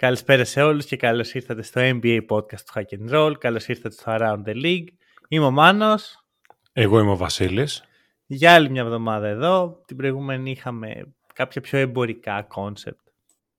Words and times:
Καλησπέρα 0.00 0.44
σε 0.44 0.62
όλους 0.62 0.84
και 0.86 0.96
καλώς 0.96 1.34
ήρθατε 1.34 1.62
στο 1.62 1.80
NBA 1.84 2.26
podcast 2.28 2.60
του 2.60 2.72
Hack 2.74 2.84
and 2.98 3.10
Roll. 3.14 3.34
Καλώς 3.38 3.68
ήρθατε 3.68 3.94
στο 3.94 4.16
Around 4.18 4.42
the 4.46 4.54
League. 4.64 4.86
Είμαι 5.28 5.44
ο 5.44 5.50
Μάνος. 5.50 6.24
Εγώ 6.72 6.98
είμαι 6.98 7.10
ο 7.10 7.16
Βασίλης. 7.16 7.84
Για 8.26 8.54
άλλη 8.54 8.70
μια 8.70 8.82
εβδομάδα 8.82 9.26
εδώ. 9.26 9.82
Την 9.86 9.96
προηγούμενη 9.96 10.50
είχαμε 10.50 11.14
κάποια 11.34 11.60
πιο 11.60 11.78
εμπορικά 11.78 12.42
concept. 12.42 13.08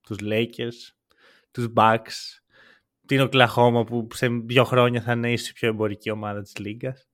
Τους 0.02 0.18
Lakers, 0.22 0.94
τους 1.52 1.68
Bucks, 1.76 2.40
την 3.06 3.30
Oklahoma 3.32 3.84
που 3.86 4.08
σε 4.14 4.28
δύο 4.28 4.64
χρόνια 4.64 5.02
θα 5.02 5.12
είναι 5.12 5.32
ίσως 5.32 5.50
η 5.50 5.54
πιο 5.54 5.68
εμπορική 5.68 6.10
ομάδα 6.10 6.42
της 6.42 6.58
Λίγκας. 6.58 7.08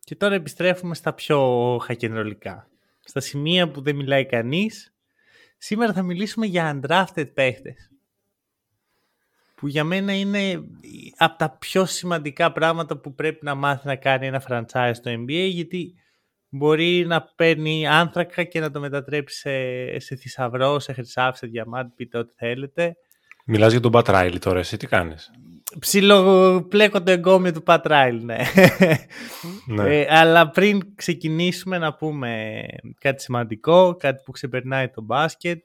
Και 0.00 0.16
τώρα 0.16 0.34
επιστρέφουμε 0.34 0.94
στα 0.94 1.12
πιο 1.12 1.38
χακενρολικά. 1.82 2.68
Στα 3.04 3.20
σημεία 3.20 3.70
που 3.70 3.80
δεν 3.80 3.96
μιλάει 3.96 4.26
κανείς. 4.26 4.95
Σήμερα 5.58 5.92
θα 5.92 6.02
μιλήσουμε 6.02 6.46
για 6.46 6.80
undrafted 6.80 7.34
παίχτες. 7.34 7.90
Που 9.54 9.66
για 9.66 9.84
μένα 9.84 10.12
είναι 10.12 10.64
από 11.16 11.38
τα 11.38 11.50
πιο 11.50 11.84
σημαντικά 11.84 12.52
πράγματα 12.52 12.96
που 12.96 13.14
πρέπει 13.14 13.44
να 13.44 13.54
μάθει 13.54 13.86
να 13.86 13.96
κάνει 13.96 14.26
ένα 14.26 14.42
franchise 14.48 14.90
στο 14.94 15.10
NBA 15.10 15.48
γιατί 15.50 15.94
μπορεί 16.48 17.06
να 17.06 17.22
παίρνει 17.22 17.86
άνθρακα 17.86 18.44
και 18.44 18.60
να 18.60 18.70
το 18.70 18.80
μετατρέψει 18.80 19.38
σε, 19.38 19.98
σε 19.98 20.16
θησαυρό, 20.16 20.78
σε 20.78 20.92
χρυσάφι, 20.92 21.38
σε 21.38 21.46
διαμάτι, 21.46 21.92
πείτε 21.96 22.18
ό,τι 22.18 22.34
θέλετε. 22.36 22.96
Μιλάς 23.44 23.72
για 23.72 23.80
τον 23.80 23.90
Πατ 23.90 24.08
Ράιλι 24.08 24.38
τώρα, 24.38 24.58
εσύ 24.58 24.76
τι 24.76 24.86
κάνεις; 24.86 25.30
Ψιλοπλέκω 25.78 27.02
το 27.02 27.10
εγκόμιο 27.10 27.52
του 27.52 27.62
Πατ 27.62 27.86
Ράιλ, 27.86 28.24
ναι. 28.24 28.36
Ναι. 29.66 30.00
Ε, 30.00 30.06
αλλά 30.10 30.50
πριν 30.50 30.94
ξεκινήσουμε 30.94 31.78
να 31.78 31.94
πούμε 31.94 32.62
κάτι 33.00 33.22
σημαντικό, 33.22 33.96
κάτι 33.96 34.22
που 34.24 34.30
ξεπερνάει 34.30 34.88
το 34.88 35.02
μπάσκετ. 35.02 35.62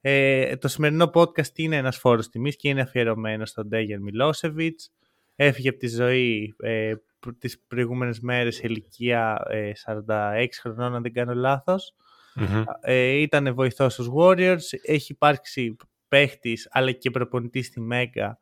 Ε, 0.00 0.56
το 0.56 0.68
σημερινό 0.68 1.10
podcast 1.14 1.56
είναι 1.58 1.76
ένας 1.76 1.96
φόρος 1.96 2.28
τιμής 2.28 2.56
και 2.56 2.68
είναι 2.68 2.80
αφιερωμένο 2.80 3.46
στον 3.46 3.68
Ντέγερ 3.68 4.00
Μιλόσεβιτς. 4.00 4.90
Έφυγε 5.36 5.68
από 5.68 5.78
τη 5.78 5.88
ζωή 5.88 6.54
ε, 6.60 6.92
προ- 7.20 7.38
τις 7.38 7.60
προηγούμενες 7.68 8.20
μέρες 8.20 8.54
σε 8.54 8.62
ηλικία 8.64 9.42
ε, 9.48 9.70
46 9.86 10.46
χρονών, 10.60 10.94
αν 10.94 11.02
δεν 11.02 11.12
κάνω 11.12 11.34
λάθος. 11.34 11.94
Μμμ. 12.34 12.64
Ε, 12.80 13.06
ήταν 13.08 13.54
βοηθός 13.54 13.92
στους 13.92 14.08
Warriors. 14.16 14.78
Έχει 14.82 15.12
υπάρξει 15.12 15.76
παίχτης 16.08 16.68
αλλά 16.70 16.92
και 16.92 17.10
προπονητής 17.10 17.66
στη 17.66 17.80
Μέγκα 17.80 18.38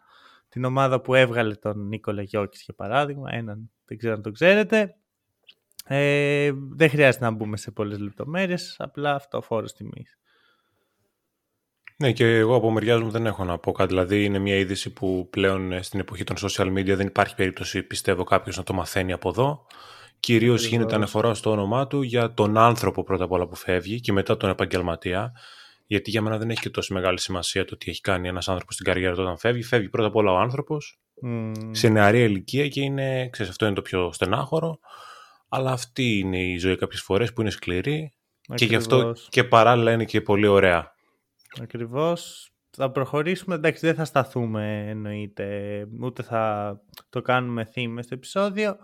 την 0.56 0.64
ομάδα 0.64 1.00
που 1.00 1.14
έβγαλε 1.14 1.54
τον 1.54 1.86
Νίκολα 1.86 2.22
Γιώκης 2.22 2.62
για 2.62 2.74
παράδειγμα. 2.74 3.28
Έναν 3.32 3.70
δεν 3.84 3.98
ξέρω 3.98 4.14
αν 4.14 4.22
το 4.22 4.30
ξέρετε. 4.30 4.96
Ε, 5.84 6.52
δεν 6.70 6.88
χρειάζεται 6.88 7.24
να 7.24 7.30
μπούμε 7.30 7.56
σε 7.56 7.70
πολλές 7.70 7.98
λεπτομέρειες. 7.98 8.76
Απλά 8.78 9.14
αυτό 9.14 9.40
φόρος 9.40 9.72
τιμής. 9.72 10.18
Ναι, 11.96 12.12
και 12.12 12.36
εγώ 12.36 12.54
από 12.54 12.70
μεριάς 12.70 13.00
μου 13.00 13.10
δεν 13.10 13.26
έχω 13.26 13.44
να 13.44 13.58
πω 13.58 13.72
κάτι. 13.72 13.88
Δηλαδή, 13.88 14.24
είναι 14.24 14.38
μια 14.38 14.56
είδηση 14.56 14.92
που 14.92 15.28
πλέον 15.30 15.72
ε, 15.72 15.82
στην 15.82 16.00
εποχή 16.00 16.24
των 16.24 16.36
social 16.40 16.66
media 16.66 16.94
δεν 16.96 17.06
υπάρχει 17.06 17.34
περίπτωση, 17.34 17.82
πιστεύω, 17.82 18.24
κάποιος 18.24 18.56
να 18.56 18.62
το 18.62 18.72
μαθαίνει 18.72 19.12
από 19.12 19.28
εδώ. 19.28 19.66
Κυρίως 20.20 20.54
Ακριβώς. 20.54 20.70
γίνεται 20.70 20.94
αναφορά 20.94 21.34
στο 21.34 21.50
όνομά 21.50 21.86
του 21.86 22.02
για 22.02 22.34
τον 22.34 22.56
άνθρωπο 22.56 23.02
πρώτα 23.02 23.24
απ' 23.24 23.32
όλα 23.32 23.46
που 23.46 23.56
φεύγει 23.56 24.00
και 24.00 24.12
μετά 24.12 24.36
τον 24.36 24.50
επαγγελματία. 24.50 25.32
Γιατί 25.86 26.10
για 26.10 26.22
μένα 26.22 26.38
δεν 26.38 26.50
έχει 26.50 26.60
και 26.60 26.70
τόσο 26.70 26.94
μεγάλη 26.94 27.20
σημασία 27.20 27.64
το 27.64 27.76
τι 27.76 27.90
έχει 27.90 28.00
κάνει 28.00 28.28
ένας 28.28 28.48
άνθρωπος 28.48 28.74
στην 28.74 28.86
καριέρα 28.86 29.14
του 29.14 29.22
όταν 29.22 29.38
φεύγει. 29.38 29.62
Φεύγει 29.62 29.88
πρώτα 29.88 30.08
απ' 30.08 30.16
όλα 30.16 30.32
ο 30.32 30.36
άνθρωπος 30.36 31.00
Μμμ, 31.20 31.52
σε 31.70 31.88
νεαρή 31.88 32.22
ηλικία 32.22 32.68
και 32.68 32.80
είναι, 32.80 33.28
ξέρεις, 33.28 33.50
αυτό 33.50 33.66
είναι 33.66 33.74
το 33.74 33.82
πιο 33.82 34.12
στενάχωρο. 34.12 34.78
Αλλά 35.48 35.72
αυτή 35.72 36.18
είναι 36.18 36.42
η 36.42 36.56
ζωή 36.56 36.76
κάποιες 36.76 37.00
φορές 37.00 37.32
που 37.32 37.40
είναι 37.40 37.50
σκληρή 37.50 38.12
και 38.54 38.64
γι' 38.64 38.76
αυτό 38.76 38.96
ακριβώς, 38.96 39.26
και 39.30 39.44
παράλληλα 39.44 39.92
είναι 39.92 40.04
και 40.04 40.20
πολύ 40.20 40.46
ωραία. 40.46 40.94
Ακριβώς. 41.60 42.50
Θα 42.70 42.90
προχωρήσουμε. 42.90 43.54
Εντάξει, 43.54 43.86
δεν 43.86 43.94
θα 43.94 44.04
σταθούμε 44.04 44.84
εννοείται. 44.88 45.86
Ούτε 46.02 46.22
θα 46.22 46.74
το 47.08 47.22
κάνουμε 47.22 47.68
theme 47.74 47.98
στο 48.00 48.14
επεισόδιο. 48.14 48.76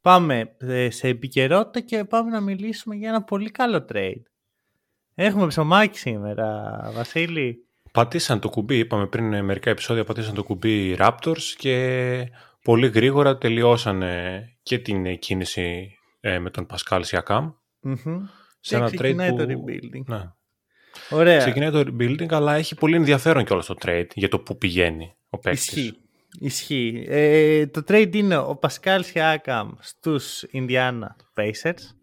Πάμε 0.00 0.56
ε, 0.58 0.90
σε 0.90 1.08
επικαιρότητα 1.08 1.80
και 1.80 2.04
πάμε 2.04 2.30
να 2.30 2.40
μιλήσουμε 2.40 2.94
για 2.94 3.08
ένα 3.08 3.22
πολύ 3.22 3.50
καλό 3.50 3.84
trade. 3.92 4.22
Έχουμε 5.18 5.46
ψωμάκι 5.46 5.98
σήμερα, 5.98 6.78
Βασίλη. 6.94 7.66
Πατήσαν 7.92 8.40
το 8.40 8.48
κουμπί, 8.48 8.78
είπαμε 8.78 9.06
πριν 9.06 9.32
ε, 9.32 9.42
μερικά 9.42 9.70
επεισόδια, 9.70 10.04
πατήσαν 10.04 10.34
το 10.34 10.44
κουμπί 10.44 10.88
οι 10.88 10.96
Raptors 10.98 11.42
και 11.56 12.30
πολύ 12.62 12.88
γρήγορα 12.88 13.38
τελειώσαν 13.38 14.02
ε, 14.02 14.56
και 14.62 14.78
την 14.78 15.06
ε, 15.06 15.14
κίνηση 15.14 15.96
ε, 16.20 16.38
με 16.38 16.50
τον 16.50 16.66
Πασκάλ 16.66 17.04
Σιακάμ. 17.04 17.50
Μμμ. 17.80 17.96
Σε 18.60 18.74
Και 18.74 18.76
ένα 18.76 18.86
ξεκινάει 18.86 19.30
trade 19.32 19.36
το 19.36 19.46
που... 19.46 19.64
rebuilding. 19.64 20.04
Ναι. 20.06 20.22
Ωραία. 21.10 21.38
Ξεκινάει 21.38 21.70
το 21.70 21.78
rebuilding, 21.78 22.32
αλλά 22.32 22.54
έχει 22.54 22.74
πολύ 22.74 22.96
ενδιαφέρον 22.96 23.44
κιόλας 23.44 23.66
το 23.66 23.74
trade 23.84 24.08
για 24.14 24.28
το 24.28 24.40
που 24.40 24.58
πηγαίνει 24.58 25.16
ο 25.28 25.38
παίκτης. 25.38 25.66
Ισχύει. 25.66 25.96
Ισχύει. 26.40 27.04
Ε, 27.08 27.66
το 27.66 27.82
trade 27.88 28.14
είναι 28.14 28.36
ο 28.36 28.56
Πασκάλ 28.56 29.04
Σιάκαμ 29.04 29.70
στους 29.80 30.44
Indiana 30.52 31.08
Pacers 31.34 31.95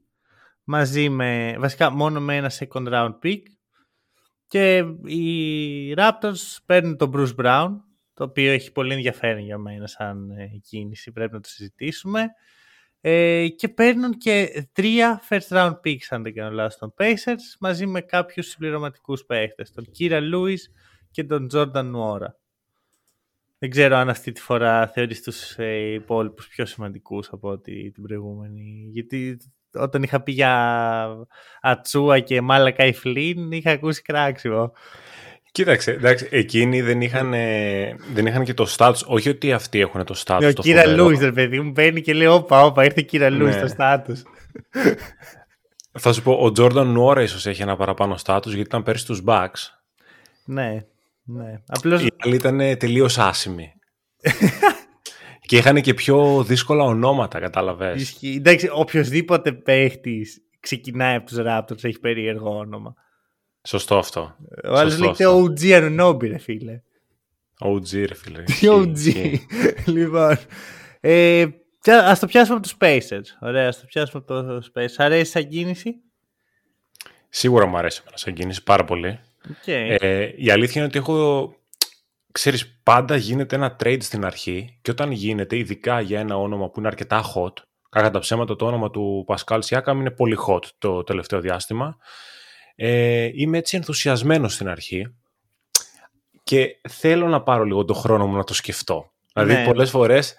μαζί 0.64 1.10
με, 1.10 1.56
βασικά 1.60 1.90
μόνο 1.90 2.22
με 2.22 2.36
ένα 2.36 2.52
second 2.60 2.88
round 2.88 3.20
pick 3.24 3.42
και 4.48 4.78
οι 5.06 5.94
Raptors 5.98 6.58
παίρνουν 6.66 6.98
τον 6.98 7.12
Bruce 7.16 7.36
Brown 7.36 7.70
το 8.14 8.24
οποίο 8.24 8.52
έχει 8.52 8.72
πολύ 8.72 8.94
ενδιαφέρον 8.94 9.44
για 9.44 9.58
μένα 9.58 9.88
σαν 9.88 10.32
ε, 10.32 10.48
κίνηση, 10.64 11.12
πρέπει 11.12 11.34
να 11.34 11.40
το 11.40 11.50
συζητήσουμε 11.50 12.28
ε, 13.02 13.48
και 13.48 13.68
παίρνουν 13.70 14.18
και 14.18 14.68
τρία 14.72 15.22
first 15.30 15.48
round 15.48 15.80
picks 15.84 16.06
αν 16.10 16.24
δεν 16.24 16.34
κάνω 16.34 16.56
λάθος 16.56 16.78
των 16.78 16.94
Pacers 16.98 17.56
μαζί 17.60 17.86
με 17.86 18.02
κάποιους 18.02 18.48
συμπληρωματικούς 18.48 19.26
παίχτες 19.26 19.72
τον 19.72 19.86
Kira 20.00 20.34
Lewis 20.34 20.60
και 21.12 21.24
τον 21.24 21.48
Jordan 21.52 21.94
Nuora 21.96 22.32
δεν 23.64 23.72
ξέρω 23.72 23.96
αν 23.96 24.10
αυτή 24.10 24.32
τη 24.32 24.42
φορά 24.42 24.88
θεωρείς 24.88 25.22
τους 25.22 25.58
ε, 25.58 25.94
υπόλοιπους 25.94 26.48
πιο 26.48 26.66
σημαντικούς 26.66 27.30
από 27.32 27.50
ότι 27.50 27.92
την 27.92 28.04
προηγούμενη. 28.04 28.90
Γιατί 28.92 29.38
όταν 29.74 30.04
είχα 30.04 30.22
πει 30.22 30.32
για 30.32 31.08
Ατσούα 31.62 32.20
και 32.20 32.42
Μάλακα 32.42 32.86
η 32.86 32.94
Φλίν 32.94 33.52
είχα 33.52 33.72
ακούσει 33.72 34.02
κράξιμο. 34.02 34.72
Κοίταξε, 35.52 35.92
εντάξει, 35.92 36.28
εκείνοι 36.32 36.82
δεν 36.82 37.02
είχαν, 37.02 37.34
ε, 37.34 37.96
δεν 38.14 38.26
είχαν 38.26 38.44
και 38.44 38.54
το 38.54 38.76
status. 38.78 38.96
Όχι 39.06 39.30
ότι 39.30 39.54
αυτοί 39.54 39.80
έχουν 39.80 40.06
το 40.06 40.22
status. 40.26 40.38
Ναι, 40.40 40.48
ο 40.48 40.54
το 40.54 40.62
Κύρα 40.62 40.82
φοβερό. 40.82 41.04
Λούις, 41.04 41.20
ρε 41.20 41.32
παιδί 41.32 41.60
μου, 41.60 41.72
μπαίνει 41.72 42.02
και 42.02 42.14
λέει: 42.14 42.28
Όπα, 42.28 42.66
όπα, 42.66 42.84
ήρθε 42.84 43.02
Κύρα 43.02 43.30
Λούις 43.30 43.54
Ναι. 43.54 43.60
στο 43.60 43.68
στάτους. 43.68 44.22
Θα 46.00 46.14
σου 46.14 46.22
πω, 46.22 46.32
ο 46.32 46.52
Jordan 46.58 46.86
Νουόρα 46.86 47.22
ίσως 47.22 47.46
έχει 47.46 47.62
ένα 47.62 47.76
παραπάνω 47.76 48.16
status 48.26 48.46
γιατί 48.46 48.60
ήταν 48.60 48.84
πέρσι 48.84 49.04
στους 49.04 49.22
Bucks. 49.26 49.70
ναι, 50.46 50.78
ναι. 51.24 51.62
Απλώς 51.68 52.04
Οι 52.04 52.14
άλλοι 52.26 52.36
ήταν 52.36 52.58
τελείως 52.58 53.18
άσημοι. 53.18 53.74
και 55.46 55.58
είχαν 55.58 55.82
και 55.82 55.94
πιο 55.94 56.44
δύσκολα 56.44 56.84
ονόματα, 56.84 57.40
κατάλαβες. 57.40 58.02
ισχύει. 58.02 58.36
Εντάξει, 58.38 58.70
οποιοδήποτε 58.74 59.52
παίχτης 59.52 60.42
ξεκινάει 60.60 61.16
από 61.16 61.26
τους 61.26 61.38
Raptors 61.40 61.84
έχει 61.84 62.00
περίεργο 62.00 62.58
όνομα. 62.58 62.94
Σωστό 63.68 63.98
αυτό. 63.98 64.36
Ο 64.64 64.74
άλλος 64.78 64.92
Σωστό 64.94 65.06
λέγεται 65.06 65.26
αυτό. 65.26 65.44
OG 65.44 65.60
Anunoby, 65.62 66.28
ρε 66.28 66.38
φίλε. 66.38 66.82
OG, 67.60 68.06
ρε 68.08 68.16
φίλε. 68.16 68.44
Τι 68.44 68.68
OG. 68.70 69.34
λοιπόν. 69.96 70.38
Ε, 71.00 71.46
πια- 71.82 72.08
ας 72.08 72.20
το 72.20 72.26
πιάσουμε 72.26 72.58
από 72.58 72.68
τους 72.68 72.76
Pacers. 72.80 73.38
Ωραία, 73.42 73.68
ας 73.68 73.80
το 73.80 73.86
πιάσουμε 73.86 74.24
από 74.28 74.58
τους 74.60 74.72
Pacers. 74.76 74.96
Αρέσει 74.98 75.32
σαν 75.32 75.48
κίνηση; 75.48 75.96
Σίγουρα 77.30 77.66
μου 77.66 77.78
αρέσει 77.78 78.00
εμένα 78.02 78.18
σαν 78.18 78.34
κίνηση 78.34 78.64
πάρα 78.64 78.84
πολύ. 78.86 79.20
Οκ. 79.50 79.68
Ε, 79.68 80.34
η 80.36 80.50
αλήθεια 80.52 80.82
είναι 80.82 80.86
ότι 80.86 80.98
έχω... 80.98 81.56
Ξέρεις, 82.34 82.80
πάντα 82.84 83.16
γίνεται 83.16 83.56
ένα 83.56 83.76
trade 83.84 84.02
στην 84.02 84.26
αρχή 84.26 84.78
και 84.82 84.92
όταν 84.92 85.12
γίνεται, 85.12 85.58
ειδικά 85.58 86.02
για 86.02 86.20
ένα 86.20 86.38
όνομα 86.38 86.70
που 86.70 86.80
είναι 86.80 86.88
αρκετά 86.88 87.24
hot, 87.36 87.54
κατά 87.90 88.10
τα 88.12 88.20
ψέματα 88.20 88.56
το 88.56 88.66
όνομα 88.66 88.90
του 88.90 89.26
Pascal 89.28 89.60
Siakam 89.60 89.94
είναι 89.96 90.12
πολύ 90.12 90.38
hot 90.48 90.64
το 90.78 91.04
τελευταίο 91.04 91.40
διάστημα, 91.40 91.98
ε, 92.76 93.30
είμαι 93.34 93.58
έτσι 93.58 93.76
ενθουσιασμένος 93.78 94.54
στην 94.54 94.68
αρχή 94.70 95.16
και 96.44 96.80
θέλω 96.90 97.28
να 97.28 97.42
πάρω 97.42 97.64
λίγο 97.64 97.86
το 97.86 97.94
χρόνο 97.94 98.28
μου 98.28 98.36
να 98.36 98.44
το 98.44 98.54
σκεφτώ. 98.54 99.12
Δηλαδή 99.34 99.54
Ναι. 99.54 99.66
πολλές 99.66 99.90
φορές 99.90 100.36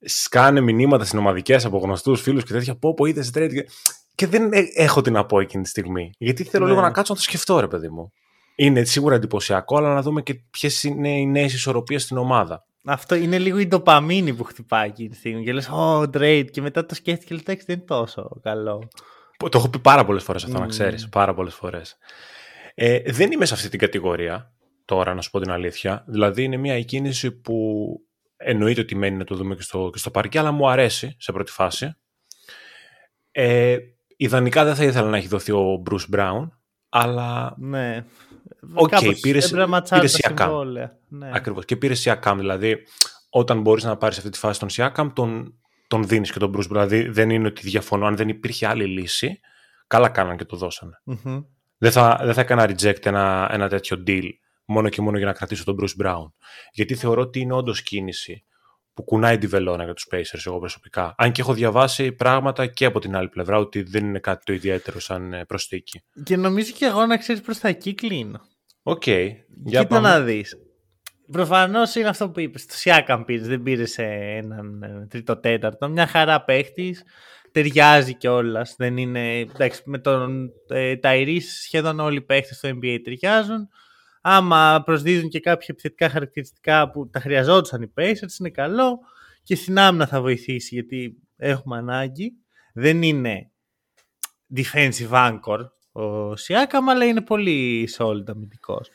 σκάνε 0.00 0.60
μηνύματα 0.60 1.04
συνομαδικές 1.04 1.64
από 1.64 1.78
γνωστούς 1.78 2.20
φίλους 2.20 2.44
και 2.44 2.52
τέτοια 2.52 2.74
πω 2.76 2.94
πω 2.94 3.04
είδες 3.04 3.30
trade 3.34 3.50
και, 3.52 3.68
και 4.14 4.26
δεν 4.26 4.52
ε- 4.52 4.64
έχω 4.74 5.00
τι 5.00 5.10
να 5.10 5.26
πω 5.26 5.40
εκείνη 5.40 5.62
τη 5.62 5.68
στιγμή. 5.68 6.10
Γιατί 6.18 6.44
θέλω 6.44 6.64
Ναι. 6.64 6.70
λίγο 6.70 6.82
να 6.82 6.90
κάτσω 6.90 7.12
να 7.12 7.18
το 7.18 7.24
σκεφτώ 7.24 7.60
ρε 7.60 7.68
παιδί 7.68 7.88
μου. 7.88 8.12
Είναι 8.56 8.84
σίγουρα 8.84 9.14
εντυπωσιακό, 9.14 9.76
αλλά 9.76 9.94
να 9.94 10.02
δούμε 10.02 10.22
και 10.22 10.34
ποιες 10.50 10.84
είναι 10.84 11.18
οι 11.18 11.26
νέες 11.26 11.54
ισορροπίες 11.54 12.02
στην 12.02 12.16
ομάδα. 12.16 12.66
Αυτό 12.84 13.14
είναι 13.14 13.38
λίγο 13.38 13.58
η 13.58 13.66
ντοπαμίνη 13.66 14.34
που 14.34 14.44
χτυπάει 14.44 14.88
εκείνη 14.88 15.08
τη 15.08 15.16
στιγμή. 15.16 15.44
Και 15.44 15.52
λες, 15.52 15.68
Ω, 15.68 16.00
trade. 16.00 16.46
Και 16.50 16.60
μετά 16.60 16.86
το 16.86 16.94
σκέφτηκε 16.94 17.34
και 17.34 17.42
λέει, 17.46 17.62
δεν 17.66 17.76
είναι 17.76 17.84
τόσο 17.86 18.40
καλό. 18.42 18.88
Το 19.38 19.58
έχω 19.58 19.68
πει 19.68 19.78
πάρα 19.78 20.04
πολλές 20.04 20.22
φορές 20.22 20.44
αυτό, 20.44 20.56
mm. 20.56 20.60
να 20.60 20.66
ξέρεις. 20.66 21.08
Πάρα 21.08 21.34
πολλές 21.34 21.54
φορές. 21.54 21.96
Ε, 22.74 23.12
δεν 23.12 23.32
είμαι 23.32 23.44
σε 23.44 23.54
αυτή 23.54 23.68
την 23.68 23.78
κατηγορία 23.78 24.54
τώρα, 24.84 25.14
να 25.14 25.20
σου 25.20 25.30
πω 25.30 25.40
την 25.40 25.50
αλήθεια. 25.50 26.04
Δηλαδή, 26.06 26.42
είναι 26.42 26.56
μια 26.56 26.82
κίνηση 26.82 27.32
που 27.32 27.86
εννοείται 28.36 28.80
ότι 28.80 28.94
μένει 28.94 29.16
να 29.16 29.24
το 29.24 29.34
δούμε 29.34 29.54
και 29.54 29.62
στο, 29.62 29.90
και 29.92 29.98
στο 29.98 30.10
παρκέ, 30.10 30.38
αλλά 30.38 30.52
μου 30.52 30.68
αρέσει 30.70 31.16
σε 31.18 31.32
πρώτη 31.32 31.52
φάση. 31.52 31.96
Ε, 33.30 33.76
ιδανικά 34.16 34.64
δεν 34.64 34.74
θα 34.74 34.84
ήθελα 34.84 35.08
να 35.08 35.16
έχει 35.16 35.28
δοθεί 35.28 35.52
ο 35.52 35.82
Bruce 35.90 36.16
Brown, 36.16 36.48
αλλά. 36.88 37.54
Ναι. 37.58 38.04
OK, 38.74 38.94
okay, 39.00 39.14
πήρε 39.20 39.38
Siakam. 40.08 40.50
Ναι. 41.08 41.30
Ακριβώς. 41.32 41.64
Και 41.64 41.76
πήρες 41.76 42.04
Siakam. 42.06 42.34
Δηλαδή, 42.36 42.86
όταν 43.30 43.60
μπορείς 43.60 43.84
να 43.84 43.96
πάρεις 43.96 44.18
αυτή 44.18 44.30
τη 44.30 44.38
φάση 44.38 44.60
τον 44.60 44.68
Siakam, 44.72 45.10
τον, 45.14 45.54
τον 45.86 46.06
δίνεις 46.06 46.32
και 46.32 46.38
τον 46.38 46.52
Bruce 46.56 46.60
Brown. 46.60 46.68
Δηλαδή, 46.68 47.08
δεν 47.08 47.30
είναι 47.30 47.46
ότι 47.46 47.60
διαφωνώ. 47.62 48.06
Αν 48.06 48.16
δεν 48.16 48.28
υπήρχε 48.28 48.66
άλλη 48.66 48.84
λύση, 48.84 49.40
καλά 49.86 50.08
κάναν 50.08 50.36
και 50.36 50.44
το 50.44 50.56
δωσανε 50.56 51.02
Δεν, 51.78 51.92
θα, 51.92 52.20
δεν 52.22 52.34
θα 52.34 52.40
έκανα 52.40 52.70
reject 52.70 53.06
ένα, 53.06 53.48
ένα 53.52 53.68
τέτοιο 53.68 54.02
deal 54.06 54.28
μόνο 54.64 54.88
και 54.88 55.00
μόνο 55.00 55.16
για 55.16 55.26
να 55.26 55.32
κρατήσω 55.32 55.64
τον 55.64 55.76
Bruce 55.80 56.04
Brown. 56.04 56.32
Γιατί 56.72 56.94
θεωρώ 56.94 57.20
ότι 57.20 57.40
είναι 57.40 57.52
όντως 57.52 57.82
κίνηση 57.82 58.44
που 58.94 59.04
κουνάει 59.04 59.38
τη 59.38 59.46
βελόνα 59.46 59.84
για 59.84 59.94
τους 59.94 60.08
Pacers 60.10 60.42
εγώ 60.44 60.58
προσωπικά. 60.58 61.14
Αν 61.18 61.32
και 61.32 61.40
έχω 61.40 61.52
διαβάσει 61.52 62.12
πράγματα 62.12 62.66
και 62.66 62.84
από 62.84 62.98
την 63.00 63.16
άλλη 63.16 63.28
πλευρά 63.28 63.58
ότι 63.58 63.82
δεν 63.82 64.04
είναι 64.04 64.18
κάτι 64.18 64.44
το 64.44 64.52
ιδιαίτερο 64.52 65.00
σαν 65.00 65.32
ε, 65.32 65.44
προσθήκη. 65.44 66.02
Και 66.24 66.36
νομίζω 66.36 66.72
και 66.72 66.84
εγώ 66.84 67.06
να 67.06 67.16
ξέρεις 67.16 67.42
προς 67.42 67.58
τα 67.58 67.68
εκεί 67.68 67.94
κλείνω. 67.94 68.40
OK. 68.88 69.02
Okay. 69.06 69.30
Για 69.64 69.82
Κοίτα 69.82 69.86
πάμε. 69.86 70.08
να 70.08 70.20
δεις. 70.20 70.56
Προφανώς 71.30 71.94
είναι 71.94 72.08
αυτό 72.08 72.30
που 72.30 72.40
είπες. 72.40 72.66
Το 72.66 72.74
Siakam 72.74 73.24
πήρες, 73.24 73.46
δεν 73.46 73.62
πήρες 73.62 73.90
σε 73.90 74.02
έναν 74.02 74.82
ε, 74.82 75.06
τρίτο 75.10 75.36
τέταρτο. 75.36 75.88
Μια 75.88 76.06
χαρά 76.06 76.44
παίχτης. 76.44 77.02
Ταιριάζει 77.52 78.14
κιόλας. 78.14 78.74
Δεν 78.78 78.96
είναι. 78.96 79.38
Εντάξει, 79.38 79.82
με 79.84 79.98
τον 79.98 80.50
ε, 80.68 80.96
Tyrese 80.96 81.40
σχεδόν 81.40 82.00
όλοι 82.00 82.16
οι 82.16 82.22
παίχτες 82.22 82.56
στο 82.56 82.68
NBA 82.68 82.98
ταιριάζουν 83.04 83.68
άμα 84.28 84.82
προσδίδουν 84.84 85.28
και 85.28 85.40
κάποια 85.40 85.66
επιθετικά 85.70 86.08
χαρακτηριστικά 86.08 86.90
που 86.90 87.10
τα 87.10 87.20
χρειαζόντουσαν 87.20 87.82
οι 87.82 87.92
Pacers, 87.96 88.38
είναι 88.40 88.50
καλό 88.50 88.98
και 89.42 89.56
στην 89.56 89.78
άμυνα 89.78 90.06
θα 90.06 90.20
βοηθήσει 90.20 90.74
γιατί 90.74 91.16
έχουμε 91.36 91.76
ανάγκη. 91.76 92.32
Δεν 92.74 93.02
είναι 93.02 93.50
defensive 94.56 95.10
anchor 95.10 95.58
ο 95.96 96.36
Σιάκαμ, 96.36 96.90
αλλά 96.90 97.04
είναι 97.04 97.20
πολύ 97.20 97.88
solid 97.98 98.24
αμυντικός. 98.26 98.90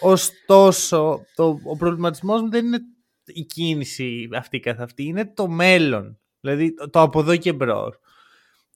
Ωστόσο, 0.00 1.24
το, 1.34 1.60
ο 1.64 1.76
προβληματισμός 1.76 2.42
μου 2.42 2.50
δεν 2.50 2.66
είναι 2.66 2.80
η 3.24 3.44
κίνηση 3.44 4.28
αυτή 4.34 4.60
καθ' 4.60 4.80
αυτή, 4.80 5.04
είναι 5.04 5.32
το 5.34 5.48
μέλλον. 5.48 6.18
Δηλαδή 6.40 6.74
το 6.90 7.00
από 7.00 7.20
εδώ 7.20 7.36
και 7.36 7.52
μπρος. 7.52 7.98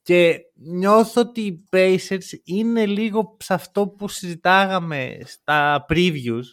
Και 0.03 0.39
νιώθω 0.55 1.21
ότι 1.21 1.41
οι 1.41 1.65
Pacers 1.71 2.41
είναι 2.45 2.87
λίγο 2.87 3.37
σε 3.41 3.55
αυτό 3.55 3.89
που 3.89 4.09
συζητάγαμε 4.09 5.19
στα 5.25 5.87
previews. 5.89 6.45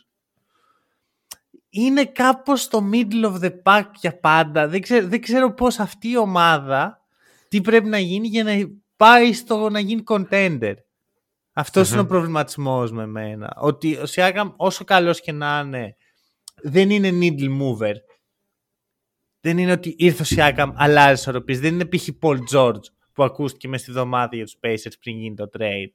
Είναι 1.69 2.05
κάπως 2.05 2.61
στο 2.61 2.89
middle 2.93 3.25
of 3.25 3.39
the 3.41 3.51
pack 3.63 3.85
για 3.99 4.19
πάντα. 4.19 4.67
Δεν 4.67 4.81
ξέρω, 4.81 5.07
δεν 5.07 5.21
ξέρω 5.21 5.53
πώς 5.53 5.79
αυτή 5.79 6.09
η 6.09 6.17
ομάδα 6.17 7.01
τι 7.47 7.61
πρέπει 7.61 7.87
να 7.87 7.99
γίνει 7.99 8.27
για 8.27 8.43
να 8.43 8.51
πάει 8.97 9.33
στο 9.33 9.69
να 9.69 9.79
γίνει 9.79 10.03
contender. 10.05 10.73
Αυτος 11.53 11.91
είναι 11.91 11.99
ο 11.99 12.05
προβληματισμός 12.05 12.91
με 12.91 13.05
μένα. 13.05 13.53
Ότι 13.57 13.95
ο 13.95 14.03
Siakam 14.15 14.53
όσο 14.55 14.83
καλός 14.83 15.21
και 15.21 15.31
να 15.31 15.61
είναι 15.65 15.95
δεν 16.63 16.89
είναι 16.89 17.09
needle 17.21 17.61
mover. 17.61 17.93
Δεν 19.39 19.57
είναι 19.57 19.71
ότι 19.71 19.95
ήρθε 19.97 20.23
ο 20.23 20.25
Siakam 20.29 20.71
αλλάζει 20.75 21.13
ισορροπίες. 21.13 21.59
Δεν 21.59 21.73
είναι 21.73 21.85
π.χ. 21.85 22.07
Paul 22.21 22.37
George 22.53 22.83
που 23.13 23.23
ακούστηκε 23.23 23.67
μες 23.67 23.81
στη 23.81 23.91
εβδομάδα 23.91 24.35
για 24.35 24.45
τους 24.45 24.57
Pacers 24.61 24.93
πριν 24.99 25.17
γίνει 25.17 25.35
το 25.35 25.49
trade. 25.57 25.91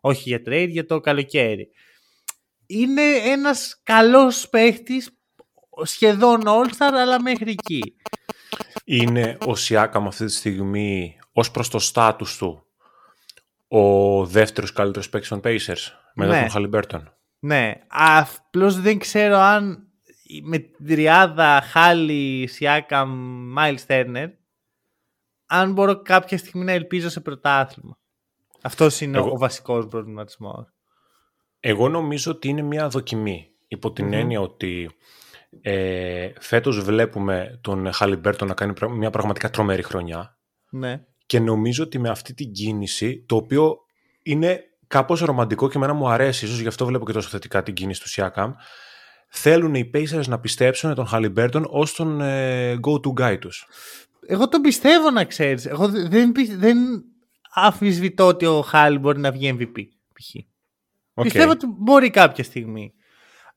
Όχι 0.00 0.28
για 0.28 0.42
trade, 0.46 0.68
για 0.68 0.86
το 0.86 1.00
καλοκαίρι. 1.00 1.68
Είναι 2.66 3.02
ένας 3.16 3.80
καλός 3.82 4.48
παίχτης, 4.48 5.10
σχεδόν 5.82 6.42
all-star, 6.44 6.92
αλλά 6.92 7.22
μέχρι 7.22 7.50
εκεί. 7.50 7.94
Είναι 8.84 9.38
ο 9.46 9.54
Σιάκαμ 9.54 10.06
αυτή 10.06 10.24
τη 10.24 10.32
στιγμή, 10.32 11.18
ως 11.32 11.50
προς 11.50 11.68
το 11.68 11.78
στάτους 11.78 12.36
του, 12.36 12.66
ο 13.68 14.24
δεύτερος 14.26 14.72
καλύτερος 14.72 15.08
παίκτης 15.08 15.28
των 15.28 15.40
Pacers, 15.44 15.92
μετά 16.14 16.32
ναι. 16.32 16.40
τον 16.40 16.50
Χαλιμπέρτον. 16.50 17.12
Ναι, 17.38 17.72
απλώς 17.88 18.80
δεν 18.80 18.98
ξέρω 18.98 19.36
αν 19.36 19.88
με 20.42 20.58
την 20.58 20.86
τριάδα 20.86 21.60
Χάλι, 21.60 22.46
Σιάκαμ, 22.46 23.10
Μάιλς 23.52 23.80
Στέρνερ 23.80 24.28
αν 25.48 25.72
μπορώ 25.72 26.02
κάποια 26.02 26.38
στιγμή 26.38 26.64
να 26.64 26.72
ελπίζω 26.72 27.08
σε 27.08 27.20
πρωτάθλημα. 27.20 27.98
Αυτός 28.62 29.00
είναι 29.00 29.18
ο 29.18 29.36
βασικός 29.36 29.86
προβληματισμός. 29.86 30.72
Εγώ 31.60 31.88
νομίζω 31.88 32.32
ότι 32.32 32.48
είναι 32.48 32.62
μια 32.62 32.88
δοκιμή. 32.88 33.50
Υπό 33.68 33.92
την 33.92 34.12
έννοια 34.12 34.40
ότι 34.40 34.90
ε, 35.60 36.30
φέτος 36.40 36.80
βλέπουμε 36.80 37.58
τον 37.62 37.92
Χαλιμπέρτο 37.92 38.44
να 38.44 38.54
κάνει 38.54 38.72
μια 38.90 39.10
πραγματικά 39.10 39.50
τρομερή 39.50 39.82
χρονιά. 39.82 40.38
Ναι. 40.70 41.04
Και 41.28 41.40
νομίζω 41.40 41.84
ότι 41.84 41.98
με 41.98 42.08
αυτή 42.08 42.34
την 42.34 42.52
κίνηση, 42.52 43.24
το 43.26 43.36
οποίο 43.36 43.78
είναι 44.22 44.60
κάπως 44.86 45.20
ρομαντικό 45.20 45.68
και 45.68 45.76
εμένα 45.76 45.92
μου 45.92 46.08
αρέσει, 46.08 46.44
ίσως 46.44 46.60
γι' 46.60 46.66
αυτό 46.66 46.86
βλέπω 46.86 47.06
και 47.06 47.12
τόσο 47.12 47.28
θετικά 47.28 47.62
την 47.62 47.74
κίνηση 47.74 48.02
του 48.02 48.08
Siakam, 48.10 48.50
θέλουν 49.28 49.74
οι 49.74 49.90
Pacers 49.94 50.26
να 50.26 50.40
πιστέψουν 50.40 50.94
τον 50.94 51.06
Χαλιμπέρτον 51.06 51.66
ως 51.68 51.94
τον 51.94 52.20
ε, 52.20 52.78
go-to 52.86 53.12
guy 53.20 53.38
τους. 53.40 53.66
Εγώ 54.26 54.48
τον 54.48 54.60
πιστεύω 54.60 55.10
να 55.10 55.24
ξέρεις. 55.24 55.66
Εγώ 55.66 55.88
δεν, 55.88 56.32
δεν 56.56 56.78
αφισβητώ 57.54 58.26
ότι 58.26 58.46
ο 58.46 58.60
Χάλι 58.60 58.98
μπορεί 58.98 59.18
να 59.18 59.30
βγει 59.30 59.56
MVP. 59.58 59.78
Okay. 59.78 60.44
Πιστεύω 61.22 61.50
ότι 61.50 61.66
μπορεί 61.78 62.10
κάποια 62.10 62.44
στιγμή. 62.44 62.94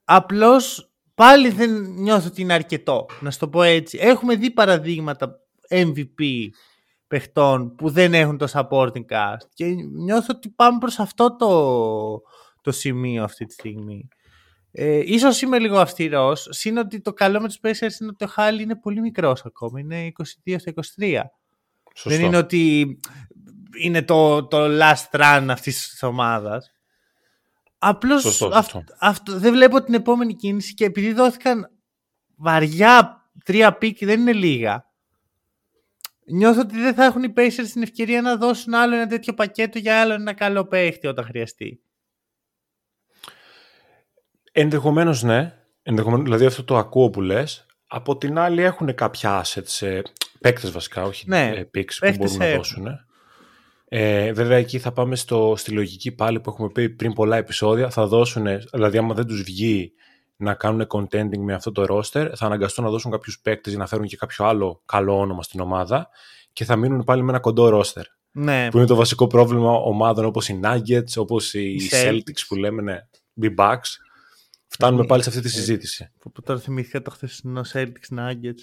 Απλώς 0.04 0.92
πάλι 1.16 1.50
δεν 1.50 1.82
νιώθω 1.82 2.28
ότι 2.28 2.42
είναι 2.42 2.54
αρκετό. 2.54 3.06
Να 3.20 3.32
σου 3.32 3.40
το 3.40 3.48
πω 3.48 3.62
έτσι. 3.62 3.98
Έχουμε 4.02 4.36
δει 4.36 4.52
παραδείγματα 4.52 5.40
MVP 5.70 6.50
παιχτών 7.12 7.76
που 7.76 7.90
δεν 7.90 8.14
έχουν 8.14 8.38
το 8.38 8.48
supporting 8.52 9.06
cast 9.10 9.48
και 9.54 9.66
νιώθω 10.04 10.34
ότι 10.36 10.50
πάμε 10.50 10.78
προς 10.78 11.00
αυτό 11.00 11.36
το, 11.36 12.22
το 12.62 12.72
σημείο 12.72 13.24
αυτή 13.24 13.46
τη 13.46 13.54
στιγμή. 13.54 14.08
Ε, 14.72 15.02
ίσως 15.06 15.42
είμαι 15.42 15.60
λίγο 15.60 15.80
αυστηρός, 15.80 16.48
σύν 16.52 16.78
ότι 16.78 17.02
το 17.02 17.14
καλό 17.14 17.42
με 17.42 17.48
τους 17.48 17.60
Pacers 17.62 18.02
είναι 18.02 18.10
ότι 18.10 18.24
ο 18.24 18.28
Χάλι 18.28 18.62
είναι 18.62 18.76
πολύ 18.76 19.02
μικρός 19.02 19.46
ακόμα, 19.46 19.80
είναι 19.80 20.12
22 20.46 20.56
στα 20.58 20.74
23. 20.98 21.22
Δεν 22.04 22.22
είναι 22.22 22.38
ότι 22.38 23.00
είναι 23.82 24.02
το, 24.02 24.48
το 24.48 24.58
last 24.82 25.20
run 25.20 25.46
αυτής 25.50 25.90
της 25.90 26.04
ομάδας. 26.04 26.72
Απλώς 27.78 28.42
αυτό, 29.00 29.40
δεν 29.40 29.54
βλέπω 29.54 29.84
την 29.84 29.94
επόμενη 29.94 30.36
κίνηση 30.36 30.74
και 30.74 30.86
επειδή 30.86 31.14
δόθηκαν 31.14 31.72
βαριά 32.36 33.22
τρία 33.46 33.78
pick, 33.78 34.06
δεν 34.06 34.20
είναι 34.20 34.34
λίγα. 34.34 34.91
Νιώθω 36.32 36.62
ότι 36.62 36.80
δεν 36.80 36.94
θα 36.94 37.04
έχουν 37.06 37.24
οι 37.24 37.34
Pacers 37.36 37.70
την 37.74 37.82
ευκαιρία 37.82 38.22
να 38.22 38.38
δώσουν 38.38 38.74
άλλο 38.74 38.96
ένα 38.96 39.08
τέτοιο 39.08 39.34
πακέτο 39.34 39.78
για 39.78 40.02
άλλο 40.02 40.14
ένα 40.14 40.34
καλό 40.34 40.66
παίχτη 40.66 41.08
όταν 41.08 41.26
χρειαστεί. 41.26 41.82
Ενδεχομένως 44.52 45.24
ναι. 45.24 45.56
Ενδεχομένως, 45.84 46.24
δηλαδή 46.24 46.46
αυτό 46.46 46.64
το 46.64 46.78
ακούω 46.78 47.10
που 47.10 47.22
λες. 47.22 47.66
Από 47.88 48.18
την 48.18 48.38
άλλη 48.38 48.62
έχουν 48.62 48.96
κάποια 48.96 49.44
assets, 49.46 49.88
ε, 49.88 50.02
παίκτες 50.40 50.72
βασικά, 50.72 51.04
όχι 51.04 51.24
ναι, 51.28 51.52
ε, 51.56 51.70
picks 51.76 51.94
που 52.00 52.16
μπορούν 52.18 52.38
να 52.38 52.56
δώσουν. 52.56 52.88
Ε, 53.86 54.34
βέβαια 54.34 54.58
εκεί 54.58 54.80
θα 54.80 54.92
πάμε 54.92 55.16
στο, 55.16 55.54
στη 55.58 55.72
λογική 55.72 56.12
πάλι 56.12 56.40
που 56.40 56.50
έχουμε 56.50 56.70
πει 56.70 56.90
πριν 56.90 57.14
πολλά 57.14 57.38
επεισόδια. 57.38 57.90
Θα 57.90 58.08
δώσουν, 58.08 58.46
δηλαδή 58.74 58.98
άμα 58.98 59.14
δεν 59.14 59.26
τους 59.26 59.44
βγει 59.44 59.94
να 60.42 60.54
κάνουν 60.54 60.88
contending 60.90 61.40
με 61.40 61.54
αυτό 61.54 61.72
το 61.72 61.86
roster, 61.90 62.32
θα 62.36 62.46
αναγκαστούν 62.46 62.84
να 62.84 62.90
δώσουν 62.90 63.12
κάποιους 63.12 63.40
παίκτες 63.40 63.72
για 63.72 63.82
να 63.82 63.88
φέρουν 63.88 64.06
και 64.06 64.18
κάποιο 64.18 64.46
άλλο 64.46 64.82
καλό 64.86 65.20
όνομα 65.20 65.44
στην 65.44 65.60
ομάδα 65.60 66.10
και 66.54 66.66
θα 66.66 66.76
μείνουν 66.76 67.04
πάλι 67.04 67.24
με 67.24 67.30
ένα 67.30 67.40
κοντό 67.40 67.80
roster. 67.80 68.04
Ναι. 68.32 68.68
Που 68.72 68.78
είναι 68.78 68.86
το 68.86 68.96
βασικό 68.96 69.28
πρόβλημα 69.28 69.72
ομάδων 69.72 70.26
όπως 70.26 70.50
οι 70.50 70.60
Nuggets, 70.64 71.16
όπως 71.16 71.54
οι 71.54 71.90
Celtics 71.92 72.46
που 72.48 72.56
λέμε, 72.56 72.82
ναι, 72.82 72.98
Bucks 73.58 73.90
Φτάνουμε 74.74 75.06
πάλι 75.06 75.24
σε 75.24 75.30
αυτή 75.30 75.42
τη 75.42 75.48
ε, 75.48 75.52
συζήτηση. 75.52 76.12
Που 76.20 76.42
τώρα 76.42 76.60
θυμήθηκα 76.60 77.02
το 77.02 77.12
χθεσινό 77.12 77.62
Celtics 77.74 78.18
Nuggets. 78.18 78.62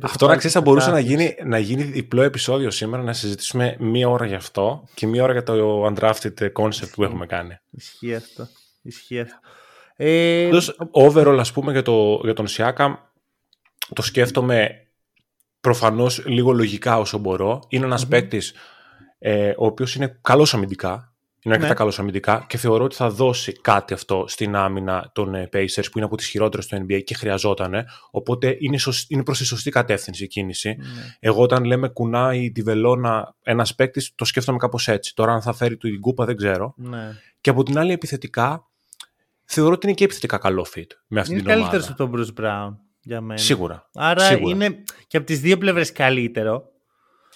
Αυτό 0.00 0.26
να 0.26 0.36
ξέρεις, 0.36 0.52
θα 0.52 0.60
μπορούσε 0.60 0.90
να 0.90 0.98
γίνει, 0.98 1.36
να 1.44 1.58
γίνει 1.58 1.82
διπλό 1.82 2.22
επεισόδιο 2.22 2.70
σήμερα, 2.70 3.02
να 3.02 3.12
συζητήσουμε 3.12 3.76
μία 3.78 4.08
ώρα 4.08 4.26
για 4.26 4.36
αυτό 4.36 4.88
και 4.94 5.06
μία 5.06 5.22
ώρα 5.22 5.32
για 5.32 5.42
το 5.42 5.86
undrafted 5.86 6.52
concept 6.52 6.90
που 6.92 7.04
έχουμε 7.04 7.26
κάνει. 7.26 7.58
Ισχύει 7.70 8.14
αυτό. 8.14 8.48
Ισχύει 8.82 9.20
αυτό. 9.20 9.38
Ε... 9.96 10.48
Overall, 10.92 11.36
ας 11.40 11.52
πούμε, 11.52 11.72
για, 11.72 11.82
το, 11.82 12.20
για 12.22 12.32
τον 12.34 12.46
Siakam, 12.48 12.94
το 13.94 14.02
σκέφτομαι 14.02 14.70
προφανώς 15.60 16.26
λίγο 16.26 16.52
λογικά 16.52 16.98
όσο 16.98 17.18
μπορώ. 17.18 17.62
Είναι 17.68 17.84
ένας 17.84 18.04
mm 18.04 18.08
παίκτης 18.08 18.54
ε, 19.18 19.48
ο 19.56 19.66
οποίος 19.66 19.94
είναι 19.94 20.18
καλός 20.22 20.54
αμυντικά. 20.54 21.10
Είναι 21.42 21.54
αρκετά 21.54 21.72
Ναι. 21.72 21.78
καλός 21.78 21.98
αμυντικά 21.98 22.44
και 22.48 22.56
θεωρώ 22.56 22.84
ότι 22.84 22.94
θα 22.96 23.10
δώσει 23.10 23.52
κάτι 23.52 23.94
αυτό 23.94 24.24
στην 24.28 24.54
άμυνα 24.56 25.10
των 25.14 25.34
ε, 25.34 25.48
Pacers 25.52 25.84
που 25.90 25.98
είναι 25.98 26.04
από 26.04 26.16
τις 26.16 26.26
χειρότερες 26.26 26.64
στο 26.64 26.76
NBA 26.76 27.02
και 27.04 27.14
χρειαζόταν. 27.14 27.84
Οπότε 28.10 28.56
είναι, 28.60 28.78
σωσ- 28.78 29.10
είναι 29.10 29.22
προς 29.22 29.38
τη 29.38 29.44
σωστή 29.44 29.70
κατεύθυνση 29.70 30.24
η 30.24 30.26
κίνηση. 30.26 30.68
Ναι. 30.78 31.16
Εγώ 31.18 31.42
όταν 31.42 31.64
λέμε 31.64 31.88
κουνάει 31.88 32.50
τη 32.52 32.62
βελόνα 32.62 33.34
ένας 33.42 33.74
παίκτης, 33.74 34.12
το 34.14 34.24
σκέφτομαι 34.24 34.58
κάπως 34.58 34.88
έτσι. 34.88 35.14
Τώρα, 35.14 35.32
αν 35.32 35.42
θα 35.42 35.52
φέρει 35.52 35.76
του 35.76 35.88
Ιγκούπα, 35.88 36.24
δεν 36.24 36.36
ξέρω. 36.36 36.74
Ναι. 36.76 37.12
Και 37.40 37.50
από 37.50 37.62
την 37.62 37.78
άλλη, 37.78 37.92
επιθετικά, 37.92 38.70
θεωρώ 39.46 39.72
ότι 39.72 39.86
είναι 39.86 39.94
και 39.96 40.04
επιθετικά 40.04 40.38
καλό 40.38 40.66
fit 40.74 40.86
με 41.06 41.20
αυτή 41.20 41.32
Είναι 41.32 41.42
την 41.42 41.50
ομάδα. 41.50 41.70
καλύτερο 41.70 41.94
από 41.98 42.06
τον 42.06 42.12
Bruce 42.36 42.42
Brown 42.44 42.76
για 43.00 43.20
μένα. 43.20 43.40
Σίγουρα. 43.40 43.90
Άρα 43.94 44.20
Σίγουρα. 44.24 44.54
είναι 44.54 44.82
και 45.06 45.16
από 45.16 45.26
τις 45.26 45.40
δύο 45.40 45.58
πλευρές 45.58 45.92
καλύτερο. 45.92 46.62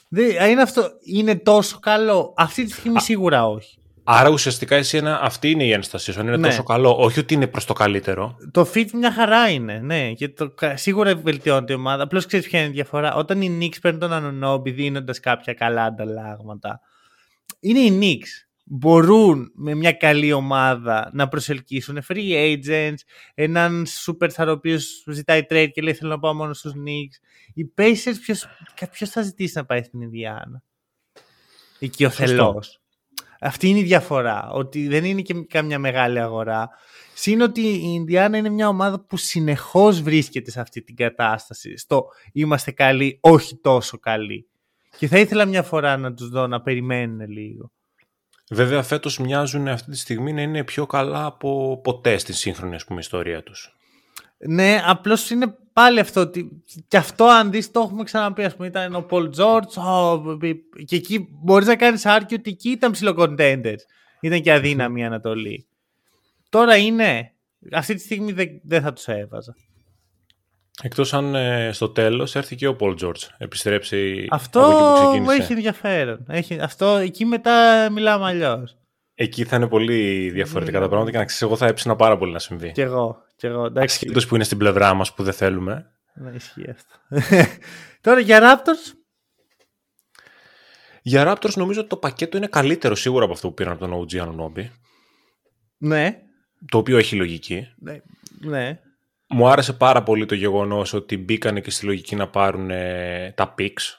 Δεν, 0.08 0.50
είναι, 0.50 0.62
αυτό, 0.62 0.90
είναι 1.04 1.36
τόσο 1.36 1.78
καλό. 1.78 2.34
Αυτή 2.36 2.64
τη 2.64 2.72
στιγμή 2.72 3.00
σίγουρα 3.00 3.46
όχι. 3.46 3.74
Άρα 4.04 4.28
ουσιαστικά 4.30 4.76
εσύ 4.76 4.96
ένα, 4.96 5.20
αυτή 5.20 5.50
είναι 5.50 5.64
η 5.64 5.72
ένσταση 5.72 6.12
σου. 6.12 6.20
Αν 6.20 6.26
είναι 6.26 6.36
Ναι. 6.36 6.46
τόσο 6.48 6.62
καλό, 6.62 6.96
όχι 6.98 7.18
ότι 7.20 7.34
είναι 7.34 7.46
προς 7.46 7.64
το 7.64 7.72
καλύτερο. 7.72 8.36
Το 8.52 8.66
fit 8.74 8.90
μια 8.92 9.12
χαρά 9.12 9.48
είναι, 9.50 9.78
ναι. 9.78 10.12
Και 10.12 10.28
το, 10.28 10.50
κα- 10.50 10.76
σίγουρα 10.76 11.14
βελτιώνεται 11.16 11.72
η 11.72 11.76
ομάδα. 11.76 12.02
Απλώς 12.02 12.26
ξέρεις 12.26 12.46
ποια 12.48 12.58
είναι 12.60 12.68
η 12.68 12.72
διαφορά. 12.72 13.14
Όταν 13.14 13.42
οι 13.42 13.58
Knicks 13.60 13.76
παίρνουν 13.82 14.00
τον 14.00 14.12
Ανουνόμπι 14.12 14.70
δίνοντας 14.70 15.20
κάποια 15.20 15.54
καλά 15.54 15.84
ανταλλάγματα. 15.84 16.80
Είναι 17.60 17.78
οι 17.78 17.98
Knicks. 18.00 18.49
Μπορούν 18.72 19.52
με 19.54 19.74
μια 19.74 19.92
καλή 19.92 20.32
ομάδα 20.32 21.10
να 21.12 21.28
προσελκύσουν 21.28 21.98
free 22.08 22.32
agents, 22.32 22.98
έναν 23.34 23.86
superstar 24.06 24.46
ο 24.46 24.50
οποίος 24.50 25.04
ζητάει 25.06 25.42
trade 25.50 25.68
και 25.72 25.82
λέει 25.82 25.94
θέλω 25.94 26.10
να 26.10 26.18
πάω 26.18 26.34
μόνο 26.34 26.52
στους 26.52 26.72
Knicks. 26.72 27.26
Οι 27.54 27.72
Pacers 27.76 28.14
ποιος, 28.20 28.46
ποιος 28.90 29.10
θα 29.10 29.22
ζητήσει 29.22 29.52
να 29.56 29.64
πάει 29.64 29.82
στην 29.82 30.00
Ινδιάνα; 30.00 30.62
Εκεί 31.78 32.04
ο 32.04 32.10
Σωστό. 32.10 32.26
θελός. 32.26 32.80
Αυτή 33.40 33.68
είναι 33.68 33.78
η 33.78 33.82
διαφορά. 33.82 34.50
Ότι 34.50 34.88
δεν 34.88 35.04
είναι 35.04 35.22
και 35.22 35.34
καμιά 35.48 35.78
μεγάλη 35.78 36.20
αγορά. 36.20 36.68
Συν 37.14 37.40
ότι 37.40 37.60
η 37.60 37.80
Ινδιάνα 37.84 38.36
είναι 38.36 38.48
μια 38.48 38.68
ομάδα 38.68 39.00
που 39.00 39.16
συνεχώς 39.16 40.02
βρίσκεται 40.02 40.50
σε 40.50 40.60
αυτή 40.60 40.82
την 40.82 40.96
κατάσταση. 40.96 41.76
Στο 41.76 42.06
είμαστε 42.32 42.70
καλοί, 42.70 43.18
όχι 43.20 43.56
τόσο 43.56 43.98
καλοί. 43.98 44.48
Και 44.98 45.06
θα 45.06 45.18
ήθελα 45.18 45.44
μια 45.44 45.62
φορά 45.62 45.96
να 45.96 46.14
τους 46.14 46.28
δω 46.28 46.46
να 46.46 46.62
περιμένουν 46.62 47.28
λίγο. 47.30 47.72
Βέβαια, 48.52 48.82
φέτος 48.82 49.18
μοιάζουν 49.18 49.68
αυτή 49.68 49.90
τη 49.90 49.96
στιγμή 49.96 50.32
να 50.32 50.42
είναι 50.42 50.64
πιο 50.64 50.86
καλά 50.86 51.24
από 51.24 51.80
ποτέ 51.82 52.18
στη 52.18 52.32
σύγχρονη 52.32 52.74
ας 52.74 52.84
πούμε, 52.84 53.00
ιστορία 53.00 53.42
τους. 53.42 53.76
Ναι, 54.38 54.82
απλώς 54.86 55.30
είναι 55.30 55.54
πάλι 55.72 56.00
αυτό 56.00 56.20
ότι 56.20 56.62
και 56.88 56.96
αυτό 56.96 57.24
αν 57.24 57.50
δεις 57.50 57.70
το 57.70 57.80
έχουμε 57.80 58.04
ξαναπεί 58.04 58.44
ας 58.44 58.56
πούμε 58.56 58.66
ήταν 58.66 58.94
ο 58.94 59.00
Πολ 59.00 59.30
Τζόρτς 59.30 59.78
και 60.84 60.96
εκεί 60.96 61.28
μπορείς 61.30 61.66
να 61.66 61.76
κάνεις 61.76 62.06
άρκιο 62.06 62.36
ότι 62.40 62.50
εκεί 62.50 62.70
ήταν 62.70 62.90
ψηλό 62.90 63.14
contenders. 63.18 63.80
Ήταν 64.20 64.42
και 64.42 64.52
αδύναμη 64.52 65.00
η 65.00 65.04
Ανατολή. 65.04 65.66
Τώρα 66.48 66.76
είναι, 66.76 67.32
αυτή 67.72 67.94
τη 67.94 68.00
στιγμή 68.00 68.32
δεν, 68.32 68.60
δεν 68.62 68.82
θα 68.82 68.92
τους 68.92 69.06
έβαζα. 69.06 69.54
Εκτός 70.82 71.14
αν 71.14 71.34
ε, 71.34 71.70
στο 71.72 71.88
τέλος 71.88 72.34
έρθει 72.36 72.56
και 72.56 72.66
ο 72.66 72.76
Πολ 72.76 72.94
Τζόρτζ. 72.94 73.24
Επιστρέψει 73.38 74.26
Αυτό 74.30 74.60
από 74.60 74.70
εκεί 74.70 74.78
που 74.82 75.16
μου 75.16 75.24
ξεκίνησε. 75.24 75.42
έχει 75.42 75.52
ενδιαφέρον. 75.52 76.24
Έχει, 76.28 76.60
αυτό, 76.60 76.86
εκεί 76.96 77.24
μετά 77.24 77.88
μιλάμε 77.90 78.24
αλλιώς. 78.26 78.76
Εκεί 79.14 79.44
θα 79.44 79.56
είναι 79.56 79.68
πολύ 79.68 80.30
διαφορετικά 80.30 80.80
τα 80.80 80.86
πράγματα 80.86 81.10
και 81.10 81.16
να 81.18 81.24
ξέρεις, 81.24 81.42
εγώ 81.42 81.56
θα 81.56 81.66
έψηνα 81.66 81.96
πάρα 81.96 82.18
πολύ 82.18 82.32
να 82.32 82.38
συμβεί. 82.38 82.72
Κι 82.72 82.80
εγώ. 82.80 83.24
Κι 83.36 83.46
εγώ. 83.46 83.64
Εντάξει, 83.64 84.06
Ασχέτω 84.06 84.26
που 84.26 84.34
είναι 84.34 84.44
στην 84.44 84.58
πλευρά 84.58 84.94
μας 84.94 85.14
που 85.14 85.22
δεν 85.22 85.32
θέλουμε. 85.32 85.90
να 86.14 86.30
ισχύει 86.30 86.70
αυτό. 86.70 86.94
Τώρα 88.00 88.20
για 88.20 88.40
Raptors. 88.42 88.94
Για 91.02 91.32
Raptors 91.32 91.52
νομίζω 91.54 91.80
ότι 91.80 91.88
το 91.88 91.96
πακέτο 91.96 92.36
είναι 92.36 92.46
καλύτερο 92.46 92.94
σίγουρα 92.94 93.24
από 93.24 93.32
αυτό 93.32 93.48
που 93.48 93.54
πήραν 93.54 93.72
από 93.72 93.86
τον 93.86 94.06
OG 94.06 94.22
Anunoby. 94.24 94.64
Ναι. 95.78 96.18
Το 96.70 96.78
οποίο 96.78 96.98
έχει 96.98 97.16
λογική. 97.16 97.66
Ναι. 97.78 98.00
ναι. 98.40 98.80
Μου 99.32 99.48
άρεσε 99.48 99.72
πάρα 99.72 100.02
πολύ 100.02 100.26
το 100.26 100.34
γεγονός 100.34 100.92
ότι 100.92 101.18
μπήκανε 101.18 101.60
και 101.60 101.70
στη 101.70 101.86
λογική 101.86 102.16
να 102.16 102.28
πάρουν 102.28 102.70
ε, 102.70 103.32
τα 103.36 103.54
picks. 103.58 103.98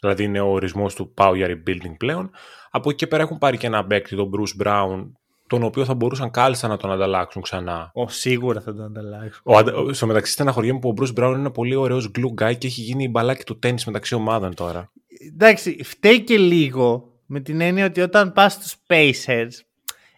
Δηλαδή 0.00 0.24
είναι 0.24 0.40
ο 0.40 0.46
ορισμός 0.48 0.94
του 0.94 1.12
πάω 1.14 1.34
για 1.34 1.46
rebuilding 1.48 1.94
πλέον. 1.98 2.30
Από 2.70 2.88
εκεί 2.88 2.98
και 2.98 3.06
πέρα 3.06 3.22
έχουν 3.22 3.38
πάρει 3.38 3.56
και 3.56 3.66
ένα 3.66 3.86
παίκτη, 3.86 4.16
τον 4.16 4.30
Bruce 4.34 4.66
Brown, 4.66 5.10
τον 5.46 5.62
οποίο 5.62 5.84
θα 5.84 5.94
μπορούσαν 5.94 6.30
κάλλιστα 6.30 6.68
να 6.68 6.76
τον 6.76 6.90
ανταλλάξουν 6.90 7.42
ξανά. 7.42 7.90
Ο, 7.94 8.08
σίγουρα 8.08 8.60
θα 8.60 8.74
τον 8.74 8.84
ανταλλάξω. 8.84 9.40
Ο, 9.44 9.56
αντα- 9.56 9.74
ο- 9.74 9.92
στο 9.92 10.06
μεταξύ 10.06 10.32
στεναχωριέμαι 10.32 10.78
που 10.78 10.88
ο 10.88 10.94
Bruce 11.00 11.18
Brown 11.20 11.28
είναι 11.28 11.38
ένα 11.38 11.50
πολύ 11.50 11.74
ωραίος 11.74 12.10
glue 12.18 12.44
guy 12.44 12.58
και 12.58 12.66
έχει 12.66 12.80
γίνει 12.80 13.04
η 13.04 13.08
μπαλάκι 13.10 13.44
του 13.44 13.58
τέννις 13.58 13.84
μεταξύ 13.84 14.14
ομάδων 14.14 14.54
τώρα. 14.54 14.92
Εντάξει, 15.32 15.80
φταίει 15.84 16.20
και 16.20 16.38
λίγο 16.38 17.12
με 17.26 17.40
την 17.40 17.60
έννοια 17.60 17.84
ότι 17.84 18.00
όταν 18.00 18.32
πας 18.32 18.52
στους 18.52 18.76
Pacers 18.86 19.50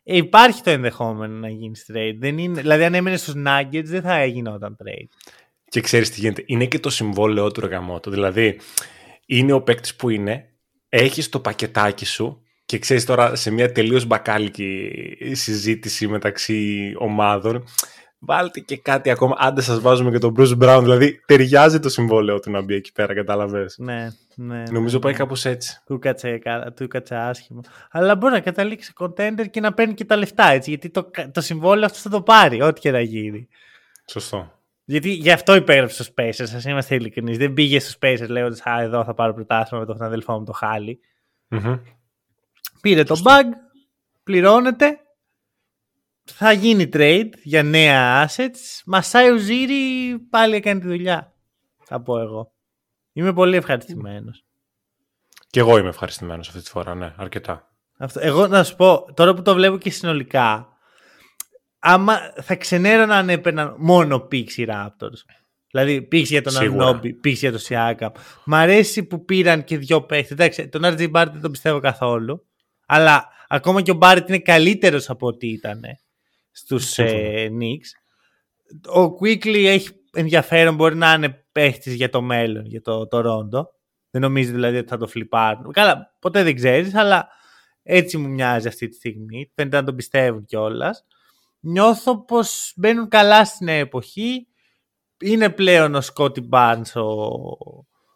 ε, 0.04 0.16
υπάρχει 0.16 0.62
το 0.62 0.70
ενδεχόμενο 0.70 1.34
να 1.34 1.48
γίνει 1.48 1.74
trade. 1.86 2.16
Δεν 2.18 2.38
είναι, 2.38 2.60
δηλαδή 2.60 2.84
αν 2.84 2.94
έμενε 2.94 3.16
στους 3.16 3.34
Nuggets 3.36 3.84
δεν 3.84 4.02
θα 4.02 4.24
γινόταν 4.24 4.76
trade. 4.84 5.08
Και 5.68 5.80
ξέρεις 5.80 6.10
τι 6.10 6.20
γίνεται. 6.20 6.42
Είναι 6.46 6.66
και 6.66 6.78
το 6.78 6.90
συμβόλαιό 6.90 7.50
του 7.50 7.60
ρεγαμότο. 7.60 8.10
Δηλαδή, 8.10 8.60
είναι 9.26 9.52
ο 9.52 9.62
παίκτης 9.62 9.96
που 9.96 10.08
είναι, 10.08 10.48
έχεις 10.88 11.28
το 11.28 11.40
πακετάκι 11.40 12.04
σου 12.04 12.42
και 12.64 12.78
ξέρεις 12.78 13.04
τώρα 13.04 13.34
σε 13.34 13.50
μια 13.50 13.72
τελείως 13.72 14.04
μπακάλικη 14.04 14.90
συζήτηση 15.32 16.06
μεταξύ 16.08 16.92
ομάδων, 16.98 17.64
βάλτε 18.24 18.60
και 18.60 18.76
κάτι 18.76 19.10
ακόμα. 19.10 19.36
Άντε 19.38 19.60
σας 19.60 19.80
βάζουμε 19.80 20.10
και 20.10 20.18
τον 20.18 20.34
Bruce 20.38 20.58
Brown. 20.58 20.78
Δηλαδή, 20.82 21.20
ταιριάζει 21.26 21.80
το 21.80 21.88
συμβόλαιό 21.88 22.40
του 22.40 22.50
να 22.50 22.62
μπει 22.62 22.74
εκεί 22.74 22.92
πέρα, 22.92 23.14
κατάλαβες. 23.14 23.78
Ναι, 23.78 24.08
ναι. 24.36 24.62
Νομίζω 24.70 24.96
ναι, 24.96 25.02
πάει 25.02 25.12
ναι. 25.12 25.18
κάπως 25.18 25.44
έτσι. 25.44 25.82
Του 25.86 25.98
κάτσε, 25.98 26.38
κα- 26.38 26.72
του 26.76 26.88
κάτσε 26.88 27.14
άσχημα. 27.14 27.60
Αλλά 27.90 28.16
μπορεί 28.16 28.32
να 28.32 28.40
καταλήξει 28.40 28.92
contender 28.98 29.44
και 29.50 29.60
να 29.60 29.72
παίρνει 29.72 29.94
και 29.94 30.04
τα 30.04 30.16
λεφτά 30.16 30.44
έτσι. 30.46 30.70
Γιατί 30.70 30.90
το, 30.90 31.10
το 31.32 31.40
συμβόλαιο 31.40 31.84
αυτό 31.84 31.98
θα 31.98 32.08
το 32.08 32.22
πάρει, 32.22 32.62
ό,τι 32.62 32.80
και 32.80 32.90
να 32.90 33.00
γίνει. 33.00 33.48
Σωστό. 34.06 34.52
Γιατί 34.84 35.10
γι' 35.10 35.30
αυτό 35.30 35.54
υπέγραψε 35.54 36.02
στους 36.02 36.14
Pacers, 36.16 36.54
ας 36.56 36.64
είμαστε 36.64 36.94
ειλικρινείς. 36.94 37.38
Δεν 37.38 37.52
πήγε 37.52 37.80
στους 37.80 37.96
Pacers 38.00 38.28
λέγοντας 38.28 38.60
Α, 38.66 38.80
εδώ 38.80 39.04
θα 39.04 39.14
πάρω 39.14 39.34
πρωτάθλημα 39.34 39.84
με 39.86 39.92
τον 39.92 40.02
αδελφό 40.02 40.38
μου 40.38 40.44
το 40.44 40.52
χάλι. 40.52 41.00
Μμμ. 41.48 41.74
Πήρε 42.80 43.02
το 43.02 43.20
bag, 43.24 43.44
πληρώνεται. 44.22 44.98
Θα 46.24 46.52
γίνει 46.52 46.88
trade 46.92 47.30
για 47.42 47.62
νέα 47.62 48.28
assets. 48.28 48.80
Μασάει 48.86 49.30
ο 49.30 49.36
Ζήρη 49.36 50.18
πάλι 50.30 50.54
έκανε 50.54 50.80
τη 50.80 50.86
δουλειά. 50.86 51.32
Θα 51.84 52.02
πω 52.02 52.18
εγώ. 52.18 52.52
Είμαι 53.12 53.32
πολύ 53.32 53.56
ευχαριστημένος. 53.56 54.44
Και 55.50 55.60
εγώ 55.60 55.78
είμαι 55.78 55.88
ευχαριστημένος 55.88 56.48
αυτή 56.48 56.62
τη 56.62 56.70
φορά, 56.70 56.94
ναι, 56.94 57.14
αρκετά. 57.16 57.68
Αυτό. 57.98 58.20
Εγώ 58.22 58.46
να 58.46 58.64
σου 58.64 58.76
πω, 58.76 59.12
τώρα 59.14 59.34
που 59.34 59.42
το 59.42 59.54
βλέπω 59.54 59.78
και 59.78 59.90
συνολικά, 59.90 60.68
άμα 61.78 62.18
θα 62.42 62.56
ξενέρωνα 62.56 63.16
αν 63.16 63.28
έπαιρναν 63.28 63.74
μόνο 63.78 64.28
picks 64.32 64.52
οι 64.52 64.66
Raptors. 64.68 65.20
Δηλαδή, 65.70 66.08
picks 66.12 66.24
για 66.24 66.42
τον 66.42 66.52
Σίγουρα. 66.52 66.86
Αρνόμπι, 66.86 67.20
picks 67.24 67.36
για 67.36 67.50
τον 67.50 67.60
Siakam. 67.68 68.10
Μ' 68.44 68.54
αρέσει 68.54 69.04
που 69.04 69.24
πήραν 69.24 69.64
και 69.64 69.78
δυο 69.78 70.02
παίχτες. 70.02 70.30
Εντάξει, 70.30 70.68
τον 70.68 70.82
RJ 70.84 71.10
Barrett 71.12 71.30
δεν 71.32 71.40
τον 71.40 71.50
πιστεύω 71.50 71.80
καθόλου. 71.80 72.46
Αλλά 72.86 73.28
ακόμα 73.48 73.82
και 73.82 73.90
ο 73.90 73.98
Barrett 74.00 74.24
είναι 74.28 74.38
καλύτερος 74.38 75.10
από 75.10 75.26
ό,τι 75.26 75.48
ήταν 75.48 75.80
στους 76.52 76.84
Σύμφωνα. 76.88 77.18
ε, 77.18 77.48
Knicks. 77.60 77.88
Ο 79.00 79.16
Quickly 79.20 79.64
έχει 79.66 79.88
ενδιαφέρον, 80.12 80.74
μπορεί 80.74 80.96
να 80.96 81.12
είναι 81.12 81.46
παίχτης 81.52 81.94
για 81.94 82.08
το 82.10 82.22
μέλλον, 82.22 82.66
για 82.66 82.80
το, 82.80 83.06
το 83.06 83.20
Ρόντο. 83.20 83.68
Δεν 84.10 84.20
νομίζω 84.20 84.52
δηλαδή 84.52 84.76
ότι 84.76 84.88
θα 84.88 84.96
το 84.96 85.06
φλιπάρουν. 85.06 85.72
Καλά, 85.72 86.16
ποτέ 86.18 86.42
δεν 86.42 86.54
ξέρεις, 86.54 86.94
αλλά 86.94 87.28
έτσι 87.82 88.16
μου 88.18 88.28
μοιάζει 88.28 88.68
αυτή 88.68 88.88
τη 88.88 88.94
στιγμή. 88.94 89.50
Φαίνεται 89.54 89.76
να 89.76 89.84
τον 89.84 89.96
πιστεύουν 89.96 90.44
κιόλας. 90.44 91.04
Νιώθω 91.60 92.24
πως 92.24 92.72
μπαίνουν 92.76 93.08
καλά 93.08 93.44
στην 93.44 93.66
νέα 93.66 93.76
εποχή. 93.78 94.46
Είναι 95.20 95.50
πλέον 95.50 95.94
ο 95.94 96.00
Σκότι 96.00 96.48
Barnes 96.52 96.92
ο, 96.94 97.02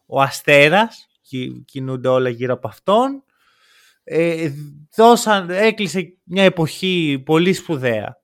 ο 0.07 0.21
αστέρας. 0.21 1.07
Κι- 1.23 1.64
Κινούνται 1.64 2.09
όλα 2.09 2.28
γύρω 2.28 2.52
από 2.55 2.69
αυτόν. 2.69 3.25
Ε, 4.05 4.50
δώσαν, 4.97 5.50
έκλεισε 5.50 6.19
μια 6.25 6.43
εποχή 6.45 7.23
πολύ 7.25 7.52
σπουδαία 7.52 8.21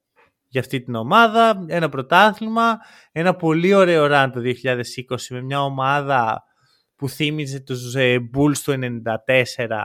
για 0.52 0.60
αυτή 0.60 0.80
την 0.80 0.94
ομάδα. 0.94 1.64
Ένα 1.66 1.88
πρωτάθλημα. 1.88 2.78
Ένα 3.12 3.34
πολύ 3.36 3.74
ωραίο 3.74 4.06
run 4.10 4.30
το 4.32 4.40
2020 4.40 5.16
με 5.30 5.42
μια 5.42 5.62
ομάδα 5.62 6.42
που 6.96 7.08
θύμιζε 7.08 7.60
τους 7.60 7.94
ε, 7.94 8.18
Bulls 8.36 8.58
του 8.64 8.72
94 8.72 9.82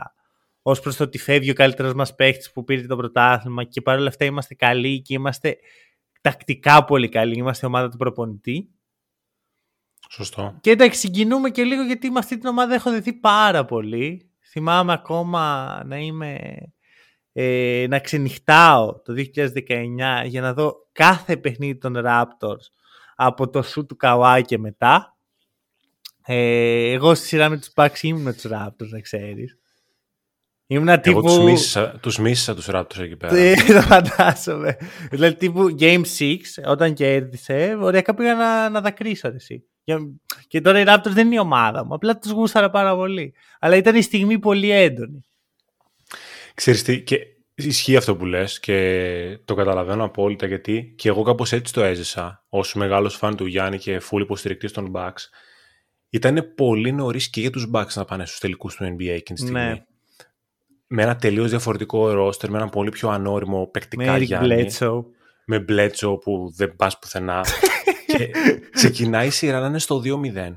ως 0.62 0.80
προς 0.80 0.96
το 0.96 1.04
ότι 1.04 1.18
φεύγει 1.18 1.50
ο 1.50 1.54
καλύτερος 1.54 1.94
μας 1.94 2.14
παίχτη 2.14 2.50
που 2.54 2.64
πήρε 2.64 2.86
το 2.86 2.96
πρωτάθλημα 2.96 3.64
και 3.64 3.80
παρόλα 3.80 4.08
αυτά 4.08 4.24
είμαστε 4.24 4.54
καλοί 4.54 5.02
και 5.02 5.14
είμαστε 5.14 5.56
τακτικά 6.20 6.84
πολύ 6.84 7.08
καλοί. 7.08 7.36
Είμαστε 7.36 7.66
ομάδα 7.66 7.88
του 7.88 7.96
προπονητή. 7.96 8.70
Σωστό. 10.10 10.58
Και 10.60 10.70
εντάξει, 10.70 10.98
συγκινούμε 10.98 11.50
και 11.50 11.64
λίγο 11.64 11.82
γιατί 11.82 12.10
με 12.10 12.18
αυτή 12.18 12.38
την 12.38 12.48
ομάδα 12.48 12.74
έχω 12.74 12.90
δεθεί 12.90 13.12
πάρα 13.12 13.64
πολύ. 13.64 14.32
Θυμάμαι 14.50 14.92
ακόμα 14.92 15.82
να 15.86 15.96
είμαι. 15.96 16.56
Ε, 17.40 17.86
να 17.88 17.98
ξενυχτάω 17.98 19.00
το 19.02 19.14
2019 19.16 20.24
για 20.24 20.40
να 20.40 20.52
δω 20.52 20.74
κάθε 20.92 21.36
παιχνίδι 21.36 21.78
των 21.78 21.94
Raptors 22.04 22.64
από 23.16 23.50
το 23.50 23.62
σου 23.62 23.86
του 23.86 23.96
Καουάι 23.96 24.42
και 24.42 24.58
μετά. 24.58 25.16
Ε, 26.26 26.92
εγώ 26.92 27.14
στη 27.14 27.26
σειρά 27.26 27.48
με 27.48 27.56
τους 27.56 27.70
Bucks 27.74 28.02
ήμουν 28.02 28.22
με 28.22 28.32
τους 28.32 28.46
Raptors, 28.50 28.88
να 28.88 29.00
ξέρεις. 29.00 29.58
Ήμουν 30.66 31.00
τύπου... 31.00 31.18
Εγώ 31.18 31.26
τους 31.26 31.38
μίσησα, 31.38 31.98
τους 32.00 32.18
μίσησα 32.18 32.54
τους 32.54 32.66
Raptors 32.70 32.98
εκεί 32.98 33.16
πέρα. 33.16 33.34
Τι, 33.34 33.64
το 33.74 33.82
φαντάζομαι. 33.82 34.76
Δηλαδή 35.10 35.36
τύπου 35.36 35.76
Game 35.78 36.02
6, 36.18 36.36
όταν 36.66 36.94
κέρδισε, 36.94 37.76
ωραία 37.80 38.02
πήγα 38.02 38.34
να, 38.34 38.68
να 38.68 38.80
δακρύσω 38.80 39.28
ρε, 39.28 39.36
εσύ. 39.36 39.64
Και, 39.84 39.96
και 40.48 40.60
τώρα 40.60 40.80
οι 40.80 40.84
Raptors 40.86 41.10
δεν 41.10 41.26
είναι 41.26 41.34
η 41.34 41.38
ομάδα 41.38 41.84
μου, 41.84 41.94
απλά 41.94 42.18
τους 42.18 42.30
γούσταρα 42.30 42.70
πάρα 42.70 42.96
πολύ. 42.96 43.34
Αλλά 43.58 43.76
ήταν 43.76 43.96
η 43.96 44.02
στιγμή 44.02 44.38
πολύ 44.38 44.70
έντονη. 44.70 45.22
Ξέρεις 46.58 46.82
τι, 46.82 47.02
και 47.02 47.18
ισχύει 47.54 47.96
αυτό 47.96 48.16
που 48.16 48.24
λες 48.24 48.60
και 48.60 49.38
το 49.44 49.54
καταλαβαίνω 49.54 50.04
απόλυτα 50.04 50.46
γιατί 50.46 50.94
και 50.96 51.08
εγώ 51.08 51.22
κάπως 51.22 51.52
έτσι 51.52 51.72
το 51.72 51.82
έζησα 51.82 52.44
ως 52.48 52.74
μεγάλος 52.74 53.16
φαν 53.16 53.36
του 53.36 53.46
Γιάννη 53.46 53.78
και 53.78 54.00
full 54.10 54.20
υποστηρικτής 54.20 54.72
των 54.72 54.90
Bucks. 54.94 55.28
Ήταν 56.10 56.52
πολύ 56.56 56.92
νωρίς 56.92 57.30
και 57.30 57.40
για 57.40 57.50
τους 57.50 57.70
Bucks 57.74 57.92
να 57.94 58.04
πάνε 58.04 58.26
στους 58.26 58.38
τελικούς 58.38 58.74
του 58.74 58.84
NBA 58.84 59.06
εκείνη 59.06 59.38
τη 59.38 59.40
στιγμή. 59.40 59.60
Ναι. 59.60 59.84
Με 60.86 61.02
ένα 61.02 61.16
τελείως 61.16 61.50
διαφορετικό 61.50 62.10
ρόστερ, 62.10 62.50
με 62.50 62.58
ένα 62.58 62.68
πολύ 62.68 62.90
πιο 62.90 63.08
ανώριμο 63.08 63.66
παικτικά 63.66 64.12
Με 64.12 64.18
Eric 64.18 64.22
Γιάννη. 64.22 64.66
Bledsoe. 64.70 65.04
Με 65.44 65.58
Μπλέτσο 65.58 66.16
που 66.16 66.52
δεν 66.56 66.76
πας 66.76 66.98
πουθενά. 66.98 67.44
και 68.16 68.30
ξεκινάει 68.70 69.26
η 69.26 69.30
σειρά 69.30 69.60
να 69.60 69.66
είναι 69.66 69.78
στο 69.78 70.02
2-0. 70.04 70.56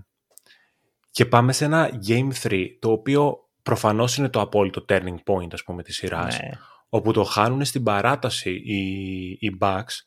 Και 1.12 1.25
πάμε 1.25 1.53
σε 1.53 1.65
ένα 1.65 1.89
Game 2.08 2.29
3, 2.43 2.65
το 2.79 2.91
οποίο 2.91 3.50
προφανώς 3.63 4.18
είναι 4.18 4.30
το 4.30 4.41
απόλυτο 4.41 4.86
turning 4.88 5.18
point, 5.25 5.53
ας 5.53 5.63
πούμε, 5.63 5.84
της 5.84 5.96
σειράς. 5.96 6.39
Ναι. 6.39 6.50
Όπου 6.89 7.13
το 7.13 7.24
χάνουν 7.24 7.65
στην 7.65 7.84
παράταση 7.84 8.51
οι, 8.51 9.30
οι 9.39 9.58
Bucks 9.60 10.03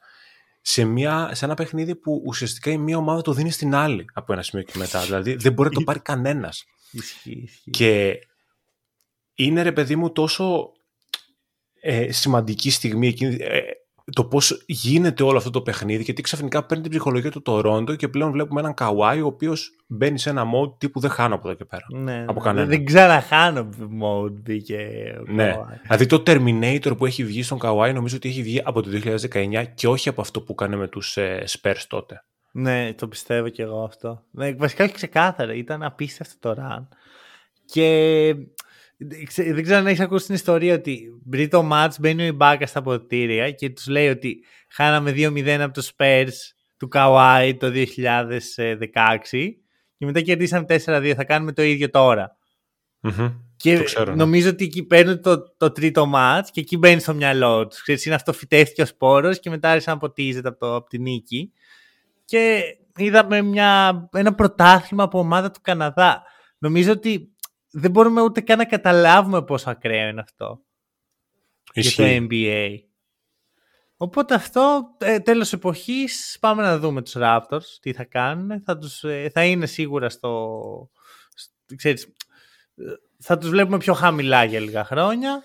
σε, 0.61 0.85
μια, 0.85 1.31
σε 1.33 1.45
ένα 1.45 1.55
παιχνίδι 1.55 1.97
που 1.97 2.23
ουσιαστικά 2.27 2.71
η 2.71 2.79
μία 2.79 2.97
ομάδα 2.97 3.23
το 3.23 3.33
δίνει 3.33 3.51
στην 3.51 3.75
άλλη 3.75 4.05
από 4.13 4.33
ένα 4.33 4.43
σημείο 4.43 4.65
και 4.65 4.79
μετά. 4.79 5.01
Δηλαδή 5.01 5.35
δεν 5.35 5.53
μπορεί 5.53 5.69
να 5.69 5.75
το 5.75 5.85
πάρει 5.85 6.01
κανένας. 6.01 6.65
Ισχύει, 6.91 7.43
ισχύει. 7.45 7.71
Και 7.71 8.19
είναι 9.35 9.63
ρε 9.63 9.73
παιδί 9.73 9.97
μου 9.97 10.13
τόσο 10.13 10.73
ε, 11.81 12.13
σημαντική 12.13 12.71
στιγμή 12.71 13.09
εκείνη, 13.09 13.37
ε, 13.41 13.61
το 14.13 14.25
πώς 14.25 14.65
γίνεται 14.67 15.23
όλο 15.23 15.37
αυτό 15.39 15.51
το 15.51 15.63
παιχνίδι 15.63 16.03
γιατί 16.03 16.23
ξαφνικά 16.23 16.65
παίρνει 16.65 16.83
την 16.83 16.93
ψυχολογία 16.93 17.31
του 17.31 17.43
Τορόντο 17.43 17.95
και 17.95 18.09
πλέον 18.09 18.31
βλέπουμε 18.31 18.61
έναν 18.61 18.75
Καουάι 18.75 19.21
ο 19.21 19.27
οποίος 19.27 19.71
μπαίνει 19.87 20.19
σε 20.19 20.31
ένα 20.31 20.43
mode 20.45 20.79
τύπου 20.79 21.01
δεν 21.01 21.11
χάνω 21.11 21.35
από 21.35 21.49
εδώ 21.49 21.57
και 21.57 21.65
πέρα. 21.65 21.85
Ναι, 21.91 22.23
από 22.23 22.33
ναι. 22.33 22.41
κανένα. 22.41 22.67
Δεν 22.67 22.85
ξαναχάνω 22.85 23.69
mode 24.03 24.33
μπήκε. 24.33 24.87
ο 25.29 25.33
Ναι. 25.33 25.55
Kawhi. 25.57 25.79
Δηλαδή 25.83 26.07
το 26.07 26.23
Terminator 26.27 26.97
που 26.97 27.07
έχει 27.07 27.25
βγει 27.25 27.43
στον 27.43 27.59
Καουάι 27.59 27.93
νομίζω 27.93 28.17
ότι 28.17 28.29
έχει 28.29 28.43
βγει 28.43 28.61
από 28.65 28.83
το 28.83 28.91
2019 29.33 29.65
και 29.75 29.89
όχι 29.89 30.09
από 30.09 30.21
αυτό 30.21 30.41
που 30.41 30.53
έκανε 30.53 30.77
με 30.77 30.89
τους 30.89 31.17
ε, 31.17 31.45
Spurs 31.49 31.83
τότε. 31.89 32.25
Ναι, 32.53 32.93
το 32.95 33.09
πιστεύω 33.09 33.49
κι 33.49 33.63
εγώ 33.63 33.83
αυτό. 33.85 34.23
Ναι, 34.31 34.53
βασικά 34.53 34.85
όχι 34.85 34.93
ξεκάθαρα. 34.93 35.55
Ήταν 35.55 35.83
απίστευτο 35.83 36.55
το 36.55 36.63
run. 36.63 36.87
Και 37.67 38.35
ξε- 38.35 38.64
δεν 39.37 39.63
ξέρω 39.63 39.79
αν 39.79 39.87
έχεις 39.87 40.01
ακούσει 40.01 40.27
την 40.27 40.35
ιστορία 40.35 40.75
ότι 40.75 41.21
πριν 41.31 41.49
το 41.49 41.69
match 41.73 41.93
μπαίνει 42.01 42.23
ο 42.23 42.27
Ιμπάκα 42.27 42.67
στα 42.67 42.83
ποτήρια 42.83 43.51
και 43.51 43.71
τους 43.71 43.87
λέει 43.87 44.09
ότι 44.09 44.45
χάναμε 44.69 45.11
2-0 45.11 45.49
από 45.49 45.73
τους 45.73 45.91
Spurs 45.97 46.33
του 46.77 46.89
Kawhi 46.93 47.53
το 47.59 47.73
2016 47.75 47.85
και 49.97 50.07
μετά 50.07 50.21
κερδίσαμε 50.21 50.67
4-2. 50.69 51.13
Θα 51.17 51.25
κάνουμε 51.25 51.53
το 51.53 51.63
ίδιο 51.63 51.91
τώρα. 51.91 52.37
Μμμ. 53.01 53.33
Και 53.57 53.77
Το 53.79 53.85
ξέρω, 53.85 54.11
ναι. 54.11 54.17
νομίζω 54.17 54.49
ότι 54.49 54.65
εκεί 54.65 54.83
παίρνουν 54.83 55.23
το, 55.23 55.55
το 55.57 55.73
τρίτο 55.73 56.07
μάτς 56.07 56.51
και 56.51 56.61
εκεί 56.61 56.77
μπαίνει 56.77 57.01
στο 57.01 57.15
μυαλό 57.15 57.67
τους. 57.67 57.83
Ξέρεις, 57.83 58.05
είναι 58.05 58.15
αυτό 58.15 58.33
φυτεύτηκε 58.33 58.83
ο 58.83 58.87
σπόρος 58.87 59.41
και 59.41 59.51
μετά 59.51 59.71
άρχισε 59.71 59.91
να 59.91 59.99
ποτίζεται 59.99 60.49
από, 60.49 60.59
το, 60.59 60.75
από 60.75 60.89
τη 60.89 60.99
νίκη. 60.99 61.53
Και 62.25 62.63
είδαμε 62.97 63.43
μια, 63.43 64.09
ένα 64.13 64.35
πρωτάθλημα 64.35 65.03
από 65.05 65.19
ομάδα 65.19 65.51
του 65.51 65.61
Καναδά. 65.63 66.23
Νομίζω 66.59 66.93
ότι 66.93 67.34
δεν 67.75 67.91
μπορούμε 67.91 68.21
ούτε 68.23 68.41
καν 68.41 68.59
να 68.59 68.65
καταλάβουμε 68.65 69.43
πόσο 69.45 69.71
ακραίο 69.71 70.09
είναι 70.09 70.21
αυτό 70.21 70.63
για 71.73 71.83
Ισχύει. 71.83 72.19
το 72.21 72.27
NBA. 72.31 72.79
Οπότε 73.97 74.35
αυτό, 74.35 74.85
ε, 74.99 75.19
τέλος 75.19 75.53
εποχής, 75.53 76.37
πάμε 76.41 76.63
να 76.63 76.79
δούμε 76.79 77.03
τους 77.03 77.15
Raptors, 77.17 77.63
τι 77.81 77.93
θα 77.93 78.05
κάνουν. 78.05 78.63
Θα, 78.63 78.79
τους, 78.79 79.03
ε, 79.05 79.31
θα 79.33 79.45
είναι 79.45 79.67
σίγουρα 79.67 80.09
στο... 80.09 80.61
στο- 81.35 81.75
ξέρεις, 81.77 82.05
ε, 82.77 82.83
θα 83.19 83.39
τους 83.39 83.49
βλέπουμε 83.51 83.79
πιο 83.79 83.95
χαμηλά 83.95 84.45
για 84.45 84.61
λίγα 84.61 84.85
χρόνια. 84.85 85.43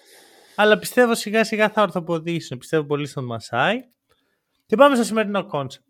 Αλλά 0.55 0.77
πιστεύω 0.77 1.15
σιγά 1.15 1.43
σιγά 1.43 1.69
θα 1.69 1.81
ορθοποδήσουν. 1.81 2.57
Πιστεύω 2.57 2.83
πολύ 2.85 3.07
στον 3.07 3.25
Μασάι. 3.25 3.77
Και 4.65 4.75
πάμε 4.75 4.95
στο 4.95 5.03
σημερινό 5.03 5.45
concept. 5.45 5.85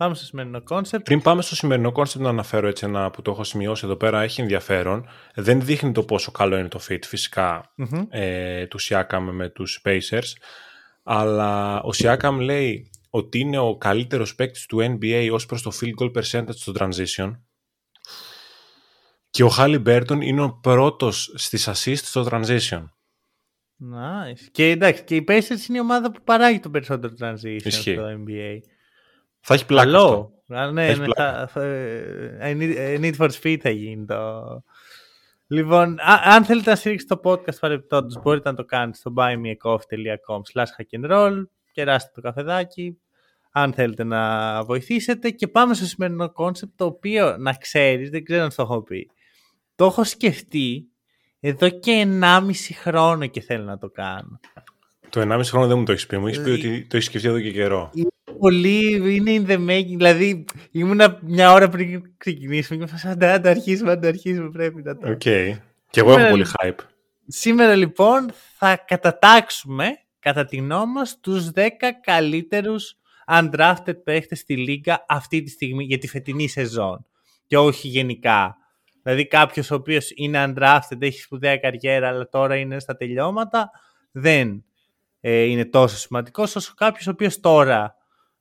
Πάμε 0.00 0.14
στο 0.14 0.24
σημερινό 0.24 0.62
concept. 0.62 1.04
Πριν 1.04 1.22
πάμε 1.22 1.42
στο 1.42 1.54
σημερινό 1.54 1.92
concept 1.92 2.24
να 2.24 2.30
αναφέρω 2.30 2.68
έτσι 2.68 2.86
ένα 2.86 3.10
που 3.10 3.22
το 3.22 3.30
έχω 3.30 3.44
σημειώσει 3.44 3.86
εδώ 3.86 3.96
πέρα, 3.96 4.22
έχει 4.22 4.40
ενδιαφέρον. 4.40 5.08
Δεν 5.34 5.60
δείχνει 5.60 5.92
το 5.92 6.02
πόσο 6.02 6.30
καλό 6.30 6.58
είναι 6.58 6.68
το 6.68 6.80
fit 6.88 6.98
φυσικά 7.04 7.72
Μμμ. 7.74 8.06
ε, 8.10 8.66
του 8.66 8.78
Siakam 8.80 9.28
με 9.32 9.48
τους 9.48 9.82
Pacers. 9.84 10.32
Αλλά 11.02 11.80
ο 11.80 11.88
Siakam 11.96 12.36
λέει 12.40 12.90
ότι 13.10 13.38
είναι 13.38 13.58
ο 13.58 13.76
καλύτερος 13.76 14.34
παίκτης 14.34 14.66
του 14.66 14.78
NBA 14.80 15.28
ως 15.32 15.46
προς 15.46 15.62
το 15.62 15.70
field 15.80 16.02
goal 16.02 16.12
percentage 16.12 16.54
στο 16.54 16.72
transition. 16.78 17.30
Και 19.30 19.42
ο 19.42 19.48
Χάλι 19.48 19.78
Μπέρτον 19.78 20.20
είναι 20.20 20.42
ο 20.42 20.58
πρώτος 20.62 21.32
στις 21.34 21.68
assist 21.68 21.96
στο 21.96 22.26
transition. 22.30 22.84
Nice. 23.94 24.48
Και 24.52 24.70
εντάξει, 24.70 25.04
και 25.04 25.16
οι 25.16 25.24
Pacers 25.28 25.68
είναι 25.68 25.78
η 25.78 25.80
ομάδα 25.80 26.10
που 26.10 26.20
παράγει 26.24 26.60
το 26.60 26.70
περισσότερο 26.70 27.14
transition 27.20 27.64
Ισχύει. 27.64 27.92
στο 27.92 28.04
NBA. 28.26 28.58
Θα 29.40 29.54
έχει 29.54 29.66
πλάκα 29.66 29.90
αυτό. 29.90 30.32
Καλό. 30.46 30.60
Α, 30.62 30.70
ναι, 30.72 30.86
Έχει 30.88 30.98
ναι, 30.98 31.04
πλάκα. 31.04 31.32
θα, 31.32 31.46
θα, 31.46 31.62
ε, 31.64 32.38
I 32.42 32.56
need, 32.60 32.98
I 32.98 33.00
need 33.04 33.16
for 33.26 33.30
speed 33.40 33.56
θα 33.60 33.70
γίνει 33.70 34.04
το... 34.04 34.42
Λοιπόν, 35.46 35.98
α- 36.00 36.22
αν 36.34 36.44
θέλετε 36.44 36.70
να 36.70 36.76
στηρίξετε 36.76 37.14
το 37.14 37.30
podcast 37.30 37.58
παρεπτόντως, 37.60 38.20
μπορείτε 38.22 38.50
να 38.50 38.56
το 38.56 38.64
κάνετε 38.64 38.96
στο 38.98 39.12
buymeacoffee.com 39.16 40.40
slash 40.52 40.64
hackandroll, 40.76 41.42
κεράστε 41.72 42.10
το 42.14 42.20
καφεδάκι, 42.20 42.98
αν 43.52 43.72
θέλετε 43.72 44.04
να 44.04 44.64
βοηθήσετε 44.64 45.30
και 45.30 45.48
πάμε 45.48 45.74
στο 45.74 45.84
σημερινό 45.84 46.32
concept 46.32 46.72
το 46.76 46.84
οποίο 46.84 47.36
να 47.36 47.52
ξέρεις, 47.52 48.10
δεν 48.10 48.24
ξέρω 48.24 48.42
αν 48.42 48.48
το 48.54 48.62
έχω 48.62 48.82
πει, 48.82 49.10
το 49.74 49.84
έχω 49.84 50.04
σκεφτεί 50.04 50.88
εδώ 51.40 51.68
και 51.68 52.06
1,5 52.22 52.50
χρόνο 52.82 53.26
και 53.26 53.40
θέλω 53.40 53.64
να 53.64 53.78
το 53.78 53.90
κάνω. 53.90 54.40
Το 55.08 55.20
1,5 55.20 55.40
χρόνο 55.44 55.66
δεν 55.66 55.78
μου 55.78 55.84
το 55.84 55.92
έχεις 55.92 56.06
πει. 56.06 56.18
Μου 56.18 56.26
έχεις 56.26 56.42
πει 56.42 56.50
Ε, 56.50 56.54
ότι 56.54 56.86
το 56.86 56.96
έχεις 56.96 57.08
σκεφτεί 57.08 57.28
εδώ 57.28 57.40
και 57.40 57.50
καιρό. 57.52 57.90
Πολύ 58.40 59.14
είναι 59.14 59.44
in 59.46 59.50
the 59.50 59.68
making. 59.68 59.96
Δηλαδή, 59.96 60.44
ήμουνα 60.70 61.18
μια 61.22 61.52
ώρα 61.52 61.68
πριν 61.68 62.02
ξεκινήσουμε 62.16 62.78
και 62.78 62.84
ήμουν 62.84 62.90
φάση, 62.90 63.10
«Άντε, 63.10 63.32
άντε, 63.32 63.48
αρχίσουμε, 63.48 63.90
άντε, 63.90 64.08
αρχίσουμε, 64.08 64.50
πρέπει 64.50 64.82
να 64.82 64.96
το... 64.96 65.10
Οκ. 65.10 65.18
Και 65.18 66.00
εγώ 66.00 66.10
έχω 66.10 66.18
Σήμερα- 66.18 66.30
πολύ 66.30 66.46
hype. 66.62 66.80
Σήμερα 67.26 67.74
λοιπόν 67.74 68.30
θα 68.56 68.76
κατατάξουμε 68.76 69.86
κατά 70.18 70.44
τη 70.44 70.56
γνώμη 70.56 70.92
μας 70.92 71.20
τους 71.20 71.50
10 71.54 71.60
καλύτερους 72.02 72.94
undrafted 73.26 74.02
παίχτες 74.04 74.38
στη 74.38 74.56
Λίγκα 74.56 75.04
αυτή 75.08 75.42
τη 75.42 75.50
στιγμή 75.50 75.84
για 75.84 75.98
τη 75.98 76.08
φετινή 76.08 76.48
σεζόν 76.48 77.06
και 77.46 77.58
όχι 77.58 77.88
γενικά. 77.88 78.56
Δηλαδή 79.02 79.26
κάποιος 79.26 79.70
ο 79.70 79.74
οποίος 79.74 80.10
είναι 80.14 80.44
undrafted, 80.48 80.96
έχει 80.98 81.20
σπουδαία 81.20 81.56
καριέρα 81.56 82.08
αλλά 82.08 82.28
τώρα 82.28 82.56
είναι 82.56 82.78
στα 82.78 82.96
τελειώματα 82.96 83.70
δεν 84.10 84.64
ε, 85.20 85.42
είναι 85.42 85.64
τόσο 85.64 85.96
σημαντικός 85.96 86.56
όσο 86.56 86.72
κάποιος 86.76 87.06
ο 87.06 87.10
οποίος 87.10 87.40
τώρα 87.40 87.96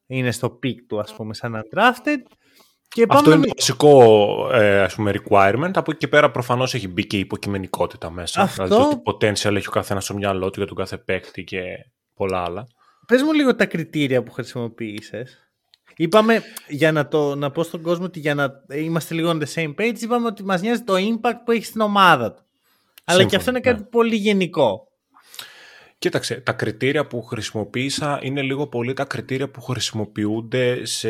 είναι 0.10 0.32
στο 0.32 0.50
peak 0.50 0.80
του 0.88 1.00
ας 1.00 1.14
πούμε 1.16 1.34
σαν 1.34 1.56
undrafted 1.56 2.18
και 2.88 3.06
Αυτό 3.10 3.16
πάμε 3.24 3.28
είναι 3.28 3.36
να 3.36 3.42
το 3.42 3.54
βασικό 3.58 4.50
ε, 4.54 4.82
ας 4.82 4.96
πούμε, 4.96 5.12
requirement. 5.14 5.72
Από 5.74 5.92
εκεί 5.92 6.00
και 6.00 6.08
πέρα 6.08 6.32
προφανώς 6.32 6.74
έχει 6.74 6.88
μπει 6.88 7.08
και 7.08 7.18
η 7.18 7.20
υποκειμενικότητα 7.20 8.10
μέσα. 8.10 8.42
Αυτό- 8.42 8.64
Δηλαδή 8.64 8.84
το 8.84 8.90
τι 8.90 9.02
potential 9.06 9.56
έχει 9.56 9.68
ο 9.68 9.72
καθένας 9.72 10.04
στο 10.04 10.14
μυαλό 10.14 10.50
του 10.50 10.60
για 10.60 10.68
τον 10.68 10.78
κάθε 10.78 10.98
παίκτη 10.98 11.44
και 11.44 11.62
πολλά 12.14 12.44
άλλα. 12.44 12.68
Πες 13.08 13.22
μου 13.22 13.34
λίγο 13.34 13.56
τα 13.56 13.66
κριτήρια 13.66 14.24
που 14.24 14.32
χρησιμοποίησες. 14.32 15.38
Είπαμε, 15.96 16.42
για 16.68 16.92
να, 16.92 17.08
το, 17.08 17.36
να 17.36 17.52
πω 17.52 17.64
στον 17.64 17.82
κόσμο 17.82 18.06
ότι 18.06 18.20
για 18.20 18.36
να 18.36 18.52
είμαστε 18.76 19.14
λίγο 19.14 19.30
on 19.30 19.42
the 19.44 19.54
same 19.56 19.76
page, 19.76 20.00
είπαμε 20.02 20.28
ότι 20.28 20.44
μας 20.44 20.62
νοιάζει 20.62 20.82
το 20.84 20.94
impact 20.96 21.40
που 21.46 21.52
έχει 21.52 21.66
στην 21.66 21.82
ομάδα 21.82 22.34
του. 22.34 22.44
Αλλά 23.04 23.24
και 23.24 23.30
Σύμφωνα, 23.30 23.38
αυτό 23.38 23.50
είναι 23.50 23.60
ναι. 23.64 23.72
κάτι 23.72 23.84
πολύ 23.92 24.16
γενικό. 24.16 24.88
Κοίταξε, 26.00 26.36
τα 26.36 26.52
κριτήρια 26.52 27.08
που 27.08 27.24
χρησιμοποίησα 27.24 28.20
είναι 28.22 28.42
λίγο 28.42 28.68
πολύ 28.68 28.94
τα 28.94 29.06
κριτήρια 29.06 29.50
που 29.50 29.62
χρησιμοποιούνται 29.62 30.86
σε 30.86 31.10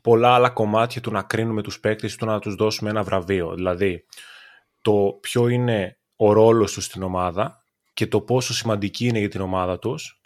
πολλά 0.00 0.34
άλλα 0.34 0.50
κομμάτια 0.50 1.00
του 1.00 1.10
να 1.10 1.22
κρίνουμε 1.22 1.62
τους 1.62 1.80
παίκτες 1.80 2.16
του 2.16 2.26
να 2.26 2.38
τους 2.38 2.54
δώσουμε 2.54 2.90
ένα 2.90 3.02
βραβείο. 3.02 3.54
Δηλαδή, 3.54 4.04
το 4.82 5.18
ποιο 5.20 5.48
είναι 5.48 5.98
ο 6.16 6.32
ρόλος 6.32 6.72
τους 6.72 6.84
στην 6.84 7.02
ομάδα 7.02 7.64
και 7.92 8.06
το 8.06 8.20
πόσο 8.20 8.54
σημαντική 8.54 9.06
είναι 9.06 9.18
για 9.18 9.28
την 9.28 9.40
ομάδα 9.40 9.78
τους 9.78 10.20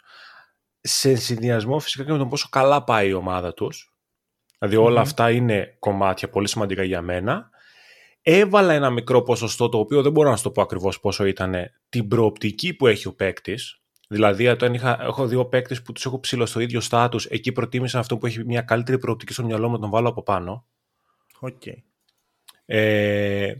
σε 0.81 1.15
συνδυασμό 1.15 1.79
φυσικά 1.79 2.03
και 2.03 2.11
με 2.11 2.17
το 2.17 2.25
πόσο 2.25 2.47
καλά 2.49 2.83
πάει 2.83 3.07
η 3.09 3.13
ομάδα 3.13 3.53
τους. 3.53 3.95
Δηλαδή 4.59 4.75
όλα 4.75 4.99
Μμμ. 4.99 5.01
αυτά 5.01 5.31
είναι 5.31 5.75
κομμάτια 5.79 6.29
πολύ 6.29 6.47
σημαντικά 6.47 6.83
για 6.83 7.01
μένα. 7.01 7.49
Έβαλα 8.25 8.73
ένα 8.73 8.89
μικρό 8.89 9.21
ποσοστό, 9.21 9.69
το 9.69 9.77
οποίο 9.77 10.01
δεν 10.01 10.11
μπορώ 10.11 10.29
να 10.29 10.35
σου 10.35 10.43
το 10.43 10.51
πω 10.51 10.61
ακριβώς 10.61 10.99
πόσο 10.99 11.25
ήταν, 11.25 11.55
την 11.89 12.07
προοπτική 12.07 12.73
που 12.73 12.87
έχει 12.87 13.07
ο 13.07 13.13
παίκτης. 13.13 13.81
Δηλαδή, 14.07 14.47
όταν 14.47 14.73
είχα, 14.73 14.97
έχω 15.01 15.27
δύο 15.27 15.45
παίκτε 15.45 15.75
που 15.83 15.91
τους 15.91 16.05
έχω 16.05 16.19
ψηλό 16.19 16.45
στο 16.45 16.59
ίδιο 16.59 16.81
στάτους, 16.81 17.25
εκεί 17.25 17.51
προτίμησα 17.51 17.99
αυτό 17.99 18.17
που 18.17 18.25
έχει 18.25 18.45
μια 18.45 18.61
καλύτερη 18.61 18.97
προοπτική 18.97 19.33
στο 19.33 19.43
μυαλό 19.43 19.67
μου 19.67 19.73
να 19.73 19.79
τον 19.79 19.89
βάλω 19.89 20.09
από 20.09 20.23
πάνω. 20.23 20.65
Okay. 21.41 21.75
Ε, 22.65 23.53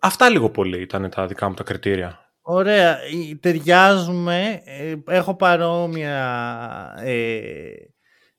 αυτά 0.00 0.28
λίγο 0.28 0.50
πολύ 0.50 0.80
ήταν 0.80 1.10
τα 1.10 1.26
δικά 1.26 1.48
μου 1.48 1.54
τα 1.54 1.62
κριτήρια. 1.62 2.34
Ωραία. 2.40 2.98
Ε, 3.02 3.34
Ταιριάζουμε. 3.40 4.62
Ε, 4.64 4.94
έχω 5.06 5.36
παρόμοια 5.36 6.94
ε, 6.98 7.70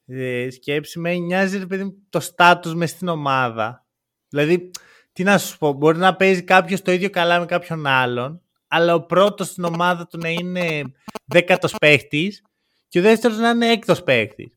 ε, 0.05 0.49
σκέψη. 0.49 0.99
Με 0.99 1.13
νοιάζει 1.13 1.57
ρε 1.57 1.65
παιδί 1.65 1.83
μου, 1.83 1.95
το 2.09 2.19
στάτους 2.19 2.75
μες 2.75 2.89
στην 2.89 3.07
ομάδα. 3.07 3.85
Δηλαδή, 4.29 4.71
τι 5.15 5.23
να 5.23 5.37
σου 5.37 5.57
πω, 5.57 5.71
μπορεί 5.73 5.97
να 5.97 6.15
παίζει 6.15 6.43
κάποιος 6.43 6.81
το 6.81 6.91
ίδιο 6.91 7.09
καλά 7.09 7.39
με 7.39 7.45
κάποιον 7.45 7.85
άλλον, 7.87 8.41
αλλά 8.67 8.93
ο 8.93 9.01
πρώτος 9.05 9.47
στην 9.47 9.63
ομάδα 9.63 10.07
του 10.07 10.17
να 10.17 10.29
είναι 10.29 10.81
δέκατος 11.25 11.75
παίχτης 11.79 12.43
και 12.87 12.99
ο 12.99 13.01
δεύτερος 13.01 13.37
να 13.37 13.49
είναι 13.49 13.71
έκτος 13.71 14.03
παίχτης. 14.03 14.53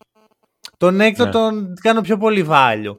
Τον 0.76 1.00
έκτο 1.00 1.24
Ναι. 1.24 1.30
τον 1.30 1.74
κάνω 1.80 2.00
πιο 2.00 2.16
πολύ 2.16 2.46
value. 2.48 2.98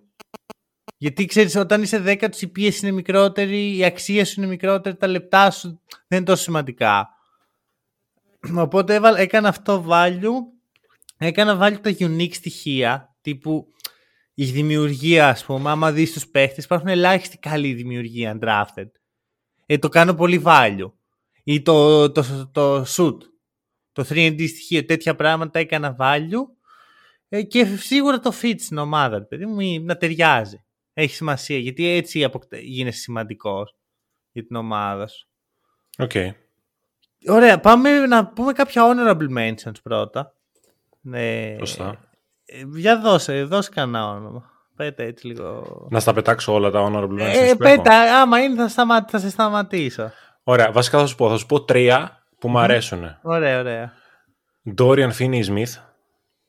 Γιατί 0.97 1.25
ξέρεις, 1.25 1.55
όταν 1.55 1.81
είσαι 1.81 1.99
δέκατος 1.99 2.41
η 2.41 2.47
πίεση 2.47 2.85
είναι 2.85 2.95
μικρότερη, 2.95 3.77
η 3.77 3.85
αξία 3.85 4.25
σου 4.25 4.33
είναι 4.41 4.49
μικρότερη, 4.49 4.95
τα 4.95 5.07
λεπτά 5.07 5.51
σου 5.51 5.81
δεν 6.07 6.17
είναι 6.19 6.27
τόσο 6.27 6.43
σημαντικά. 6.43 7.09
Οπότε 8.55 8.93
έβαλα, 8.93 9.19
έκανα 9.19 9.49
αυτό 9.49 9.85
value, 9.89 10.33
έκανα 11.17 11.59
value 11.61 11.79
τα 11.81 11.91
unique 11.99 12.33
στοιχεία, 12.33 13.15
τύπου 13.21 13.67
η 14.39 14.45
δημιουργία, 14.45 15.27
ας 15.29 15.45
πούμε, 15.45 15.69
άμα 15.69 15.91
δεις 15.91 16.13
τους 16.13 16.27
παίχτες, 16.27 16.63
υπάρχουν 16.63 16.87
ελάχιστη 16.87 17.37
καλή 17.37 17.73
δημιουργία 17.73 18.37
undrafted. 18.39 18.87
Ε, 19.65 19.77
το 19.77 19.89
κάνω 19.89 20.13
πολύ 20.13 20.41
value. 20.45 20.91
Ή 21.43 21.61
το, 21.61 22.11
το, 22.11 22.49
το, 22.51 22.81
shoot, 22.81 23.17
το 23.91 24.05
3D 24.09 24.47
στοιχείο, 24.47 24.85
τέτοια 24.85 25.15
πράγματα 25.15 25.59
έκανα 25.59 25.95
value 25.99 26.45
ε, 27.29 27.41
και 27.43 27.65
σίγουρα 27.65 28.19
το 28.19 28.33
fit 28.41 28.55
στην 28.57 28.77
ομάδα, 28.77 29.17
ρε 29.17 29.23
παιδί 29.23 29.45
μου, 29.45 29.59
ή 29.59 29.79
να 29.79 29.97
ταιριάζει. 29.97 30.63
Έχει 30.93 31.15
σημασία, 31.15 31.57
γιατί 31.57 31.87
έτσι 31.87 32.23
αποκτα- 32.23 32.57
γίνεσαι 32.59 32.99
σημαντικός 32.99 33.75
για 34.31 34.45
την 34.45 34.55
ομάδα 34.55 35.07
σου. 35.07 35.27
Οκ. 35.97 36.11
Ωραία, 37.27 37.59
πάμε 37.59 38.05
να 38.05 38.27
πούμε 38.27 38.53
κάποια 38.53 38.81
honorable 38.85 39.37
mentions 39.37 39.81
πρώτα. 39.83 40.33
Ε, 41.11 41.55
Σωστά. 41.59 42.08
Ε, 42.51 42.63
για 42.79 42.99
δώσε, 42.99 43.43
δώσε 43.43 43.69
κανένα 43.73 44.07
όνομα. 44.09 44.51
Πέτα 44.75 45.03
έτσι 45.03 45.27
λίγο. 45.27 45.63
Να 45.89 45.99
στα 45.99 46.13
πετάξω 46.13 46.53
όλα 46.53 46.69
τα 46.71 46.85
honorable 46.87 47.13
mentions 47.21 47.33
Ε, 47.49 47.53
που 47.57 47.63
έχω. 47.63 47.81
πέτα, 47.81 48.21
άμα 48.21 48.39
είναι 48.39 48.55
θα, 48.55 48.67
σταμα... 48.67 49.05
θα 49.09 49.19
σε 49.19 49.29
σταματήσω. 49.29 50.11
Ωραία, 50.43 50.71
βασικά 50.71 50.99
θα 50.99 51.05
σου 51.05 51.15
πω. 51.15 51.29
Θα 51.29 51.37
σου 51.37 51.45
πω 51.45 51.63
τρία 51.63 52.23
που 52.39 52.49
μου 52.49 52.59
αρέσουν. 52.59 53.17
Ωραία, 53.21 53.59
ωραία. 53.59 53.93
Dorian 54.77 55.11
Finney-Smith, 55.19 55.73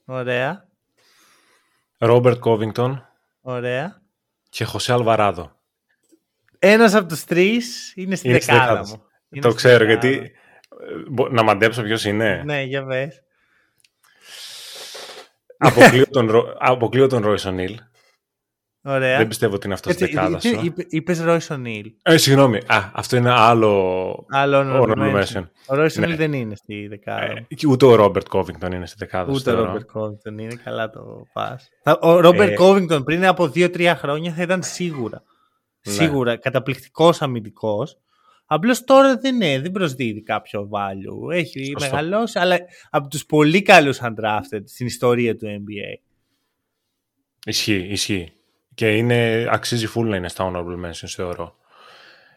Ωραία, 0.04 0.64
Robert 1.98 2.38
Covington 2.40 3.02
ωραία. 3.40 4.00
και 4.48 4.66
José 4.72 4.98
Alvarado. 4.98 5.44
Ένας 6.58 6.94
από 6.94 7.08
τους 7.08 7.24
τρεις 7.24 7.92
είναι 7.96 8.14
στη 8.16 8.28
Είναι 8.28 8.38
στη 8.40 8.52
δεκάδα 8.52 8.72
δεκάδα. 8.72 8.88
μου. 8.88 9.02
Είναι 9.30 9.42
Το 9.42 9.48
στη 9.50 9.56
ξέρω 9.58 9.84
δεκάδα. 9.86 10.08
γιατί... 10.08 10.26
ε, 10.26 11.10
μπο- 11.10 11.28
Να 11.28 11.42
μαντέψω 11.42 11.82
ποιος 11.82 12.04
είναι. 12.04 12.42
Ναι, 12.44 12.62
για 12.62 12.84
πες. 12.84 13.22
Αποκλείω 15.62 16.06
τον, 16.10 16.30
Ρο- 16.30 16.56
αποκλείω 16.58 17.06
τον 17.06 17.22
Royce 17.26 17.48
O'Neal. 17.50 17.74
Ωραία. 18.84 19.16
Δεν 19.18 19.28
πιστεύω 19.28 19.54
ότι 19.54 19.64
είναι 19.66 19.74
αυτός 19.74 19.92
στη 19.94 20.04
Έτσι, 20.04 20.16
δεκάδας 20.16 20.42
τι- 20.42 20.48
σου. 20.54 20.60
είπε- 20.64 20.86
Είπες 20.92 21.22
Royce 21.26 21.46
O'Neal. 21.56 21.84
Ε, 22.02 22.16
συγγνώμη. 22.16 22.56
Α, 22.56 22.90
αυτό 22.92 23.16
είναι 23.16 23.30
άλλο 23.30 24.26
Άλλο 24.30 24.58
honorable 24.60 24.90
honorable 24.90 25.14
mention. 25.14 25.36
mention. 25.36 25.44
Ο 25.66 25.74
Royce 25.74 25.92
Ναι. 25.98 26.06
O'Neal 26.06 26.16
δεν 26.16 26.32
είναι 26.32 26.54
στη 26.56 26.86
δεκάδα. 26.88 27.22
Ε, 27.22 27.34
μου. 27.34 27.46
και 27.56 27.66
ούτε 27.66 27.86
ο 27.86 27.94
Robert 28.04 28.28
Covington 28.38 28.72
είναι 28.72 28.86
στη 28.86 28.96
δεκάδα 28.98 29.32
σου. 29.32 29.36
Ούτε 29.40 29.52
ο 29.52 29.54
θεωρώ. 29.54 29.72
Robert 29.72 30.00
Covington 30.00 30.38
είναι 30.40 30.54
καλά 30.64 30.90
το 30.90 31.22
πας. 31.32 31.68
Θα- 31.82 31.98
Ο 32.02 32.18
Robert 32.18 32.38
Ε, 32.48 32.54
Covington 32.58 33.04
πριν 33.04 33.26
από 33.26 33.48
2-3 33.48 33.94
χρόνια 33.96 34.32
θα 34.32 34.42
ήταν 34.42 34.62
σίγουρα. 34.62 35.22
Ναι. 35.86 35.92
Σίγουρα 35.92 36.36
καταπληκτικός 36.36 37.22
αμυντικός. 37.22 37.96
Απλώς 38.52 38.84
τώρα 38.84 39.16
δεν 39.16 39.34
είναι, 39.34 39.60
δεν 39.60 39.72
προσδίδει 39.72 40.22
κάποιο 40.22 40.68
value. 40.72 41.32
Έχει 41.34 41.64
Σωστό. 41.64 41.80
μεγαλώσει, 41.96 42.38
αλλά 42.38 42.58
από 42.90 43.08
τους 43.08 43.26
πολύ 43.26 43.62
καλούς 43.62 43.98
undrafted 44.02 44.62
στην 44.64 44.86
ιστορία 44.86 45.36
του 45.36 45.46
NBA. 45.46 46.00
Ισχύει, 47.46 47.86
ισχύει. 47.90 48.32
Και 48.74 48.96
είναι, 48.96 49.46
αξίζει 49.50 49.86
full 49.94 50.04
να 50.04 50.16
είναι 50.16 50.28
στα 50.28 50.50
honorable 50.50 50.86
mentions, 50.86 51.08
θεωρώ. 51.08 51.56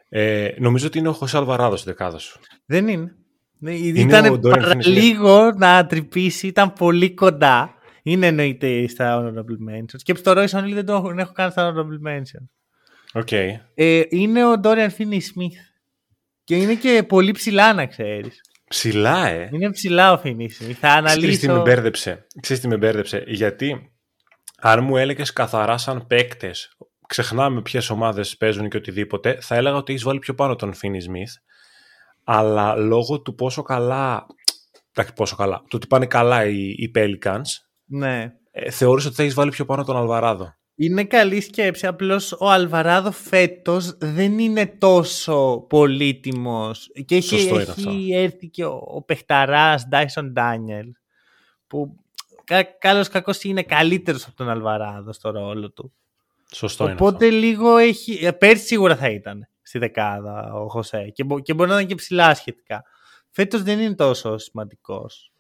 Ε, 0.09 0.49
νομίζω 0.57 0.87
ότι 0.87 0.97
είναι 0.97 1.09
ο 1.09 1.17
José 1.19 1.45
Alvarado 1.45 1.73
στη 1.75 1.89
δεκάδα 1.89 2.17
σου. 2.17 2.39
Δεν 2.65 2.87
είναι. 2.87 3.15
ο 3.65 3.69
Ήταν 3.69 4.41
Dorian 4.43 4.71
Finney-Smith. 4.71 4.85
λίγο 4.85 5.51
να 5.51 5.85
τρυπήσει, 5.85 6.47
ήταν 6.47 6.73
πολύ 6.73 7.13
κοντά. 7.13 7.73
Είναι 8.03 8.27
εννοείται 8.27 8.87
στα 8.87 9.19
honorable 9.21 9.73
mentions. 9.73 10.01
Και 10.03 10.15
στο 10.15 10.31
Royce 10.35 10.59
O'Neal 10.59 10.73
δεν 10.73 10.85
το 10.85 10.93
έχω, 10.93 11.07
δεν 11.07 11.19
έχω 11.19 11.31
κάνει 11.31 11.51
στα 11.51 11.73
honorable 11.73 12.09
mentions. 12.09 12.47
OK. 13.13 13.31
Ε, 13.31 14.01
είναι 14.09 14.45
ο 14.45 14.53
Dorian 14.63 14.89
Finney-Smith. 14.97 15.72
Και 16.43 16.55
είναι 16.55 16.75
και 16.75 17.03
πολύ 17.07 17.31
ψηλά 17.31 17.73
να 17.73 17.85
ξέρεις. 17.85 18.41
Ψηλά, 18.67 19.27
ε. 19.27 19.49
Είναι 19.53 19.71
ψηλά 19.71 20.11
ο 20.13 20.21
Finney-Smith. 20.23 20.71
Θα 20.79 21.01
Ξέρεις 21.05 21.39
τι 21.39 21.47
με 21.47 21.51
αναλύσω... 21.53 21.61
μπέρδεψε; 21.61 22.27
Ξέρεις 22.41 22.61
τι 22.61 22.67
με 22.67 22.77
μπέρδεψε; 22.77 23.23
Γιατί 23.27 23.91
αν 24.57 24.83
μου 24.83 24.97
έλεγες 24.97 25.33
καθαρά 25.33 25.77
σαν 25.77 26.07
παίκτες, 26.07 26.77
ξεχνάμε 27.07 27.61
ποιες 27.61 27.89
ομάδες 27.89 28.37
παίζουν 28.37 28.69
και 28.69 28.77
οτιδήποτε, 28.77 29.37
θα 29.41 29.55
έλεγα 29.55 29.75
ότι 29.75 29.91
έχεις 29.91 30.03
βάλει 30.03 30.19
πιο 30.19 30.33
πάνω 30.35 30.55
τον 30.55 30.73
Finney 30.73 31.09
Smith. 31.09 31.33
Αλλά 32.23 32.75
λόγω 32.75 33.21
του 33.21 33.35
πόσο 33.35 33.61
καλά. 33.61 34.25
Εντάξει, 34.91 35.13
πόσο 35.15 35.35
καλά. 35.35 35.57
Του 35.59 35.71
ότι 35.73 35.87
πάνε 35.87 36.05
καλά 36.05 36.45
οι, 36.45 36.73
οι 36.77 36.91
Pelicans, 36.95 37.41
Ναι. 37.85 38.33
ε, 38.51 38.71
θεώρησα 38.71 39.07
ότι 39.07 39.15
θα 39.15 39.23
έχεις 39.23 39.35
βάλει 39.35 39.51
πιο 39.51 39.65
πάνω 39.65 39.83
τον 39.83 39.97
Αλβαράδο. 39.97 40.53
Είναι 40.75 41.03
καλή 41.03 41.41
σκέψη. 41.41 41.87
Απλώς 41.87 42.31
ο 42.31 42.49
Αλβαράδο 42.49 43.11
φέτος 43.11 43.97
δεν 43.97 44.39
είναι 44.39 44.65
τόσο 44.65 45.65
πολύτιμος. 45.69 46.89
Και 47.05 47.15
έχει, 47.15 47.27
Σωστό 47.27 47.53
είναι 47.53 47.61
έχει 47.61 47.69
αυτό. 47.71 47.91
έρθει 48.11 48.47
και 48.47 48.65
ο, 48.65 48.83
ο 48.85 49.01
παιχταράς 49.01 49.87
Dyson 49.91 50.33
Daniel 50.35 50.89
που 51.67 51.95
κα, 52.43 52.63
καλός 52.63 53.07
κακός 53.07 53.43
είναι 53.43 53.63
καλύτερος 53.63 54.25
από 54.25 54.35
τον 54.35 54.49
Αλβαράδο 54.49 55.13
στο 55.13 55.29
ρόλο 55.31 55.71
του. 55.71 55.93
Σωστό 56.53 56.83
Οπότε 56.83 57.25
είναι 57.25 57.35
λίγο 57.35 57.77
έχει. 57.77 58.25
ε, 58.25 58.31
Πέρσι 58.31 58.65
σίγουρα 58.65 58.95
θα 58.95 59.09
ήταν 59.09 59.47
στη 59.61 59.79
δεκάδα 59.79 60.53
ο 60.53 60.67
Χοσέ 60.69 61.09
και, 61.13 61.23
μπο- 61.23 61.39
και 61.39 61.53
μπορεί 61.53 61.69
να 61.69 61.75
ήταν 61.75 61.87
και 61.87 61.95
ψηλά 61.95 62.35
σχετικά. 62.35 62.83
Φέτος 63.29 63.63
δεν 63.63 63.79
είναι 63.79 63.95
τόσο 63.95 64.37
σημαντικός. 64.37 65.31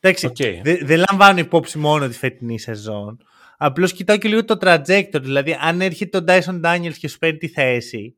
Εντάξει, 0.00 0.26
Οκ. 0.26 0.36
δεν 0.62 0.78
δεν 0.86 1.04
λαμβάνω 1.10 1.38
υπόψη 1.38 1.78
μόνο 1.78 2.08
τη 2.08 2.14
φετινή 2.14 2.58
σεζόν. 2.58 3.26
Απλώς 3.64 3.92
κοιτάω 3.92 4.16
και 4.16 4.28
λίγο 4.28 4.44
το 4.44 4.56
trajectory. 4.60 5.20
Δηλαδή, 5.22 5.56
αν 5.60 5.80
έρχεται 5.80 6.18
ο 6.18 6.24
Dyson 6.26 6.60
Daniels 6.64 6.94
και 6.98 7.08
σου 7.08 7.18
παίρνει 7.18 7.38
τη 7.38 7.48
θέση, 7.48 8.16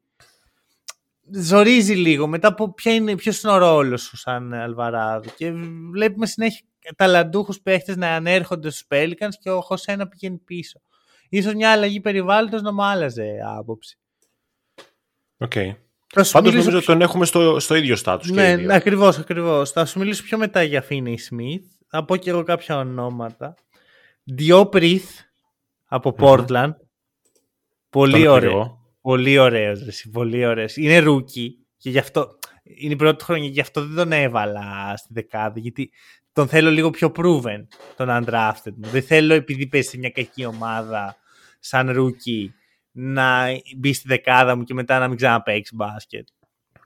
ζορίζει 1.31 1.95
λίγο. 1.95 2.27
Μετά 2.27 2.49
από 2.49 2.75
ποια 2.75 2.95
είναι, 2.95 3.17
ποιος 3.17 3.43
είναι 3.43 3.53
ο 3.53 3.57
ρόλος 3.57 4.03
σου 4.03 4.17
σαν 4.17 4.55
Αλβαράδο. 4.55 5.31
Και 5.37 5.53
βλέπουμε 5.93 6.27
συνέχεια 6.27 6.67
ταλαντούχους 6.97 7.61
παίχτες 7.61 7.97
να 7.97 8.09
ανέρχονται 8.09 8.71
στους 8.71 8.87
Pelicans 8.89 9.35
και 9.41 9.51
ο 9.51 9.61
Χοσέ 9.61 9.97
να 9.97 10.09
πηγαίνει 10.09 10.37
πίσω. 10.37 10.81
Ίσως 11.29 11.55
μια 11.55 11.73
αλλαγή 11.73 12.01
περιβάλλοντος 12.01 12.63
να 12.63 12.73
μου 12.73 12.85
άλλαζε 12.85 13.39
άποψη. 13.59 13.99
Οκ. 15.37 15.53
Θα 16.15 16.25
σου 16.25 16.33
Πάντως 16.33 16.51
μιλήσω 16.51 16.71
νομίζω 16.71 16.77
ότι 16.77 16.87
τον 16.87 17.01
έχουμε 17.01 17.25
στο, 17.25 17.61
στο 17.61 17.75
ίδιο 17.75 17.97
στάτους 17.97 18.31
και 18.31 18.33
οι 18.33 18.37
ναι, 18.37 18.57
δύο. 18.57 18.75
ακριβώς, 18.75 19.19
ακριβώς. 19.19 19.71
Θα 19.71 19.85
σου 19.85 19.99
μιλήσω 19.99 20.23
πιο 20.23 20.39
μετά 20.39 20.63
για 20.63 20.85
Finney 20.89 21.15
Smith. 21.31 21.65
Θα 21.89 22.05
πω 22.05 22.17
και 22.17 22.31
εγώ 22.31 22.43
κάποια 22.43 22.77
ονόματα. 22.77 23.55
Duop 24.39 24.66
Reath 24.66 25.01
από 25.95 26.15
Portland. 26.19 26.75
Πολύ 27.91 28.13
Τον 28.13 28.27
ωραίο. 28.27 28.35
ακριβό. 28.35 28.79
Πολύ 29.01 29.39
ωραίος, 29.39 29.81
ρε, 29.83 29.89
εσύ, 29.89 30.11
πολύ 30.11 30.47
ωραίος. 30.47 30.77
Είναι 30.77 31.03
rookie 31.07 31.49
και 31.77 31.91
γι' 31.91 31.99
αυτό 31.99 32.39
είναι 32.63 32.93
η 32.93 32.97
πρώτη 32.97 33.25
χρονιά, 33.25 33.49
γι' 33.49 33.61
αυτό 33.61 33.87
δεν 33.87 33.97
τον 33.97 34.13
έβαλα 34.13 34.97
στη 34.97 35.09
δεκάδα, 35.13 35.61
γιατί 35.61 35.91
τον 36.33 36.49
θέλω 36.49 36.71
λίγο 36.71 36.91
πιο 36.91 37.13
proven, 37.17 37.67
τον 37.97 38.09
undrafted 38.11 38.73
μου. 38.77 38.89
Δεν 38.89 39.03
θέλω 39.03 39.35
επειδή 39.35 39.67
παίζει 39.67 39.89
σε 39.89 39.99
μια 39.99 40.11
κακή 40.11 40.45
ομάδα 40.45 41.17
σαν 41.61 41.91
rookie 41.91 42.49
να 42.91 43.47
μπει 43.77 43.93
στη 43.93 44.09
δεκάδα 44.09 44.57
μου 44.57 44.63
και 44.63 44.75
μετά 44.75 44.99
να 44.99 45.09
μην 45.09 45.17
ξαναπαίξεις 45.17 45.77
μπάσκετ. 45.77 46.29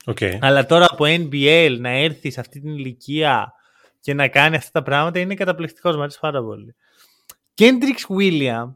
Οκ. 0.05 0.18
Αλλά 0.40 0.66
τώρα 0.66 0.87
από 0.90 1.05
NBL 1.07 1.77
να 1.81 1.90
έρθεις 1.90 2.33
σε 2.33 2.40
αυτή 2.40 2.61
την 2.61 2.71
ηλικία 2.71 3.53
και 4.01 4.14
να 4.14 4.29
κάνει 4.29 4.57
αυτά 4.57 4.71
τα 4.71 4.83
πράγματα 4.83 5.18
είναι 5.18 5.35
καταπληκτικός, 5.35 5.97
μου 5.97 6.03
αρέσει 6.03 6.18
πάρα 6.21 6.42
πολύ. 6.42 6.75
Kenrich 7.55 8.16
Williams 8.18 8.74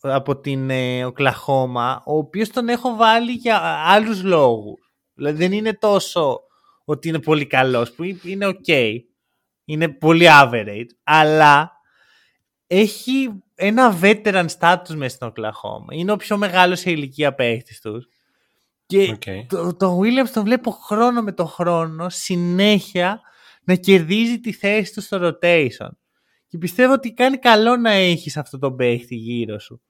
από 0.00 0.40
την 0.40 0.70
ε, 0.70 1.04
Οκλαχώμα, 1.04 2.02
ο 2.06 2.16
οποίος 2.16 2.48
τον 2.48 2.68
έχω 2.68 2.96
βάλει 2.96 3.32
για 3.32 3.58
άλλους 3.86 4.22
λόγους. 4.22 4.92
Δηλαδή 5.14 5.38
δεν 5.38 5.52
είναι 5.52 5.74
τόσο 5.74 6.40
ότι 6.84 7.08
είναι 7.08 7.20
πολύ 7.20 7.46
καλός, 7.46 7.92
που 7.92 8.04
είναι 8.04 8.46
ok, 8.46 8.96
είναι 9.64 9.88
πολύ 9.88 10.26
average, 10.28 10.88
αλλά 11.02 11.72
έχει 12.66 13.42
ένα 13.54 13.98
veteran 14.02 14.46
status 14.58 14.94
μέσα 14.94 15.14
στην 15.14 15.26
Οκλαχώμα. 15.26 15.86
Είναι 15.90 16.12
ο 16.12 16.16
πιο 16.16 16.36
μεγάλος 16.36 16.80
σε 16.80 16.90
ηλικία 16.90 17.34
παίχτης 17.34 17.80
τους. 17.80 18.06
Και 18.86 19.10
Οκ. 19.10 19.46
το, 19.48 19.76
το 19.76 20.00
Williams 20.00 20.28
τον 20.32 20.44
βλέπω 20.44 20.70
χρόνο 20.70 21.22
με 21.22 21.32
το 21.32 21.44
χρόνο 21.44 22.08
συνέχεια 22.08 23.20
να 23.64 23.74
κερδίζει 23.74 24.40
τη 24.40 24.52
θέση 24.52 24.92
του 24.92 25.00
στο 25.00 25.18
rotation. 25.22 25.90
Και 26.46 26.58
πιστεύω 26.58 26.92
ότι 26.92 27.12
κάνει 27.12 27.38
καλό 27.38 27.76
να 27.76 27.90
έχεις 27.90 28.36
αυτό 28.36 28.58
τον 28.58 28.76
παίχτη 28.76 29.14
γύρω 29.14 29.58
σου. 29.58 29.82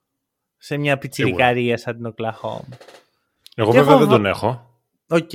Σε 0.62 0.76
μια 0.76 0.98
πιτσιρικαρία 0.98 1.76
σαν 1.78 1.96
την 1.96 2.06
Οκλαχώμα. 2.06 2.64
Εγώ 3.54 3.70
Και 3.70 3.78
βέβαια 3.78 3.92
έχω 3.94 3.98
δεν 4.00 4.08
βα- 4.08 4.14
τον 4.16 4.26
έχω. 4.26 4.80
Οκ. 5.08 5.28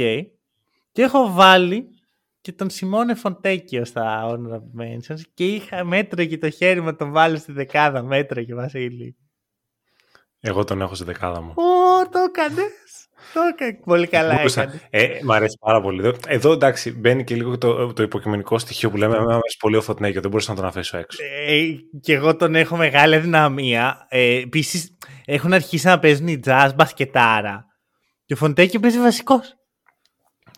Και 0.92 1.02
έχω 1.02 1.32
βάλει 1.34 1.88
και 2.42 2.52
τον 2.52 2.70
Σιμώνε 2.70 3.14
Φοντέκιο 3.16 3.86
στα 3.86 4.26
Honorable 4.30 4.82
Mentions 4.82 5.20
και 5.34 5.46
είχα, 5.46 5.84
με 5.84 6.26
έτρωγε 6.26 6.38
το 6.38 6.50
χέρι 6.50 6.82
μου 6.82 6.90
να 6.90 6.96
τον 6.96 7.12
βάλω 7.12 7.38
στη 7.38 7.52
δεκάδα, 7.52 8.04
με 8.04 8.44
έτρωγε 8.44 8.54
Βασίλη. 8.56 9.16
Εγώ 10.40 10.64
τον 10.64 10.82
έχω 10.82 10.96
στη 10.96 11.04
δεκάδα 11.06 11.42
μου. 11.42 11.50
Ω, 11.56 12.10
το 12.10 12.20
έκανες. 12.28 12.72
Το 13.34 13.40
έκανε. 13.54 13.80
Πολύ 13.86 14.08
καλά 14.08 14.34
έκανες. 14.42 14.80
Ε, 14.90 15.20
μ' 15.24 15.32
αρέσει 15.32 15.58
πάρα 15.62 15.82
πολύ. 15.82 16.14
Εδώ 16.28 16.52
εντάξει, 16.52 16.92
μπαίνει 16.92 17.24
και 17.24 17.36
λίγο 17.36 17.58
το, 17.58 17.94
το 17.94 18.04
υποκειμενικό 18.04 18.58
στοιχείο 18.60 18.90
που 18.90 18.98
λέμε. 18.98 19.20
Μου 19.20 19.30
αρέσει 19.30 19.58
πολύ 19.60 19.76
ο 19.76 19.82
Φοντέκιο, 19.82 20.22
δεν 20.22 20.30
μπορούσα 20.30 20.50
να 20.52 20.58
τον 20.58 20.66
αφήσω 20.66 20.98
έξω. 20.98 21.24
Ε, 21.48 21.62
και 22.02 22.14
εγώ 22.14 22.36
τον 22.36 22.56
έχω 22.56 22.78
μεγάλη 22.78 23.18
αδυναμία. 23.18 24.06
Ε, 24.10 24.36
Επίσης, 24.40 24.95
έχουν 25.26 25.54
αρχίσει 25.54 25.86
να 25.86 26.00
παίζουν 26.00 26.28
οι 26.28 26.40
Jazz 26.46 26.72
μπασκετάρα. 26.76 27.66
Και 28.26 28.34
ο 28.34 28.38
Φοντέκιο 28.38 28.80
παίζει 28.80 29.00
βασικός. 29.00 29.56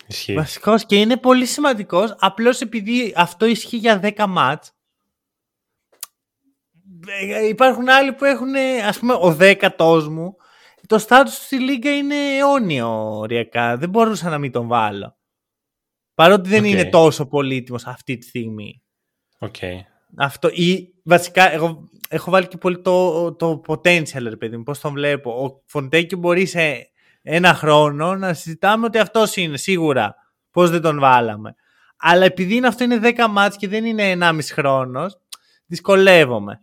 Ισχύει. 0.07 0.33
Βασικός 0.33 0.85
και 0.85 0.95
είναι 0.95 1.17
πολύ 1.17 1.45
σημαντικός. 1.45 2.15
Απλώς 2.19 2.61
επειδή 2.61 3.13
αυτό 3.15 3.45
ισχύει 3.45 3.77
για 3.77 3.99
10 4.03 4.25
ματς. 4.27 4.71
Υπάρχουν 7.49 7.89
άλλοι 7.89 8.13
που 8.13 8.25
έχουν, 8.25 8.55
ας 8.85 8.99
πούμε, 8.99 9.17
ο 9.19 9.33
δέκατό 9.33 10.07
μου. 10.11 10.35
Το 10.87 10.97
στάτους 10.97 11.33
στη 11.33 11.59
Λίγκα 11.59 11.95
είναι 11.95 12.15
αιώνιο 12.15 13.17
οριακά. 13.17 13.77
Δεν 13.77 13.89
μπορούσα 13.89 14.29
να 14.29 14.37
μην 14.37 14.51
τον 14.51 14.67
βάλω. 14.67 15.17
Παρότι 16.13 16.49
δεν 16.49 16.63
Οκ. 16.63 16.69
είναι 16.69 16.85
τόσο 16.89 17.27
πολύτιμος 17.27 17.85
αυτή 17.85 18.17
τη 18.17 18.25
στιγμή. 18.25 18.83
Οκ. 19.37 19.55
Αυτό. 20.17 20.49
Ή 20.49 20.93
βασικά, 21.03 21.51
εγώ 21.51 21.89
έχω 22.09 22.31
βάλει 22.31 22.47
και 22.47 22.57
πολύ 22.57 22.81
το, 22.81 23.33
το 23.33 23.61
potential, 23.67 24.23
ρε 24.23 24.35
παιδί 24.35 24.57
μου, 24.57 24.63
πώς 24.63 24.79
τον 24.79 24.93
βλέπω. 24.93 25.31
Ο 25.31 25.63
Φοντέκιο 25.65 26.17
μπορεί 26.17 26.45
σε 26.45 26.91
ένα 27.21 27.53
χρόνο 27.53 28.15
να 28.15 28.33
συζητάμε 28.33 28.85
ότι 28.85 28.97
αυτός 28.97 29.35
είναι 29.35 29.57
σίγουρα. 29.57 30.15
Πώς 30.51 30.69
δεν 30.69 30.81
τον 30.81 30.99
βάλαμε. 30.99 31.55
Αλλά 31.97 32.25
επειδή 32.25 32.55
είναι 32.55 32.67
αυτό 32.67 32.83
είναι 32.83 32.99
10 33.03 33.13
μάτς 33.29 33.57
και 33.57 33.67
δεν 33.67 33.85
είναι 33.85 34.17
1,5 34.19 34.39
χρόνος, 34.51 35.17
δυσκολεύομαι. 35.65 36.61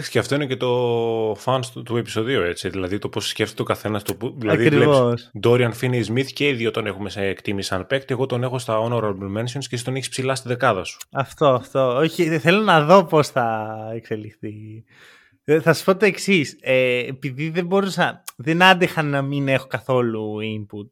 Εντάξει, 0.00 0.18
και 0.18 0.18
αυτό 0.18 0.34
είναι 0.34 0.46
και 0.46 0.56
το 0.56 1.32
fans 1.32 1.60
του, 1.72 1.82
του 1.82 1.96
επεισοδίου, 1.96 2.40
έτσι. 2.40 2.68
Δηλαδή 2.68 2.98
το 2.98 3.08
πώς 3.08 3.28
σκέφτεται 3.28 3.62
ο 3.62 3.64
καθένας. 3.64 4.02
Δηλαδή, 4.36 4.66
Ακριβώς. 4.66 4.98
βλέπεις 4.98 5.30
Dorian 5.42 5.72
Finney 5.80 6.04
Smith 6.04 6.26
και 6.32 6.48
οι 6.48 6.52
δύο 6.52 6.70
τον 6.70 6.86
έχουμε 6.86 7.10
σε 7.10 7.20
εκτίμηση 7.22 7.68
σαν 7.68 7.86
παίκτη. 7.86 8.12
Εγώ 8.12 8.26
τον 8.26 8.42
έχω 8.42 8.58
στα 8.58 8.78
honorable 8.82 9.38
mentions 9.38 9.64
και 9.68 9.74
εσύ 9.74 9.84
τον 9.84 9.94
έχεις 9.94 10.08
ψηλά 10.08 10.34
στη 10.34 10.48
δεκάδα 10.48 10.84
σου. 10.84 10.98
Αυτό, 11.12 11.46
αυτό. 11.46 11.96
Όχι, 11.96 12.38
θέλω 12.38 12.60
να 12.60 12.84
δω 12.84 13.04
πώς 13.04 13.28
θα 13.28 13.76
εξελιχθεί. 13.94 14.84
Ε, 15.44 15.60
Θα 15.60 15.74
σου 15.74 15.84
πω 15.84 15.96
το 15.96 16.04
εξής. 16.04 16.58
Ε, 16.60 16.98
επειδή 17.06 17.50
δεν 17.50 17.66
μπορούσα, 17.66 18.22
δεν 18.36 18.62
άντεχα 18.62 19.02
να 19.02 19.22
μην 19.22 19.48
έχω 19.48 19.66
καθόλου 19.66 20.36
input. 20.42 20.88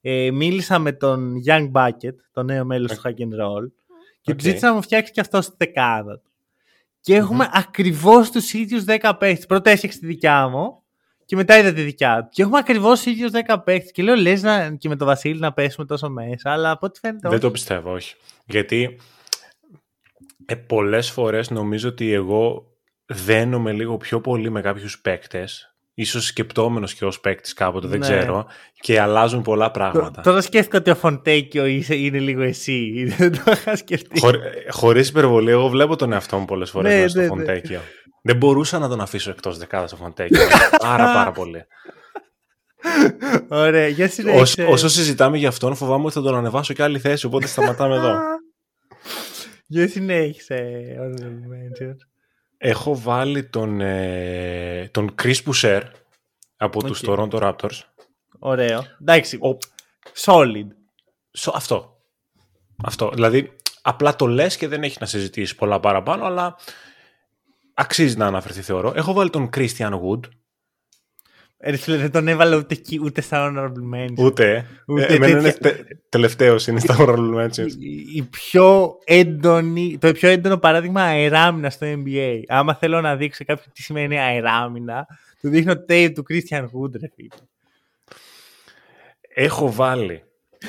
Ε, 0.00 0.30
μίλησα 0.30 0.78
με 0.78 0.92
τον 0.92 1.34
Young 1.46 1.70
Bucket, 1.72 2.14
το 2.32 2.42
νέο 2.42 2.64
μέλος 2.64 2.92
του 2.92 3.00
Hack 3.04 3.08
and 3.08 3.44
Roll, 3.44 3.70
και 4.20 4.30
Οκ. 4.30 4.36
του 4.36 4.44
ζήτησα 4.44 4.68
να 4.68 4.74
μου 4.74 4.82
φτιάξει 4.82 5.12
και 5.12 5.20
αυτό 5.20 5.40
στη 5.40 5.54
δεκάδα 5.58 6.18
του. 6.18 6.31
Και 7.02 7.14
έχουμε 7.14 7.48
ακριβώς 7.52 8.30
τους 8.30 8.52
ίδιους 8.52 8.84
10 8.86 9.12
παίχτες. 9.18 9.46
Πρώτα 9.46 9.70
έφτιαξε 9.70 9.98
τη 9.98 10.06
δικιά 10.06 10.48
μου 10.48 10.82
και 11.24 11.36
μετά 11.36 11.58
είδα 11.58 11.72
τη 11.72 11.82
δικιά 11.82 12.22
του. 12.22 12.28
Και 12.30 12.42
έχουμε 12.42 12.58
ακριβώς 12.58 13.02
τους 13.02 13.12
ίδιους 13.12 13.30
10 13.46 13.56
παίχτες. 13.64 13.92
Και 13.92 14.02
λέω, 14.02 14.14
λες 14.14 14.42
να, 14.42 14.74
και 14.76 14.88
με 14.88 14.96
τον 14.96 15.06
Βασίλη 15.06 15.40
να 15.40 15.52
πέσουμε 15.52 15.86
τόσο 15.86 16.08
μέσα, 16.08 16.50
αλλά 16.50 16.70
από 16.70 16.86
ό,τι 16.86 16.98
φαίνεται 16.98 17.20
Δεν 17.22 17.30
όχι. 17.30 17.40
το 17.40 17.50
πιστεύω, 17.50 17.92
όχι. 17.92 18.14
Γιατί 18.44 18.96
ε, 20.46 20.54
πολλές 20.54 21.10
φορές 21.10 21.50
νομίζω 21.50 21.88
ότι 21.88 22.12
εγώ 22.12 22.66
δένομαι 23.06 23.72
λίγο 23.72 23.96
πιο 23.96 24.20
πολύ 24.20 24.50
με 24.50 24.60
κάποιους 24.60 25.00
παίκτες 25.00 25.71
ίσως 25.94 26.24
σκεπτόμενος 26.26 26.94
και 26.94 27.04
ως 27.04 27.20
παίκτης 27.20 27.52
κάποτε, 27.52 27.86
δεν 27.86 27.98
Ναι. 27.98 28.06
ξέρω, 28.06 28.46
και 28.80 29.00
αλλάζουν 29.00 29.42
πολλά 29.42 29.70
πράγματα. 29.70 30.22
Τώρα 30.22 30.40
σκέφτηκα 30.40 30.78
ότι 30.78 30.90
ο 30.90 30.94
Φοντέκιο 30.94 31.66
είσαι- 31.66 31.94
είναι 31.96 32.18
λίγο 32.18 32.42
εσύ. 32.42 32.90
Δεν 33.18 33.32
το 33.32 33.50
είχα 33.52 33.76
σκεφτεί. 33.76 34.20
Χωρί, 34.20 34.38
χωρίς 34.70 35.08
υπερβολή, 35.08 35.50
εγώ 35.50 35.68
βλέπω 35.68 35.96
τον 35.96 36.12
εαυτό 36.12 36.38
μου 36.38 36.44
πολλές 36.44 36.70
φορές 36.70 36.92
Ναι, 36.94 37.00
μέσα 37.00 37.08
στο 37.08 37.20
ναι, 37.20 37.26
ναι. 37.26 37.30
Φοντέκιο. 37.30 37.80
Δεν 38.22 38.36
μπορούσα 38.36 38.78
να 38.78 38.88
τον 38.88 39.00
αφήσω 39.00 39.30
εκτός 39.30 39.58
δεκάδας 39.58 39.90
στο 39.90 39.98
Φοντέκιο. 39.98 40.40
πάρα 40.88 41.04
πάρα 41.12 41.32
πολύ. 41.32 41.64
Ωραία, 43.48 43.88
για 43.88 44.04
Όσο, 44.04 44.14
συνέχισε. 44.14 44.62
όσο 44.64 44.88
συζητάμε 44.88 45.38
για 45.38 45.48
αυτόν, 45.48 45.74
φοβάμαι 45.74 46.04
ότι 46.04 46.14
θα 46.14 46.22
τον 46.22 46.34
ανεβάσω 46.36 46.74
και 46.74 46.82
άλλη 46.82 46.98
θέση, 46.98 47.26
οπότε 47.26 47.46
σταματάμε 47.46 47.94
εδώ. 47.96 48.14
Για 49.66 49.88
συνέχισε. 49.88 50.84
honorable 51.00 51.48
mention. 51.54 51.94
Έχω 52.64 52.98
βάλει 52.98 53.44
τον, 53.44 53.80
ε, 53.80 54.88
τον 54.92 55.14
Chris 55.22 55.34
Boucher 55.46 55.80
από 56.56 56.84
τους 56.84 57.02
OK. 57.02 57.08
Toronto 57.30 57.40
Raptors. 57.42 57.80
Ωραίο. 58.38 58.84
Εντάξει. 59.00 59.36
Ο- 59.36 59.56
Solid. 60.16 60.66
Σο- 61.32 61.52
αυτό. 61.54 61.96
Αυτό. 62.84 63.10
Δηλαδή, 63.14 63.52
απλά 63.82 64.16
το 64.16 64.26
λες 64.26 64.56
και 64.56 64.68
δεν 64.68 64.82
έχεις 64.82 64.98
να 64.98 65.06
συζητήσεις 65.06 65.54
πολλά 65.54 65.80
παραπάνω, 65.80 66.24
αλλά 66.24 66.56
αξίζει 67.74 68.16
να 68.16 68.26
αναφερθεί, 68.26 68.60
θεωρώ. 68.60 68.92
Έχω 68.96 69.12
βάλει 69.12 69.30
τον 69.30 69.50
Christian 69.56 70.00
Wood. 70.00 70.20
Ε, 71.64 71.70
ρε 71.70 71.76
φίλε, 71.76 71.96
δεν 71.96 72.10
τον 72.10 72.28
έβαλα 72.28 72.56
ούτε, 72.56 72.74
εκεί, 72.74 73.00
ούτε 73.02 73.20
στα 73.20 73.48
honorable 73.52 73.94
mention. 73.96 74.24
Ούτε. 74.24 74.66
Ούτε 74.86 75.04
ε, 75.04 75.14
εμένα 75.14 75.38
είναι 75.38 75.52
τέτοια- 75.52 75.84
τε, 75.84 75.84
τελευταίος, 76.08 76.66
είναι 76.66 76.80
στα 76.80 76.96
honorable 76.98 77.34
mentions. 77.44 77.70
Η, 77.78 78.16
η 78.16 78.22
πιο 78.22 78.98
έντονη, 79.04 79.98
το 80.00 80.12
πιο 80.12 80.28
έντονο 80.28 80.56
παράδειγμα 80.58 81.02
αεράμινα 81.02 81.70
στο 81.70 81.86
NBA. 81.86 82.40
Άμα 82.46 82.74
θέλω 82.74 83.00
να 83.00 83.16
δείξω 83.16 83.44
κάποιο 83.44 83.64
τι 83.74 83.82
σημαίνει 83.82 84.18
αεράμινα, 84.20 85.06
του 85.40 85.48
δείχνω 85.48 85.72
tape 85.88 86.10
του 86.14 86.24
Christian 86.28 86.62
Wood, 86.62 86.92
ρε 87.00 87.08
φίλε. 87.14 87.28
Έχω 89.34 89.72
βάλει. 89.72 90.22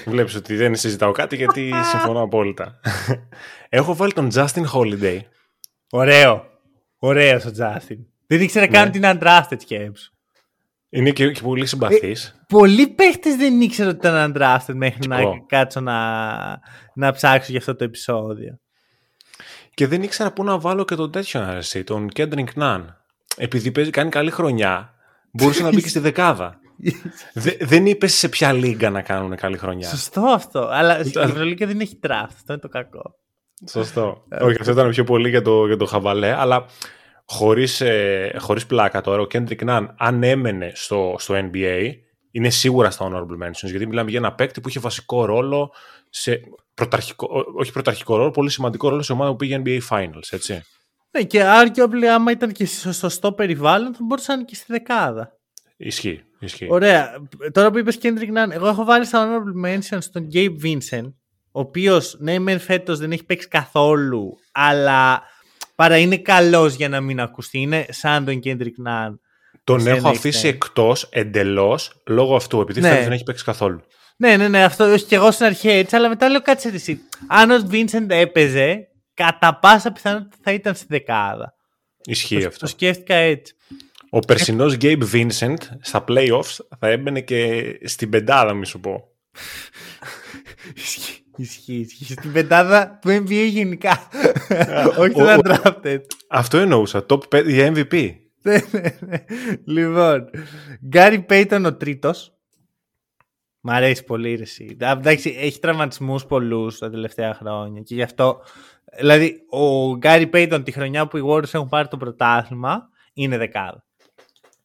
Βλέπεις 0.06 0.36
ότι 0.36 0.56
δεν 0.56 0.76
συζητάω 0.76 1.12
κάτι 1.12 1.36
γιατί 1.36 1.72
συμφωνώ 1.92 2.22
απόλυτα. 2.22 2.80
Έχω 3.70 3.96
βάλει 3.96 4.12
τον 4.14 4.30
Justin 4.34 4.64
Holiday. 4.74 5.20
Ωραίο. 5.92 6.46
Ωραίος 6.98 7.46
ο 7.46 7.52
Justin. 7.60 7.98
Δεν 8.28 8.42
ήξερα 8.42 8.68
καν 8.68 8.88
ότι 8.88 8.98
είναι 8.98 9.18
undrafted 9.22 9.58
σκέψου. 9.60 10.12
Είναι 10.96 11.12
και, 11.12 11.32
και 11.32 11.42
πολύ 11.42 11.66
συμπαθής. 11.66 12.36
Πολλοί 12.48 12.88
παίχτες 12.88 13.36
δεν 13.36 13.62
ήξερα 13.62 13.90
ότι 13.90 14.08
ήταν 14.08 14.34
undrafted 14.36 14.74
μέχρι 14.74 15.08
να 15.08 15.20
εγώ. 15.20 15.46
κάτσω 15.48 15.80
να, 15.80 16.00
να 16.96 17.12
ψάξω 17.12 17.48
για 17.52 17.60
αυτό 17.60 17.76
το 17.76 17.84
επεισόδιο. 17.84 18.60
Και 19.74 19.88
δεν 19.88 20.04
ήξερα 20.04 20.32
πού 20.32 20.44
να 20.44 20.60
βάλω 20.60 20.86
και 20.86 20.96
τον 20.96 21.12
τέτοιο 21.12 21.42
αρεσί, 21.42 21.84
τον 21.84 22.08
Kendrick 22.16 22.54
Nunn. 22.56 22.84
Επειδή 23.38 23.72
παίζει, 23.72 23.90
κάνει 23.90 24.10
καλή 24.10 24.32
χρονιά, 24.32 24.94
μπορούσε 25.32 25.64
να 25.64 25.70
μπει 25.70 25.82
και 25.82 25.88
στη 25.90 26.00
δεκάδα. 26.00 26.60
Δε- 27.34 27.58
δεν 27.60 27.86
είπε 27.86 28.08
σε 28.08 28.30
ποια 28.30 28.52
λίγα 28.54 28.90
να 28.90 29.02
κάνουν 29.02 29.36
καλή 29.36 29.58
χρονιά. 29.58 29.90
Σωστό 29.90 30.22
αυτό. 30.22 30.68
Αλλά 30.72 31.00
η 31.00 31.08
Ήταν- 31.08 31.30
Ευρωλίγκα 31.30 31.66
δεν 31.68 31.80
έχει 31.80 32.00
draft. 32.08 32.10
Αυτό 32.26 32.54
είναι 32.54 32.62
το 32.62 32.68
κακό. 32.68 33.16
Σωστό. 33.70 34.24
Όχι, 34.42 34.58
αυτό 34.60 34.72
ήταν 34.72 34.90
πιο 34.90 35.04
πολύ 35.04 35.30
για 35.30 35.42
το, 35.42 35.66
για 35.66 35.78
το 35.78 35.86
χαβαλέ, 35.86 36.34
αλλά 36.34 36.66
χωρίς, 37.26 37.82
ε, 37.82 38.36
χωρίς 38.40 38.66
πλάκα 38.66 39.02
τώρα, 39.02 39.22
ο 39.22 39.28
Kendrick 39.34 39.68
Nunn 39.70 39.86
αν 39.98 40.24
έμενε 40.24 40.72
στο, 40.76 41.16
στο 41.18 41.50
NBA, 41.52 41.90
είναι 42.32 42.50
σίγουρα 42.50 42.90
στα 42.90 43.08
honorable 43.10 43.48
mentions, 43.48 43.70
γιατί 43.70 43.88
μιλάμε 43.88 44.10
για 44.10 44.20
ένα 44.20 44.34
παίκτη 44.34 44.62
που 44.62 44.70
είχε 44.70 44.80
βασικό 44.80 45.26
ρόλο 45.26 45.74
σε 46.10 46.40
πρωταρχικό, 46.74 47.28
ό- 47.32 47.60
όχι 47.60 47.72
πρωταρχικό 47.72 48.16
ρόλο, 48.18 48.32
πολύ 48.32 48.50
σημαντικό 48.50 48.90
ρόλο 48.90 49.02
σε 49.02 49.12
ομάδα 49.12 49.30
που 49.32 49.36
πήγε 49.36 49.62
NBA 49.66 49.80
Finals, 49.90 50.28
έτσι. 50.30 50.62
Ναι, 51.12 51.24
και 51.24 51.42
arguably 51.44 52.06
άμα 52.14 52.32
ήταν 52.32 52.52
και 52.52 52.66
στο 52.66 52.92
σωστό 52.94 53.32
περιβάλλον 53.34 53.94
θα 53.94 54.00
μπορούσαν 54.04 54.46
και 54.46 54.56
στη 54.56 54.66
δεκάδα. 54.68 55.32
Ισχύει, 55.78 56.24
ισχύει. 56.40 56.68
Ωραία. 56.70 57.12
Τώρα 57.52 57.72
που 57.72 57.78
είπες 57.78 57.98
Kendrick 58.02 58.38
Nunn, 58.38 58.50
εγώ 58.52 58.68
έχω 58.68 58.84
βάλει 58.84 59.06
στα 59.06 59.28
honorable 59.28 59.66
mentions 59.70 60.04
τον 60.12 60.28
Gabe 60.34 60.56
Vincent, 60.64 61.14
ο 61.52 61.60
οποίος 61.60 62.16
ναι 62.20 62.40
μεν 62.40 62.60
φέτος 62.60 63.00
δεν 63.00 63.12
έχει 63.12 63.24
παίξει 63.26 63.48
καθόλου, 63.48 64.38
αλλά 64.52 65.24
παρά 65.76 65.98
είναι 65.98 66.18
καλός 66.18 66.74
για 66.76 66.90
να 66.90 67.02
μην 67.02 67.20
ακουστεί. 67.20 67.60
Είναι 67.60 67.86
σαν 67.90 68.26
τον 68.26 68.40
Kendrick 68.44 68.88
Nunn. 68.88 69.14
Τον 69.64 69.82
σε 69.82 69.90
έχω 69.90 69.98
ένα 69.98 70.10
αφήσει 70.10 70.42
extent. 70.48 70.54
εκτός 70.54 71.08
εντελώς 71.12 72.02
λόγω 72.08 72.36
αυτού, 72.36 72.60
επειδή 72.62 72.82
Ναι. 72.82 72.88
φέτος 72.90 73.04
δεν 73.04 73.14
έχει 73.14 73.24
παίξει 73.24 73.44
καθόλου. 73.44 73.82
Ναι, 74.18 74.38
ναι, 74.38 74.48
ναι, 74.48 74.64
αυτό 74.64 74.92
όχι 74.94 75.06
και 75.06 75.16
εγώ 75.16 75.32
στην 75.32 75.46
αρχή 75.46 75.70
έτσι, 75.70 75.96
αλλά 75.96 76.10
μετά 76.10 76.30
λέω 76.30 76.42
κάτσε 76.42 76.70
ρε 76.70 76.76
εσύ. 76.76 77.00
Αν 77.28 77.52
ο 77.52 77.68
Vincent 77.72 78.06
έπαιζε, 78.10 78.88
κατά 79.14 79.60
πάσα 79.60 79.92
πιθανότητα 79.92 80.36
θα 80.44 80.52
ήταν 80.52 80.76
στη 80.76 80.86
δεκάδα. 80.90 81.54
Ισχύει 82.06 82.40
Το, 82.40 82.48
αυτό. 82.48 82.60
το 82.60 82.68
σκέφτηκα 82.68 83.16
έτσι. 83.16 83.54
Ο 84.10 84.20
περσινός 84.20 84.78
Gabe 84.82 85.04
Vincent 85.14 85.56
στα 85.82 86.04
playoffs 86.08 86.58
θα 86.80 86.88
έμπαινε 86.88 87.22
και 87.22 87.64
στην 87.84 88.10
πεντάδα, 88.10 88.54
μη 88.54 88.66
σου 88.66 88.80
πω. 88.80 89.04
Ισχύει, 90.76 91.23
ισχύει, 91.38 91.74
ισχύει. 91.80 92.06
Στην 92.14 92.32
πεντάδα 92.32 93.00
του 93.02 93.10
NBA 93.10 93.48
γενικά. 93.50 94.08
όχι 94.98 95.22
ο- 95.22 95.26
τον 95.26 95.28
ο- 95.28 95.36
undrafted. 95.44 96.00
Αυτό 96.30 96.58
εννοούσα. 96.58 97.06
Top 97.10 97.20
5 97.36 97.44
για 97.48 97.72
MVP. 97.76 98.16
Ναι, 98.42 98.58
ναι, 98.72 98.98
ναι. 99.00 99.18
λοιπόν, 99.66 100.30
Γκάρι 100.88 101.22
Πέιτον 101.22 101.66
ο 101.66 101.76
τρίτος. 101.76 102.34
Μ' 103.62 103.70
αρέσει 103.70 104.04
πολύ 104.04 104.36
ρε 104.36 104.42
εσύ. 104.42 104.78
Α, 104.86 104.92
Εντάξει, 104.92 105.36
έχει 105.40 105.60
τραυματισμούς 105.60 106.26
πολλούς 106.26 106.78
τα 106.78 106.90
τελευταία 106.90 107.34
χρόνια 107.34 107.82
και 107.82 107.96
γι' 107.96 108.02
αυτό. 108.02 108.42
Δηλαδή, 108.98 109.46
ο 109.50 109.96
Γκάρι 109.98 110.28
Πέιτον 110.28 110.64
τη 110.64 110.72
χρονιά 110.72 111.08
που 111.08 111.18
οι 111.18 111.22
Warriors 111.26 111.54
έχουν 111.54 111.70
πάρει 111.70 111.88
το 111.88 111.98
πρωτάθλημα 111.98 112.90
είναι 113.14 113.38
δεκάδα. 113.38 113.86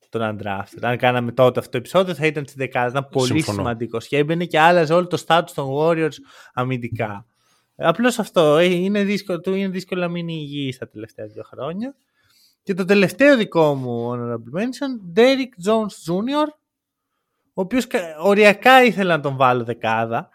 Τον 0.09 0.38
undrafted. 0.38 0.79
Αν 0.81 0.97
κάναμε 0.97 1.33
τότε 1.33 1.59
αυτό 1.59 1.71
το 1.71 1.77
επεισόδιο 1.79 2.14
θα 2.14 2.27
ήταν 2.27 2.47
στη 2.47 2.55
δεκάδα. 2.59 2.88
Ήταν 2.88 3.09
πολύ 3.09 3.27
Συμφωνώ. 3.27 3.59
σημαντικός. 3.59 4.09
Και 4.09 4.16
έμπαινε 4.16 4.44
και 4.44 4.59
άλλαζε 4.59 4.94
όλο 4.94 5.07
το 5.07 5.23
status 5.27 5.51
των 5.55 5.66
Warriors 5.79 6.14
αμυντικά. 6.53 7.27
Απλώς 7.77 8.18
αυτό. 8.18 8.57
ε, 8.57 8.64
Είναι 8.64 9.03
δύσκολο, 9.03 9.40
του 9.40 9.55
είναι 9.55 9.68
δύσκολο 9.68 10.01
να 10.01 10.09
μείνει 10.09 10.33
υγιής 10.35 10.79
τα 10.79 10.88
τελευταία 10.88 11.27
δύο 11.27 11.42
χρόνια. 11.42 11.94
Και 12.62 12.75
το 12.75 12.85
τελευταίο 12.85 13.37
δικό 13.37 13.75
μου 13.75 14.11
honorable 14.12 14.59
mention, 14.61 15.18
Derrick 15.18 15.68
Jones 15.71 16.12
Jr., 16.12 16.49
ο 17.55 17.61
οποίος 17.61 17.87
κα- 17.87 18.18
οριακά 18.21 18.83
ήθελα 18.85 19.16
να 19.16 19.23
τον 19.23 19.37
βάλω 19.37 19.64
δεκάδα. 19.64 20.29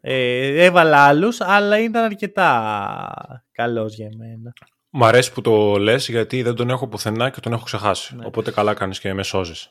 Ε, 0.00 0.64
έβαλα 0.64 0.96
άλλους, 1.06 1.40
αλλά 1.40 1.78
ήταν 1.78 2.04
αρκετά 2.04 3.44
καλός 3.52 3.94
για 3.94 4.08
μένα. 4.18 4.52
Μ' 4.90 5.04
αρέσει 5.04 5.32
που 5.32 5.40
το 5.40 5.76
λες 5.78 6.08
γιατί 6.08 6.42
δεν 6.42 6.54
τον 6.54 6.70
έχω 6.70 6.88
πουθενά 6.88 7.30
και 7.30 7.40
τον 7.40 7.52
έχω 7.52 7.64
ξεχάσει. 7.64 8.16
Ναι. 8.16 8.26
Οπότε 8.26 8.50
καλά 8.50 8.74
κάνεις 8.74 9.00
και 9.00 9.12
με 9.14 9.22
σώζεις. 9.22 9.68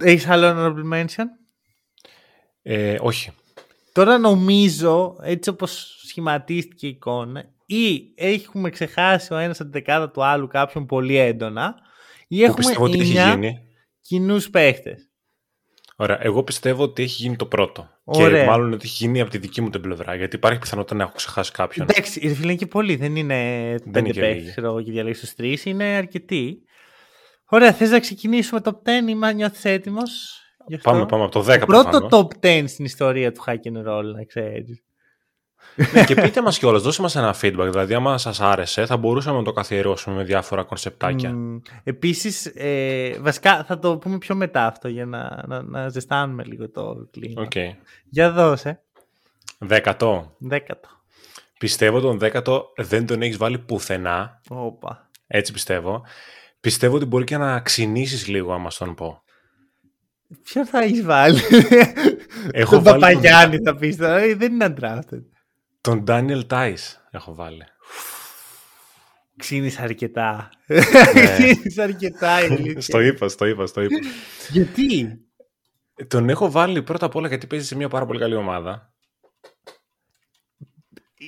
Έχεις 0.00 0.26
άλλο 0.28 0.46
honorable 0.48 0.94
mention? 0.94 1.24
Ε, 2.62 2.96
όχι. 3.00 3.30
Τώρα 3.92 4.18
νομίζω, 4.18 5.16
έτσι 5.22 5.50
όπως 5.50 5.98
σχηματίστηκε 6.06 6.86
η 6.86 6.90
εικόνα, 6.90 7.44
ή 7.66 8.12
έχουμε 8.14 8.70
ξεχάσει 8.70 9.32
ο 9.32 9.36
ένας 9.36 9.60
από 9.60 9.70
την 9.70 9.80
δεκάδα 9.80 10.10
του 10.10 10.24
άλλου 10.24 10.46
κάποιον 10.46 10.86
πολύ 10.86 11.16
έντονα, 11.16 11.74
ή 12.28 12.36
Που 12.36 12.42
έχουμε 12.42 12.56
πιστεύω 12.56 12.84
ότι 12.84 13.00
έχει 13.00 13.16
εννιά 13.16 13.34
γίνει. 13.34 13.58
κοινούς 14.00 14.50
παίχτες. 14.50 15.10
Ωραία. 15.96 16.18
Εγώ 16.24 16.42
πιστεύω 16.42 16.82
ότι 16.82 17.02
έχει 17.02 17.22
γίνει 17.22 17.36
το 17.36 17.46
πρώτο. 17.46 17.90
Ωραία. 18.08 18.44
Και 18.44 18.50
μάλλον 18.50 18.72
ότι 18.72 18.86
έχει 18.86 19.04
γίνει 19.04 19.20
από 19.20 19.30
τη 19.30 19.38
δική 19.38 19.60
μου 19.60 19.70
την 19.70 19.80
πλευρά. 19.80 20.14
Γιατί 20.14 20.36
υπάρχει 20.36 20.58
πιθανότητα 20.58 20.94
να 20.94 21.02
έχω 21.02 21.12
ξεχάσει 21.16 21.52
κάποιον. 21.52 21.86
Εντάξει, 21.90 22.20
ρε 22.20 22.34
φίλε 22.34 22.46
είναι 22.46 22.54
και 22.54 22.66
πολλοί, 22.66 22.96
δεν 22.96 23.16
είναι 23.16 23.34
πέντε 23.84 23.98
είναι 23.98 24.10
και 24.10 24.20
παίχτες, 24.20 24.38
λίγοι. 24.38 24.50
ξέρω 24.50 24.66
εγώ, 24.66 24.82
και 24.82 24.90
διαλέγεις 24.90 25.20
τους 25.20 25.34
τρεις, 25.34 25.64
είναι 25.64 25.84
αρκετοί. 25.84 26.58
Ωραία, 27.48 27.72
θες 27.72 27.90
να 27.90 28.00
ξεκινήσουμε 28.00 28.60
το 28.60 28.82
top 28.84 28.88
10 28.88 29.08
ή 29.08 29.14
μα 29.14 29.32
νιώθεις 29.32 29.64
έτοιμος; 29.64 30.40
γι' 30.66 30.74
αυτό; 30.74 30.90
Πάμε, 30.90 31.06
πάμε 31.06 31.22
από 31.22 31.32
το 31.32 31.40
10 31.40 31.66
Πρώτο 31.66 31.88
προφανώς. 31.98 32.28
top 32.42 32.46
10 32.46 32.64
στην 32.66 32.84
ιστορία 32.84 33.32
του 33.32 33.44
hack 33.46 33.52
and 33.52 33.88
roll, 33.88 34.04
να 34.14 34.24
ξέρεις. 34.24 34.84
Ναι, 35.92 36.04
και 36.04 36.14
πείτε 36.14 36.42
μας 36.42 36.58
κιόλας, 36.58 36.82
δώστε 36.82 37.02
μας 37.02 37.16
ένα 37.16 37.34
feedback. 37.40 37.68
Δηλαδή, 37.70 37.94
άμα 37.94 38.18
σας 38.18 38.40
άρεσε, 38.40 38.86
θα 38.86 38.96
μπορούσαμε 38.96 39.38
να 39.38 39.44
το 39.44 39.52
καθιερώσουμε 39.52 40.16
με 40.16 40.24
διάφορα 40.24 40.62
κονσεπτάκια. 40.62 41.30
Μμ, 41.30 41.56
Επίσης, 41.84 42.46
ε, 42.54 43.16
βασικά 43.20 43.64
θα 43.64 43.78
το 43.78 43.98
πούμε 43.98 44.18
πιο 44.18 44.34
μετά 44.34 44.66
αυτό 44.66 44.88
για 44.88 45.06
να, 45.06 45.44
να, 45.46 45.62
να 45.62 45.88
ζεστάνουμε 45.88 46.44
λίγο 46.44 46.70
το 46.70 47.08
κλίμα. 47.10 47.42
Οκ. 47.42 47.52
Για 48.10 48.30
δώσε. 48.30 48.80
Δέκατο. 49.58 50.34
Δέκατο. 50.38 50.88
Πιστεύω 51.58 52.00
τον 52.00 52.18
δέκατο 52.18 52.72
δεν 52.76 53.06
τον 53.06 53.22
έχεις 53.22 53.36
βάλει 53.36 53.58
πουθενά. 53.58 54.40
Όπα. 54.48 55.10
Έτσι 55.26 55.52
πιστεύω. 55.52 56.04
Πιστεύω 56.60 56.96
ότι 56.96 57.04
μπορεί 57.04 57.24
και 57.24 57.36
να 57.36 57.60
ξυνήσεις 57.60 58.26
λίγο, 58.26 58.52
άμα 58.52 58.70
στον 58.70 58.94
πω. 58.94 59.22
Ποιο 60.42 60.66
θα 60.66 60.82
έχεις 60.82 61.02
βάλει; 61.04 61.40
Έχω 62.50 62.74
τον 62.74 62.82
βάλει 62.82 63.00
Παπαγιάννη 63.00 63.58
θα 63.64 63.76
πεις 63.76 63.96
τώρα. 63.96 64.18
Ε, 64.18 64.34
Δεν 64.34 64.52
είναι 64.52 64.74
undrafted. 64.78 65.22
Τον 65.86 66.04
Daniel 66.08 66.46
Tice 66.46 66.96
έχω 67.10 67.34
βάλει. 67.34 67.62
Ξύνεις 69.36 69.78
αρκετά. 69.78 70.50
Ξύνεις 71.36 71.78
αρκετά 71.78 72.40
η 72.40 72.44
αλήθεια. 72.44 72.72
Ναι. 72.72 72.80
στο 72.80 73.00
είπα, 73.00 73.28
στο 73.28 73.46
είπα, 73.46 73.66
στο 73.66 73.80
είπα. 73.80 73.96
Γιατί; 74.50 75.18
τον 76.06 76.28
έχω 76.28 76.50
βάλει 76.50 76.82
πρώτα 76.82 77.06
απ' 77.06 77.14
όλα 77.14 77.28
γιατί 77.28 77.46
παίζει 77.46 77.66
σε 77.66 77.76
μια 77.76 77.88
πάρα 77.88 78.06
πολύ 78.06 78.18
καλή 78.18 78.34
ομάδα. 78.34 78.92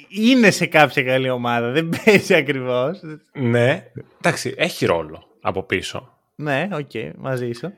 Είναι 0.08 0.50
σε 0.50 0.66
κάποια 0.66 1.02
καλή 1.02 1.30
ομάδα. 1.30 1.70
Δεν 1.70 1.88
παίζει 2.04 2.34
ακριβώς. 2.34 3.00
Ναι, 3.32 3.90
εντάξει, 4.18 4.54
έχει 4.56 4.86
ρόλο 4.86 5.24
από 5.40 5.62
πίσω. 5.62 6.18
Ναι, 6.34 6.68
οκ, 6.72 6.90
μαζί 7.16 7.52
σου. 7.52 7.72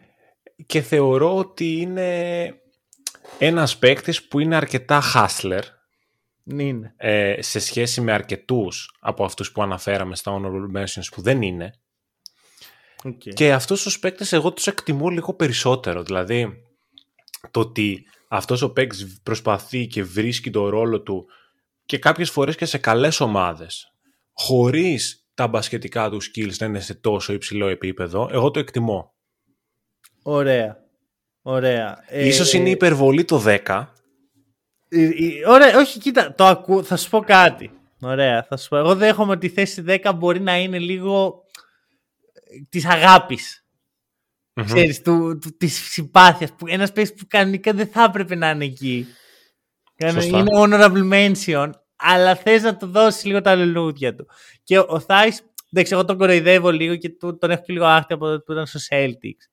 Και 0.66 0.80
θεωρώ 0.80 1.36
ότι 1.36 1.76
είναι 1.80 2.54
ένας 3.38 3.78
παίκτης 3.78 4.28
που 4.28 4.38
είναι 4.38 4.56
αρκετά 4.56 5.02
hustler 5.14 5.62
Είναι. 6.44 6.94
ε, 6.96 7.42
σε 7.42 7.59
σχέση 7.59 8.00
με 8.00 8.12
αρκετούς 8.12 8.96
από 9.00 9.24
αυτούς 9.24 9.53
που 9.53 9.62
αναφέραμε 9.62 10.16
στα 10.16 10.33
honorable 10.40 10.79
mentions 10.81 11.07
που 11.11 11.22
δεν 11.22 11.42
είναι. 11.42 11.72
Οκ. 13.05 13.18
Και 13.35 13.53
αυτούς 13.53 13.83
τους 13.83 13.98
παίκτες 13.98 14.33
εγώ 14.33 14.53
τους 14.53 14.66
εκτιμώ 14.66 15.09
λίγο 15.09 15.35
περισσότερο. 15.35 16.03
Δηλαδή, 16.03 16.62
το 17.50 17.61
ότι 17.61 18.05
αυτός 18.29 18.62
ο 18.62 18.72
παίκτης 18.72 19.20
προσπαθεί 19.22 19.87
και 19.87 20.03
βρίσκει 20.03 20.50
το 20.50 20.68
ρόλο 20.68 21.00
του 21.00 21.26
και 21.85 21.98
κάποιες 21.98 22.31
φορές 22.31 22.57
και 22.57 22.64
σε 22.64 22.79
καλές 22.79 23.20
ομάδες, 23.20 23.92
χωρίς 24.33 25.29
τα 25.35 25.46
μπασκετικά 25.46 26.11
του 26.11 26.22
skills 26.22 26.57
να 26.59 26.66
είναι 26.66 26.81
σε 26.81 26.94
τόσο 26.94 27.33
υψηλό 27.33 27.68
επίπεδο, 27.68 28.29
εγώ 28.33 28.50
το 28.50 28.59
εκτιμώ. 28.59 29.14
Ωραία. 30.22 30.76
Ωραία. 31.42 32.05
Ε, 32.07 32.26
Ίσως 32.26 32.53
είναι 32.53 32.68
ε, 32.68 32.72
υπερβολή 32.72 33.24
το 33.24 33.42
10, 33.46 33.46
Ε, 33.46 33.53
ε, 33.53 33.87
Ωραία, 35.46 35.79
όχι, 35.79 35.98
κοίτα, 35.98 36.35
το 36.35 36.44
ακού, 36.46 36.85
θα 36.85 36.96
σου 36.96 37.11
πω 37.11 37.20
κάτι. 37.20 37.70
Ωραία, 38.00 38.42
θα 38.48 38.57
σου 38.57 38.68
πω. 38.68 38.76
Εγώ 38.76 38.94
δέχομαι 38.94 39.33
ότι 39.33 39.46
η 39.46 39.48
θέση 39.48 39.85
10 39.87 40.12
μπορεί 40.16 40.40
να 40.40 40.57
είναι 40.59 40.79
λίγο 40.79 41.44
της 42.68 42.85
αγάπης. 42.87 43.64
Μμμ. 44.55 44.64
Ξέρεις, 44.66 45.03
του, 45.03 45.38
του, 45.40 45.57
της 45.57 45.90
συμπάθειας. 45.92 46.53
Που, 46.53 46.66
ένας 46.66 46.92
παίκτης 46.92 47.14
που 47.20 47.24
κανονικά 47.29 47.72
δεν 47.72 47.87
θα 47.87 48.05
έπρεπε 48.05 48.35
να 48.35 48.50
είναι 48.50 48.64
εκεί. 48.64 49.07
Σωστά. 50.20 50.38
Είναι 50.38 50.50
honorable 50.57 51.12
mention, 51.12 51.70
αλλά 51.96 52.35
θες 52.37 52.62
να 52.62 52.76
του 52.76 52.87
δώσεις 52.87 53.24
λίγο 53.24 53.40
τα 53.40 53.55
λουλούδια 53.55 54.14
του. 54.14 54.26
Και 54.64 54.79
ο, 54.79 54.85
ο 54.88 55.00
Θάης, 55.00 55.42
εντάξει, 55.72 55.92
εγώ 55.92 56.05
τον 56.05 56.18
κοροϊδεύω 56.18 56.70
λίγο 56.70 56.96
και 56.96 57.09
του- 57.09 57.38
τον 57.38 57.50
έχω 57.50 57.62
και 57.62 57.72
λίγο 57.72 57.85
άχτη 57.85 58.12
από 58.12 58.26
το 58.31 58.40
που 58.40 58.53
ήταν 58.53 58.66
στο 58.66 58.79
Celtics. 58.90 59.44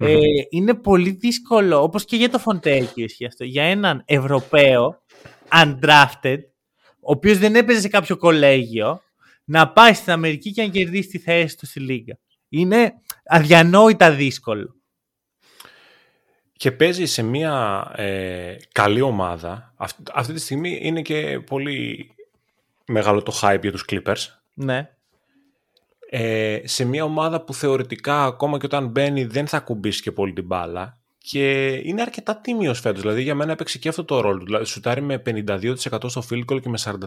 Ε, 0.00 0.06
Μμμ. 0.06 0.20
είναι 0.50 0.74
πολύ 0.74 1.10
δύσκολο, 1.10 1.82
όπως 1.82 2.04
και 2.04 2.16
για 2.16 2.30
το 2.30 2.38
Φοντέκι 2.38 3.02
ισχύει 3.02 3.26
αυτό, 3.26 3.44
για 3.44 3.62
έναν 3.62 4.02
Ευρωπαίο 4.04 5.02
undrafted, 5.52 6.38
ο 7.00 7.12
οποίος 7.12 7.38
δεν 7.38 7.54
έπαιζε 7.54 7.80
σε 7.80 7.88
κάποιο 7.88 8.16
κολέγιο, 8.16 9.02
να 9.44 9.72
πάει 9.72 9.94
στην 9.94 10.12
Αμερική 10.12 10.52
και 10.52 10.62
να 10.62 10.68
κερδίσει 10.68 11.08
τη 11.08 11.18
θέση 11.18 11.56
του 11.56 11.66
στη 11.66 11.80
Λίγκα. 11.80 12.18
Είναι 12.48 12.92
αδιανόητα 13.24 14.10
δύσκολο. 14.10 14.76
και 16.52 16.72
παίζει 16.72 17.06
σε 17.06 17.22
μια 17.22 17.86
ε, 17.96 18.56
καλή 18.72 19.00
ομάδα. 19.00 19.72
Αυτή, 19.76 20.02
αυτή 20.12 20.32
τη 20.32 20.40
στιγμή 20.40 20.78
είναι 20.82 21.02
και 21.02 21.40
πολύ 21.46 22.10
μεγάλο 22.86 23.22
το 23.22 23.40
hype 23.42 23.60
για 23.60 23.72
τους 23.72 23.84
Clippers. 23.88 24.26
Ναι. 24.54 24.90
Ε, 26.10 26.60
σε 26.64 26.84
μια 26.84 27.04
ομάδα 27.04 27.44
που 27.44 27.54
θεωρητικά 27.54 28.24
ακόμα 28.24 28.58
και 28.58 28.66
όταν 28.66 28.86
μπαίνει 28.86 29.24
δεν 29.24 29.46
θα 29.46 29.60
κουμπίσει 29.60 30.02
και 30.02 30.12
πολύ 30.12 30.32
την 30.32 30.44
μπάλα 30.44 30.98
και 31.18 31.72
είναι 31.84 32.02
αρκετά 32.02 32.40
τίμιος 32.40 32.80
φέτος. 32.80 33.00
Δηλαδή 33.00 33.22
για 33.22 33.34
μένα 33.34 33.52
έπαιξε 33.52 33.78
και 33.78 33.88
αυτό 33.88 34.04
το 34.04 34.20
ρόλο. 34.20 34.44
Δηλαδή 34.44 34.64
σουτάρει 34.64 35.00
με 35.00 35.22
52% 35.26 35.76
στο 36.06 36.22
field 36.30 36.44
goal 36.52 36.60
και 36.60 36.68
με 36.68 36.78
44% 36.84 36.98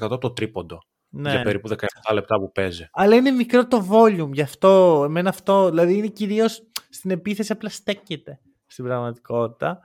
από 0.00 0.18
το 0.18 0.30
τρίποντο. 0.30 0.78
ναι. 1.08 1.30
Για 1.30 1.42
περίπου 1.42 1.68
17 1.68 1.74
λεπτά 2.14 2.38
που 2.38 2.52
παίζει. 2.52 2.88
Αλλά 2.92 3.14
είναι 3.14 3.30
μικρό 3.30 3.66
το 3.66 3.86
volume, 3.90 4.30
γι' 4.32 4.42
αυτό, 4.42 5.02
εμένα 5.06 5.28
αυτό, 5.28 5.68
δηλαδή 5.68 5.96
είναι 5.96 6.06
κυρίως 6.06 6.62
στην 6.90 7.10
επίθεση 7.10 7.52
απλά 7.52 7.68
στέκεται 7.68 8.40
στην 8.66 8.84
πραγματικότητα. 8.84 9.80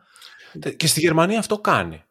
Και 0.77 0.87
στη 0.87 0.99
Γερμανία 0.99 1.39
αυτό 1.39 1.59
κάνει. 1.59 2.03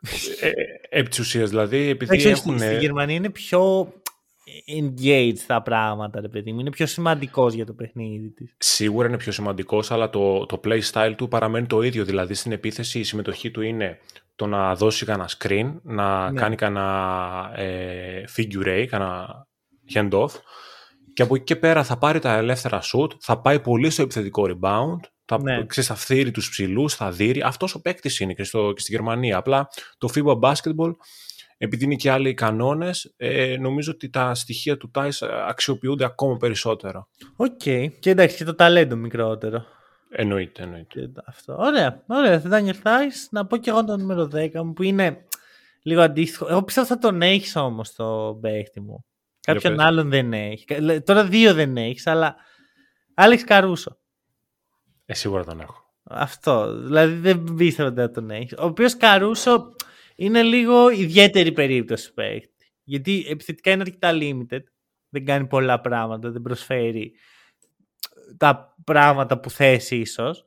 ε, 0.40 0.48
ε, 0.48 0.52
επί 0.88 1.08
της 1.08 1.18
ουσίας, 1.18 1.48
δηλαδή 1.48 1.88
επειδή 1.88 2.04
Εντάξει, 2.04 2.28
έχουν... 2.28 2.58
στη, 2.58 2.66
στη 2.66 2.76
Γερμανία 2.78 3.14
είναι 3.14 3.30
πιο 3.30 3.92
engaged 4.80 5.38
τα 5.46 5.62
πράγματα, 5.62 6.20
ρε 6.20 6.28
παιδί 6.28 6.52
μου. 6.52 6.60
Είναι 6.60 6.70
πιο 6.70 6.86
σημαντικός 6.86 7.54
για 7.54 7.66
το 7.66 7.72
παιχνίδι 7.72 8.30
της. 8.30 8.54
Σίγουρα 8.58 9.08
είναι 9.08 9.16
πιο 9.16 9.32
σημαντικός, 9.32 9.90
αλλά 9.90 10.10
το, 10.10 10.46
το 10.46 10.60
play 10.64 10.80
style 10.92 11.14
του 11.16 11.28
παραμένει 11.28 11.66
το 11.66 11.82
ίδιο. 11.82 12.04
Δηλαδή 12.04 12.34
στην 12.34 12.52
επίθεση 12.52 12.98
η 12.98 13.02
συμμετοχή 13.04 13.50
του 13.50 13.62
είναι 13.62 13.98
το 14.36 14.46
να 14.46 14.74
δώσει 14.74 15.04
κανένα 15.04 15.28
screen, 15.38 15.72
να 15.82 16.30
Ναι. 16.30 16.40
κάνει 16.40 16.56
κανένα 16.56 17.52
ε, 17.56 18.24
figure 18.36 18.66
eight, 18.66 18.86
κανένα 18.86 19.46
hand 19.94 20.10
off 20.10 20.30
και 21.14 21.22
από 21.22 21.34
εκεί 21.34 21.44
και 21.44 21.56
πέρα 21.56 21.84
θα 21.84 21.98
πάρει 21.98 22.18
τα 22.18 22.36
ελεύθερα 22.36 22.80
σουτ, 22.80 23.08
θα 23.20 23.40
πάει 23.40 23.60
πολύ 23.60 23.90
στο 23.90 24.02
επιθετικό 24.02 24.44
rebound, 24.48 25.00
θα, 25.24 25.42
Ναι. 25.42 25.66
ξέρεις, 25.66 25.88
θα 25.88 25.94
φθείρει 25.96 26.30
τους 26.30 26.50
ψηλούς, 26.50 26.94
θα 26.94 27.10
δείρει. 27.10 27.42
Αυτός 27.42 27.74
ο 27.74 27.80
παίκτης 27.80 28.20
είναι 28.20 28.32
και, 28.32 28.44
στο, 28.44 28.72
και 28.74 28.80
στη 28.80 28.92
Γερμανία. 28.92 29.36
Απλά 29.36 29.68
το 29.98 30.08
FIBA 30.14 30.38
Basketball, 30.40 30.92
επειδή 31.64 31.84
είναι 31.84 31.94
και 31.94 32.10
άλλοι 32.10 32.34
κανόνες, 32.34 33.14
ε, 33.16 33.56
νομίζω 33.60 33.90
ότι 33.92 34.10
τα 34.10 34.34
στοιχεία 34.34 34.76
του 34.76 34.90
Theis 34.94 35.28
αξιοποιούνται 35.48 36.04
ακόμα 36.04 36.36
περισσότερο. 36.36 37.08
Οκ. 37.36 37.56
Και 37.58 38.10
εντάξει, 38.10 38.36
και 38.36 38.44
το 38.44 38.54
ταλέντο 38.54 38.96
μικρότερο. 38.96 39.64
Εννοείται, 40.10 40.62
εννοείται. 40.62 41.00
Και 41.00 41.08
αυτό. 41.26 41.56
Ωραία, 41.58 42.02
ωραία. 42.06 42.42
Daniel 42.44 42.82
Theis, 42.82 43.28
να 43.30 43.46
πω 43.46 43.56
και 43.56 43.70
εγώ 43.70 43.84
το 43.84 43.96
νούμερο 43.96 44.28
10 44.34 44.64
μου 44.64 44.72
που 44.72 44.82
είναι 44.82 45.24
λίγο 45.82 46.00
αντίστοιχο. 46.00 46.46
Εγώ 46.48 46.62
πιστεύω 46.62 46.86
θα 46.86 46.98
τον 46.98 47.22
έχεις 47.22 47.56
όμως 47.56 47.92
το 47.94 48.38
παίχτη 48.40 48.80
μου. 48.80 49.04
Κάποιον 49.40 49.76
πες. 49.76 49.84
άλλον 49.84 50.08
δεν 50.10 50.32
έχει. 50.32 50.64
Κα- 50.64 51.02
Τώρα 51.02 51.24
δύο 51.24 51.54
δεν 51.54 51.76
έχεις, 51.76 52.06
αλλά. 52.06 52.36
Άλεξ 53.14 53.44
Καρούσο. 53.44 53.98
Ε, 55.06 55.14
σίγουρα 55.14 55.44
τον 55.44 55.60
έχω. 55.60 55.84
Αυτό. 56.04 56.76
Δηλαδή 56.82 57.14
δεν 57.14 57.54
πίστευα 57.56 57.88
ότι 57.88 58.00
θα 58.00 58.10
τον 58.10 58.30
έχεις. 58.30 58.52
Ο 58.58 58.64
οποίος 58.64 58.96
Καρούσο 58.96 59.74
είναι 60.16 60.42
λίγο 60.42 60.90
ιδιαίτερη 60.90 61.52
περίπτωση 61.52 62.14
παίχτη. 62.14 62.72
Γιατί 62.84 63.26
επιθετικά 63.28 63.70
είναι 63.70 63.82
αρκετά 63.82 64.10
limited. 64.12 64.62
Δεν 65.08 65.24
κάνει 65.24 65.46
πολλά 65.46 65.80
πράγματα, 65.80 66.30
δεν 66.30 66.42
προσφέρει 66.42 67.12
τα 68.36 68.74
πράγματα 68.84 69.40
που 69.40 69.50
θες 69.50 69.90
ίσως, 69.90 70.46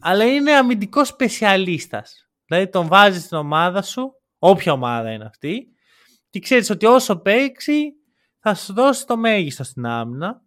αλλά 0.00 0.24
είναι 0.24 0.52
αμυντικός 0.52 1.08
σπεσιαλίστας. 1.08 2.30
Δηλαδή 2.46 2.68
τον 2.68 2.86
βάζεις 2.86 3.22
στην 3.22 3.36
ομάδα 3.36 3.82
σου, 3.82 4.12
όποια 4.38 4.72
ομάδα 4.72 5.12
είναι 5.12 5.24
αυτή, 5.24 5.66
και 6.30 6.40
ξέρεις 6.40 6.70
ότι 6.70 6.86
όσο 6.86 7.16
παίξει 7.16 7.92
θα 8.38 8.54
σου 8.54 8.72
δώσει 8.72 9.06
το 9.06 9.16
μέγιστο 9.16 9.64
στην 9.64 9.86
άμυνα. 9.86 10.42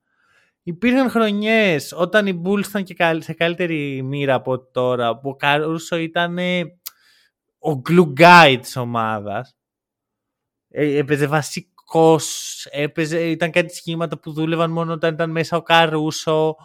Υπήρχαν 0.63 1.09
χρονιές 1.09 1.93
όταν 1.97 2.27
οι 2.27 2.41
Bulls 2.45 2.67
ήταν 2.67 2.83
και 2.83 2.95
σε 3.19 3.33
καλύτερη 3.33 4.01
μοίρα 4.01 4.33
από 4.33 4.59
τώρα, 4.71 5.19
που 5.19 5.29
ο 5.29 5.35
Καρούσο 5.35 5.95
ήταν 5.95 6.37
ο 7.63 7.81
glue 7.89 8.13
guy 8.19 8.57
της 8.61 8.75
ομάδας. 8.75 9.55
Ε, 10.69 10.97
έπαιζε 10.97 11.27
βασικός, 11.27 12.65
έπαιζε, 12.71 13.29
ήταν 13.29 13.51
κάτι 13.51 13.75
σχήματα 13.75 14.19
που 14.19 14.31
δούλευαν 14.31 14.71
μόνο 14.71 14.93
όταν 14.93 15.13
ήταν 15.13 15.31
μέσα 15.31 15.57
ο 15.57 15.61
Καρούσο, 15.61 16.55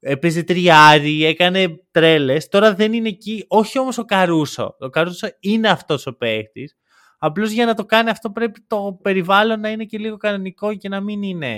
έπαιζε 0.00 0.42
τριάρι, 0.42 1.24
έκανε 1.24 1.84
τρέλες. 1.90 2.48
Τώρα 2.48 2.74
δεν 2.74 2.92
είναι 2.92 3.08
εκεί, 3.08 3.44
όχι 3.48 3.78
όμως 3.78 3.98
ο 3.98 4.04
Καρούσο. 4.04 4.76
Ο 4.80 4.88
Καρούσο 4.88 5.28
είναι 5.40 5.68
αυτός 5.68 6.06
ο 6.06 6.16
παίχτης. 6.16 6.76
Απλώς 7.18 7.50
για 7.50 7.66
να 7.66 7.74
το 7.74 7.84
κάνει 7.84 8.10
αυτό 8.10 8.30
πρέπει 8.30 8.64
το 8.66 8.98
περιβάλλον 9.02 9.60
να 9.60 9.68
είναι 9.68 9.84
και 9.84 9.98
λίγο 9.98 10.16
κανονικό 10.16 10.76
και 10.76 10.88
να 10.88 11.00
μην 11.00 11.22
είναι 11.22 11.56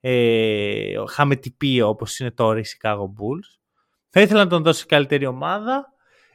ε, 0.00 0.94
χαμετυπίο 1.08 1.88
όπως 1.88 2.18
είναι 2.18 2.30
τώρα 2.30 2.58
η 2.58 2.62
Chicago 2.62 3.04
Bulls. 3.04 3.58
Θα 4.08 4.20
ήθελα 4.20 4.44
να 4.44 4.50
τον 4.50 4.62
δώσει 4.62 4.86
καλύτερη 4.86 5.26
ομάδα. 5.26 5.91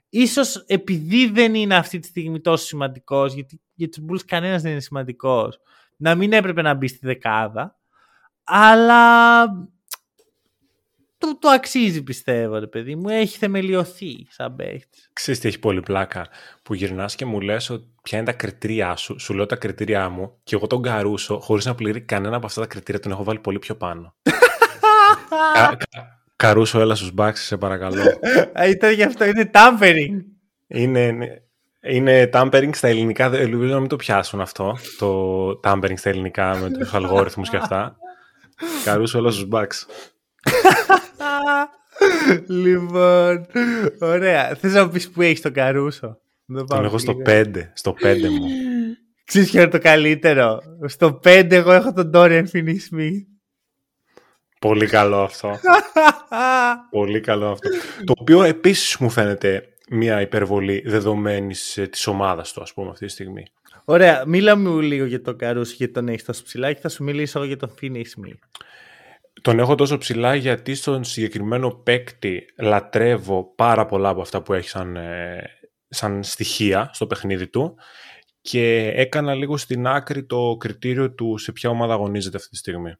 Ίσως 0.09 0.55
επειδή 0.55 1.29
δεν 1.29 1.55
είναι 1.55 1.75
αυτή 1.75 1.99
τη 1.99 2.07
στιγμή 2.07 2.41
τόσο 2.41 2.65
σημαντικός, 2.65 3.33
γιατί 3.33 3.61
για 3.73 3.89
τους 3.89 4.03
Bulls 4.09 4.25
κανένας 4.25 4.61
δεν 4.61 4.71
είναι 4.71 4.81
σημαντικός, 4.81 5.59
να 5.97 6.15
μην 6.15 6.33
έπρεπε 6.33 6.61
να 6.61 6.73
μπει 6.73 6.87
στη 6.87 7.05
δεκάδα. 7.05 7.75
Αλλά 8.43 9.45
το, 11.17 11.37
το 11.39 11.49
αξίζει 11.49 12.03
πιστεύω 12.03 12.57
ρε 12.57 12.67
παιδί 12.67 12.95
μου. 12.95 13.09
Έχει 13.09 13.37
θεμελιωθεί 13.37 14.27
σαν 14.29 14.55
παίχτης. 14.55 15.09
Ξέρεις 15.13 15.39
τι 15.39 15.47
έχει 15.47 15.59
πολύ 15.59 15.81
πλάκα 15.81 16.27
που 16.63 16.73
γυρνάς 16.73 17.15
και 17.15 17.25
μου 17.25 17.41
λες 17.41 17.69
ότι 17.69 17.87
ποια 18.03 18.17
είναι 18.17 18.27
τα 18.27 18.33
κριτήριά 18.33 18.95
σου. 18.95 19.19
Σου 19.19 19.33
λέω 19.33 19.45
τα 19.45 19.55
κριτήριά 19.55 20.09
μου 20.09 20.39
και 20.43 20.55
εγώ 20.55 20.67
τον 20.67 20.81
καρούσω 20.81 21.39
χωρίς 21.39 21.65
να 21.65 21.75
πληρεί 21.75 22.01
κανένα 22.01 22.35
από 22.35 22.45
αυτά 22.45 22.61
τα 22.61 22.67
κριτήρια 22.67 23.01
τον 23.01 23.11
έχω 23.11 23.23
βάλει 23.23 23.39
πολύ 23.39 23.59
πιο 23.59 23.75
πάνω. 23.75 24.15
κα, 25.53 25.77
κα, 25.89 26.16
καρούσο 26.37 26.79
έλα 26.79 26.95
στους 26.95 27.11
μπάξεις 27.11 27.47
σε 27.47 27.57
παρακαλώ. 27.57 28.03
Ήταν 28.69 28.93
γι' 28.93 29.03
αυτό 29.03 29.25
είναι 29.25 29.49
tampering. 29.53 30.23
Είναι, 30.67 31.15
είναι 31.81 32.29
tampering 32.33 32.69
στα 32.73 32.87
ελληνικά, 32.87 33.25
ελπίζω 33.25 33.73
να 33.73 33.79
μην 33.79 33.89
το 33.89 33.95
πιάσουν 33.95 34.41
αυτό, 34.41 34.77
το 34.97 35.59
tampering 35.63 35.97
στα 35.97 36.09
ελληνικά 36.09 36.57
με 36.57 36.69
τους 36.69 36.93
αλγόριθμους 36.93 37.49
και 37.49 37.57
αυτά. 37.57 37.97
Καρούσο 38.83 39.17
έλα 39.17 39.31
στους 39.31 39.45
μπάξεις 39.47 39.87
λοιπόν, 42.47 43.45
ωραία. 43.99 44.55
Θες 44.55 44.73
να 44.73 44.83
μου 44.83 44.91
πεις 44.91 45.09
που 45.09 45.21
έχεις 45.21 45.41
τον 45.41 45.53
Καρούσο; 45.53 46.19
Τον 46.67 46.85
έχω 46.85 46.97
στο 46.97 47.15
5, 47.25 47.51
στο 47.73 47.95
5 48.01 48.29
μου. 48.29 48.47
Ξέρεις 49.25 49.49
ποιο 49.51 49.61
είναι 49.61 49.69
το 49.69 49.79
καλύτερο; 49.79 50.59
Στο 50.85 51.19
5 51.23 51.51
εγώ 51.51 51.71
έχω 51.71 51.93
τον 51.93 52.11
Dorian 52.13 52.43
Finney-Smith. 52.53 53.21
Πολύ 54.59 54.87
καλό 54.87 55.21
αυτό. 55.21 55.59
Πολύ 56.89 57.19
καλό 57.19 57.49
αυτό. 57.49 57.69
Το 58.03 58.13
οποίο 58.17 58.43
επίσης 58.43 58.97
μου 58.97 59.09
φαίνεται 59.09 59.63
μια 59.89 60.21
υπερβολή 60.21 60.83
δεδομένης 60.85 61.79
της 61.91 62.07
ομάδας 62.07 62.53
του, 62.53 62.61
ας 62.61 62.73
πούμε, 62.73 62.89
αυτή 62.89 63.05
τη 63.05 63.11
στιγμή. 63.11 63.45
Ωραία, 63.85 64.23
μίλα 64.25 64.55
μου 64.55 64.79
λίγο 64.79 65.05
για 65.05 65.21
τον 65.21 65.37
Καρούσο, 65.37 65.73
γιατί 65.77 65.93
τον 65.93 66.07
έχεις 66.07 66.23
τόσο 66.23 66.43
ψηλά 66.43 66.73
και 66.73 66.79
θα 66.79 66.89
σου 66.89 67.03
μιλήσω 67.03 67.43
για 67.43 67.57
τον 67.57 67.73
Finney 67.81 67.95
Smith. 67.95 68.39
Τον 69.41 69.59
έχω 69.59 69.75
τόσο 69.75 69.97
ψηλά 69.97 70.35
γιατί 70.35 70.75
στον 70.75 71.03
συγκεκριμένο 71.03 71.69
παίκτη 71.69 72.45
λατρεύω 72.57 73.53
πάρα 73.55 73.85
πολλά 73.85 74.09
από 74.09 74.21
αυτά 74.21 74.41
που 74.41 74.53
έχει 74.53 74.69
σαν, 74.69 74.95
ε, 74.95 75.43
σαν 75.87 76.23
στοιχεία 76.23 76.89
στο 76.93 77.07
παιχνίδι 77.07 77.47
του 77.47 77.75
και 78.41 78.91
έκανα 78.95 79.33
λίγο 79.33 79.57
στην 79.57 79.87
άκρη 79.87 80.25
το 80.25 80.55
κριτήριο 80.59 81.11
του 81.11 81.37
σε 81.37 81.51
ποια 81.51 81.69
ομάδα 81.69 81.93
αγωνίζεται 81.93 82.37
αυτή 82.37 82.49
τη 82.49 82.55
στιγμή. 82.55 82.93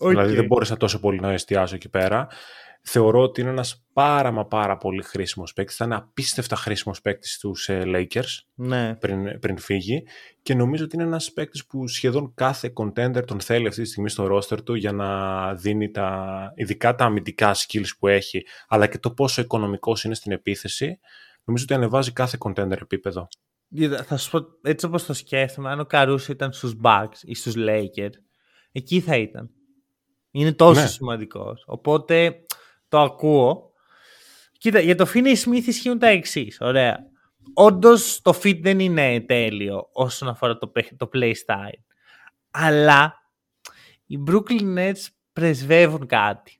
Δηλαδή 0.00 0.34
δεν 0.34 0.46
μπόρεσα 0.46 0.76
τόσο 0.76 1.00
πολύ 1.00 1.20
να 1.20 1.32
εστιάσω 1.32 1.74
εκεί 1.74 1.88
πέρα 1.88 2.28
θεωρώ 2.86 3.22
ότι 3.22 3.40
είναι 3.40 3.50
ένας 3.50 3.84
πάρα 3.92 4.30
μα 4.30 4.46
πάρα 4.46 4.76
πολύ 4.76 5.02
χρήσιμος 5.02 5.52
παίκτης. 5.52 5.76
Θα 5.76 5.84
είναι 5.84 5.94
απίστευτα 5.94 6.56
χρήσιμος 6.56 7.00
παίκτης 7.00 7.32
στους 7.34 7.68
ε, 7.68 7.82
Lakers 7.86 8.38
ναι. 8.54 8.94
πριν, 8.94 9.38
πριν 9.38 9.58
φύγει 9.58 10.06
και 10.42 10.54
νομίζω 10.54 10.84
ότι 10.84 10.96
είναι 10.96 11.04
ένας 11.04 11.32
παίκτης 11.32 11.66
που 11.66 11.88
σχεδόν 11.88 12.34
κάθε 12.34 12.72
contender 12.74 13.22
τον 13.26 13.40
θέλει 13.40 13.66
αυτή 13.66 13.82
τη 13.82 13.88
στιγμή 13.88 14.08
στο 14.08 14.36
roster 14.36 14.64
του 14.64 14.74
για 14.74 14.92
να 14.92 15.54
δίνει 15.54 15.90
τα, 15.90 16.52
ειδικά 16.54 16.94
τα 16.94 17.04
αμυντικά 17.04 17.54
skills 17.54 17.88
που 17.98 18.08
έχει 18.08 18.46
αλλά 18.68 18.86
και 18.86 18.98
το 18.98 19.10
πόσο 19.10 19.40
οικονομικός 19.40 20.04
είναι 20.04 20.14
στην 20.14 20.32
επίθεση 20.32 20.98
νομίζω 21.44 21.64
ότι 21.64 21.74
ανεβάζει 21.74 22.12
κάθε 22.12 22.38
contender 22.40 22.80
επίπεδο. 22.82 23.28
Θα 24.04 24.16
σου 24.16 24.30
πω, 24.30 24.46
έτσι 24.62 24.86
όπως 24.86 25.06
το 25.06 25.12
σκέφτομαι, 25.12 25.70
αν 25.70 25.80
ο 25.80 25.84
Καρούσο 25.84 26.32
ήταν 26.32 26.52
στους 26.52 26.74
Bucks 26.82 27.18
ή 27.22 27.34
στους 27.34 27.54
Lakers, 27.56 28.12
εκεί 28.72 29.00
θα 29.00 29.16
ήταν. 29.16 29.50
Είναι 30.36 30.52
τόσο 30.52 30.80
ναι. 30.80 30.86
σημαντικός. 30.86 31.64
Οπότε 31.66 32.46
το 32.88 33.00
ακούω. 33.00 33.72
Κοίτα, 34.58 34.80
για 34.80 34.96
το 34.96 35.06
Finney 35.14 35.34
Smith 35.44 35.62
ισχύουν 35.66 35.98
τα 35.98 36.06
εξής. 36.06 36.58
Ωραία. 36.60 36.98
Όντως 37.54 38.20
το 38.22 38.40
fit 38.42 38.60
δεν 38.62 38.80
είναι 38.80 39.20
τέλειο 39.20 39.88
όσον 39.92 40.28
αφορά 40.28 40.58
το, 40.58 40.72
το 40.96 41.08
play 41.12 41.30
style. 41.30 41.82
Αλλά 42.50 43.14
οι 44.06 44.18
Brooklyn 44.26 44.78
Nets 44.78 45.06
πρεσβεύουν 45.32 46.06
κάτι. 46.06 46.58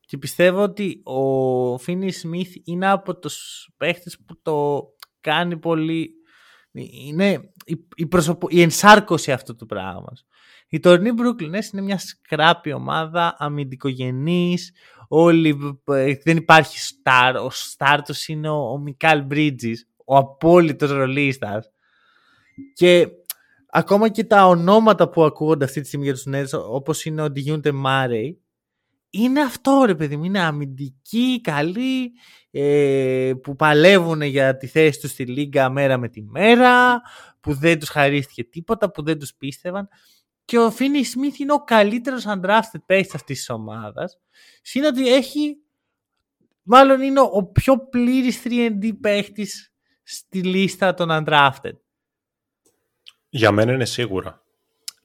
Και 0.00 0.18
πιστεύω 0.18 0.62
ότι 0.62 1.02
ο 1.04 1.74
Finney 1.74 2.10
Smith 2.22 2.50
είναι 2.64 2.90
από 2.90 3.18
τους 3.18 3.68
παίχτες 3.76 4.18
που 4.26 4.40
το 4.42 4.84
κάνει 5.20 5.58
πολύ... 5.58 6.10
Είναι 7.06 7.52
η, 7.64 7.86
η, 7.94 8.08
η 8.48 8.62
ενσάρκωση 8.62 9.32
αυτού 9.32 9.56
του 9.56 9.66
πράγματος. 9.66 10.24
Η 10.68 10.80
τωρινή 10.80 11.10
Brooklyn 11.18 11.56
Nets 11.56 11.72
είναι 11.72 11.82
μια 11.82 11.98
σκράπη 11.98 12.72
ομάδα, 12.72 13.36
αμυντικογενής, 13.38 14.72
όλοι, 15.08 15.80
ε, 15.84 16.14
δεν 16.24 16.36
υπάρχει 16.36 16.78
star, 16.78 17.34
ο 17.34 17.48
star 17.76 17.98
τους 18.04 18.28
είναι 18.28 18.48
ο, 18.48 18.70
ο 18.70 18.78
Μικάλ 18.78 19.26
Bridges, 19.30 19.76
ο 20.04 20.16
απόλυτος 20.16 20.90
ρολίστας. 20.90 21.70
Και 22.74 23.08
ακόμα 23.70 24.08
και 24.08 24.24
τα 24.24 24.46
ονόματα 24.46 25.08
που 25.08 25.24
ακούγονται 25.24 25.64
αυτή 25.64 25.80
τη 25.80 25.86
στιγμή 25.86 26.04
για 26.04 26.14
τους 26.14 26.26
Nets, 26.28 26.60
όπως 26.70 27.04
είναι 27.04 27.22
ο 27.22 27.30
Ντιγιούντε 27.30 27.72
Μάρεϊ, 27.72 28.40
είναι 29.10 29.40
αυτό 29.40 29.82
ρε 29.86 29.94
παιδί 29.94 30.16
μου, 30.16 30.24
είναι 30.24 30.40
αμυντικοί, 30.40 31.40
καλοί, 31.40 32.12
ε, 32.50 33.32
που 33.42 33.56
παλεύουν 33.56 34.22
για 34.22 34.56
τη 34.56 34.66
θέση 34.66 35.00
τους 35.00 35.10
στη 35.10 35.24
Λίγκα 35.24 35.70
μέρα 35.70 35.98
με 35.98 36.08
τη 36.08 36.22
μέρα, 36.22 37.00
που 37.40 37.54
δεν 37.54 37.78
τους 37.78 37.88
χαρίστηκε 37.88 38.44
τίποτα, 38.44 38.90
που 38.90 39.02
δεν 39.02 39.18
τους 39.18 39.34
πίστευαν. 39.34 39.88
Και 40.46 40.58
ο 40.58 40.70
Φίνι 40.70 41.04
Σμιθ 41.04 41.38
είναι 41.38 41.52
ο 41.52 41.64
καλύτερος 41.64 42.24
undrafted 42.26 42.80
παίκτης 42.86 43.14
αυτής 43.14 43.38
της 43.38 43.50
ομάδας. 43.50 44.18
Συν 44.62 44.84
ότι 44.84 45.14
έχει, 45.14 45.56
μάλλον 46.62 47.00
είναι 47.00 47.20
ο 47.20 47.44
πιο 47.52 47.78
πλήρης 47.78 48.42
3D 48.44 48.90
παίκτης 49.00 49.72
στη 50.02 50.42
λίστα 50.42 50.94
των 50.94 51.08
undrafted. 51.10 51.76
Για 53.28 53.52
μένα 53.52 53.72
είναι 53.72 53.84
σίγουρα 53.84 54.42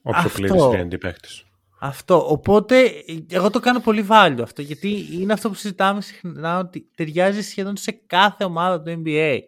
ο 0.02 0.10
πιο 0.10 0.30
πλήρης 0.32 0.62
3D 0.62 1.00
παίκτης. 1.00 1.44
Αυτό. 1.80 2.30
Οπότε 2.30 2.92
εγώ 3.28 3.50
το 3.50 3.60
κάνω 3.60 3.80
πολύ 3.80 4.02
βάλιο 4.02 4.42
αυτό 4.42 4.62
γιατί 4.62 5.08
είναι 5.12 5.32
αυτό 5.32 5.48
που 5.48 5.54
συζητάμε 5.54 6.00
συχνά 6.00 6.58
ότι 6.58 6.90
ταιριάζει 6.94 7.42
σχεδόν 7.42 7.76
σε 7.76 7.90
κάθε 7.92 8.44
ομάδα 8.44 8.82
του 8.82 9.02
NBA. 9.04 9.38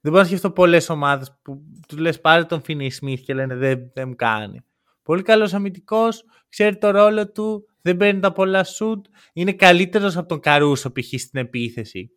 Δεν 0.00 0.12
μπορώ 0.12 0.18
να 0.18 0.24
σκεφτώ 0.24 0.50
πολλές 0.50 0.88
ομάδες 0.88 1.38
που 1.42 1.62
τους 1.88 1.98
λες 1.98 2.20
πάρε 2.20 2.44
τον 2.44 2.62
Φίνι 2.62 2.90
Σμιθ 2.90 3.20
και 3.20 3.34
λένε 3.34 3.54
δεν, 3.54 3.90
δεν 3.94 4.08
μου 4.08 4.14
κάνει. 4.14 4.64
Πολύ 5.04 5.22
καλός 5.22 5.54
αμυντικός, 5.54 6.24
ξέρει 6.48 6.78
το 6.78 6.90
ρόλο 6.90 7.32
του, 7.32 7.68
δεν 7.80 7.96
παίρνει 7.96 8.20
τα 8.20 8.32
πολλά 8.32 8.64
σουτ. 8.64 9.06
Είναι 9.32 9.52
καλύτερος 9.52 10.16
από 10.16 10.28
τον 10.28 10.40
Καρούσο 10.40 10.92
π.χ. 10.92 11.20
στην 11.20 11.40
επίθεση. 11.40 12.10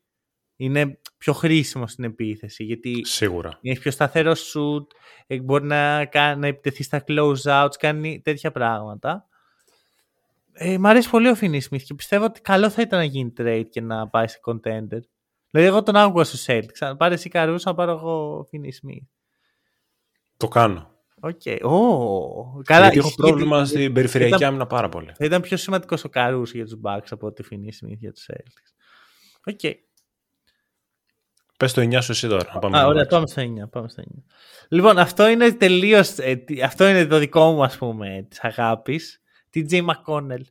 Είναι 0.55 0.99
πιο 1.17 1.33
χρήσιμο 1.33 1.87
στην 1.87 2.03
επίθεση 2.03 2.63
γιατί 2.63 3.05
Σίγουρα. 3.05 3.59
έχει 3.61 3.79
πιο 3.79 3.91
σταθερό 3.91 4.35
σουτ, 4.35 4.91
μπορεί 5.43 5.65
να, 5.65 6.09
να 6.35 6.47
επιτεθεί 6.47 6.83
στα 6.83 7.03
close 7.07 7.41
outs, 7.43 7.75
κάνει 7.79 8.21
τέτοια 8.21 8.51
πράγματα. 8.51 9.27
Ε, 10.53 10.77
μ' 10.77 10.85
αρέσει 10.85 11.09
πολύ 11.09 11.27
ο 11.29 11.35
Φινί 11.35 11.61
Σμιθ 11.61 11.83
και 11.83 11.93
πιστεύω 11.93 12.25
ότι 12.25 12.41
καλό 12.41 12.69
θα 12.69 12.81
ήταν 12.81 12.99
να 12.99 13.05
γίνει 13.05 13.33
trade 13.37 13.65
και 13.69 13.81
να 13.81 14.07
πάει 14.07 14.27
σε 14.27 14.39
contender. 14.45 14.99
Δηλαδή, 15.51 15.69
εγώ 15.69 15.83
τον 15.83 15.95
άκουγα 15.95 16.23
στους 16.23 16.51
Celtics. 16.51 16.77
Αν 16.79 16.97
πάρεις 16.97 17.13
εσύ 17.13 17.29
Καρούσο, 17.29 17.69
να 17.69 17.75
πάρω 17.75 17.91
εγώ 17.91 18.45
Φινί 18.49 18.71
Σμιθ. 18.71 19.03
Το 20.37 20.47
κάνω. 20.47 20.96
Okay. 21.21 21.59
Oh, 21.61 22.63
καλά, 22.63 22.81
Γιατί 22.81 22.97
έχω 22.97 23.13
πρόβλημα 23.15 23.65
στην 23.65 23.93
περιφερειακή 23.93 24.35
ήταν, 24.35 24.47
άμυνα 24.47 24.67
πάρα 24.67 24.89
πολύ. 24.89 25.11
Θα 25.15 25.25
ήταν 25.25 25.41
πιο 25.41 25.57
σημαντικός 25.57 26.03
ο 26.03 26.09
Καρούσο 26.09 26.53
για 26.53 26.65
τους 26.65 26.79
Bucks 26.83 27.07
από 27.09 27.27
ότι 27.27 27.43
Finney 27.51 27.85
Smith 27.85 27.97
για 27.97 28.11
τους 28.11 28.29
Celtics. 28.31 28.73
Ok. 29.45 29.59
Okay. 29.61 29.73
Πες 31.57 31.73
το 31.73 31.81
9 31.81 32.01
σου 32.01 32.11
εσύ 32.11 32.27
τώρα. 32.27 32.53
Να 32.53 32.59
πάμε, 32.59 32.79
Α, 32.79 32.85
ωραία, 32.85 33.05
πάμε 33.05 33.27
στο 33.27 33.41
9. 33.41 33.69
Πάμε 33.69 33.89
στο 33.89 34.03
9. 34.05 34.23
Λοιπόν, 34.69 34.97
αυτό 34.97 35.27
είναι 35.27 35.51
τελείως, 35.51 36.17
ε, 36.17 36.43
αυτό 36.63 36.87
είναι 36.87 37.05
το 37.05 37.17
δικό 37.17 37.51
μου 37.51 37.63
ας 37.63 37.77
πούμε 37.77 38.25
της 38.29 38.39
αγάπης. 38.39 39.21
TJ 39.53 39.85
McConnell. 39.85 40.41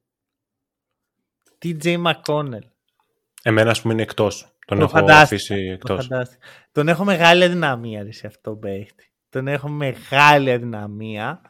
TJ 1.64 2.04
McConnell. 2.04 2.66
Εμένα, 3.42 3.70
ας 3.70 3.80
πούμε, 3.82 3.92
είναι 3.92 4.02
εκτός. 4.02 4.56
Τον 4.66 4.78
Το 4.78 4.84
έχω 4.84 4.92
φαντάστηκα, 4.92 5.22
αφήσει 5.24 5.66
Το 5.66 5.72
εκτός. 5.72 6.06
φαντάστηκα. 6.06 6.46
Τον 6.72 6.88
έχω 6.88 7.04
μεγάλη 7.04 7.44
αδυναμία 7.44 8.02
ρε, 8.02 8.12
σε 8.12 8.26
αυτό 8.26 8.50
το 8.50 8.56
παίχτη. 8.56 9.10
Τον 9.36 9.48
έχω 9.48 9.68
μεγάλη 9.68 10.50
αδυναμία. 10.50 11.40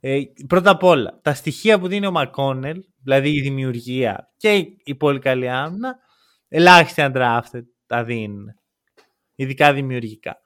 Ε, 0.00 0.20
πρώτα 0.46 0.70
απ' 0.70 0.82
όλα, 0.82 1.20
τα 1.22 1.34
στοιχεία 1.34 1.78
που 1.78 1.88
δίνει 1.88 2.06
ο 2.06 2.10
Μακόνελ, 2.10 2.80
δηλαδή 3.02 3.30
η 3.30 3.40
δημιουργία 3.40 4.32
και 4.36 4.56
η, 4.56 4.76
η 4.84 4.94
πολύ 4.94 5.18
καλή 5.18 5.48
άμυνα, 5.48 5.96
ελάχιστοι 6.48 7.02
undrafted 7.04 7.62
τα 7.86 8.04
δίνουν. 8.04 8.46
Ειδικά 9.34 9.72
δημιουργικά. 9.72 10.40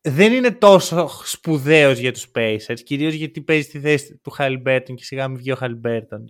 Δεν 0.00 0.32
είναι 0.32 0.50
τόσο 0.50 1.08
σπουδαίος 1.24 1.98
για 1.98 2.12
τους 2.12 2.30
Pacers, 2.34 2.80
κυρίως 2.84 3.14
γιατί 3.14 3.42
παίζει 3.42 3.62
στη 3.62 3.80
θέση 3.80 4.20
του 4.22 4.30
Χαλιμπέρτον 4.30 4.96
και 4.96 5.04
σιγά 5.04 5.28
μην 5.28 5.36
βγει 5.36 5.52
ο 5.52 5.56
Χαλιμπέρτον 5.56 6.24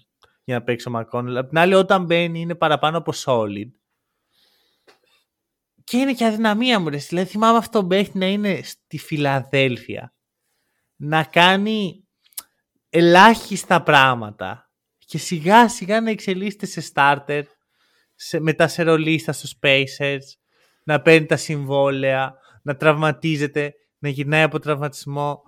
για 0.44 0.54
να 0.54 0.62
παίξει 0.62 0.88
ο 0.88 0.90
Μακόνελ. 0.90 1.36
Απ' 1.36 1.48
την 1.48 1.58
άλλη, 1.58 1.74
όταν 1.74 2.04
μπαίνει 2.04 2.40
είναι 2.40 2.54
παραπάνω 2.54 2.98
από 2.98 3.12
solid. 3.24 3.70
Και 5.86 5.96
είναι 5.96 6.12
και 6.12 6.26
αδυναμία 6.26 6.78
μου, 6.80 6.88
ρε. 6.88 6.96
Δηλαδή 6.96 7.28
θυμάμαι 7.28 7.58
αυτό 7.58 7.78
τον 7.78 7.88
παίχτη 7.88 8.18
να 8.18 8.26
είναι 8.26 8.60
στη 8.62 8.98
Φιλαδέλφια. 8.98 10.14
Να 10.96 11.24
κάνει 11.24 12.06
ελάχιστα 12.88 13.82
πράγματα. 13.82 14.70
Και 14.98 15.18
σιγά 15.18 15.68
σιγά 15.68 16.00
να 16.00 16.10
εξελίσσεται 16.10 16.66
σε 16.66 16.92
starter. 16.94 17.42
Σε, 18.14 18.40
μετά 18.40 18.68
σε 18.68 18.82
ρολίστα 18.82 19.32
στους 19.32 19.54
Pacers. 19.62 20.24
Να 20.84 21.00
παίρνει 21.00 21.26
τα 21.26 21.36
συμβόλαια. 21.36 22.34
Να 22.62 22.76
τραυματίζεται. 22.76 23.74
Να 23.98 24.08
γυρνάει 24.08 24.42
από 24.42 24.58
τραυματισμό. 24.58 25.42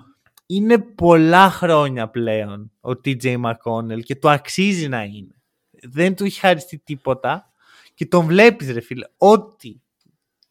Είναι 0.46 0.78
πολλά 0.78 1.50
χρόνια 1.50 2.08
πλέον 2.08 2.72
ο 2.80 2.90
TJ 2.90 3.42
McConnell 3.44 4.02
και 4.02 4.16
το 4.16 4.28
αξίζει 4.28 4.88
να 4.88 5.02
είναι. 5.02 5.42
Δεν 5.70 6.16
του 6.16 6.24
έχει 6.24 6.40
χαριστεί 6.40 6.78
τίποτα 6.78 7.52
και 7.94 8.06
τον 8.06 8.26
βλέπεις 8.26 8.70
ρε 8.70 8.80
φίλε. 8.80 9.06
Ό,τι 9.16 9.80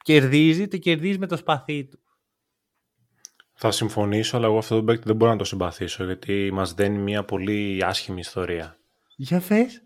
κερδίζει, 0.07 0.67
το 0.67 0.77
κερδίζει 0.77 1.17
με 1.17 1.27
το 1.27 1.37
σπαθί 1.37 1.85
του. 1.85 1.99
Θα 3.53 3.71
συμφωνήσω, 3.71 4.37
αλλά 4.37 4.45
εγώ 4.45 4.57
αυτό 4.57 4.75
το 4.75 4.83
παίκτη 4.83 5.03
δεν 5.05 5.15
μπορώ 5.15 5.31
να 5.31 5.37
το 5.37 5.43
συμπαθήσω, 5.43 6.03
γιατί 6.03 6.49
μας 6.53 6.73
δένει 6.73 6.97
μια 6.97 7.23
πολύ 7.23 7.83
άσχημη 7.85 8.19
ιστορία. 8.19 8.77
Για 9.15 9.39
φες. 9.39 9.83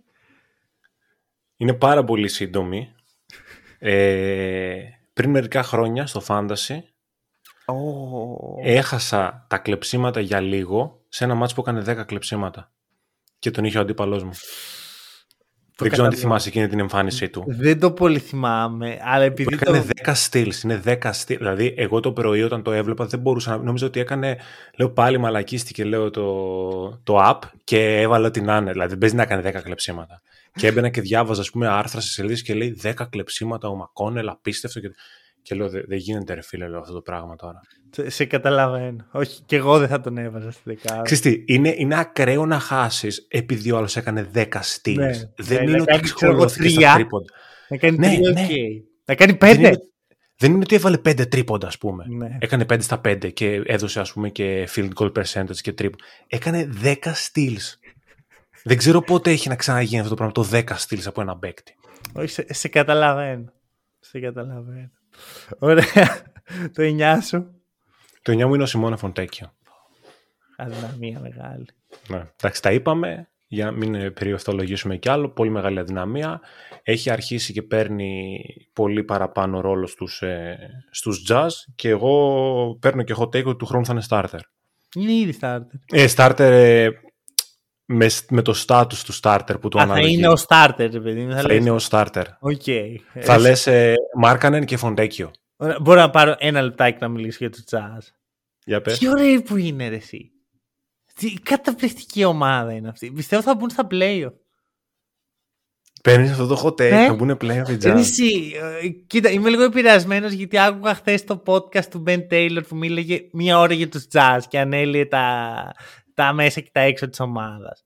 Είναι 1.58 1.74
πάρα 1.74 2.04
πολύ 2.04 2.28
σύντομη. 2.28 2.96
Ε, 3.80 4.80
πριν 5.14 5.30
μερικά 5.30 5.64
χρόνια 5.64 6.08
στο 6.08 6.22
Fantasy 6.28 6.80
έχασα 8.64 9.46
τα 9.50 9.58
κλεψίματα 9.58 10.20
για 10.20 10.40
λίγο 10.40 11.06
σε 11.10 11.24
ένα 11.24 11.36
μάτς 11.36 11.54
που 11.54 11.62
έκανε 11.62 12.02
10 12.02 12.06
κλεψίματα. 12.06 12.72
Και 13.40 13.52
τον 13.52 13.64
είχε 13.64 13.78
ο 13.78 13.82
αντίπαλός 13.82 14.24
μου. 14.24 14.32
Δεν 15.82 15.92
ξέρω 15.92 16.08
αν 16.08 16.14
τη 16.14 16.20
καταλαβαίνω. 16.20 16.40
θυμάσαι 16.40 16.50
εκείνη 16.50 16.68
την 16.68 16.80
εμφάνισή 16.80 17.30
του. 17.30 17.44
Δεν 17.48 17.80
το 17.80 17.92
πολύ 17.92 18.20
θυμάμαι, 18.20 18.98
αλλά 19.04 19.24
επειδή 19.24 19.54
Έκανε 19.54 19.80
το... 19.80 19.88
10 20.06 20.12
στυλς, 20.14 20.64
είναι 20.64 20.82
10 20.86 21.10
στυλ. 21.12 21.38
Δηλαδή, 21.38 21.74
εγώ 21.78 22.00
το 22.00 22.12
πρωί 22.12 22.44
όταν 22.44 22.64
το 22.64 22.72
έβλεπα 22.72 23.06
δεν 23.06 23.20
μπορούσα 23.20 23.58
να. 23.58 23.64
Νόμιζα 23.64 23.86
ότι 23.86 24.00
έκανε. 24.00 24.38
Λέω 24.78 24.90
πάλι 24.90 25.18
μαλακίστηκε, 25.18 25.84
λέω 25.84 26.10
το, 26.10 27.02
το 27.04 27.30
app 27.30 27.40
και 27.64 28.00
έβαλα 28.00 28.28
ό,τι 28.28 28.42
να 28.42 28.58
είναι. 28.58 28.72
Δηλαδή, 28.72 28.90
δεν 28.90 28.98
παίζει 28.98 29.16
να 29.16 29.22
έκανε 29.22 29.50
10 29.50 29.62
κλεψίματα. 29.64 30.22
και 30.56 30.68
έμπαινα 30.68 30.90
και 30.90 31.02
διάβαζα, 31.02 31.42
ας 31.42 31.50
πούμε, 31.50 31.68
άρθρα 31.68 32.02
σε 32.02 32.10
σελίδες 32.10 32.42
και 32.42 32.54
λέει 32.54 32.82
10 32.84 32.94
κλεψίματα 33.10 33.68
ο 33.68 33.76
Μακόνελ, 33.76 34.30
απίστευτο. 34.30 34.80
Και, 34.80 34.88
και 35.42 35.56
λέω, 35.56 35.70
δεν 35.70 35.84
δεν 35.88 35.98
γίνεται, 35.98 36.34
ρε 36.34 36.42
φίλε, 36.42 36.68
λέω 36.68 36.80
αυτό 36.80 36.94
το 36.94 37.02
πράγμα 37.02 37.36
τώρα. 37.36 37.60
Σε, 37.90 38.10
σε 38.10 38.26
καταλαβαίνω. 38.26 39.06
Όχι, 39.12 39.42
και 39.46 39.56
εγώ 39.56 39.80
δεν 39.80 39.88
θα 39.88 40.02
τον 40.02 40.18
έβαζα 40.18 40.52
στη 40.52 40.62
δεκάδα. 40.64 41.02
Ξέρεις 41.02 41.22
τι, 41.24 41.44
είναι, 41.54 41.74
είναι 41.78 42.00
ακραίο 42.00 42.46
να 42.46 42.60
χάσεις 42.60 43.26
επειδή 43.30 43.72
ο 43.72 43.78
άλλος 43.78 43.96
έκανε 43.98 44.30
10 44.34 44.46
στυλ. 44.62 44.96
Ναι, 45.00 45.12
δεν 45.38 45.58
ναι, 45.58 45.64
είναι 45.64 45.72
να 45.72 45.82
ότι 45.82 45.92
κάνει, 45.92 46.02
ξέρω 46.02 46.32
εγώ, 46.32 46.44
εξχολώθηκε 46.44 46.76
τρία. 46.76 46.88
στα 46.90 46.96
τρίποντα. 46.98 47.34
Να 47.70 47.78
κάνει 47.78 47.98
Ναι, 47.98 48.08
τρία, 48.08 48.30
ναι. 48.32 48.42
οκ. 48.42 48.50
Να 49.06 49.16
κάνει 49.16 49.32
Δεν 49.32 49.38
πέντε. 49.56 49.68
είναι, 49.68 49.78
δεν 50.38 50.52
είναι 50.52 50.60
ότι 50.64 50.76
έβαλε 50.76 50.98
5 51.06 51.28
τρίποντα, 51.30 51.68
ας 51.68 51.78
πούμε. 51.78 52.06
Ναι. 52.08 52.38
Έκανε 52.40 52.66
5 52.70 52.78
στα 52.82 53.02
5 53.06 53.34
και 53.34 53.62
έδωσε, 53.66 54.00
ας 54.00 54.14
πούμε, 54.14 54.30
και 54.30 54.70
field 54.76 54.90
goal 55.00 55.12
percentage 55.12 55.56
και 55.62 55.74
τρίποντα. 55.74 56.04
Έκανε 56.28 56.70
10 56.84 56.94
steals. 56.96 57.74
Δεν 58.64 58.78
ξέρω 58.78 59.02
πότε 59.02 59.32
έχει 59.32 59.50
να 59.50 59.56
ξαναγίνει 59.56 60.02
αυτό 60.02 60.16
το 60.16 60.16
πράγμα, 60.16 60.34
το 60.34 60.48
10 60.52 60.64
steals 60.88 61.06
από 61.06 61.22
ένα 61.22 61.38
παίκτη. 61.38 61.74
Όχι, 62.14 62.28
σε, 62.28 62.46
σε 62.54 62.68
καταλαβαίνω. 62.68 63.52
Σε 64.00 64.20
καταλαβαίνω. 64.20 64.90
Ωραία. 65.60 66.24
το 66.76 66.84
9 66.84 67.18
σου. 67.22 67.62
Το 68.22 68.34
9 68.34 68.46
μου 68.46 68.54
είναι 68.54 68.64
ο 68.64 68.66
Σιμώνα 68.66 68.98
Φοντέκιο. 68.98 69.54
Αδυναμία 70.58 71.20
μεγάλη. 71.20 71.66
Ναι. 72.08 72.24
Εντάξει, 72.38 72.62
τα 72.62 72.72
είπαμε, 72.72 73.30
για 73.48 73.66
να 73.66 73.72
μην 73.72 73.96
ε, 73.96 74.10
περιευθολογήσουμε 74.10 74.98
κι 74.98 75.10
άλλο. 75.10 75.30
Πολύ 75.30 75.50
μεγάλη 75.50 75.80
αδυναμία. 75.80 76.42
Έχει 76.84 77.10
αρχίσει 77.10 77.54
και 77.54 77.62
παίρνει 77.62 78.40
πολύ 78.74 79.04
παραπάνω 79.04 79.62
ρόλο 79.62 79.88
στους, 79.88 80.22
ε, 80.22 80.58
στους 80.92 81.26
Jazz 81.30 81.50
και 81.76 81.90
εγώ 81.90 82.78
παίρνω 82.82 83.04
και 83.04 83.16
hot 83.18 83.24
take 83.24 83.44
ότι 83.44 83.56
του 83.56 83.66
χρόνου 83.66 83.86
θα 83.86 83.94
είναι 83.94 84.04
starter. 84.10 84.40
Είναι 84.96 85.12
ήδη 85.12 85.38
starter. 85.42 85.80
Ε, 85.92 86.06
starter 86.16 86.40
ε, 86.40 86.90
με, 87.86 88.10
με 88.30 88.42
το 88.42 88.64
status 88.68 88.94
του 89.06 89.14
starter 89.22 89.56
που 89.62 89.70
του 89.70 89.80
Α, 89.80 89.86
θα 89.86 89.92
αναλογεί. 89.92 90.14
είναι 90.14 90.28
ο 90.30 90.36
starter, 90.48 90.88
ρε 90.92 91.00
παιδί. 91.00 91.22
μου, 91.26 91.34
θα 91.34 91.44
λες, 91.48 91.58
είναι 91.58 91.72
ο 91.72 91.78
starter. 91.90 92.24
Ok. 92.40 92.62
Θα 93.22 93.34
Ε, 93.34 93.38
λες 93.38 93.68
ε, 93.68 93.94
Μάρκανεν 94.18 94.66
και 94.66 94.78
Φοντέκιο. 94.78 95.32
Ωραία, 95.56 95.78
Μπορώ 95.82 96.00
να 96.00 96.10
πάρω 96.10 96.36
ένα 96.38 96.62
λεπτάκι 96.62 96.98
να 97.02 97.08
μιλήσω 97.08 97.38
για 97.40 97.50
το 97.50 97.58
Jazz. 97.72 98.08
Για 98.66 98.82
πες. 98.82 98.98
Τι 98.98 99.10
ωραίοι 99.10 99.42
που 99.42 99.56
είναι 99.58 99.88
ρε 99.90 99.96
εσύ. 99.96 100.32
Τι 101.16 101.34
καταπληκτική 101.34 102.24
ομάδα 102.24 102.74
είναι 102.74 102.90
αυτή. 102.90 103.12
Πιστεύω 103.12 103.42
θα 103.42 103.56
μπουν 103.56 103.70
στα 103.70 103.88
playoff. 103.92 104.34
Παίρνεις 106.04 106.32
αυτό 106.32 106.48
το 106.48 106.62
hot 106.64 106.72
take, 106.82 106.90
Ναι. 106.90 107.06
θα 107.08 107.14
μπουν 107.14 107.38
πλέον 107.38 107.66
οι 107.70 107.78
Ρε 107.82 107.94
Jazz. 107.94 107.98
Εσύ, 107.98 108.54
ε, 108.82 108.88
κοίτα, 108.88 109.30
είμαι 109.30 109.50
λίγο 109.50 109.64
επηρεασμένος 109.64 110.32
γιατί 110.32 110.60
άκουγα 110.60 110.94
χθες 110.96 111.24
το 111.24 111.44
podcast 111.46 111.86
του 111.86 112.04
Ben 112.08 112.20
Taylor 112.32 112.62
που 112.68 112.76
μίλαγε 112.76 113.20
μία 113.32 113.60
ώρα 113.60 113.74
για 113.74 113.90
τους 113.90 114.08
jazz 114.14 114.40
και 114.48 114.60
ανέλυε 114.60 115.06
τα, 115.06 115.56
τα 116.14 116.34
μέσα 116.34 116.62
και 116.62 116.70
τα 116.74 116.80
έξω 116.80 117.10
της 117.10 117.20
ομάδας. 117.20 117.86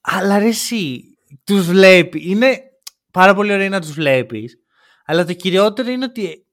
Αλλά 0.00 0.38
ρε 0.38 0.48
εσύ, 0.48 1.04
τους 1.44 1.66
βλέπει. 1.66 2.30
Είναι 2.30 2.60
πάρα 3.10 3.34
πολύ 3.34 3.52
ωραίο 3.52 3.68
να 3.68 3.80
τους 3.80 3.92
βλέπεις. 3.92 4.56
Αλλά 5.04 5.24
το 5.24 5.32
κυριότερο 5.32 5.90
είναι 5.90 6.04
ότι 6.04 6.46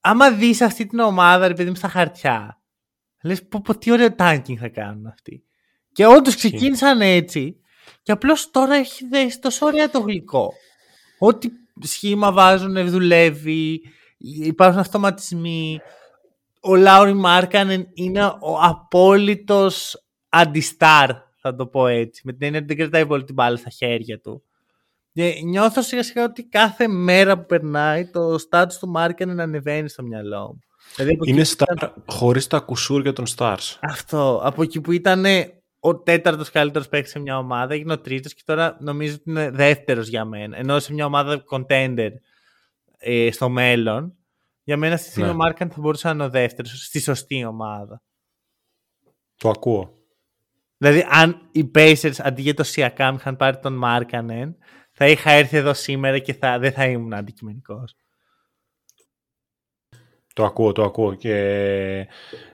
άμα 0.00 0.30
δεις 0.30 0.60
αυτή 0.60 0.86
την 0.86 0.98
ομάδα, 0.98 1.48
ρε 1.48 1.54
παιδί 1.54 1.68
μου, 1.68 1.76
στα 1.76 1.88
χαρτιά, 1.88 2.62
λες 3.22 3.46
πω, 3.46 3.60
πω 3.64 3.78
τι 3.78 3.90
ωραίο 3.90 4.08
tanking 4.18 4.56
θα 4.58 4.68
κάνουν 4.68 5.06
αυτοί. 5.06 5.44
Και 5.92 6.06
όντως 6.06 6.34
ξεκίνησαν 6.34 7.00
έτσι 7.00 7.56
και 8.02 8.12
απλώς 8.12 8.50
τώρα 8.50 8.74
έχει 8.74 9.06
δέσει 9.06 9.38
τόσο 9.38 9.66
ωραία 9.66 9.90
το 9.90 10.00
γλυκό. 10.00 10.52
Ό,τι 11.18 11.48
σχήμα 11.80 12.32
βάζουν 12.32 12.88
δουλεύει, 12.90 13.80
υπάρχουν 14.42 14.80
αυτοματισμοί. 14.80 15.80
Ο 16.64 16.76
Λάουρι 16.76 17.12
Μάρκανεν 17.14 17.88
είναι 17.94 18.24
ο 18.24 18.58
απόλυτος 18.60 20.04
αντιστάρ, 20.28 21.10
θα 21.36 21.54
το 21.54 21.66
πω 21.66 21.86
έτσι. 21.86 22.22
Με 22.24 22.32
την 22.32 22.42
έννοια 22.42 22.58
ότι 22.58 22.68
δεν 22.68 22.76
κρατάει 22.76 23.06
πολύ 23.06 23.24
την 23.24 23.34
μπάλα 23.34 23.56
στα 23.56 23.70
χέρια 23.70 24.20
του. 24.20 24.42
Και 25.12 25.40
νιώθω 25.44 25.82
σιγά 25.82 26.02
σιγά 26.02 26.24
ότι 26.24 26.44
κάθε 26.44 26.88
μέρα 26.88 27.38
που 27.38 27.46
περνάει 27.46 28.10
το 28.10 28.36
status 28.50 28.72
του 28.80 28.88
Μάρκανεν 28.88 29.40
ανεβαίνει 29.40 29.88
στο 29.88 30.02
μυαλό 30.02 30.40
μου. 30.40 30.58
Δηλαδή, 30.96 31.14
από 31.14 31.24
Είναι 31.26 31.40
εκεί 31.40 31.56
που 31.56 31.64
star 31.78 31.88
χωρίς 32.06 32.46
τα 32.46 32.60
κουσούρια 32.60 33.12
των 33.12 33.24
stars. 33.36 33.76
αυτό. 33.80 34.40
Από 34.44 34.62
εκεί 34.62 34.80
που 34.80 34.92
ήταν 34.92 35.24
ο 35.80 35.96
τέταρτος 35.96 36.50
καλύτερος 36.50 36.88
παίκτης 36.88 37.10
σε 37.12 37.18
μια 37.18 37.38
ομάδα, 37.38 37.74
έγινε 37.74 37.92
ο 37.92 37.98
τρίτος 37.98 38.34
και 38.34 38.42
τώρα 38.44 38.76
νομίζω 38.80 39.14
ότι 39.14 39.30
είναι 39.30 39.50
δεύτερος 39.50 40.08
για 40.08 40.24
μένα. 40.24 40.56
Ενώ 40.56 40.78
σε 40.78 40.92
μια 40.92 41.06
ομάδα 41.06 41.44
contender 41.50 42.10
ε, 42.98 43.30
στο 43.32 43.48
μέλλον, 43.48 44.16
για 44.62 44.76
μένα 44.76 44.96
στη 44.96 45.08
στιγμή 45.10 45.28
Ναι. 45.28 45.34
ο 45.34 45.36
Μάρκαν 45.36 45.70
θα 45.70 45.80
μπορούσε 45.80 46.06
να 46.06 46.12
είναι 46.12 46.24
ο 46.24 46.30
δεύτερος 46.30 46.84
στη 46.84 47.00
σωστή 47.00 47.44
ομάδα. 47.44 48.02
Το 49.36 49.48
ακούω. 49.48 49.96
Δηλαδή, 50.76 51.06
αν 51.10 51.48
οι 51.52 51.70
Pacers 51.74 52.14
αντί 52.18 52.42
για 52.42 52.54
το 52.54 52.64
Siakam 52.66 53.14
είχαν 53.16 53.36
πάρει 53.36 53.58
τον 53.58 53.72
Μάρκανεν, 53.72 54.56
θα 54.92 55.08
είχα 55.08 55.30
έρθει 55.30 55.56
εδώ 55.56 55.74
σήμερα 55.74 56.18
και 56.18 56.34
θα, 56.34 56.58
δεν 56.58 56.72
θα 56.72 56.86
ήμουν 56.86 57.14
αντικειμενικός. 57.14 57.96
Το 60.34 60.44
ακούω, 60.44 60.72
το 60.72 60.84
ακούω. 60.84 61.14
Και 61.14 61.36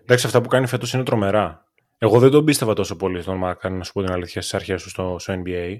εντάξει, 0.02 0.26
αυτά 0.26 0.40
που 0.40 0.48
κάνει 0.48 0.66
φέτος 0.66 0.92
είναι 0.92 1.02
τρομερά. 1.02 1.66
Εγώ 1.98 2.18
δεν 2.18 2.30
τον 2.30 2.44
πίστευα 2.44 2.74
τόσο 2.74 2.96
πολύ 2.96 3.22
στον 3.22 3.36
Μάρκαν, 3.36 3.76
να 3.76 3.84
σου 3.84 3.92
πω 3.92 4.02
την 4.02 4.12
αλήθεια, 4.12 4.40
στις 4.40 4.54
αρχές 4.54 4.82
του 4.82 4.88
στο, 4.88 5.16
στο 5.18 5.42
NBA. 5.44 5.76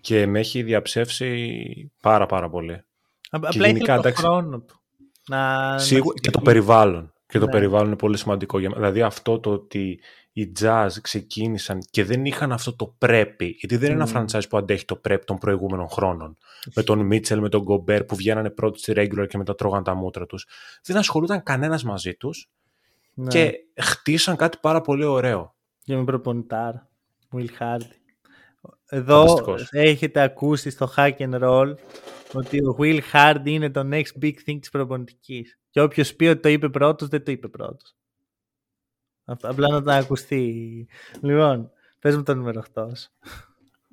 Και 0.00 0.26
με 0.26 0.38
έχει 0.38 0.62
διαψεύσει 0.62 1.92
πάρα 2.02 2.26
πάρα 2.26 2.48
πολύ. 2.50 2.84
Απλά 3.30 3.50
γενικά, 3.50 3.68
ήθελε 3.68 3.86
τον 3.86 3.98
εντάξει, 3.98 4.22
χρόνο 4.22 4.60
του. 4.60 4.81
Να, 5.28 5.78
Σίγουρα 5.78 6.14
να 6.14 6.20
και 6.20 6.30
το 6.30 6.40
περιβάλλον. 6.40 7.12
Και 7.26 7.38
το 7.38 7.44
Ναι. 7.44 7.50
περιβάλλον 7.50 7.86
είναι 7.86 7.96
πολύ 7.96 8.16
σημαντικό. 8.16 8.58
για 8.58 8.68
μένα. 8.68 8.80
Δηλαδή 8.80 9.02
αυτό 9.02 9.40
το 9.40 9.50
ότι 9.50 10.00
οι 10.32 10.52
jazz 10.60 10.88
ξεκίνησαν 11.00 11.78
και 11.90 12.04
δεν 12.04 12.24
είχαν 12.24 12.52
αυτό 12.52 12.76
το 12.76 12.94
πρέπει. 12.98 13.44
Γιατί 13.58 13.76
δεν 13.76 13.92
είναι 13.92 14.02
ένα 14.02 14.20
Μμμ. 14.20 14.24
franchise 14.26 14.48
που 14.48 14.56
αντέχει 14.56 14.84
το 14.84 14.96
πρέπει 14.96 15.24
των 15.24 15.38
προηγούμενων 15.38 15.88
χρόνων. 15.88 16.36
Με 16.74 16.82
τον 16.82 16.98
Μίτσελ, 16.98 17.40
με 17.40 17.48
τον 17.48 17.62
Γκομπέρ 17.62 18.04
που 18.04 18.16
βγαίνανε 18.16 18.50
πρώτοι 18.50 18.78
στη 18.78 18.92
regular 18.96 19.26
και 19.28 19.38
μετά 19.38 19.54
τρώγαν 19.54 19.82
τα 19.82 19.94
μούτρα 19.94 20.26
τους. 20.26 20.46
Δεν 20.82 20.96
ασχολούταν 20.96 21.42
κανένας 21.42 21.84
μαζί 21.84 22.14
τους 22.14 22.50
ναι. 23.14 23.28
και 23.28 23.52
χτίσαν 23.76 24.36
κάτι 24.36 24.58
πάρα 24.60 24.80
πολύ 24.80 25.04
ωραίο. 25.04 25.54
Και 25.84 25.96
με 25.96 26.04
προπονητάρα. 26.04 26.88
Will 27.32 27.46
Hardy. 27.60 28.01
Εδώ 28.94 29.56
έχετε 29.70 30.20
ακούσει 30.20 30.70
στο 30.70 30.92
hack 30.96 31.16
and 31.16 31.40
roll 31.42 31.74
ότι 32.32 32.58
ο 32.58 32.76
Will 32.78 33.00
Hard 33.12 33.40
είναι 33.44 33.70
το 33.70 33.88
next 33.92 34.22
big 34.22 34.34
thing 34.46 34.58
της 34.60 34.70
προπονητικής. 34.70 35.58
Και 35.70 35.80
όποιος 35.80 36.14
πει 36.14 36.26
ότι 36.26 36.40
το 36.40 36.48
είπε 36.48 36.68
πρώτος, 36.68 37.08
δεν 37.08 37.24
το 37.24 37.30
είπε 37.30 37.48
πρώτος. 37.48 37.96
Απλά 39.24 39.68
να 39.68 39.82
το 39.82 39.90
ακουστεί. 39.90 40.88
Λοιπόν, 41.20 41.70
πες 41.98 42.16
μου 42.16 42.22
το 42.22 42.34
νούμερο 42.34 42.62
8. 42.74 42.86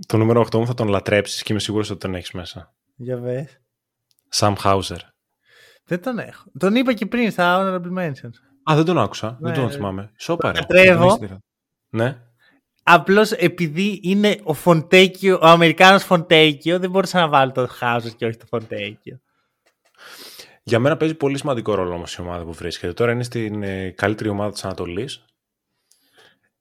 Το 0.08 0.18
νούμερο 0.18 0.42
8 0.42 0.60
μου 0.60 0.66
θα 0.66 0.74
τον 0.74 0.88
λατρέψεις 0.88 1.44
και 1.44 1.52
είμαι 1.52 1.62
σίγουρος 1.62 1.90
ότι 1.90 2.00
τον 2.00 2.16
έχεις 2.16 2.32
μέσα. 2.32 2.74
Για 2.96 3.18
πες. 3.18 3.62
Sam 4.36 4.56
Hauser. 4.64 5.00
Δεν 5.84 6.02
τον 6.02 6.20
έχω. 6.20 6.52
Τον 6.60 6.76
είπα 6.76 6.94
και 6.94 7.06
πριν 7.06 7.32
στα 7.32 7.58
Honorable 7.60 7.98
Mentions. 7.98 8.34
Α, 8.72 8.76
δεν 8.76 8.86
τον 8.86 8.98
άκουσα. 8.98 9.38
Ναι. 9.40 9.52
Δεν 9.52 9.62
τον 9.62 9.72
θυμάμαι. 9.72 10.12
Σώπα 10.18 10.42
ρε. 10.42 10.60
Ναι. 11.90 12.22
Απλώς 12.84 13.32
επειδή 13.32 14.00
είναι 14.04 14.40
ο 14.44 14.54
Φοντέκιο, 14.54 15.40
ο 15.42 15.46
Αμερικάνος 15.46 16.04
Φοντέκιο, 16.04 16.80
δεν 16.80 16.90
μπορούσα 16.90 17.20
να 17.20 17.28
βάλω 17.28 17.52
το 17.52 17.68
Χάουζερ 17.68 18.16
και 18.16 18.26
όχι 18.26 18.38
το 18.38 18.46
Φοντέκιο. 18.46 19.20
Για 20.64 20.80
μένα 20.80 20.98
παίζει 20.98 21.16
πολύ 21.16 21.38
σημαντικό 21.38 21.76
ρόλο 21.76 21.94
όμως 21.94 22.16
η 22.16 22.22
ομάδα 22.22 22.44
που 22.44 22.54
βρίσκεται. 22.54 22.94
Τώρα 22.94 23.12
είναι 23.12 23.24
στην 23.24 23.64
ε, 23.64 23.90
καλύτερη 23.90 24.30
ομάδα 24.30 24.52
της 24.52 24.66
Ανατολής. 24.66 25.26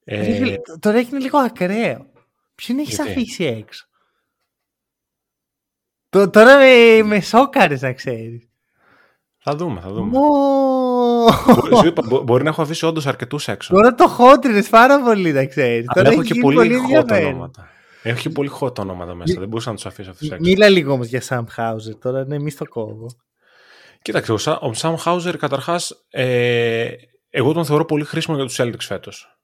Ε... 0.03 0.55
Τώρα 0.79 0.99
είναι 0.99 1.19
λίγο 1.19 1.37
ακραίο. 1.37 2.11
Ποιον 2.55 2.79
έχεις 2.79 2.99
αφήσει 2.99 3.43
έξω; 3.43 3.87
τώρα 6.09 6.57
με, 6.57 7.03
με 7.03 7.21
σόκαρες 7.21 7.81
να 7.81 7.93
ξέρεις. 7.93 8.49
Θα 9.37 9.55
δούμε, 9.55 9.79
θα 9.79 9.89
δούμε. 9.91 10.17
Μπορεί 12.23 12.43
να 12.43 12.49
έχω 12.49 12.61
αφήσει 12.61 12.85
όντως 12.85 13.07
αρκετούς 13.07 13.47
έξω. 13.47 13.73
Τώρα 13.73 13.95
το 13.95 14.07
χότρινε 14.07 14.63
πάρα 14.63 15.03
πολύ, 15.03 15.31
να 15.31 15.45
ξέρεις. 15.45 15.85
Τώρα 15.93 16.09
έχω 16.09 16.23
και 16.23 16.33
πολύ, 16.41 16.55
πολύ 16.55 16.75
hot 16.93 17.11
ονόματα. 17.11 17.69
Έχω 18.03 18.19
και 18.19 18.29
πολύ 18.29 18.51
hot 18.59 18.77
ονόματα 18.77 19.15
μέσα. 19.15 19.39
Δεν 19.39 19.47
μπορούσα 19.47 19.69
να 19.69 19.75
τους 19.75 19.85
αφήσω 19.85 20.09
αυτούς 20.09 20.31
έξω. 20.31 20.41
Μίλα 20.41 20.69
λίγο 20.69 20.93
όμως 20.93 21.07
για 21.07 21.21
Sam 21.29 21.43
Hauser. 21.57 21.99
Τώρα 22.01 22.25
ναι, 22.25 22.39
μη 22.39 22.49
στο 22.51 22.65
κόβω. 22.65 23.07
Κοίταξε, 24.01 24.31
ο 24.31 24.71
Sam 24.77 24.95
Hauser 25.05 25.35
καταρχάς, 25.39 26.05
ε, 26.09 26.89
εγώ 27.29 27.53
τον 27.53 27.65
θεωρώ 27.65 27.85
πολύ 27.85 28.03
χρήσιμο 28.03 28.35
για 28.35 28.45
τους 28.45 28.59
Celtics 28.59 28.79
φέτος. 28.79 29.39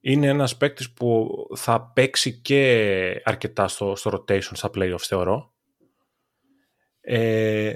Είναι 0.00 0.26
ένας 0.26 0.56
παίκτης 0.56 0.92
που 0.92 1.28
θα 1.56 1.90
παίξει 1.94 2.40
και 2.40 3.22
αρκετά 3.24 3.68
στο, 3.68 3.96
στο 3.96 4.10
rotation, 4.14 4.40
στα 4.40 4.70
playoffs 4.74 4.96
θεωρώ. 4.98 5.52
Ε, 7.00 7.72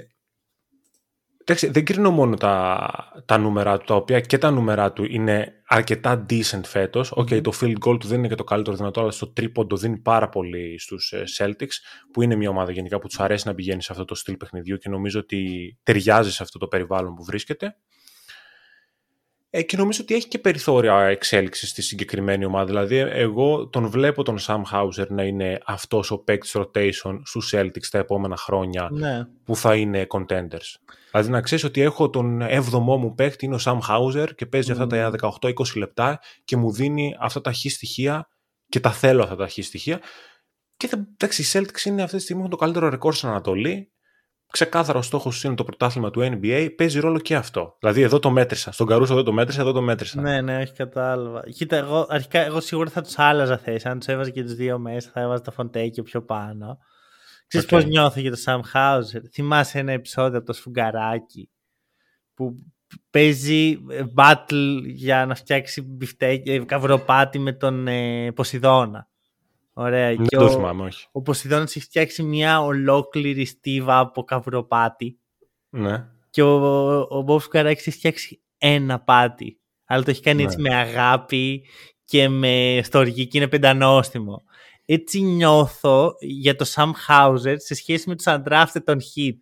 Εντάξει, 1.49 1.67
δεν 1.69 1.85
κρίνω 1.85 2.11
μόνο 2.11 2.35
τα, 2.35 2.89
τα 3.25 3.37
νούμερα 3.37 3.77
του, 3.77 3.85
τα 3.85 3.95
οποία 3.95 4.19
και 4.19 4.37
τα 4.37 4.51
νούμερα 4.51 4.93
του 4.93 5.03
είναι 5.03 5.61
αρκετά 5.67 6.25
decent 6.29 6.61
φέτος. 6.63 7.11
Ok, 7.11 7.27
okay, 7.31 7.41
το 7.41 7.51
field 7.61 7.75
goal 7.85 7.99
του 7.99 8.07
δεν 8.07 8.17
είναι 8.17 8.27
και 8.27 8.35
το 8.35 8.43
καλύτερο 8.43 8.75
δυνατό, 8.75 9.01
αλλά 9.01 9.11
στο 9.11 9.27
τρίποντο 9.27 9.77
δίνει 9.77 9.97
πάρα 9.97 10.29
πολύ 10.29 10.79
στους 10.79 11.11
ε, 11.11 11.23
Celtics, 11.37 11.75
που 12.11 12.21
είναι 12.21 12.35
μια 12.35 12.49
ομάδα 12.49 12.71
γενικά 12.71 12.99
που 12.99 13.07
τους 13.07 13.19
αρέσει 13.19 13.47
να 13.47 13.55
πηγαίνει 13.55 13.81
σε 13.81 13.91
αυτό 13.91 14.05
το 14.05 14.15
στυλ 14.15 14.37
παιχνιδιού 14.37 14.77
και 14.77 14.89
νομίζω 14.89 15.19
ότι 15.19 15.77
ταιριάζει 15.83 16.31
σε 16.31 16.43
αυτό 16.43 16.57
το 16.59 16.67
περιβάλλον 16.67 17.15
που 17.15 17.23
βρίσκεται. 17.23 17.75
Ε, 19.49 19.61
και 19.61 19.77
νομίζω 19.77 19.99
ότι 20.01 20.15
έχει 20.15 20.27
και 20.27 20.39
περιθώρια 20.39 21.01
εξέλιξης 21.01 21.69
στη 21.69 21.81
συγκεκριμένη 21.81 22.45
ομάδα. 22.45 22.65
Δηλαδή, 22.65 22.97
εγώ 22.97 23.67
τον 23.67 23.89
βλέπω 23.89 24.23
τον 24.23 24.37
Sam 24.41 24.61
Hauser 24.73 25.07
να 25.07 25.23
είναι 25.23 25.59
αυτός 25.65 26.11
ο 26.11 26.17
παίκτης 26.17 26.55
rotation 26.57 27.21
στους 27.23 27.53
Celtics 27.55 27.85
τα 27.91 27.97
επόμενα 27.97 28.37
χρόνια 28.37 28.89
ναι. 28.91 29.25
που 29.43 29.55
θα 29.55 29.75
είναι 29.75 30.07
contenders. 30.09 30.75
Δηλαδή, 31.11 31.29
να 31.29 31.41
ξέρεις 31.41 31.63
ότι 31.63 31.81
έχω 31.81 32.09
τον 32.09 32.41
7ο 32.41 32.79
μου 32.79 33.15
παίκτη, 33.15 33.45
είναι 33.45 33.55
ο 33.55 33.59
Sam 33.61 33.79
Hauser 33.89 34.27
και 34.35 34.45
παίζει 34.45 34.71
αυτά 34.71 34.87
τα 34.87 35.11
18-20 35.41 35.51
λεπτά 35.75 36.19
και 36.43 36.57
μου 36.57 36.71
δίνει 36.71 37.15
αυτά 37.19 37.41
τα 37.41 37.51
χ 37.51 37.57
στοιχεία 37.57 38.27
και 38.67 38.79
τα 38.79 38.91
θέλω 38.91 39.23
αυτά 39.23 39.35
τα 39.35 39.47
χ 39.47 39.57
στοιχεία. 39.61 40.01
Και 40.77 40.87
θα, 40.87 41.07
εντάξει, 41.13 41.41
οι 41.41 41.45
Celtics 41.51 41.85
είναι 41.85 42.03
αυτή 42.03 42.17
τη 42.17 42.23
στιγμή 42.23 42.49
το 42.49 42.55
καλύτερο 42.55 42.89
ρεκόρ 42.89 43.13
στην 43.13 43.29
Ανατολή 43.29 43.91
ξεκάθαρο 44.51 45.01
στόχος 45.01 45.43
είναι 45.43 45.55
το 45.55 45.63
πρωτάθλημα 45.63 46.09
του 46.09 46.21
NBA, 46.21 46.69
παίζει 46.77 46.99
ρόλο 46.99 47.19
και 47.19 47.35
αυτό. 47.35 47.75
Δηλαδή, 47.79 48.01
εδώ 48.01 48.19
το 48.19 48.29
μέτρησα. 48.29 48.71
Στον 48.71 48.87
Καρούσο 48.87 49.15
δεν 49.15 49.23
το 49.23 49.31
μέτρησα, 49.31 49.61
εδώ 49.61 49.71
το 49.71 49.81
μέτρησα. 49.81 50.21
Ναι, 50.21 50.41
ναι, 50.41 50.57
όχι 50.57 50.73
κατάλαβα. 50.73 51.41
Κοίτα, 51.49 51.75
εγώ, 51.75 52.05
αρχικά, 52.09 52.39
εγώ 52.39 52.59
σίγουρα 52.59 52.89
θα 52.89 53.01
τους 53.01 53.19
άλλαζα 53.19 53.57
θέση. 53.57 53.87
Αν 53.87 53.99
τους 53.99 54.07
έβαζα 54.07 54.29
και 54.29 54.43
τους 54.43 54.55
δύο 54.55 54.79
μέσα, 54.79 55.09
θα 55.13 55.19
έβαζα 55.19 55.41
το 55.41 55.51
Φοντέκιο 55.51 56.03
πιο 56.03 56.21
πάνω. 56.21 56.77
Ξέρεις 57.47 57.67
okay. 57.67 57.69
πώς 57.69 57.85
νιώθω 57.85 58.19
για 58.19 58.31
το 58.31 58.37
Sam 58.45 58.59
Hauser. 58.73 59.21
Θυμάσαι 59.31 59.79
ένα 59.79 59.91
επεισόδιο 59.91 60.37
από 60.37 60.45
το 60.45 60.53
Σφουγγαράκι 60.53 61.49
που 62.33 62.55
παίζει 63.09 63.79
ε, 63.89 64.03
battle 64.15 64.81
για 64.85 65.25
να 65.25 65.35
φτιάξει 65.35 65.81
μπιφτέκι, 65.81 66.51
ε, 66.51 66.59
καβουροπάτι 66.59 67.39
με 67.39 67.53
τον 67.53 67.87
ε, 67.87 68.31
Ποσειδώνα. 68.31 69.09
Ωραία. 69.79 70.15
Δεν 70.15 70.25
και 70.25 70.37
το 70.37 70.49
θυμάμαι, 70.49 70.83
όχι. 70.83 71.07
Ο 71.11 71.21
Ποσειδώνας 71.21 71.75
έχει 71.75 71.85
φτιάξει 71.85 72.23
μια 72.23 72.61
ολόκληρη 72.61 73.45
στίβα 73.45 73.99
από 73.99 74.23
καυροπάτι. 74.23 75.19
Ναι. 75.69 76.07
Και 76.29 76.41
ο, 76.41 76.99
ο 77.09 77.21
Μπομπ 77.21 77.39
έχει 77.51 77.91
φτιάξει 77.91 78.41
ένα 78.57 78.99
πάτη. 78.99 79.59
Αλλά 79.85 80.03
το 80.03 80.09
έχει 80.09 80.21
κάνει 80.21 80.43
έτσι 80.43 80.61
ναι. 80.61 80.69
με 80.69 80.75
αγάπη 80.75 81.65
και 82.05 82.29
με 82.29 82.79
στοργή 82.83 83.27
και 83.27 83.37
είναι 83.37 83.47
πεντανόστιμο. 83.47 84.43
Έτσι 84.85 85.21
νιώθω 85.21 86.13
για 86.19 86.55
το 86.55 86.65
Sam 86.75 86.91
Hauser 87.07 87.55
σε 87.57 87.75
σχέση 87.75 88.09
με 88.09 88.15
τους 88.15 88.25
undrafted 88.27 88.83
των 88.83 88.99
Hit. 88.99 89.37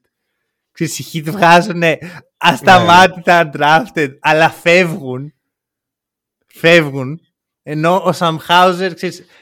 Ξέρεις, 0.71 0.99
οι 0.99 1.05
Hit 1.13 1.31
βγάζουν 1.31 1.81
ασταμάτητα 2.37 3.43
ναι. 3.43 3.49
undrafted, 3.53 4.15
αλλά 4.19 4.49
φεύγουν. 4.49 5.33
Φεύγουν 6.45 7.19
ενώ 7.67 8.01
ο 8.03 8.11
Σαμ 8.11 8.37
Χάουζερ 8.37 8.91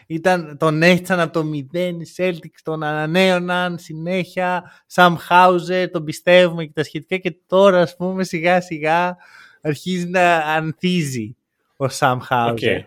ήταν, 0.07 0.57
τον 0.57 0.81
έχτισαν 0.81 1.19
από 1.19 1.33
το 1.33 1.43
μηδέν, 1.43 1.99
οι 1.99 2.05
Celtics 2.17 2.59
τον 2.63 2.83
ανανέωναν 2.83 3.77
συνέχεια. 3.77 4.71
Σαμ 4.85 5.15
Χάουζερ, 5.15 5.89
τον 5.89 6.03
πιστεύουμε 6.03 6.65
και 6.65 6.71
τα 6.73 6.83
σχετικά 6.83 7.17
και 7.17 7.35
τώρα 7.47 7.81
ας 7.81 7.95
πούμε 7.95 8.23
σιγά 8.23 8.61
σιγά 8.61 9.17
αρχίζει 9.61 10.05
να 10.05 10.37
ανθίζει 10.37 11.35
ο 11.75 11.87
Σαμ 11.87 12.19
Χάουζερ. 12.19 12.81
Okay. 12.81 12.85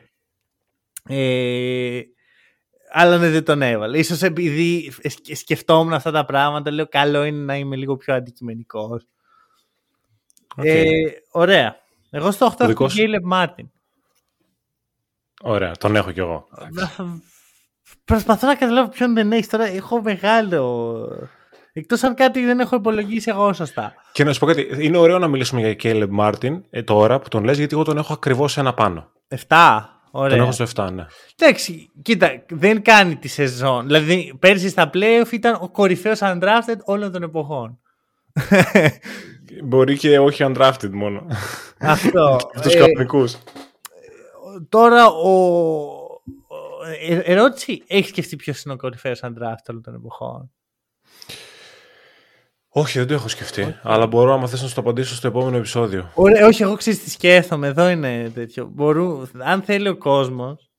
Ε, 1.08 2.00
αλλά 2.92 3.18
ναι, 3.18 3.28
δεν 3.28 3.44
τον 3.44 3.62
έβαλε. 3.62 3.98
Ίσως 3.98 4.22
επειδή 4.22 4.92
σκεφτόμουν 5.32 5.92
αυτά 5.92 6.10
τα 6.10 6.24
πράγματα, 6.24 6.70
λέω 6.70 6.86
καλό 6.86 7.24
είναι 7.24 7.44
να 7.44 7.56
είμαι 7.56 7.76
λίγο 7.76 7.96
πιο 7.96 8.14
αντικειμενικός. 8.14 9.06
Okay. 10.56 10.64
Ε, 10.64 10.88
ωραία. 11.30 11.76
Εγώ 12.10 12.30
στο 12.30 12.54
8 12.58 12.68
έχω 12.68 12.88
τον 12.88 13.20
Μάρτιν. 13.22 13.70
Ωραία, 15.42 15.72
τον 15.78 15.96
έχω 15.96 16.10
κι 16.10 16.20
εγώ. 16.20 16.48
Προσπαθώ 18.04 18.46
να 18.46 18.54
καταλάβω 18.54 18.88
ποιον 18.88 19.14
δεν 19.14 19.32
έχεις 19.32 19.48
τώρα. 19.48 19.64
Έχω 19.64 20.02
μεγάλο. 20.02 21.08
Εκτός 21.72 22.02
αν 22.02 22.14
κάτι 22.14 22.44
δεν 22.44 22.60
έχω 22.60 22.76
υπολογίσει 22.76 23.30
εγώ 23.30 23.52
σωστά. 23.52 23.94
Και 24.12 24.24
να 24.24 24.32
σου 24.32 24.40
πω 24.40 24.46
κάτι, 24.46 24.68
είναι 24.78 24.96
ωραίο 24.96 25.18
να 25.18 25.28
μιλήσουμε 25.28 25.60
για 25.60 25.76
Caleb 25.82 26.08
Μάρτιν 26.08 26.64
ε, 26.70 26.82
τώρα 26.82 27.18
που 27.18 27.28
τον 27.28 27.44
λες 27.44 27.58
γιατί 27.58 27.74
εγώ 27.74 27.84
τον 27.84 27.98
έχω 27.98 28.12
ακριβώς 28.12 28.56
ένα 28.56 28.74
πάνω. 28.74 29.10
7. 29.48 29.80
Ωραία. 30.10 30.36
Τον 30.36 30.46
έχω 30.46 30.52
στο 30.52 30.84
7, 30.84 30.92
ναι. 30.92 31.06
Εντάξει, 31.36 31.90
κοίτα, 32.02 32.44
δεν 32.48 32.82
κάνει 32.82 33.16
τη 33.16 33.28
σεζόν. 33.28 33.86
Δηλαδή, 33.86 34.36
πέρσι 34.38 34.68
στα 34.68 34.90
playoff 34.94 35.32
ήταν 35.32 35.58
ο 35.60 35.68
κορυφαίος 35.68 36.18
undrafted 36.22 36.78
όλων 36.84 37.12
των 37.12 37.22
εποχών. 37.22 37.78
Μπορεί 39.64 39.96
και 39.96 40.18
όχι 40.18 40.44
undrafted 40.46 40.90
μόνο. 40.92 41.26
Αυτό. 41.80 42.38
Τους 42.62 42.74
ε, 42.74 42.78
κανονικού 42.78 43.24
τώρα 44.68 45.06
ο... 45.06 45.30
Ε, 47.00 47.18
ερώτηση, 47.18 47.82
έχεις 47.86 48.08
σκεφτεί 48.08 48.36
ποιος 48.36 48.62
είναι 48.62 48.74
ο 48.74 48.76
κορυφαίος 48.76 49.22
αντράφτη 49.22 49.70
όλων 49.70 49.82
των 49.82 49.94
εποχών; 49.94 50.52
Όχι, 52.68 52.98
δεν 52.98 53.06
το 53.06 53.14
έχω 53.14 53.28
σκεφτεί. 53.28 53.78
Αλλά 53.82 54.06
μπορώ, 54.06 54.32
άμα 54.32 54.48
θες 54.48 54.62
να 54.62 54.68
σου 54.68 54.74
το 54.74 54.80
απαντήσω 54.80 55.14
στο 55.14 55.26
επόμενο 55.26 55.56
επεισόδιο. 55.56 56.10
Ωραία, 56.14 56.46
όχι, 56.46 56.62
εγώ 56.62 56.76
ξέρω 56.76 56.96
τι 56.96 57.10
σκέφτομαι. 57.10 57.66
Εδώ 57.66 57.88
είναι 57.88 58.30
τέτοιο. 58.34 58.66
Μπορού, 58.66 59.22
αν 59.38 59.62
θέλει 59.62 59.88
ο 59.88 59.96
κόσμος, 59.96 60.70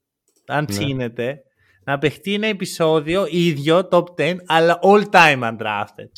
αν 0.47 0.59
ναι. 0.59 0.65
ψήνεται, 0.65 1.41
να 1.83 1.97
παιχτεί 1.97 2.33
ένα 2.33 2.47
επεισόδιο 2.47 3.27
ίδιο, 3.29 3.87
top 3.91 4.03
10, 4.17 4.35
αλλά 4.45 4.79
all 4.81 5.03
time 5.11 5.39
undrafted. 5.39 6.11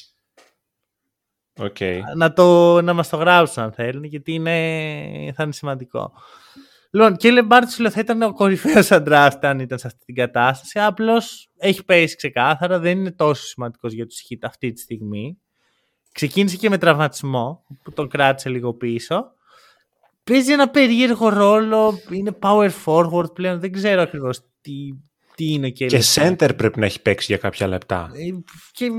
Okay. 1.60 2.00
Να, 2.16 2.34
το, 2.34 2.82
να 2.82 2.94
μας 2.94 3.10
το 3.10 3.18
γράψουν 3.18 3.64
αν 3.64 3.72
θέλουν, 3.72 4.04
γιατί 4.04 4.34
είναι, 4.34 4.52
θα 5.36 5.44
είναι 5.44 5.52
σημαντικό. 5.52 6.14
Λοιπόν, 6.92 7.16
και 7.16 7.32
Λεμπάρτ 7.32 7.70
σου 7.70 7.82
λέω 7.82 7.92
θα 7.92 8.00
ήταν 8.00 8.22
ο 8.22 8.34
κορυφαίος 8.34 8.92
αντράστα 8.92 9.50
αν 9.50 9.60
ήταν 9.60 9.78
σε 9.78 9.88
αυτή 9.88 10.06
την 10.06 10.16
κατάσταση. 10.16 10.80
Απλώς 10.80 11.50
έχει 11.58 11.86
πέσει 11.86 12.16
ξεκάθαρα, 12.16 12.80
δεν 12.80 12.98
είναι 12.98 13.12
τόσο 13.12 13.46
σημαντικός 13.46 13.94
για 13.94 14.06
τους 14.06 14.20
Χιτ 14.20 14.46
αυτή 14.46 14.72
τη 14.72 14.80
στιγμή. 14.80 15.38
Ξεκίνησε 16.12 16.56
και 16.56 16.70
με 16.70 16.78
τραυματισμό 16.78 17.64
που 17.84 17.92
τον 17.92 18.10
κράτησε 18.10 18.50
λίγο 18.50 18.74
πίσω. 18.74 19.32
Παίζει 20.24 20.52
ένα 20.52 20.70
περίεργο 20.70 21.30
ρόλο, 21.30 22.00
είναι 22.10 22.38
power 22.42 22.70
forward 22.86 23.34
πλέον, 23.34 23.60
δεν 23.60 23.72
ξέρω 23.72 24.02
ακριβώς 24.02 24.40
τι, 24.62 24.74
τι 25.36 25.54
είναι 25.54 25.70
και. 25.70 25.86
Και 25.86 26.04
center 26.16 26.50
πρέπει 26.58 26.80
να 26.80 26.86
έχει 26.86 27.02
παίξει 27.02 27.26
για 27.30 27.38
κάποια 27.38 27.68
λεπτά. 27.68 28.12
Ε, 28.14 28.30
και 28.72 28.90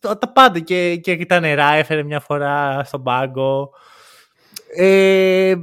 τα 0.00 0.32
πάντα. 0.32 0.58
Και, 0.58 0.96
και 0.96 1.26
τα 1.26 1.40
νερά 1.40 1.72
έφερε 1.72 2.02
μια 2.02 2.20
φορά 2.20 2.84
στον 2.84 3.02
πάγκο. 3.02 3.70
Ε, 4.76 5.54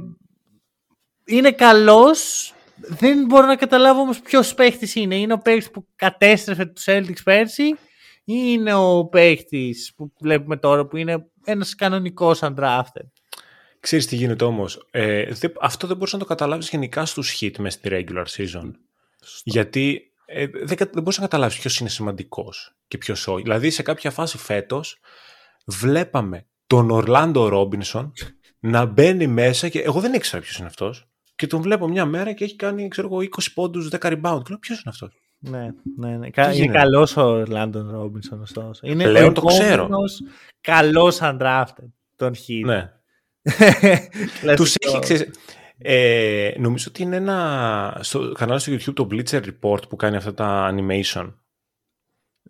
είναι 1.24 1.52
καλός, 1.52 2.52
Δεν 2.76 3.24
μπορώ 3.24 3.46
να 3.46 3.56
καταλάβω 3.56 4.00
όμως 4.00 4.20
ποιος 4.20 4.54
παίχτης 4.54 4.94
είναι. 4.94 5.16
Είναι 5.16 5.32
ο 5.32 5.38
παίχτης 5.38 5.70
που 5.70 5.86
κατέστρεφε 5.96 6.64
τους 6.66 6.84
Celtics 6.86 7.22
πέρσι 7.24 7.64
ή 8.24 8.34
είναι 8.34 8.74
ο 8.74 9.04
παίχτης 9.04 9.92
που 9.96 10.12
βλέπουμε 10.20 10.56
τώρα 10.56 10.86
που 10.86 10.96
είναι 10.96 11.26
ένας 11.44 11.74
κανονικός 11.74 12.40
undrafted; 12.42 13.08
Ξέρεις 13.80 14.06
τι 14.06 14.16
γίνεται 14.16 14.44
όμως. 14.44 14.86
Ε, 14.90 15.32
δε, 15.32 15.48
αυτό 15.60 15.86
δεν 15.86 15.96
μπορείς 15.96 16.12
να 16.12 16.18
το 16.18 16.24
καταλάβεις 16.24 16.68
γενικά 16.68 17.04
στους 17.04 17.38
hit 17.40 17.58
μέσα 17.58 17.78
στη 17.78 17.88
regular 17.92 18.24
season. 18.36 18.70
Γιατί 19.44 20.12
ε, 20.26 20.46
δεν, 20.46 20.76
δεν 20.76 21.02
μπορείς 21.02 21.18
να 21.18 21.24
καταλάβεις 21.24 21.58
ποιος 21.58 21.78
είναι 21.78 21.88
σημαντικός 21.88 22.76
και 22.88 22.98
ποιος 22.98 23.28
όχι. 23.28 23.42
Δηλαδή 23.42 23.70
σε 23.70 23.82
κάποια 23.82 24.10
φάση 24.10 24.38
φέτος 24.38 25.00
βλέπαμε 25.66 26.46
τον 26.66 26.90
Ορλάντο 26.90 27.48
Ρόμπινσον 27.48 28.12
να 28.58 28.84
μπαίνει 28.84 29.26
μέσα 29.26 29.68
και 29.68 29.80
εγώ 29.80 30.00
δεν 30.00 30.14
ήξερα 30.14 30.42
ποιος 30.42 30.56
είναι 30.56 30.66
αυτός. 30.66 31.08
Και 31.36 31.46
τον 31.46 31.60
βλέπω 31.62 31.88
μια 31.88 32.04
μέρα 32.04 32.32
και 32.32 32.44
έχει 32.44 32.56
κάνει 32.56 32.88
ξέρω 32.88 33.06
εγώ, 33.12 33.18
20 33.20 33.26
πόντους, 33.54 33.88
10 33.88 33.98
rebound. 33.98 34.40
Και 34.42 34.48
λέω 34.48 34.58
ποιος 34.58 34.78
είναι 34.82 34.90
αυτός; 34.90 35.10
Ναι, 35.38 35.68
ναι, 35.96 36.16
ναι. 36.16 36.30
Κα- 36.30 36.54
είναι 36.54 36.72
καλός 36.72 37.16
ο 37.16 37.22
Ορλάντο 37.22 37.90
Ρόμπινσον, 37.90 38.40
ωστόσο. 38.40 38.86
Είναι 38.86 39.04
Πλέον 39.04 39.28
ο 39.28 39.32
το 39.32 39.40
ξέρω. 39.44 39.82
επόμενος 39.82 40.22
καλός 40.60 41.18
undrafted 41.22 41.88
των 42.16 42.34
Heat. 42.34 42.62
Ναι. 42.64 42.92
Κλασικό. 44.40 44.54
Τους 44.54 44.74
έχει, 44.78 44.98
ξέρεις, 44.98 45.30
ε, 45.78 46.52
νομίζω 46.58 46.86
ότι 46.88 47.02
είναι 47.02 47.16
ένα 47.16 47.98
στο 48.02 48.32
κανάλι 48.32 48.60
στο 48.60 48.72
YouTube 48.72 48.94
το 48.94 49.08
Bleacher 49.10 49.42
Report 49.44 49.88
που 49.88 49.96
κάνει 49.96 50.16
αυτά 50.16 50.34
τα 50.34 50.74
animation. 50.74 51.32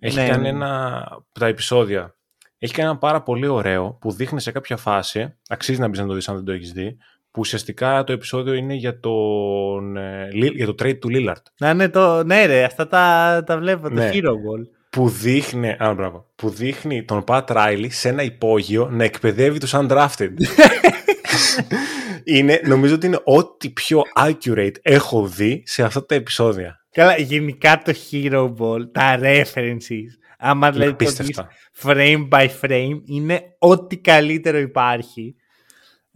Έχει 0.01 0.17
Ναι, 0.17 0.29
κάνει 0.29 0.43
ναι. 0.43 0.49
ένα 0.49 1.03
από 1.11 1.27
τα 1.33 1.47
επεισόδια. 1.47 2.17
Έχει 2.59 2.73
κάνει 2.73 2.89
ένα 2.89 2.99
πάρα 2.99 3.23
πολύ 3.23 3.47
ωραίο 3.47 3.93
που 4.01 4.13
δείχνει 4.13 4.41
σε 4.41 4.51
κάποια 4.53 4.77
φάση, 4.77 5.37
αξίζει 5.49 5.81
να 5.81 5.89
μπεις 5.89 5.99
να 5.99 6.07
το 6.07 6.15
δεις 6.15 6.29
αν 6.29 6.35
δεν 6.35 6.45
το 6.45 6.53
έχεις 6.53 6.73
δει, 6.73 6.97
που 7.35 7.41
ουσιαστικά 7.41 8.05
το 8.05 8.13
επεισόδιο 8.13 8.53
είναι 8.55 8.75
για, 8.75 9.01
τον, 9.01 9.97
ε, 9.97 10.29
Lil- 10.33 10.55
για 10.55 10.67
το 10.67 10.75
trade 10.83 10.99
του 10.99 11.09
Lillard. 11.13 11.43
Να 11.59 11.75
ναι, 11.75 11.89
το, 11.89 12.25
ναι 12.25 12.47
ρε, 12.47 12.65
αυτά 12.65 12.87
τα, 12.89 13.43
τα 13.47 13.59
βλέπω, 13.59 13.89
Ναι. 13.89 14.11
το 14.11 14.17
Hero 14.17 14.31
Ball. 14.31 14.67
Που 14.91 15.09
δείχνει, 15.09 15.69
α, 15.71 15.93
μπράβο, 15.97 16.27
που 16.37 16.49
δείχνει 16.51 17.05
τον 17.05 17.25
Pat 17.27 17.45
Riley 17.47 17.87
σε 17.89 18.09
ένα 18.09 18.23
υπόγειο 18.23 18.89
να 18.93 19.05
εκπαιδεύει 19.05 19.59
τους 19.59 19.73
undrafted. 19.75 20.31
είναι, 22.25 22.61
νομίζω 22.67 22.95
ότι 22.95 23.07
είναι 23.07 23.21
ό,τι 23.25 23.71
πιο 23.71 24.03
accurate 24.21 24.75
έχω 24.83 25.27
δει 25.27 25.63
σε 25.67 25.83
αυτά 25.83 26.07
τα 26.07 26.15
επεισόδια. 26.15 26.77
Καλά, 26.91 27.17
γενικά 27.19 27.83
το 27.85 27.93
Hero 28.11 28.53
Ball, 28.59 28.81
τα 28.93 29.19
references, 29.23 30.11
άμα 30.39 30.67
Είναι 30.67 30.77
δηλαδή 30.77 30.93
το 30.93 31.05
δεις 31.05 31.21
απίστευτα. 31.21 31.49
frame 31.83 32.29
by 32.29 32.49
frame, 32.63 33.01
είναι 33.05 33.41
ό,τι 33.59 33.97
καλύτερο 33.99 34.59
υπάρχει. 34.59 35.35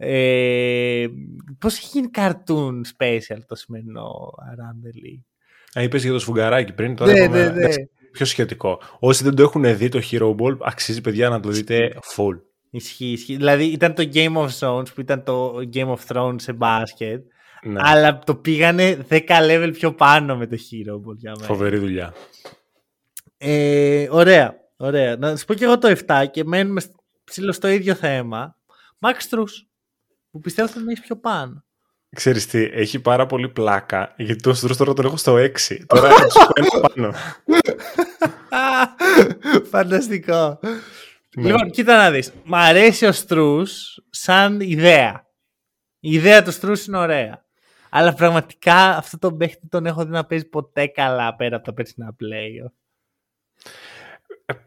Ε, 0.01 1.07
πώς 1.59 1.77
έχει 1.77 1.87
γίνει 1.93 2.09
cartoon 2.15 2.81
special 2.97 3.37
το 3.47 3.55
σημερινό 3.55 4.11
Around 4.51 4.87
the 4.87 5.05
League; 5.05 5.23
Α, 5.79 5.83
είπες 5.83 6.03
για 6.03 6.11
το 6.11 6.19
σφουγγαράκι 6.19 6.73
πριν, 6.73 6.95
τώρα 6.95 7.11
Ναι, 7.11 7.19
είπαμε, 7.19 7.43
ναι, 7.43 7.49
ναι. 7.49 7.59
εντάξει, 7.59 7.89
πιο 8.11 8.25
σχετικό. 8.25 8.81
Όσοι 8.99 9.23
δεν 9.23 9.35
το 9.35 9.41
έχουν 9.41 9.77
δει 9.77 9.89
το 9.89 9.99
Hero 10.11 10.35
Ball, 10.35 10.57
αξίζει 10.61 11.01
παιδιά 11.01 11.29
να 11.29 11.39
το 11.39 11.49
δείτε 11.49 11.93
full. 12.15 12.39
Ισχύει, 12.71 13.05
ισχύει. 13.11 13.35
Δηλαδή 13.35 13.63
ήταν 13.65 13.93
το 13.93 14.09
Game 14.13 14.35
of 14.37 14.47
Zones 14.59 14.93
που 14.93 15.01
ήταν 15.01 15.23
το 15.23 15.53
Game 15.73 15.93
of 15.95 15.97
Thrones 16.07 16.35
σε 16.41 16.53
μπάσκετ, 16.53 17.23
Ναι, 17.63 17.79
αλλά 17.83 18.19
το 18.19 18.35
πήγανε 18.35 19.05
10 19.09 19.19
level 19.27 19.69
πιο 19.73 19.93
πάνω 19.93 20.37
με 20.37 20.47
το 20.47 20.55
Hero 20.57 20.95
Ball 20.95 21.15
για 21.15 21.31
μένα. 21.35 21.47
φοβερή 21.47 21.77
δουλειά. 21.77 22.13
Ε, 23.37 24.07
ωραία, 24.11 24.55
ωραία. 24.77 25.15
Να 25.17 25.35
σου 25.35 25.45
πω 25.45 25.53
και 25.53 25.63
εγώ 25.65 25.77
το 25.77 25.95
7 26.07 26.25
και 26.31 26.43
μένουμε 26.43 26.79
σ- 26.79 26.91
ψηλό 27.23 27.51
στο 27.51 27.67
ίδιο 27.67 27.95
θέμα. 27.95 28.57
Max 29.01 29.35
Truss, 29.35 29.67
που 30.31 30.39
πιστεύω 30.39 30.67
θα 30.67 30.73
τον 30.73 30.89
έχει 30.89 31.01
πιο 31.01 31.15
πάνω. 31.15 31.63
Ξέρεις 32.15 32.47
τι, 32.47 32.63
έχει 32.63 32.99
πάρα 32.99 33.25
πολύ 33.25 33.49
πλάκα, 33.49 34.13
γιατί 34.17 34.41
τον 34.41 34.55
Στρούς 34.55 34.77
τώρα 34.77 34.93
τον 34.93 35.05
έχω 35.05 35.17
στο 35.17 35.35
6. 35.35 35.49
Τώρα 35.87 36.09
θα 36.09 36.29
σου 36.29 36.47
πω 36.47 36.53
ένα 36.55 36.89
πάνω. 36.89 37.13
Φανταστικό. 39.71 40.59
Ναι. 41.35 41.51
Λοιπόν, 41.51 41.71
κοίτα 41.71 41.97
να 41.97 42.11
δεις. 42.11 42.31
Μ' 42.43 42.55
αρέσει 42.55 43.05
ο 43.05 43.11
Στρούς 43.11 43.99
σαν 44.09 44.59
ιδέα. 44.59 45.27
Η 45.99 46.13
ιδέα 46.13 46.43
του 46.43 46.51
Στρούς 46.51 46.85
είναι 46.85 46.97
ωραία. 46.97 47.45
Αλλά 47.89 48.13
πραγματικά 48.13 48.75
αυτό 48.75 49.17
το 49.17 49.33
παίχτη 49.33 49.67
τον 49.67 49.85
έχω 49.85 50.05
δει 50.05 50.11
να 50.11 50.25
παίζει 50.25 50.45
ποτέ 50.45 50.87
καλά 50.87 51.35
πέρα 51.35 51.55
από 51.55 51.65
τα 51.65 51.73
περσινά 51.73 52.15
play. 52.19 52.71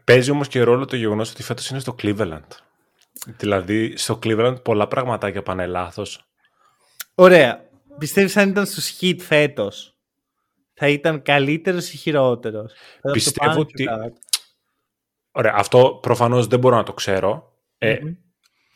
Παίζει 0.03 0.31
όμως 0.31 0.47
και 0.47 0.61
ρόλο 0.61 0.85
το 0.85 0.95
γεγονός 0.95 1.31
ότι 1.31 1.43
φέτος 1.43 1.69
είναι 1.69 1.79
στο 1.79 1.95
Cleveland. 2.01 2.47
Δηλαδή, 3.25 3.97
στο 3.97 4.19
Cleveland 4.23 4.63
πολλά 4.63 4.87
πραγματάκια 4.87 5.43
πάνε 5.43 5.65
λάθος. 5.65 6.25
Ωραία. 7.15 7.69
Πιστεύεις 7.97 8.37
αν 8.37 8.49
ήταν 8.49 8.65
στους 8.65 8.97
hit 9.01 9.15
φέτος 9.19 9.97
θα 10.73 10.87
ήταν 10.87 11.21
καλύτερος 11.21 11.93
ή 11.93 11.97
χειρότερος; 11.97 12.71
Θα 12.73 12.79
ήταν 12.97 13.11
πιο 13.11 13.13
Πιστεύω 13.13 13.47
πάνω 13.49 13.61
ή 13.61 13.65
πιο 13.73 13.93
ότι- 13.93 14.01
κάτω. 14.03 14.17
Ωραία, 15.31 15.53
αυτό 15.55 15.99
προφανώς 16.01 16.47
δεν 16.47 16.59
μπορώ 16.59 16.75
να 16.75 16.83
το 16.83 16.93
ξέρω. 16.93 17.53
Ε, 17.77 17.99
Μμμ. 18.01 18.13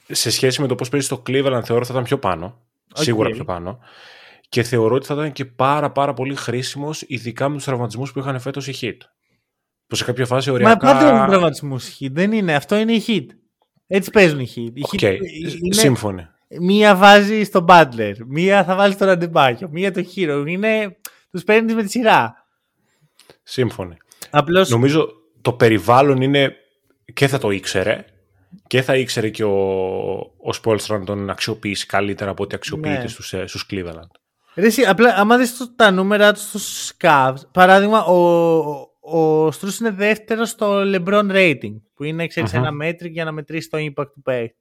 σε 0.08 0.30
σχέση 0.32 0.62
με 0.62 0.68
το 0.68 0.76
πώς 0.76 0.90
παίζει 0.90 1.06
στο 1.06 1.22
Cleveland 1.28 1.62
θεωρώ 1.64 1.86
θα 1.86 1.94
ήταν 1.94 2.04
πιο 2.04 2.20
πάνω. 2.20 2.46
Οκ. 2.96 3.04
Σίγουρα 3.04 3.30
πιο 3.30 3.44
πάνω. 3.46 3.80
Και 4.50 4.64
θεωρώ 4.64 4.96
ότι 4.96 5.06
θα 5.06 5.14
ήταν 5.14 5.32
και 5.32 5.46
πάρα 5.46 5.92
πάρα 5.92 6.14
πολύ 6.14 6.36
χρήσιμος 6.36 7.02
ειδικά 7.08 7.50
με 7.50 7.56
τους 7.56 7.66
τραυματισμούς 7.66 8.12
που 8.12 8.20
είχαν 8.20 8.40
φέτος 8.40 8.68
οι 8.68 8.76
Heat. 8.82 8.98
Που 9.88 9.96
σε 9.96 10.04
κάποια 10.04 10.26
φάση 10.26 10.50
Μα 10.50 10.56
οριακά... 10.56 10.78
πάντα 10.78 11.08
έχουν 11.16 11.28
τραυματισμούς 11.28 11.98
Heat. 12.00 12.12
Δεν 12.12 12.32
είναι. 12.32 12.56
Αυτό 12.56 12.76
είναι 12.76 12.94
οι 12.94 13.04
Heat. 13.08 13.26
Έτσι 13.88 14.10
παίζουν 14.12 14.40
οι 14.40 14.48
Heat. 14.56 14.72
Οι 14.74 14.82
Ok, 14.82 14.90
Heat 15.02 15.02
είναι- 15.62 15.74
σύμφωνοι. 15.74 16.28
Μία 16.60 16.96
βάζει 16.96 17.44
στον 17.44 17.66
Butler, 17.70 18.14
μία 18.28 18.64
θα 18.64 18.76
βάλει 18.76 18.94
στον 18.94 19.10
Αντεμπάγιο, 19.10 19.70
μία 19.72 19.92
το 19.92 20.06
Hero. 20.16 20.44
Είναι... 20.48 20.98
Τους 21.32 21.44
παίρνεις 21.44 21.74
με 21.74 21.84
τη 21.84 21.90
σειρά. 21.90 22.46
Σύμφωνοι. 23.44 23.98
Απλώς 24.30 24.70
Νομίζω 24.70 25.08
το 25.42 25.54
περιβάλλον 25.54 26.22
είναι 26.22 26.56
και 27.14 27.28
θα 27.28 27.38
το 27.38 27.50
ήξερε 27.52 28.06
και 28.68 28.82
θα 28.82 28.96
ήξερε 28.96 29.30
και 29.30 29.44
ο, 29.44 29.58
ο 30.44 30.54
Σπόλστρα 30.54 30.98
να 30.98 31.06
τον 31.06 31.30
αξιοποιήσει 31.30 31.86
καλύτερα 31.86 32.32
από 32.32 32.44
ό,τι 32.44 32.56
αξιοποιείται 32.56 33.02
Ναι. 33.02 33.08
στους, 33.08 33.34
ε, 33.34 33.48
στους 33.48 33.66
Cleveland. 33.72 34.08
Ρε, 34.56 34.66
εσύ, 34.66 34.82
απλά, 34.82 35.16
άμα 35.18 35.38
δεις 35.38 35.58
το- 35.58 35.74
τα 35.76 35.92
νούμερα 35.92 36.34
τους 36.34 36.44
στους 36.44 36.94
Cavs, 37.02 37.36
παράδειγμα, 37.52 38.04
ο, 38.06 38.16
ο, 39.00 39.46
ο 39.46 39.52
Στρούς 39.52 39.80
είναι 39.80 39.92
δεύτερος 39.92 40.50
στο 40.50 40.82
LeBron 40.86 41.32
rating, 41.32 41.74
που 41.98 42.04
είναι, 42.04 42.28
ξέρεις, 42.28 42.54
Μμμ. 42.54 42.60
ένα 42.60 42.72
μέτρη 42.72 43.10
για 43.10 43.24
να 43.24 43.32
μετρήσεις 43.32 43.70
το 43.70 43.78
impact 43.78 44.12
του 44.14 44.22
παίχτη. 44.22 44.56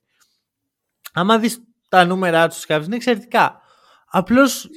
Άμα 1.13 1.39
δεις 1.39 1.63
τα 1.89 2.05
νούμερα 2.05 2.49
τους 2.49 2.57
στους 2.57 2.77
Cavs, 2.77 2.85
είναι 2.85 2.97
εξαιρετικά. 2.97 3.61
Απλώς, 4.07 4.69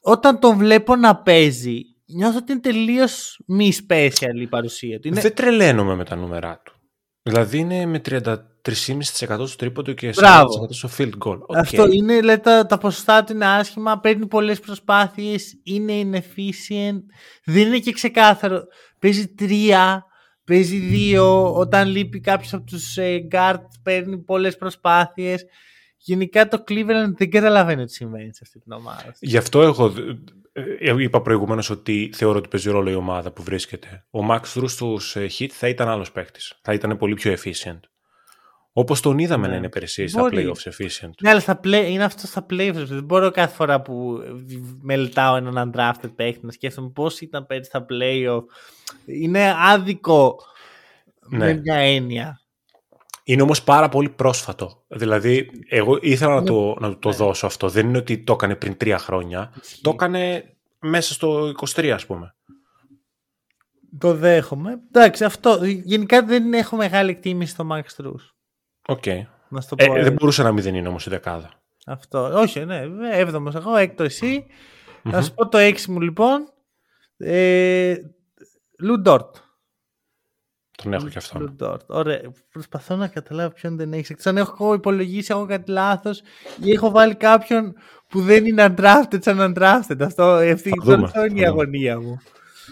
όταν 0.00 0.38
τον 0.38 0.56
βλέπω 0.56 0.96
να 0.96 1.16
παίζει, 1.16 1.80
νιώθω 2.06 2.38
ότι 2.38 2.52
είναι 2.52 2.60
τελείως 2.60 3.40
μη 3.46 3.72
special 3.88 4.40
η 4.40 4.46
παρουσία 4.46 5.00
του. 5.00 5.08
Είναι... 5.08 5.20
Δεν 5.20 5.34
τρελαίνομαι 5.34 5.94
με 5.94 6.04
τα 6.04 6.16
νούμερά 6.16 6.60
του. 6.64 6.74
Δηλαδή 7.22 7.58
είναι 7.58 7.86
με 7.86 8.00
33,5% 8.08 8.32
στο 9.46 9.56
τρίποντο 9.56 9.92
και 9.92 10.08
40% 10.08 10.14
Μπράβο. 10.16 10.68
στο 10.70 10.88
field 10.98 11.12
goal. 11.24 11.38
Ok. 11.38 11.56
Αυτό 11.56 11.86
είναι, 11.90 12.20
λέει, 12.20 12.38
τα, 12.38 12.66
τα 12.66 12.78
ποσοστά 12.78 13.24
του 13.24 13.32
είναι 13.32 13.46
άσχημα, 13.46 14.00
παίρνει 14.00 14.26
πολλές 14.26 14.60
προσπάθειες, 14.60 15.60
είναι 15.62 15.92
inefficient, 16.02 17.00
δεν 17.44 17.66
είναι 17.66 17.78
και 17.78 17.92
ξεκάθαρο. 17.92 18.62
Παίζει 18.98 19.28
τρία, 19.28 20.04
παίζει 20.46 20.78
δύο, 20.78 21.54
όταν 21.54 21.88
λείπει 21.88 22.20
κάποιος 22.20 22.52
από 22.54 22.66
τους 22.66 22.96
ε, 22.96 23.28
guard 23.30 23.62
παίρνει 23.82 24.18
πολλές 24.18 24.56
προσπάθειες. 24.56 25.44
Γενικά 25.96 26.48
το 26.48 26.64
Cleveland 26.68 27.12
δεν 27.16 27.30
καταλαβαίνει 27.30 27.84
τι 27.84 27.92
συμβαίνει 27.92 28.34
σε 28.34 28.40
αυτή 28.42 28.60
την 28.60 28.72
ομάδα. 28.72 29.14
Γι' 29.20 29.36
αυτό 29.36 29.62
εγώ 29.62 29.92
ε, 30.52 30.90
ε, 30.90 31.02
είπα 31.02 31.22
προηγουμένως 31.22 31.70
ότι 31.70 32.10
θεωρώ 32.14 32.38
ότι 32.38 32.48
παίζει 32.48 32.70
ρόλο 32.70 32.90
η 32.90 32.94
ομάδα 32.94 33.32
που 33.32 33.42
βρίσκεται. 33.42 34.06
Ο 34.10 34.18
Max 34.30 34.40
Drew 34.54 34.68
στους 34.68 35.16
ε, 35.16 35.26
Heat 35.38 35.48
θα 35.50 35.68
ήταν 35.68 35.88
άλλος 35.88 36.12
παίχτης. 36.12 36.60
Θα 36.62 36.72
ήταν 36.72 36.96
πολύ 36.96 37.14
πιο 37.14 37.32
efficient. 37.32 37.80
Όπως 38.78 39.00
τον 39.00 39.18
είδαμε 39.18 39.46
Ναι. 39.46 39.52
να 39.52 39.58
είναι 39.58 39.68
πέρυσι 39.68 40.06
στα 40.06 40.20
Μπορεί. 40.20 40.36
playoffs 40.52 40.70
efficient. 40.70 41.10
Ναι, 41.20 41.30
αλλά 41.30 41.40
στα 41.40 41.60
play, 41.64 41.84
είναι 41.88 42.04
αυτό 42.04 42.26
στα 42.26 42.46
playoffs. 42.50 42.72
Δεν 42.86 43.04
μπορώ 43.04 43.30
κάθε 43.30 43.54
φορά 43.54 43.82
που 43.82 44.18
μελετάω 44.80 45.36
έναν 45.36 45.72
undrafted 45.74 46.10
παίχτη 46.16 46.46
να 46.46 46.52
σκέφτομαι 46.52 46.88
πώς 46.88 47.20
ήταν 47.20 47.46
πέρυσι 47.46 47.68
στα 47.68 47.86
playoff. 47.90 48.42
Είναι 49.06 49.54
άδικο 49.58 50.36
Ναι. 51.28 51.38
με 51.38 51.54
μια 51.54 51.74
έννοια. 51.74 52.40
Είναι 53.24 53.42
όμως 53.42 53.62
πάρα 53.62 53.88
πολύ 53.88 54.08
πρόσφατο. 54.08 54.82
Δηλαδή, 54.88 55.50
εγώ 55.68 55.98
ήθελα 56.00 56.30
να 56.30 56.36
Είναι- 56.36 56.46
το, 56.50 56.76
να 56.80 56.88
του 56.90 56.98
το 56.98 57.08
ναι. 57.08 57.14
δώσω 57.14 57.46
αυτό. 57.46 57.68
Δεν 57.68 57.88
είναι 57.88 57.98
ότι 57.98 58.18
το 58.24 58.32
έκανε 58.32 58.54
πριν 58.56 58.76
τρία 58.76 58.98
χρόνια. 58.98 59.52
Ισχύει. 59.62 59.80
Το 59.82 59.90
έκανε 59.90 60.54
μέσα 60.80 61.14
στο 61.14 61.48
23, 61.48 61.88
ας 61.94 62.06
πούμε. 62.06 62.34
Το 63.98 64.14
δέχομαι. 64.14 64.80
Εντάξει, 64.92 65.24
αυτό. 65.24 65.58
Γενικά 65.64 66.22
δεν 66.24 66.52
έχω 66.52 66.76
μεγάλη 66.76 67.10
εκτίμηση 67.10 67.50
στο 67.52 67.68
Max 67.72 68.02
Strus. 68.02 68.34
Ok. 68.86 69.06
Να 69.48 69.60
σου 69.60 69.68
το 69.68 69.74
πω. 69.76 69.84
Ε, 69.84 69.86
έτσι. 69.86 70.02
δεν 70.02 70.12
μπορούσε 70.12 70.42
να 70.42 70.52
μην 70.52 70.62
δεν 70.62 70.74
είναι 70.74 70.88
όμως 70.88 71.06
η 71.06 71.10
δεκάδα. 71.10 71.50
Αυτό. 71.86 72.38
Όχι, 72.40 72.64
ναι. 72.64 72.82
Έβδομος 73.10 73.54
εγώ, 73.54 73.76
έκτο 73.76 74.02
εσύ. 74.04 74.46
Να 75.02 75.22
σου 75.22 75.34
πω 75.34 75.48
το 75.48 75.58
έξι 75.58 75.90
μου 75.90 76.00
λοιπόν. 76.00 76.52
Ε, 77.16 77.94
Λου 78.78 79.00
Ντόρτ. 79.00 79.36
τον 80.82 80.92
έχω 80.92 81.08
και 81.08 81.18
αυτόν. 81.18 81.56
Dort. 81.60 81.86
Ωραία. 81.86 82.20
Προσπαθώ 82.52 82.96
να 82.96 83.08
καταλάβω 83.08 83.50
ποιον 83.54 83.76
δεν 83.76 83.92
έχεις. 83.92 84.10
Εκτός 84.10 84.26
αν 84.26 84.36
έχω 84.36 84.74
υπολογίσει 84.74 85.32
έχω 85.32 85.46
κάτι 85.46 85.70
λάθος 85.70 86.22
ή 86.62 86.72
έχω 86.72 86.90
βάλει 86.90 87.14
κάποιον 87.14 87.74
που 88.08 88.20
δεν 88.22 88.46
είναι 88.46 88.74
undrafted 88.76 89.18
σαν 89.22 89.38
undrafted. 89.56 90.00
Αυτό, 90.00 90.22
αυτή 90.22 90.70
δούμε, 90.82 91.04
αυτό 91.04 91.24
είναι 91.24 91.40
η 91.40 91.42
θα 91.44 91.50
δούμε. 91.50 91.62
αγωνία 91.62 92.00
μου. 92.00 92.18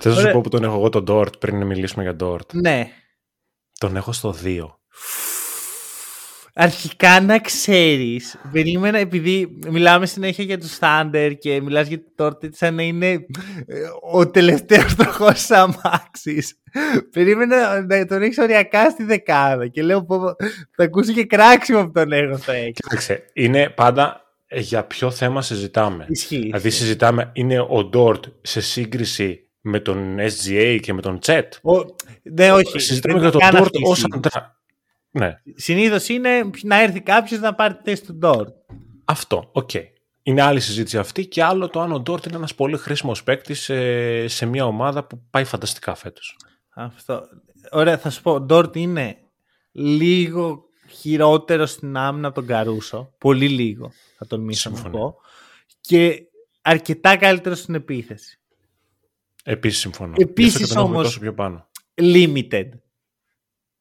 Θες 0.01 0.05
να 0.05 0.12
σου 0.12 0.21
Ωραία. 0.21 0.33
πω 0.33 0.41
που 0.41 0.49
τον 0.49 0.65
έχω 0.65 0.75
εγώ 0.75 0.89
τον 0.89 1.05
Dort 1.09 1.39
πριν 1.39 1.59
να 1.59 1.65
μιλήσουμε 1.65 2.03
για 2.03 2.17
Dort. 2.21 2.53
Ναι. 2.53 2.91
Τον 3.79 3.97
έχω 3.97 4.12
στο 4.12 4.35
2. 4.45 4.59
Αρχικά 6.57 7.21
να 7.21 7.39
ξέρεις, 7.39 8.37
περίμενα 8.53 8.99
επειδή 8.99 9.59
μιλάμε 9.71 10.07
συνέχεια 10.07 10.45
για 10.45 10.59
τους 10.59 10.79
Thunder 10.81 11.33
και 11.39 11.61
μιλάς 11.61 11.89
για 11.89 11.99
το 12.15 12.27
Dort 12.27 12.49
σαν 12.55 12.75
να 12.75 12.83
είναι 12.83 13.07
ε, 13.09 13.19
ο 14.13 14.31
τελευταίος 14.31 14.95
τροχός 14.95 15.33
της 15.33 15.51
αμάξης. 15.51 16.55
Περίμενα 17.11 17.81
να 17.87 18.07
τον 18.07 18.23
έχεις 18.23 18.39
οριακά 18.39 18.91
στη 18.91 19.05
δεκάδα 19.05 19.67
και 19.69 19.83
λέω 19.83 20.05
πω, 20.05 20.19
πω, 20.19 20.35
θα 20.77 20.85
ακούσει 20.85 21.13
και 21.13 21.25
κράξιμο 21.25 21.85
που 21.85 21.91
τον 21.93 22.13
έχω 22.13 22.37
στο 22.37 22.53
6. 22.53 22.71
Κοίταξε, 22.73 23.25
είναι 23.33 23.69
πάντα 23.69 24.21
ε, 24.47 24.61
για 24.61 24.85
ποιο 24.85 25.11
θέμα 25.11 25.43
συζητάμε. 25.43 26.07
Ισχύει. 26.09 26.39
Δηλαδή 26.39 26.71
συζητάμε, 26.71 27.31
είναι 27.35 27.61
ο 27.61 27.91
Dort 27.95 28.21
σε 28.43 28.61
σύγκριση 28.61 29.39
με 29.61 29.81
τον 29.81 30.17
SGA 30.19 30.79
και 30.83 30.93
με 30.93 31.01
τον 31.01 31.19
Chet. 31.27 31.49
Ο- 31.63 31.85
Ναι, 32.23 32.53
όχι. 32.53 32.79
Συζητάμε 32.79 33.21
δεν 33.21 33.23
για 33.23 33.31
τον 33.31 33.41
καν 33.41 33.55
Dort 33.55 33.61
αυτή 33.63 33.79
η 33.79 33.83
ως 33.85 33.97
συζήτηση. 33.99 34.17
undrafted. 34.17 34.62
Ναι, 35.19 35.35
Συνήθως 35.55 36.09
είναι 36.09 36.51
να 36.62 36.83
έρθει 36.83 37.01
κάποιος 37.01 37.41
να 37.41 37.55
πάρει 37.55 37.75
τη 37.75 37.81
θέση 37.85 38.05
του 38.05 38.19
Dort. 38.23 38.47
αυτό, 39.05 39.49
οκ. 39.53 39.71
Είναι 40.23 40.43
άλλη 40.43 40.61
συζήτηση 40.61 40.99
αυτή 40.99 41.27
και 41.27 41.43
άλλο 41.43 41.69
το 41.69 41.81
αν 41.81 41.93
ο 41.93 42.03
Dort 42.07 42.27
είναι 42.27 42.37
ένας 42.37 42.55
πολύ 42.55 42.77
χρήσιμος 42.77 43.23
παίκτης 43.23 43.61
σε, 43.61 44.29
σε 44.29 44.47
μια 44.47 44.67
ομάδα 44.67 45.05
που 45.07 45.23
πάει 45.31 45.45
φανταστικά 45.45 45.95
φέτος. 45.95 46.37
Αυτό. 46.75 47.23
Ωραία, 47.71 47.99
θα 47.99 48.11
σου 48.11 48.23
πω. 48.23 48.33
Ο 48.33 48.47
Dort 48.51 48.77
είναι 48.77 49.17
λίγο 49.73 50.65
χειρότερο 50.89 51.67
στην 51.67 51.97
άμυνα 51.97 52.27
από 52.27 52.37
τον 52.37 52.47
Καρούσο. 52.47 53.15
Πολύ 53.19 53.49
λίγο, 53.49 53.93
θα 54.19 54.27
τον 54.27 54.41
μίσω 54.41 54.71
να 54.71 54.77
Συμφωνώ. 54.77 54.99
πω. 54.99 55.17
Και 55.81 56.23
αρκετά 56.62 57.17
καλύτερος 57.17 57.59
στην 57.59 57.75
επίθεση. 57.75 58.39
Επίσης 59.45 59.81
συμφωνώ. 59.81 60.15
Επίσης 60.17 60.57
Γι' 60.57 60.65
αυτό 60.65 60.89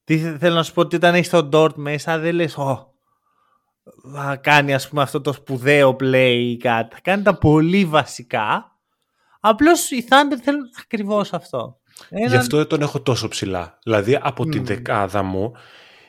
Τι 0.04 0.18
θε- 0.20 0.38
θέλω 0.40 0.56
να 0.56 0.64
σου 0.64 0.74
πω 0.74 0.82
ότι 0.82 0.96
όταν 0.96 1.16
έχεις 1.16 1.30
τον 1.30 1.50
Dort 1.54 1.74
μέσα 1.76 2.18
δεν 2.20 2.36
λες 2.36 2.58
«Ω, 2.58 2.94
θα 4.16 4.36
κάνει 4.36 4.74
ας 4.74 4.90
πούμε 4.90 5.02
αυτό 5.02 5.22
το 5.22 5.34
σπουδαίο 5.34 5.96
play 6.00 6.36
ή 6.40 6.58
κάτι. 6.58 6.94
Θα 6.96 7.02
κάνει 7.02 7.24
τα 7.24 7.38
πολύ 7.38 7.86
βασικά. 7.86 8.72
Απλώς 9.40 9.92
οι 9.92 10.06
Thunder 10.10 10.38
θέλουν 10.44 10.62
ακριβώς 10.82 11.34
αυτό. 11.34 11.78
Γι' 12.10 12.24
Έναν- 12.24 12.38
αυτό 12.40 12.58
δεν 12.58 12.68
τον 12.68 12.82
έχω 12.82 13.02
τόσο 13.02 13.28
ψηλά. 13.28 13.80
Δηλαδή 13.84 14.20
από 14.22 14.44
την 14.46 14.60
Μμμ. 14.60 14.66
δεκάδα 14.68 15.24
μου 15.24 15.52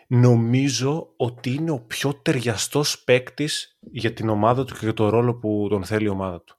νομίζω 0.06 1.12
ότι 1.16 1.54
είναι 1.54 1.70
ο 1.70 1.78
πιο 1.80 2.14
ταιριαστός 2.14 3.04
παίκτης 3.04 3.78
για 3.80 4.12
την 4.12 4.28
ομάδα 4.28 4.64
του 4.64 4.72
και 4.72 4.80
για 4.82 4.94
το 4.94 5.08
ρόλο 5.08 5.34
που 5.34 5.66
τον 5.70 5.84
θέλει 5.84 6.04
η 6.04 6.08
ομάδα 6.08 6.42
του. 6.42 6.56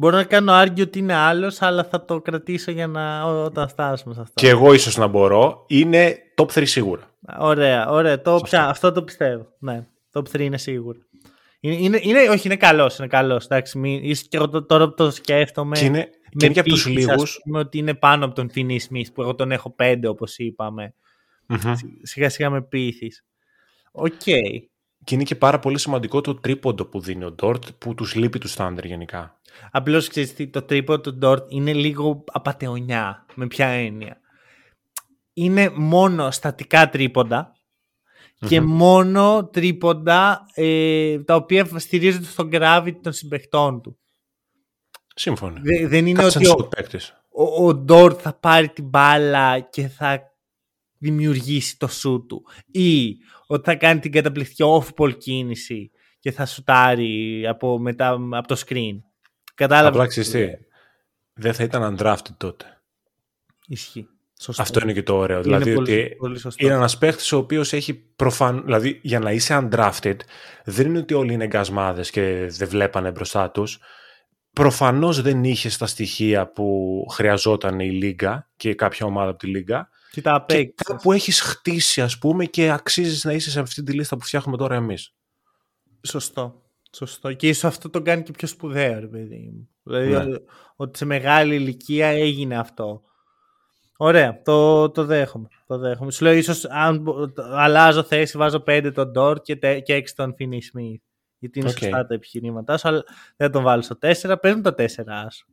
Μπορώ 0.00 0.16
να 0.16 0.24
κάνω 0.24 0.52
άργιο 0.52 0.84
ότι 0.84 0.98
είναι 0.98 1.14
άλλος, 1.14 1.62
αλλά 1.62 1.84
θα 1.84 2.04
το 2.04 2.20
κρατήσω 2.20 2.70
για 2.70 2.86
να 2.86 3.24
ό- 3.24 3.44
όταν 3.44 3.68
φτάσουμε 3.68 4.14
σε 4.14 4.20
αυτό. 4.20 4.32
Και 4.34 4.48
εγώ 4.48 4.72
ίσως 4.72 4.96
να 4.96 5.06
μπορώ. 5.06 5.64
Είναι 5.68 6.16
top 6.34 6.46
3 6.54 6.62
σίγουρα. 6.66 7.02
Ωραία, 7.38 7.88
ωραία. 7.88 8.20
Το, 8.22 8.36
Σε 8.38 8.42
πια, 8.44 8.58
αυτό. 8.58 8.70
αυτό 8.70 8.92
το 8.92 9.02
πιστεύω. 9.02 9.46
Ναι, 9.58 9.86
top 10.12 10.22
3 10.32 10.40
είναι 10.40 10.58
σίγουρο. 10.58 10.98
Είναι, 11.60 11.74
είναι, 11.74 11.98
είναι, 12.02 12.20
όχι, 12.28 12.46
είναι 12.46 12.56
καλός. 12.56 12.98
Είναι 12.98 13.06
καλός. 13.06 13.44
Εντάξει, 13.44 13.78
μην, 13.78 14.00
ίσως 14.04 14.28
και 14.28 14.36
εγώ 14.36 14.48
το- 14.48 14.62
τώρα 14.66 14.88
που 14.88 14.94
το 14.94 15.10
σκέφτομαι. 15.10 15.78
και 15.78 15.84
είναι, 15.84 16.02
και 16.36 16.44
είναι 16.44 16.52
και 16.54 16.60
από 16.60 16.68
τους 16.68 16.84
πείθεις, 16.84 17.04
ας 17.08 17.10
λίγους. 17.14 17.40
πούμε, 17.42 17.58
ότι 17.58 17.78
είναι 17.78 17.94
πάνω 17.94 18.24
από 18.24 18.34
τον 18.34 18.50
Finney 18.54 18.76
Smith 18.90 19.06
που 19.14 19.22
εγώ 19.22 19.34
τον 19.34 19.52
έχω 19.52 19.70
πέντε 19.70 20.08
όπως 20.08 20.38
είπαμε. 20.38 20.94
Μμμ. 21.46 21.72
Σιγά 22.02 22.28
σιγά 22.30 22.50
με 22.50 22.62
πείθεις. 22.62 23.24
Οκ. 23.92 24.10
Και 25.08 25.14
είναι 25.14 25.24
και 25.24 25.36
πάρα 25.36 25.58
πολύ 25.58 25.78
σημαντικό 25.78 26.20
το 26.20 26.34
τρίποντο 26.34 26.84
που 26.84 27.00
δίνει 27.00 27.24
ο 27.24 27.30
Dort 27.32 27.64
που 27.78 27.94
τους 27.94 28.14
λείπει 28.14 28.38
τους 28.38 28.54
Thunder 28.58 28.82
γενικά. 28.84 29.40
Απλώς 29.70 30.08
ξέρεις 30.08 30.34
τι, 30.34 30.48
το 30.48 30.62
τρίποντο 30.62 31.00
του 31.00 31.18
Dort 31.22 31.48
είναι 31.48 31.72
λίγο 31.72 32.24
απατεωνιά. 32.32 33.26
Με 33.34 33.46
ποια 33.46 33.66
έννοια. 33.66 34.20
Είναι 35.32 35.70
μόνο 35.74 36.30
στατικά 36.30 36.88
τρίποντα 36.88 37.52
και 38.46 38.60
μόνο 38.60 39.48
τρίποντα 39.52 40.46
ε, 40.54 41.18
τα 41.18 41.34
οποία 41.34 41.68
στηρίζονται 41.76 42.24
στον 42.26 42.50
gravity 42.52 42.96
των 43.02 43.12
συμπεχτών 43.12 43.80
του. 43.82 43.98
Σύμφωνα. 45.14 45.60
Δε- 45.62 45.86
δεν 45.88 46.06
είναι 46.06 46.18
Κάτι 46.20 46.32
σαν 46.32 46.42
ότι 46.42 46.50
ο, 46.50 46.54
shoot 46.64 46.70
παίκτης. 46.76 47.14
ο, 47.28 47.66
ο 47.68 47.84
Dort 47.88 48.18
θα 48.18 48.32
πάρει 48.34 48.68
την 48.68 48.84
μπάλα 48.84 49.60
και 49.60 49.88
θα 49.88 50.22
δημιουργήσει 50.98 51.78
το 51.78 51.86
σου 51.86 52.24
του 52.28 52.42
ή 52.70 53.16
ότι 53.46 53.62
θα 53.64 53.74
κάνει 53.74 54.00
την 54.00 54.12
καταπληκτική 54.12 54.62
off-ball 54.66 55.18
κίνηση 55.18 55.90
και 56.18 56.32
θα 56.32 56.46
σουτάρει 56.46 57.46
από, 57.46 57.78
μετά, 57.78 58.18
από 58.30 58.48
το 58.48 58.62
screen. 58.66 58.98
Κατάλαβες. 59.54 59.90
Απλά 59.90 60.06
ξέρεις 60.06 60.30
τι, 60.30 60.48
δεν 61.32 61.54
θα 61.54 61.62
ήταν 61.62 61.96
undrafted 61.96 62.34
τότε. 62.36 62.64
Ισχύει. 63.66 64.08
Σωστό. 64.40 64.62
Αυτό 64.62 64.80
είναι 64.82 64.92
και 64.92 65.02
το 65.02 65.16
ωραίο. 65.16 65.36
Είναι 65.36 65.44
δηλαδή 65.44 65.74
πολύ- 65.74 65.92
ότι 65.92 66.16
πολύ 66.18 66.38
σωστό. 66.38 66.66
είναι 66.66 66.74
ένας 66.74 66.98
παίχτης 66.98 67.32
ο 67.32 67.36
οποίος 67.36 67.72
έχει 67.72 67.94
προφαν... 67.94 68.62
Δηλαδή 68.64 69.00
για 69.02 69.18
να 69.18 69.32
είσαι 69.32 69.58
undrafted 69.62 70.16
δεν 70.64 70.86
είναι 70.86 70.98
ότι 70.98 71.14
όλοι 71.14 71.32
είναι 71.32 71.44
εγκασμάδες 71.44 72.10
και 72.10 72.46
δεν 72.50 72.68
βλέπανε 72.68 73.10
μπροστά 73.10 73.50
τους. 73.50 73.78
Προφανώς 74.52 75.22
δεν 75.22 75.44
είχες 75.44 75.76
τα 75.76 75.86
στοιχεία 75.86 76.52
που 76.52 77.06
χρειαζόταν 77.10 77.80
η 77.80 77.90
Λίγκα 77.90 78.50
και 78.56 78.74
κάποια 78.74 79.06
ομάδα 79.06 79.30
από 79.30 79.38
τη 79.38 79.46
Λίγκα 79.46 79.88
Και 80.10 80.20
τα 80.22 80.30
και 80.30 80.36
απέκτησες. 80.36 80.74
κάπου 80.96 81.12
έχεις 81.12 81.40
χτίσει 81.40 82.02
ας 82.02 82.18
πούμε 82.18 82.44
και 82.44 82.70
αξίζεις 82.70 83.24
να 83.24 83.32
είσαι 83.32 83.50
σε 83.50 83.60
αυτή 83.60 83.82
τη 83.82 83.92
λίστα 83.92 84.16
που 84.16 84.24
φτιάχνουμε 84.24 84.56
τώρα 84.56 84.74
εμείς. 84.74 85.14
Σωστό. 86.06 86.62
Σωστό. 86.92 87.32
Και 87.32 87.48
ίσως 87.48 87.64
αυτό 87.64 87.90
το 87.90 88.02
κάνει 88.02 88.22
και 88.22 88.32
πιο 88.32 88.48
σπουδαίο, 88.48 89.00
ρε 89.00 89.06
παιδί 89.06 89.50
μου. 89.54 89.68
Δηλαδή, 89.82 90.08
Ναι. 90.28 90.34
ο- 90.34 90.42
ότι 90.76 90.98
σε 90.98 91.04
μεγάλη 91.04 91.54
ηλικία 91.54 92.06
έγινε 92.06 92.58
αυτό. 92.58 93.02
Ωραία, 93.96 94.42
το, 94.42 94.90
το 94.90 95.04
δέχομαι. 95.04 95.48
Το 95.66 95.78
δέχομαι. 95.78 96.10
Σου 96.10 96.24
λέω, 96.24 96.32
ίσως 96.32 96.64
αν 96.64 96.98
μπο- 96.98 97.32
το- 97.32 97.42
αλλάζω 97.42 98.02
θέση, 98.02 98.38
βάζω 98.38 98.60
5 98.66 98.92
τον 98.94 99.10
Ντόρ 99.10 99.40
και, 99.40 99.56
τε- 99.56 99.82
και 99.82 99.94
6 99.94 100.14
τον 100.14 100.34
Finney 100.38 100.54
Smith. 100.54 101.00
Γιατί 101.38 101.58
είναι 101.58 101.68
Οκ. 101.70 101.78
σωστά 101.78 102.06
τα 102.06 102.14
επιχειρήματά 102.14 102.78
σου, 102.78 102.88
αλλά 102.88 103.02
δεν 103.36 103.46
θα 103.46 103.50
τον 103.50 103.62
βάλω 103.62 103.82
στο 103.82 103.96
4. 103.96 104.36
Παίρνει 104.40 104.60
το 104.62 104.72
4 104.74 105.30
σου. 105.30 105.46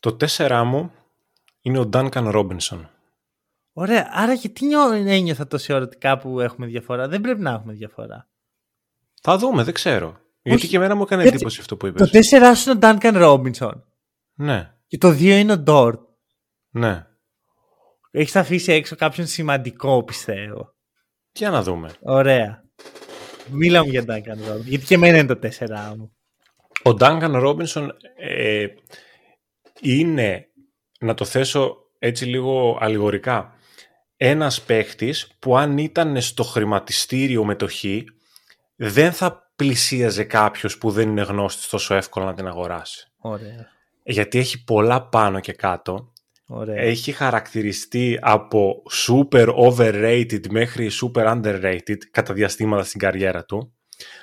Το 0.00 0.16
4 0.16 0.62
μου 0.64 0.92
είναι 1.60 1.78
ο 1.78 1.88
Duncan 1.92 2.34
Robinson. 2.34 2.80
Ωραία, 3.72 4.08
άρα 4.12 4.32
γιατί 4.32 4.66
νιώ, 4.66 4.92
ένιωθα 4.92 5.46
τόση 5.46 5.72
ώρα 5.72 5.84
ότι 5.84 5.96
κάπου 5.96 6.40
έχουμε 6.40 6.66
διαφορά; 6.66 7.08
Δεν 7.08 7.20
πρέπει 7.20 7.40
να 7.40 7.50
έχουμε 7.50 7.72
διαφορά. 7.72 8.28
Θα 9.22 9.38
δούμε, 9.38 9.62
δεν 9.62 9.74
ξέρω. 9.74 10.18
Γιατί 10.42 10.58
Όχι, 10.60 10.68
και 10.68 10.76
εμένα 10.76 10.94
μου 10.94 11.02
έκανε 11.02 11.22
γιατί 11.22 11.36
εντύπωση 11.36 11.60
αυτό 11.60 11.76
που 11.76 11.92
Το 11.92 12.04
είπες. 12.04 12.30
4 12.32 12.52
σου 12.56 12.70
είναι 12.70 12.86
ο 12.86 12.90
Duncan 13.00 13.22
Robinson. 13.24 13.72
Ναι, 14.34 14.74
Και 14.86 14.98
το 14.98 15.08
2 15.08 15.20
είναι 15.20 15.52
ο 15.52 15.62
Dort. 15.66 15.98
ναι. 16.70 17.04
Έχεις 18.12 18.36
αφήσει 18.36 18.72
έξω 18.72 18.96
κάποιον 18.96 19.26
σημαντικό, 19.26 20.04
πιστεύω. 20.04 20.74
Για 21.32 21.50
να 21.50 21.62
δούμε. 21.62 21.90
Ωραία. 22.00 22.64
Μίλα 23.50 23.84
μου 23.84 23.90
για 23.90 24.04
Duncan 24.06 24.50
Robinson. 24.50 24.64
Γιατί 24.64 24.84
και 24.84 24.94
εμένα 24.94 25.18
είναι 25.18 25.34
το 25.34 25.48
4 25.58 25.94
μου. 25.96 26.16
Ο 26.84 26.96
Duncan 27.00 27.46
Robinson 27.46 27.88
ε, 28.16 28.66
είναι, 29.80 30.49
να 31.00 31.14
το 31.14 31.24
θέσω 31.24 31.76
έτσι 31.98 32.24
λίγο 32.24 32.78
αλληγορικά, 32.80 33.54
ένας 34.16 34.62
παίχτης 34.62 35.28
που 35.38 35.56
αν 35.56 35.78
ήταν 35.78 36.20
στο 36.20 36.42
χρηματιστήριο 36.42 37.44
μετοχή 37.44 38.04
δεν 38.76 39.12
θα 39.12 39.52
πλησίαζε 39.56 40.24
κάποιος 40.24 40.78
που 40.78 40.90
δεν 40.90 41.08
είναι 41.08 41.22
γνώστης 41.22 41.68
τόσο 41.68 41.94
εύκολα 41.94 42.24
να 42.26 42.34
την 42.34 42.46
αγοράσει. 42.46 43.10
Ωραία. 43.18 43.68
Γιατί 44.02 44.38
έχει 44.38 44.64
πολλά 44.64 45.08
πάνω 45.08 45.40
και 45.40 45.52
κάτω. 45.52 46.12
Ωραία. 46.46 46.76
Έχει 46.76 47.12
χαρακτηριστεί 47.12 48.18
από 48.22 48.82
super 49.06 49.54
overrated 49.54 50.48
μέχρι 50.50 50.90
super 51.02 51.42
underrated 51.42 51.98
κατά 52.10 52.34
διαστήματα 52.34 52.84
στην 52.84 53.00
καριέρα 53.00 53.44
του. 53.44 53.74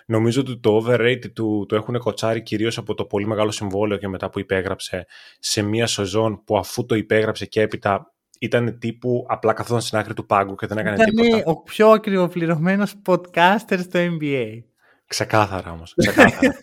Νομίζω 0.10 0.42
ότι 0.42 0.60
το 0.60 0.86
overrated 0.86 1.32
του 1.34 1.66
το 1.68 1.76
έχουν 1.76 1.98
κοτσάρει 1.98 2.42
κυρίως 2.42 2.78
από 2.78 2.94
το 2.94 3.06
πολύ 3.06 3.28
μεγάλο 3.28 3.52
συμβόλαιο 3.52 3.98
και 3.98 4.08
μετά 4.08 4.30
που 4.30 4.40
υπέγραψε 4.40 5.06
σε 5.40 5.62
μία 5.62 5.88
σεζόν 5.88 6.44
που 6.44 6.58
αφού 6.58 6.86
το 6.86 6.96
υπέγραψε 6.96 7.46
και 7.46 7.62
έπειτα 7.62 8.14
ήταν 8.40 8.80
τύπου 8.80 9.26
απλά 9.30 9.54
καθόταν 9.54 9.82
στην 9.82 9.98
άκρη 9.98 10.14
του 10.14 10.26
πάγκου 10.26 10.56
και 10.56 10.68
δεν 10.68 10.78
έκανε 10.78 10.96
Ήταν 10.96 11.16
τίποτα. 11.16 11.44
ο 11.46 11.62
πιο 11.62 11.90
ακριβοπληρωμένος 11.90 12.94
podcaster 13.06 13.80
στο 13.80 14.00
NBA. 14.20 14.60
Ξεκάθαρα 15.08 15.72
όμως. 15.72 15.94
Ξεκάθαρα. 15.98 16.56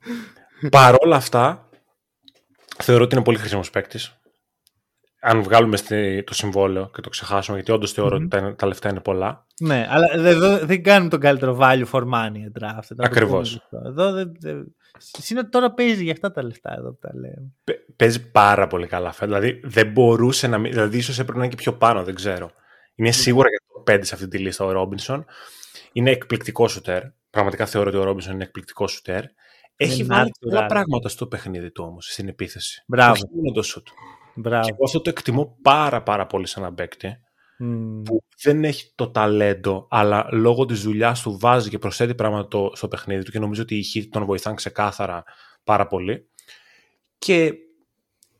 Παρόλα 0.70 1.16
αυτά, 1.16 1.68
θεωρώ 2.78 3.04
ότι 3.04 3.14
είναι 3.14 3.24
πολύ 3.24 3.38
χρήσιμος 3.38 3.70
παίκτης. 3.70 4.20
Αν 5.20 5.42
βγάλουμε 5.42 5.76
στη- 5.76 6.22
το 6.26 6.34
συμβόλαιο 6.34 6.90
και 6.94 7.00
το 7.00 7.08
ξεχάσουμε, 7.08 7.56
γιατί 7.56 7.72
όντως 7.72 7.92
θεωρώ 7.92 8.16
ότι 8.16 8.28
τα, 8.28 8.54
τα 8.54 8.66
λεφτά 8.66 8.88
είναι 8.88 9.00
πολλά. 9.00 9.46
Ναι, 9.60 9.86
αλλά 9.90 10.28
εδώ 10.28 10.58
δεν 10.58 10.82
κάνουμε 10.82 11.10
τον 11.10 11.20
καλύτερο 11.20 11.58
value 11.60 11.84
for 11.90 12.02
money 12.02 12.60
draft. 12.60 12.86
να 12.88 12.96
το 12.96 13.02
Ακριβώς. 13.02 13.50
πούμε 13.68 13.80
αυτό. 13.80 13.88
Εδώ 13.88 14.12
δεν. 14.12 14.32
δεν- 14.40 14.72
Συν 15.00 15.38
ότι 15.38 15.48
τώρα 15.48 15.72
παίζει 15.72 16.02
για 16.02 16.12
αυτά 16.12 16.32
τα 16.32 16.42
λεφτά 16.42 16.74
εδώ 16.78 16.90
που 16.90 16.98
τα 17.00 17.10
λέμε. 17.14 17.52
Παι- 17.64 17.78
παίζει 17.96 18.30
πάρα 18.30 18.66
πολύ 18.66 18.86
καλά 18.86 19.12
φέτο. 19.12 19.26
Δηλαδή 19.34 19.60
δεν 19.64 19.90
μπορούσε 19.90 20.46
να 20.46 20.58
μην. 20.58 20.72
Δηλαδή 20.72 20.96
ίσως 20.96 21.18
έπρεπε 21.18 21.38
να 21.38 21.44
είναι 21.44 21.54
και 21.54 21.62
πιο 21.62 21.72
πάνω, 21.72 22.04
δεν 22.04 22.14
ξέρω. 22.14 22.50
Είναι 22.94 23.10
σίγουρα 23.10 23.48
για 23.48 23.58
το 23.72 23.92
5 23.92 24.04
σε 24.04 24.14
αυτή 24.14 24.28
τη 24.28 24.38
λίστα 24.38 24.64
ο 24.64 24.72
Ρόμπινσον. 24.72 25.24
Είναι 25.92 26.10
εκπληκτικό 26.10 26.68
σουτέρ. 26.68 27.02
Πραγματικά 27.30 27.66
θεωρώ 27.66 27.88
ότι 27.88 27.98
ο 27.98 28.04
Ρόμπινσον 28.04 28.34
είναι 28.34 28.42
εκπληκτικό 28.44 28.86
σουτέρ. 28.88 29.22
Έχει 29.76 30.04
βάλει 30.04 30.30
πολλά 30.40 30.66
πράγματα 30.66 31.08
στο 31.08 31.26
παιχνίδι 31.26 31.70
του 31.70 31.84
όμως, 31.88 32.12
στην 32.12 32.28
επίθεση. 32.28 32.82
Μπράβο. 32.86 33.12
Όχι 33.12 33.24
μόνο 33.34 33.52
το 33.52 33.62
σουτ. 33.62 33.86
Μπράβο. 34.40 34.64
Και 34.64 34.70
εγώ 34.72 34.84
αυτό 34.84 35.00
το 35.00 35.10
εκτιμώ 35.10 35.56
πάρα 35.62 36.02
πάρα 36.02 36.26
πολύ 36.26 36.46
σαν 36.46 36.62
ένα 36.62 36.72
παίκτη 36.74 37.16
Μμμ. 37.58 38.02
που 38.02 38.24
δεν 38.42 38.64
έχει 38.64 38.92
το 38.94 39.10
ταλέντο, 39.10 39.86
αλλά 39.90 40.28
λόγω 40.32 40.64
της 40.64 40.82
δουλειάς 40.82 41.22
του 41.22 41.38
βάζει 41.40 41.68
και 41.68 41.78
προσθέτει 41.78 42.14
πράγματα 42.14 42.48
το- 42.48 42.72
στο 42.74 42.88
παιχνίδι 42.88 43.24
του 43.24 43.30
και 43.30 43.38
νομίζω 43.38 43.62
ότι 43.62 43.74
οι 43.76 43.84
Heat 43.94 44.06
τον 44.10 44.24
βοηθάνε 44.24 44.56
ξεκάθαρα 44.56 45.24
πάρα 45.64 45.86
πολύ. 45.86 46.28
Και 47.18 47.52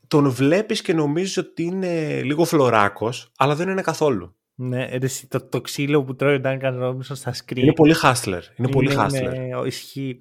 τον 0.08 0.30
βλέπεις 0.30 0.82
και 0.82 0.92
νομίζεις 0.92 1.36
ότι 1.36 1.62
είναι 1.62 2.22
λίγο 2.22 2.44
φλωράκος, 2.44 3.32
αλλά 3.36 3.54
δεν 3.54 3.68
είναι 3.68 3.80
καθόλου. 3.82 4.32
Ναι, 4.54 4.84
ρε, 4.86 4.98
εσύ, 5.06 5.26
το, 5.28 5.48
το 5.48 5.60
ξύλο 5.60 6.04
που 6.04 6.14
τρώει 6.16 6.34
ο 6.36 6.40
Duncan 6.44 6.82
Robinson 6.82 7.00
στα 7.12 7.34
screen. 7.34 7.56
Είναι 7.56 7.72
πολύ 7.72 7.94
hustler. 8.02 8.40
Είναι, 8.56 8.68
πολύ 8.68 8.90
hustler. 8.96 9.34
Είναι, 9.34 9.56
ο- 9.56 9.64
ισχύει. 9.64 10.18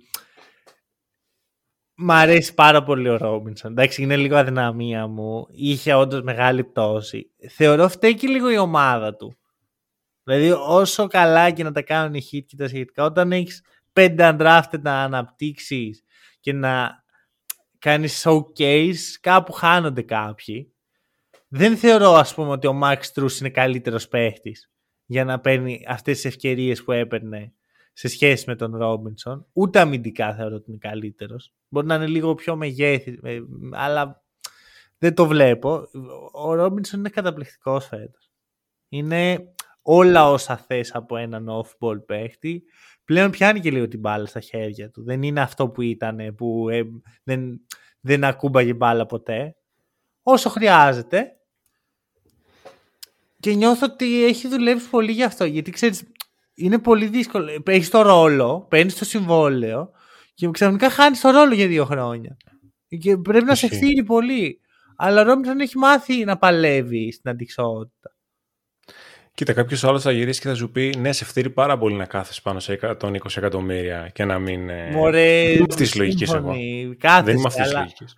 Μ' 1.99 2.11
αρέσει 2.11 2.53
πάρα 2.53 2.83
πολύ 2.83 3.09
ο 3.09 3.17
Ρόμπινσον. 3.17 3.71
Εντάξει, 3.71 4.01
είναι 4.01 4.17
λίγο 4.17 4.35
αδυναμία 4.35 5.07
μου. 5.07 5.47
Είχε 5.49 5.93
όντως 5.93 6.21
μεγάλη 6.21 6.63
πτώση. 6.63 7.31
Θεωρώ 7.49 7.89
φταίει 7.89 8.15
και 8.15 8.27
λίγο 8.27 8.51
η 8.51 8.57
ομάδα 8.57 9.15
του. 9.15 9.37
Δηλαδή, 10.23 10.51
όσο 10.51 11.07
καλά 11.07 11.51
και 11.51 11.63
να 11.63 11.71
τα 11.71 11.81
κάνουν 11.81 12.13
οι 12.13 12.21
hit 12.31 12.43
και 12.45 12.55
τα 12.55 12.67
σχετικά, 12.67 13.03
όταν 13.03 13.31
έχεις 13.31 13.63
πέντε 13.93 14.35
undrafted 14.39 14.79
να 14.81 15.03
αναπτύξεις 15.03 16.03
και 16.39 16.53
να 16.53 17.03
κάνεις 17.79 18.25
showcase, 18.27 18.95
κάπου 19.21 19.51
χάνονται 19.51 20.01
κάποιοι. 20.01 20.73
Δεν 21.47 21.77
θεωρώ, 21.77 22.13
ας 22.13 22.33
πούμε, 22.33 22.49
ότι 22.49 22.67
ο 22.67 22.79
Max 22.83 22.97
Truss 23.13 23.39
είναι 23.39 23.49
καλύτερος 23.49 24.07
παίχτης 24.07 24.71
για 25.05 25.25
να 25.25 25.39
παίρνει 25.39 25.85
αυτές 25.87 26.15
τις 26.15 26.25
ευκαιρίες 26.25 26.83
που 26.83 26.91
έπαιρνε 26.91 27.53
σε 27.97 28.07
σχέση 28.07 28.43
με 28.47 28.55
τον 28.55 28.75
Ρόμπινσον. 28.75 29.45
Ούτε 29.53 29.79
αμυντικά 29.79 30.35
θεωρώ 30.35 30.55
ότι 30.55 30.69
είναι 30.69 30.77
καλύτερος. 30.77 31.53
Μπορεί 31.67 31.87
να 31.87 31.95
είναι 31.95 32.07
λίγο 32.07 32.35
πιο 32.35 32.55
μεγέθη, 32.55 33.19
ε, 33.23 33.39
αλλά 33.71 34.23
δεν 34.97 35.13
το 35.13 35.25
βλέπω. 35.27 35.87
Ο 36.31 36.53
Ρόμπινσον 36.53 36.99
είναι 36.99 37.09
καταπληκτικός 37.09 37.85
φέτος. 37.85 38.31
Είναι 38.89 39.53
όλα 39.81 40.29
όσα 40.29 40.57
θες 40.57 40.95
από 40.95 41.17
έναν 41.17 41.47
off-ball 41.49 42.05
παίχτη. 42.05 42.63
Πλέον 43.03 43.31
πιάνει 43.31 43.59
και 43.59 43.71
λίγο 43.71 43.87
την 43.87 43.99
μπάλα 43.99 44.25
στα 44.25 44.39
χέρια 44.39 44.89
του. 44.89 45.03
Δεν 45.03 45.23
είναι 45.23 45.41
αυτό 45.41 45.69
που 45.69 45.81
ήταν, 45.81 46.35
που 46.35 46.69
ε, 46.69 46.81
δεν, 47.23 47.61
δεν 47.99 48.23
ακούμπαγε 48.23 48.73
μπάλα 48.73 49.05
ποτέ. 49.05 49.55
Όσο 50.23 50.49
χρειάζεται. 50.49 51.31
Και 53.39 53.53
νιώθω 53.53 53.85
ότι 53.85 54.25
έχει 54.25 54.47
δουλέψει 54.47 54.89
πολύ 54.89 55.11
γι' 55.11 55.23
αυτό. 55.23 55.45
Γιατί 55.45 55.71
ξέρεις, 55.71 56.03
είναι 56.57 56.79
πολύ 56.79 57.05
δύσκολο. 57.07 57.49
Έχεις 57.65 57.89
το 57.89 58.01
ρόλο, 58.01 58.65
παίρνεις 58.69 58.95
το 58.95 59.05
συμβόλαιο 59.05 59.91
και 60.33 60.49
ξαφνικά 60.51 60.89
χάνεις 60.89 61.21
το 61.21 61.29
ρόλο 61.29 61.53
για 61.53 61.67
δύο 61.67 61.85
χρόνια. 61.85 62.37
Και 62.99 63.17
πρέπει 63.17 63.45
να 63.45 63.55
σε 63.55 63.65
Ισχύει. 63.65 63.77
ευθύνει 63.77 64.03
πολύ. 64.03 64.59
Αλλά 64.95 65.21
ο 65.21 65.23
Ρόμπινσον 65.23 65.59
έχει 65.59 65.77
μάθει 65.77 66.23
να 66.23 66.37
παλεύει 66.37 67.11
στην 67.11 67.29
αντικσότητα. 67.29 68.15
Κοίτα, 69.33 69.53
κάποιος 69.53 69.83
άλλος 69.83 70.01
θα 70.01 70.11
γυρίσει 70.11 70.41
και 70.41 70.47
θα 70.47 70.55
σου 70.55 70.71
πει: 70.71 70.93
Ναι, 70.97 71.11
σε 71.11 71.25
φτύρει 71.25 71.49
πάρα 71.49 71.77
πολύ 71.77 71.95
να 71.95 72.05
κάθεσαι 72.05 72.41
πάνω 72.41 72.59
σε 72.59 72.79
120 72.81 73.37
εκατομμύρια 73.37 74.09
και 74.13 74.25
να 74.25 74.39
μην. 74.39 74.69
ε, 74.69 74.91
Μωρέ, 74.91 75.43
δεν 75.43 75.53
είμαι 75.55 75.65
αυτής 75.69 75.89
της 75.89 75.95
λογικής 75.95 76.29
εγώ. 76.33 76.37
σύμφωνοι, 76.53 76.95
κάθεσαι, 76.99 77.23
Δεν 77.23 77.35
είμαι 77.35 77.47
αυτής 77.47 77.63
της 77.63 77.71
αλλά 77.71 77.79
λογικής. 77.79 78.15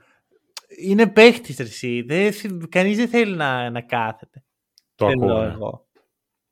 Είναι 0.82 1.08
παίχτη 1.08 1.56
εσύ. 1.58 2.02
Δεν, 2.08 2.34
κανείς 2.70 2.98
δεν 2.98 3.08
θέλει 3.08 3.36
να, 3.36 3.70
να 3.70 3.82
κάθεται. 3.82 4.44
Το 4.96 5.08
Θέλω 5.08 5.26
ακούω. 5.34 5.44
ναι. 5.46 5.54
εγώ. 5.54 5.88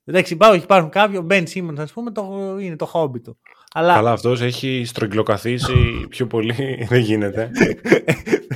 Εντάξει, 0.09 0.33
υπάρχουν, 0.33 0.59
υπάρχουν 0.63 0.89
κάποιοι, 0.89 1.15
ο 1.19 1.21
Μπεν 1.21 1.47
Σίμονς, 1.47 1.79
ας 1.79 1.91
πούμε, 1.93 2.11
το, 2.11 2.55
είναι 2.59 2.75
το 2.75 2.85
χόμπι 2.85 3.19
του. 3.19 3.37
Αλλά 3.73 3.93
Καλά, 3.93 4.11
αυτός 4.11 4.41
έχει 4.41 4.83
στρογγυλοκαθίσει 4.85 6.05
πιο 6.09 6.27
πολύ. 6.27 6.53
δεν 6.89 6.99
γίνεται. 6.99 7.51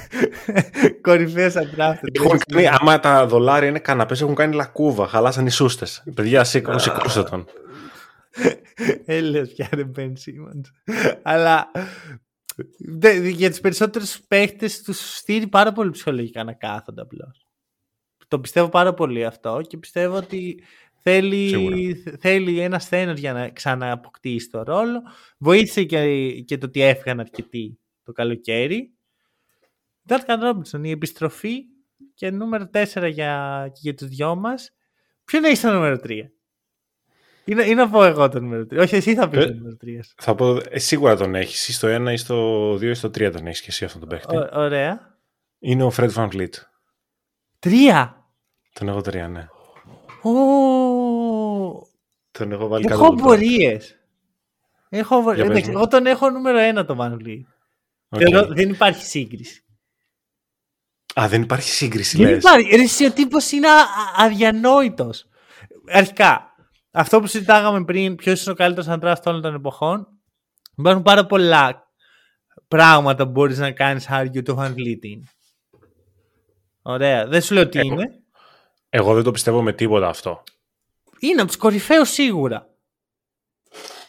κορυφαίο 1.01 1.45
αντράφτε. 1.47 2.07
Έχουν 2.13 2.37
κάνει, 2.47 2.67
άμα 2.67 2.99
τα 2.99 3.25
δολάρια 3.27 3.69
είναι 3.69 3.79
καναπές, 3.79 4.21
έχουν 4.21 4.35
κάνει 4.35 4.55
λακκούβα. 4.55 5.07
Χαλάσαν 5.07 5.45
οι 5.45 5.49
σούστες. 5.51 6.03
Παιδιά, 6.15 6.43
σήκω- 6.43 6.79
σηκώστε 6.79 7.23
τον. 7.23 7.45
Έλεος 9.05 9.49
πια 9.49 9.69
ρε 9.73 9.83
Μπεν 9.83 10.15
Σίμονς. 10.17 10.69
Αλλά 11.21 11.71
δε- 12.77 13.27
για 13.29 13.49
τους 13.49 13.59
περισσότερους 13.59 14.19
παίχτες 14.27 14.81
τους 14.81 15.15
στείλει 15.17 15.47
πάρα 15.47 15.71
πολύ 15.71 15.89
ψυχολογικά 15.89 16.43
να 16.43 16.53
κάθονται 16.53 17.01
απλώς. 17.01 17.45
Το 18.27 18.39
πιστεύω 18.39 18.69
πάρα 18.69 18.93
πολύ 18.93 19.25
αυτό 19.25 19.61
και 19.67 19.77
πιστεύω 19.77 20.15
ότι 20.15 20.63
θέλει, 21.01 21.47
Σίγουρα. 21.47 21.77
θέλει 22.19 22.59
ένα 22.59 22.79
σθένος 22.79 23.19
για 23.19 23.33
να 23.33 23.49
ξανααποκτήσει 23.49 24.49
το 24.49 24.63
ρόλο. 24.63 25.01
Βοήθησε 25.37 25.83
και, 25.83 26.31
και 26.41 26.57
το 26.57 26.65
ότι 26.65 26.81
έφυγαν 26.81 27.19
αρκετοί 27.19 27.79
το 28.03 28.11
καλοκαίρι. 28.11 28.93
Duncan 30.07 30.17
Robinson, 30.43 30.79
η 30.83 30.89
επιστροφή 30.89 31.55
και 32.13 32.31
νούμερο 32.31 32.69
4 32.73 33.09
για, 33.13 33.63
και 33.73 33.79
για 33.81 33.93
τους 33.93 34.07
δυο 34.07 34.35
μας. 34.35 34.71
Ποιον 35.25 35.43
έχει 35.43 35.61
το 35.61 35.71
νούμερο 35.71 35.99
3? 36.03 36.09
Ή, 37.45 37.55
ή 37.67 37.73
να 37.73 37.89
πω 37.89 38.03
εγώ 38.03 38.29
το 38.29 38.39
νούμερο 38.39 38.63
3. 38.63 38.77
Όχι, 38.77 38.95
εσύ 38.95 39.15
θα 39.15 39.29
πεις 39.29 39.43
Ε, 39.43 39.47
το 39.47 39.53
νούμερο 39.53 39.75
3. 39.85 39.99
Θα 40.17 40.35
πω, 40.35 40.57
ε, 40.69 40.79
σίγουρα 40.79 41.15
τον 41.15 41.35
έχεις. 41.35 41.67
Ή 41.67 41.73
στο 41.73 41.87
1 41.87 42.11
ή 42.11 42.17
στο 42.17 42.73
2 42.73 42.81
ή 42.89 42.93
στο 42.93 43.07
3 43.07 43.31
τον 43.31 43.47
έχεις 43.47 43.61
και 43.61 43.67
εσύ 43.69 43.85
αυτόν 43.85 43.99
τον 43.99 44.09
παίχτη. 44.09 44.35
Ω- 44.37 44.49
ωραία. 44.53 45.17
Είναι 45.59 45.83
ο 45.83 45.91
Fred 45.97 46.11
Van 46.13 46.27
Vliet. 46.29 46.53
Τρία. 47.59 48.25
Τον 48.73 48.87
έχω 48.87 48.99
3, 48.99 49.27
ναι. 49.29 49.47
Ω, 50.23 50.31
Τον 52.31 52.51
έχω 52.51 52.67
βάλει 52.67 52.83
κάτω 52.83 52.93
Έχω 52.95 53.05
από 53.05 53.15
τον 53.15 53.25
Brown. 53.25 53.31
απορίες. 53.31 53.95
Έχω 54.89 55.15
απορίες. 55.15 55.35
Για 55.35 55.45
πες 55.45 55.51
Εντάξει, 55.57 55.71
μου. 55.71 55.77
εγώ 55.77 55.87
τον 55.87 56.05
έχω 56.05 56.29
νούμερο 56.29 56.57
ένα 56.57 56.85
το 56.85 56.95
Van 56.99 57.11
Vliet. 57.11 57.41
Οκ. 58.09 58.19
Θεωρώ- 58.21 58.53
Δεν 58.53 58.69
υπάρχει 58.69 59.05
σύγκριση. 59.05 59.63
Α, 61.19 61.27
δεν 61.27 61.41
υπάρχει 61.41 61.69
σύγκριση, 61.69 62.17
Δεν 62.17 62.29
λες. 62.29 62.37
υπάρχει. 62.43 62.75
Ρε, 62.75 62.81
εσύ, 62.81 63.05
ο 63.05 63.11
τύπος 63.11 63.51
είναι 63.51 63.67
α- 63.67 63.85
αδιανόητος. 64.17 65.25
Αρχικά, 65.91 66.55
αυτό 66.91 67.19
που 67.19 67.27
συζητάγαμε 67.27 67.83
πριν, 67.85 68.15
ποιος 68.15 68.43
είναι 68.43 68.51
ο 68.51 68.55
καλύτερος 68.55 68.87
undrafted 68.89 69.19
όλων 69.25 69.41
των 69.41 69.55
εποχών, 69.55 70.07
υπάρχουν 70.77 71.03
πάρα 71.03 71.25
πολλά 71.25 71.87
πράγματα 72.67 73.25
που 73.25 73.31
μπορείς 73.31 73.57
να 73.57 73.71
κάνεις 73.71 74.09
argue 74.09 74.41
ότι 74.43 74.57
ο 74.59 74.62
Ben 74.62 74.69
Wallace 74.71 75.01
είναι. 75.01 75.23
Ωραία. 76.81 77.27
Δεν 77.27 77.41
σου 77.41 77.53
λέω 77.53 77.69
τι 77.69 77.79
Εγώ- 77.79 77.93
είναι. 77.93 78.20
Εγώ 78.93 79.13
δεν 79.13 79.23
το 79.23 79.31
πιστεύω 79.31 79.61
με 79.61 79.73
τίποτα 79.73 80.07
αυτό. 80.07 80.43
Είναι 81.19 81.39
από 81.41 81.47
τους 81.49 81.57
κορυφαίους 81.57 82.09
σίγουρα. 82.09 82.67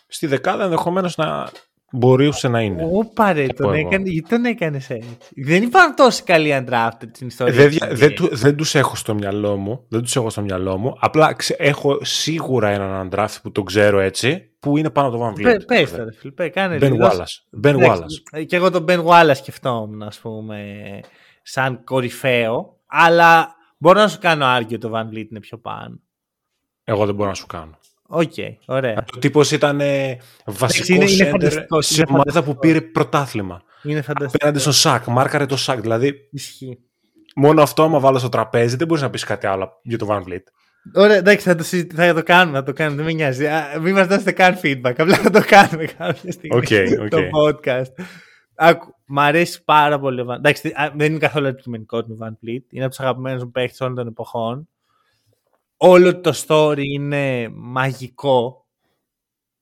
Στη 0.08 0.26
δεκάδα 0.26 0.64
ενδεχομένως 0.64 1.16
να 1.16 1.48
μπορούσε 1.92 2.48
να 2.48 2.60
είναι. 2.60 2.88
Όπα 2.92 3.32
ρε, 3.32 3.46
πω 3.46 3.54
τον 3.54 3.74
εγώ. 3.74 3.86
έκανε, 3.86 4.08
γιατί 4.08 4.28
τον 4.28 4.44
έκανες 4.44 4.90
έτσι. 4.90 5.16
Δεν 5.36 5.62
υπάρχουν 5.62 5.94
τόσοι 5.96 6.22
καλοί 6.22 6.64
undrafted 6.68 7.08
στην 7.12 7.26
ιστορία. 7.26 7.54
Δεν, 7.54 7.68
της 7.68 7.76
δια- 7.78 7.90
NBA. 7.90 7.94
δεν, 7.94 8.14
του- 8.14 8.36
δεν 8.36 8.56
τους 8.56 8.74
έχω 8.74 8.96
στο 8.96 9.14
μυαλό 9.14 9.56
μου. 9.56 9.84
Δεν 9.88 10.02
τους 10.02 10.16
έχω 10.16 10.30
στο 10.30 10.42
μυαλό 10.42 10.78
μου. 10.78 10.96
Απλά 11.00 11.32
ξε- 11.32 11.60
έχω 11.60 11.98
σίγουρα 12.04 12.68
έναν 12.68 13.10
draft 13.12 13.36
που 13.42 13.52
τον 13.52 13.64
ξέρω 13.64 13.98
έτσι, 14.00 14.50
που 14.58 14.76
είναι 14.76 14.90
πάνω 14.90 15.08
από 15.08 15.16
το 15.16 15.26
Van 15.26 15.30
Vliet. 15.38 15.42
Πε- 15.42 15.64
Πες 15.64 15.90
το 15.92 16.04
ρε 16.04 16.12
φίλε, 16.12 16.32
πε, 16.32 16.48
κάνε 16.48 16.76
Ben 16.76 16.80
λίγο. 16.80 17.08
Wallace. 17.10 17.60
Ben 17.66 17.74
Εντάξει, 17.74 18.02
Wallace. 18.36 18.46
Και 18.46 18.56
εγώ 18.56 18.70
τον 18.70 18.84
Ben 18.88 19.04
Wallace 19.04 19.36
σκεφτόμουν, 19.36 20.02
ας 20.02 20.18
πούμε, 20.18 20.64
σαν 21.42 21.84
κορυφαίο. 21.84 22.76
Αλλά 22.86 23.54
μπορώ 23.82 24.00
να 24.00 24.08
σου 24.08 24.18
κάνω 24.20 24.44
άργιο 24.46 24.78
το 24.78 24.90
Van 24.94 25.08
Vliet 25.14 25.26
είναι 25.30 25.40
πιο 25.40 25.58
πάνω. 25.58 26.00
Εγώ 26.84 27.06
δεν 27.06 27.14
μπορώ 27.14 27.28
να 27.28 27.34
σου 27.34 27.46
κάνω. 27.46 27.78
Οκ, 28.06 28.32
ωραία. 28.66 29.04
Ο 29.14 29.18
τύπος 29.18 29.50
ήταν 29.50 29.80
ε, 29.80 30.16
βασικός 30.46 30.88
είναι- 30.88 31.10
είναι 31.10 31.24
center 31.24 31.30
φανταστικός, 31.30 31.86
σε 31.86 31.94
είναι 31.94 32.04
ομάδα 32.08 32.22
φανταστικός. 32.30 32.54
που 32.54 32.60
πήρε 32.60 32.80
πρωτάθλημα. 32.80 33.62
Είναι 33.82 34.02
φανταστικό. 34.02 34.36
Απέναντι 34.36 34.58
στον 34.58 34.72
Shaq. 34.72 35.04
Μάρκαρε 35.06 35.46
το 35.46 35.56
Shaq. 35.56 35.80
Δηλαδή, 35.80 36.14
Ισχύει. 36.30 36.78
μόνο 37.36 37.62
αυτό 37.62 37.82
άμα 37.82 37.98
βάλω 38.00 38.18
στο 38.18 38.28
τραπέζι, 38.28 38.76
δεν 38.76 38.86
μπορείς 38.86 39.02
να 39.02 39.10
πεις 39.10 39.24
κάτι 39.24 39.46
άλλο 39.46 39.70
για 39.82 39.98
το 39.98 40.06
Ben 40.10 40.18
Wallace. 40.28 40.42
Ωραία, 40.94 41.16
εντάξει, 41.16 41.48
θα 41.48 41.54
το, 41.54 41.62
συζη- 41.64 41.94
θα 41.94 42.14
το 42.14 42.22
κάνουμε, 42.22 42.58
θα 42.58 42.64
το 42.64 42.72
κάνουμε, 42.72 42.96
δεν 42.96 43.04
με 43.04 43.12
νοιάζει. 43.12 43.46
Α, 43.46 43.78
Μην 43.80 43.94
μας 43.94 44.06
δώσετε 44.06 44.32
καν 44.32 44.58
feedback, 44.62 44.94
απλά 44.96 45.16
θα 45.16 45.30
το 45.30 45.42
κάνουμε 45.46 45.84
κάποια 45.84 46.32
στιγμή 46.32 46.56
OK, 46.56 46.66
OK. 47.04 47.08
το 47.08 47.18
podcast. 47.38 48.04
Άκου, 48.54 48.94
μ' 49.12 49.18
αρέσει 49.18 49.64
πάρα 49.64 49.98
πολύ 49.98 50.20
ο 50.20 50.26
Ben 50.28 50.36
Εντάξει, 50.36 50.68
α, 50.68 50.92
δεν 50.96 51.10
είναι 51.10 51.18
καθόλου 51.18 51.46
αντικειμενικό 51.46 52.04
του 52.04 52.18
Ben 52.20 52.28
Wallace. 52.28 52.64
Είναι 52.70 52.84
από 52.84 52.88
τους 52.88 53.00
αγαπημένους 53.00 53.42
μου 53.44 53.50
παίχτες 53.50 53.80
όλων 53.80 53.94
των 53.94 54.06
εποχών. 54.06 54.68
Όλο 55.76 56.20
το 56.20 56.32
story 56.46 56.82
είναι 56.82 57.48
μαγικό. 57.52 58.66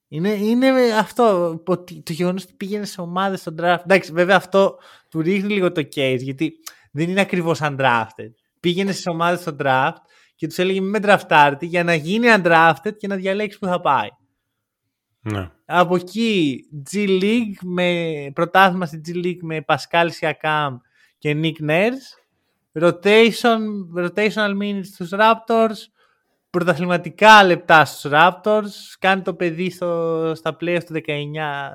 Είναι, 0.07 0.29
είναι 0.29 0.69
αυτό, 0.99 1.49
ότι 1.67 2.01
το 2.01 2.13
γεγονός 2.13 2.43
ότι 2.43 2.53
πήγαινε 2.53 2.85
σε 2.85 3.01
ομάδες 3.01 3.39
στον 3.39 3.55
draft. 3.59 3.79
Εντάξει, 3.83 4.11
βέβαια 4.11 4.35
αυτό 4.35 4.77
του 5.09 5.21
ρίχνει 5.21 5.53
λίγο 5.53 5.71
το 5.71 5.81
case, 5.95 6.19
γιατί 6.19 6.53
δεν 6.91 7.09
είναι 7.09 7.21
ακριβώς 7.21 7.59
undrafted. 7.61 8.31
Πήγαινε 8.59 8.91
σε 8.91 9.09
ομάδες 9.09 9.39
στον 9.39 9.57
draft 9.59 10.01
και 10.35 10.47
τους 10.47 10.57
έλεγε 10.57 10.81
με 10.81 10.99
draftάρτη 11.01 11.65
για 11.65 11.83
να 11.83 11.93
γίνει 11.93 12.27
undrafted 12.37 12.97
και 12.97 13.07
να 13.07 13.15
διαλέξεις 13.15 13.59
που 13.59 13.67
θα 13.67 13.81
πάει. 13.81 14.09
Ναι. 15.21 15.49
Από 15.65 15.95
εκεί 15.95 16.59
G 16.91 17.07
League 17.21 17.57
με 17.61 18.31
πρωτάθλημα 18.33 18.85
στη 18.85 19.01
G 19.05 19.25
League 19.25 19.41
με 19.41 19.65
Pascal 19.67 20.07
Siakam 20.19 20.77
και 21.17 21.39
Nick 21.43 21.69
Nurse. 21.69 22.21
Rotation, 22.73 23.59
rotational 23.97 24.57
minutes 24.61 24.85
στους 24.85 25.09
Raptors, 25.11 25.77
πρωταθληματικά 26.49 27.43
λεπτά 27.43 27.85
στους 27.85 28.11
Raptors, 28.13 28.69
κάνει 28.99 29.21
το 29.21 29.33
παιδί 29.33 29.69
στο, 29.69 30.31
στα 30.35 30.57
playoff 30.59 30.83
του 30.85 30.93
19, 30.93 30.99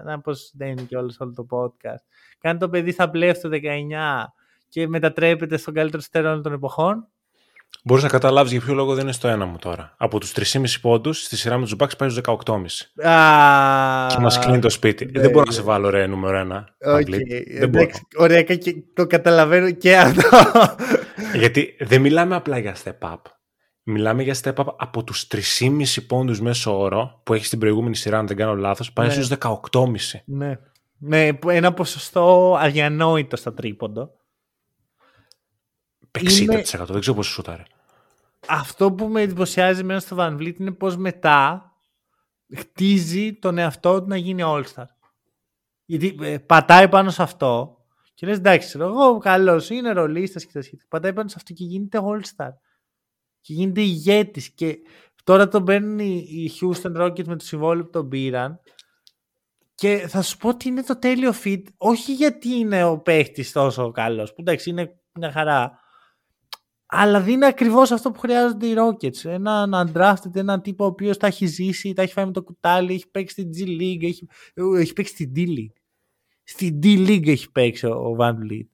να 0.04 0.20
πως 0.20 0.52
δεν 0.54 0.68
είναι 0.68 0.82
και 0.82 0.96
όλο, 0.96 1.14
όλο 1.18 1.32
το 1.32 1.46
podcast, 1.50 2.04
κάνει 2.38 2.58
το 2.58 2.68
παιδί 2.68 2.92
στα 2.92 3.10
playoff 3.14 3.36
του 3.40 3.50
19 3.52 3.58
και 4.68 4.88
μετατρέπεται 4.88 5.56
στον 5.56 5.74
καλύτερο 5.74 6.02
στερεόν 6.02 6.42
των 6.42 6.52
εποχών. 6.52 7.08
Μπορείς 7.84 8.02
να 8.02 8.08
καταλάβεις 8.08 8.52
για 8.52 8.60
ποιο 8.60 8.74
λόγο 8.74 8.94
δεν 8.94 9.02
είναι 9.02 9.12
στο 9.12 9.28
ένα 9.28 9.46
μου 9.46 9.56
τώρα. 9.58 9.94
Από 9.96 10.20
τους 10.20 10.32
3,5 10.32 10.64
πόντους 10.80 11.22
στη 11.22 11.36
σειρά 11.36 11.58
με 11.58 11.64
τους 11.64 11.74
Bucks 11.78 11.96
πάει 11.98 12.08
στους 12.08 12.22
18,5. 12.44 12.90
Και 14.14 14.18
μας 14.20 14.38
κλείνει 14.38 14.58
το 14.58 14.70
σπίτι. 14.70 15.04
ναι, 15.04 15.20
δεν 15.20 15.30
μπορώ 15.30 15.40
ναι. 15.40 15.46
να 15.46 15.52
σε 15.52 15.62
βάλω 15.62 15.90
ρε 15.90 16.06
νούμερο 16.06 16.36
ένα. 16.38 16.68
Okay. 16.86 17.20
Δεν 17.58 17.68
μπορώ. 17.68 17.86
Ωραία, 18.16 18.42
και 18.42 18.74
το 18.94 19.06
καταλαβαίνω 19.06 19.70
και 19.70 19.96
αυτό. 19.96 20.22
Γιατί 21.40 21.76
δεν 21.80 22.00
μιλάμε 22.00 22.34
απλά 22.34 22.58
για 22.58 22.76
step 22.84 23.10
up. 23.12 23.16
Μιλάμε 23.82 24.22
για 24.22 24.36
step 24.42 24.54
up 24.54 24.64
από 24.76 25.04
τους 25.04 25.26
3,5 25.60 26.06
πόντους 26.06 26.40
μέσω 26.40 26.78
όρο 26.80 27.20
που 27.24 27.34
έχεις 27.34 27.46
στην 27.46 27.58
προηγούμενη 27.58 27.96
σειρά, 27.96 28.18
αν 28.18 28.26
δεν 28.26 28.36
κάνω 28.36 28.54
λάθος, 28.54 28.92
πάει 28.92 29.06
Ναι. 29.06 29.12
στους 29.12 29.28
18,5. 29.28 30.22
ναι. 30.24 30.58
ναι, 30.98 31.32
που 31.32 31.50
ένα 31.50 31.72
ποσοστό 31.72 32.56
αδιανόητο 32.60 33.36
στα 33.36 33.54
τρίποντο. 33.54 34.10
60% 36.16 36.40
Είναι- 36.40 36.84
δεν 36.86 37.00
ξέρω 37.00 37.16
πόσο 37.16 37.30
σούταρε. 37.30 37.62
Αυτό 38.48 38.92
που 38.92 39.06
με 39.06 39.20
εντυπωσιάζει 39.20 39.84
μέσα 39.84 40.06
στο 40.06 40.16
Van 40.18 40.32
Vliet 40.36 40.58
είναι 40.58 40.72
πως 40.72 40.96
μετά 40.96 41.70
χτίζει 42.56 43.34
τον 43.34 43.58
εαυτό 43.58 44.00
του 44.02 44.08
να 44.08 44.16
γίνει 44.16 44.42
All-Star. 44.46 44.84
Γιατί 45.84 46.16
ε, 46.20 46.38
πατάει 46.38 46.88
πάνω 46.88 47.10
σε 47.10 47.22
αυτό 47.22 47.76
και 48.14 48.26
λες 48.26 48.36
εντάξει, 48.36 48.66
ξέρω 48.66 48.84
εγώ 48.86 49.18
καλός 49.18 49.70
είναι 49.70 49.92
ρολίστας 49.92 50.44
και 50.46 50.52
τα 50.52 50.62
σχετικά. 50.62 50.86
Πατάει 50.88 51.12
πάνω 51.12 51.28
σε 51.28 51.34
αυτό 51.38 51.52
και 51.52 51.64
γίνεται 51.64 51.98
All-Star. 52.02 52.50
Και 53.40 53.52
γίνεται 53.52 53.80
ηγέτης 53.80 54.50
και 54.50 54.78
τώρα 55.24 55.48
τον 55.48 55.64
παίρνουν 55.64 55.98
οι, 55.98 56.26
οι 56.28 56.50
Houston 56.60 56.96
Rockets 57.02 57.24
με 57.26 57.36
το 57.36 57.44
συμβόλαιο 57.44 57.84
που 57.84 57.90
τον 57.90 58.08
πήραν 58.08 58.60
και 59.74 60.06
θα 60.08 60.22
σου 60.22 60.36
πω 60.36 60.48
ότι 60.48 60.68
είναι 60.68 60.82
το 60.82 60.98
τέλειο 60.98 61.32
fit 61.44 61.62
όχι 61.76 62.14
γιατί 62.14 62.48
είναι 62.48 62.84
ο 62.84 62.98
παίχτης 62.98 63.52
τόσο 63.52 63.90
καλός 63.90 64.30
που 64.30 64.40
εντάξει 64.40 64.70
είναι 64.70 65.00
μια 65.12 65.32
χαρά 65.32 65.78
αλλά 66.86 67.20
δίνει 67.20 67.44
ακριβώς 67.44 67.90
αυτό 67.90 68.10
που 68.10 68.18
χρειάζονται 68.18 68.66
οι 68.66 68.74
Rockets. 68.76 69.24
Έναν 69.24 69.72
undrafted, 69.74 70.34
έναν 70.34 70.62
τύπο 70.62 70.84
ο 70.84 70.86
οποίος 70.86 71.16
τα 71.16 71.26
έχει 71.26 71.46
ζήσει, 71.46 71.92
τα 71.92 72.02
έχει 72.02 72.12
φάει 72.12 72.24
με 72.24 72.32
το 72.32 72.42
κουτάλι, 72.42 72.94
έχει 72.94 73.10
παίξει 73.10 73.40
στην 73.40 73.50
G 73.50 73.80
League, 73.80 74.02
έχει, 74.02 74.28
ε, 74.54 74.80
έχει 74.80 74.92
παίξει 74.92 75.12
στην 75.12 75.32
D 75.36 75.38
League. 75.38 75.80
Στην 76.42 76.78
D 76.82 76.86
League 77.08 77.28
έχει 77.28 77.50
παίξει 77.52 77.86
ο, 77.86 77.90
ο 77.90 78.16
Van 78.18 78.32
Vliet. 78.32 78.66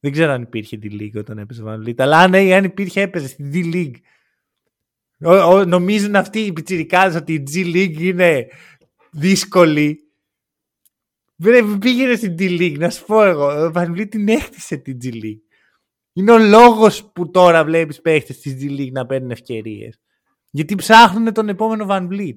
Δεν 0.00 0.12
ξέρω 0.12 0.32
αν 0.32 0.42
υπήρχε 0.42 0.78
D 0.82 0.86
League 0.92 1.18
όταν 1.18 1.38
έπαιζε 1.38 1.62
ο 1.62 1.66
Van 1.68 1.86
Vliet, 1.86 2.00
αλλά 2.00 2.18
αν, 2.18 2.34
αν 2.34 2.64
υπήρχε 2.64 3.00
έπαιζε 3.00 3.28
στην 3.28 3.50
D 3.54 3.74
League. 3.74 3.96
Ο, 5.20 5.32
ο, 5.32 5.64
νομίζουν 5.64 6.16
αυτοί 6.16 6.38
οι 6.38 6.52
πιτσιρικάδες 6.52 7.20
ότι 7.20 7.32
η 7.32 7.42
G 7.52 7.76
League 7.76 8.00
είναι 8.00 8.46
δύσκολη. 9.10 10.00
Βρε, 11.36 11.62
πήγαινε 11.80 12.14
στην 12.14 12.34
D 12.38 12.60
League, 12.60 12.78
να 12.78 12.90
σου 12.90 13.04
πω 13.04 13.24
εγώ. 13.24 13.46
Ο 13.46 13.70
Van 13.74 13.90
Vliet 13.90 14.08
την 14.08 14.28
έκτισε 14.28 14.76
την 14.76 14.98
G 15.02 15.06
League. 15.06 15.45
Είναι 16.18 16.32
ο 16.32 16.38
λόγος 16.38 17.04
που 17.04 17.30
τώρα 17.30 17.64
βλέπεις 17.64 18.00
παίχτες 18.00 18.38
της 18.38 18.56
G 18.60 18.80
League 18.80 18.92
να 18.92 19.06
παίρνουν 19.06 19.30
ευκαιρίες. 19.30 20.00
Γιατί 20.50 20.74
ψάχνουν 20.74 21.32
τον 21.32 21.48
επόμενο 21.48 21.86
Van 21.88 22.08
Vliet. 22.08 22.36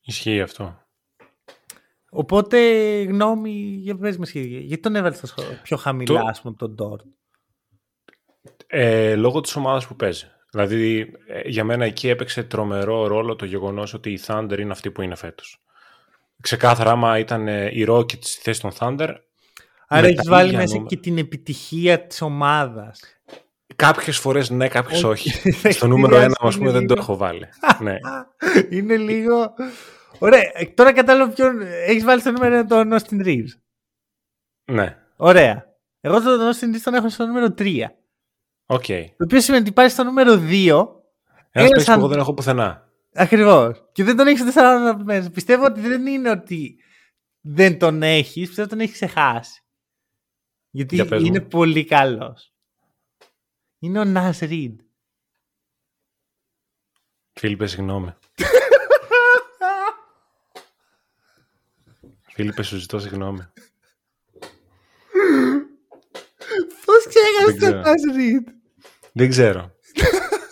Ισχύει 0.00 0.40
αυτό. 0.40 0.78
Οπότε 2.10 2.58
γνώμη, 3.02 3.50
για 3.80 3.96
πες 3.96 4.18
με 4.18 4.26
σχέδια. 4.26 4.58
Γιατί 4.58 4.82
τον 4.82 4.96
έβαλες 4.96 5.20
τόσο 5.20 5.34
πιο 5.62 5.76
χαμηλά, 5.76 6.20
Το- 6.20 6.26
ας 6.26 6.40
πούμε, 6.40 6.54
από 6.58 6.74
τον 6.74 6.90
Dort; 6.92 7.04
Ε, 8.66 9.14
λόγω 9.16 9.40
της 9.40 9.56
ομάδας 9.56 9.86
που 9.86 9.96
παίζει. 9.96 10.26
Δηλαδή, 10.50 11.12
ε, 11.28 11.48
για 11.48 11.64
μένα 11.64 11.84
εκεί 11.84 12.08
έπαιξε 12.08 12.42
τρομερό 12.42 13.06
ρόλο 13.06 13.36
το 13.36 13.44
γεγονός 13.44 13.94
ότι 13.94 14.12
η 14.12 14.20
Thunder 14.26 14.56
είναι 14.58 14.72
αυτή 14.72 14.90
που 14.90 15.02
είναι 15.02 15.14
φέτος. 15.16 15.62
Ξεκάθαρα, 16.40 16.90
άμα 16.90 17.18
ήταν 17.18 17.48
ε, 17.48 17.70
οι 17.72 17.84
Rockets 17.88 18.24
στη 18.24 18.40
θέση 18.42 18.60
των 18.60 18.70
Thunder, 18.78 19.14
Άρα 19.88 20.02
με 20.02 20.08
έχεις 20.08 20.22
τα 20.22 20.30
βάλει 20.30 20.46
ίδια 20.46 20.58
μέσα 20.58 20.72
νούμερα. 20.74 20.88
και 20.88 20.96
την 20.96 21.18
επιτυχία 21.18 22.06
της 22.06 22.22
ομάδας. 22.22 23.00
κάποιες 23.76 24.18
φορές 24.18 24.50
ναι, 24.50 24.68
κάποιες 24.68 25.02
Όχι. 25.04 25.28
όχι. 25.28 25.50
Θα 25.60 25.70
Στο 25.70 25.86
νούμερο 25.86 26.16
ένα, 26.16 26.36
ας 26.40 26.54
είναι 26.54 26.64
πούμε, 26.66 26.78
δεν 26.78 26.86
το 26.86 26.94
λίγο- 26.94 27.02
έχω 27.06 27.16
βάλει. 27.16 27.46
ναι. 27.84 27.94
είναι 28.70 28.96
λίγο... 28.96 29.54
Ωραία, 30.18 30.40
ε, 30.54 30.64
τώρα 30.66 30.92
κατάλαβα 30.92 31.32
ποιον 31.32 31.60
έχεις 31.60 32.04
βάλει 32.04 32.20
στο 32.20 32.30
νούμερο 32.30 32.54
ένα 32.54 32.66
τον 32.66 32.92
Austin 32.92 33.26
Reaves. 33.26 33.52
ναι. 34.72 34.96
Ωραία. 35.16 35.64
Εγώ 36.00 36.20
τον 36.22 36.38
Austin 36.52 36.74
Reaves 36.74 36.80
τον 36.84 36.94
έχω 36.94 37.08
στο 37.08 37.26
νούμερο 37.26 37.54
3. 37.58 37.80
Οκ. 38.66 38.84
Το 38.86 39.24
οποίο 39.24 39.40
σημαίνει 39.40 39.62
ότι 39.62 39.72
πάει 39.72 39.88
στο 39.88 40.04
νούμερο 40.04 40.32
2 40.32 40.38
Ένας 40.38 40.88
Ένας 41.52 41.68
παίκτης 41.68 41.84
που 41.84 41.92
αν- 41.92 41.98
εγώ 41.98 42.08
δεν 42.08 42.18
έχω 42.18 42.34
πουθενά. 42.34 42.88
Ακριβώς. 43.14 43.88
Και 43.92 44.04
δεν 44.04 44.16
τον 44.16 44.26
έχεις 44.26 44.38
σε 44.40 44.46
4 44.46 44.62
αγαπημένε. 44.76 45.30
Πιστεύω 45.30 45.64
ότι 45.64 45.80
δεν 45.80 46.06
είναι 46.06 46.30
ότι 46.30 46.76
δεν 47.40 47.78
τον 47.78 48.02
έχεις, 48.02 48.46
πιστεύω 48.46 48.60
ότι 48.62 48.68
τον 48.70 48.80
έχεις 48.80 48.92
ξεχάσει. 48.94 49.60
Γιατί 50.76 50.94
Για 50.94 51.06
πες 51.06 51.20
μου. 51.20 51.26
είναι 51.26 51.40
πολύ 51.40 51.84
καλός. 51.84 52.52
Είναι 53.78 53.98
ο 53.98 54.04
Νας 54.04 54.38
Ριντ. 54.38 54.80
Φίλιππε, 57.32 57.66
συγγνώμη. 57.66 58.14
Φίλιππε, 62.34 62.62
σου 62.62 62.76
ζητώ 62.76 62.98
συγγνώμη. 62.98 63.40
Πώς 66.84 67.06
ξέχασες 67.08 67.44
Δεν 67.44 67.58
τον 67.58 67.58
ξέρω. 67.58 67.80
Νας 67.80 68.02
Ριντ; 68.16 68.48
Δεν 69.12 69.28
ξέρω. 69.28 69.70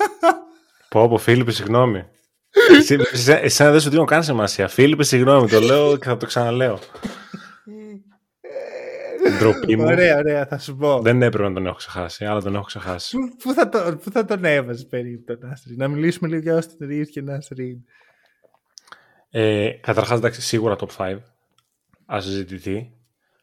πω, 0.91 1.09
πω, 1.09 1.19
Φίλιππε, 1.19 1.51
συγγνώμη. 1.53 2.05
Εσύ- 2.71 3.01
εσέ- 3.13 3.45
Εσένα 3.45 3.71
δεν 3.71 3.81
σου 3.81 3.91
δίνω 3.91 4.05
καν 4.05 4.25
σημασία. 4.25 4.69
Φίλιππε, 4.69 5.05
συγγνώμη, 5.05 5.49
το 5.49 5.61
λέω 5.61 5.97
και 5.97 6.05
θα 6.05 6.17
το 6.17 6.27
ξαναλέω. 6.27 6.79
Ντροπή 9.39 9.77
μου. 9.77 9.85
Ωραία, 9.85 10.17
ωραία, 10.17 10.47
θα 10.47 10.59
σου 10.59 10.77
πω. 10.77 11.01
Δεν 11.01 11.23
έπρεπε 11.23 11.49
να 11.49 11.55
τον 11.55 11.67
έχω 11.67 11.75
ξεχάσει, 11.77 12.25
αλλά 12.25 12.43
τον 12.43 12.55
έχω 12.55 12.65
ξεχάσει. 12.65 13.17
Πού, 13.17 13.37
πού 13.43 13.53
θα 13.53 13.69
το, 13.69 13.99
πού 14.03 14.11
θα 14.11 14.25
τον 14.25 14.45
έβαζε 14.45 14.85
περίπου 14.85 15.25
τον 15.25 15.49
Naz 15.49 15.65
Reid. 15.69 15.79
Να 15.79 15.89
μιλήσουμε 15.89 16.29
λίγο 16.29 16.41
για 16.41 16.63
Austin 16.63 16.85
Reaves 16.85 17.09
και 17.11 17.21
Naz 17.23 17.49
Reid. 17.57 17.79
Ε, 19.31 19.69
Καταρχάς, 19.71 20.19
εντάξει, 20.19 20.41
σίγουρα 20.41 20.77
top 20.79 20.89
5. 20.97 21.17
Ασυζητητί. 22.15 22.93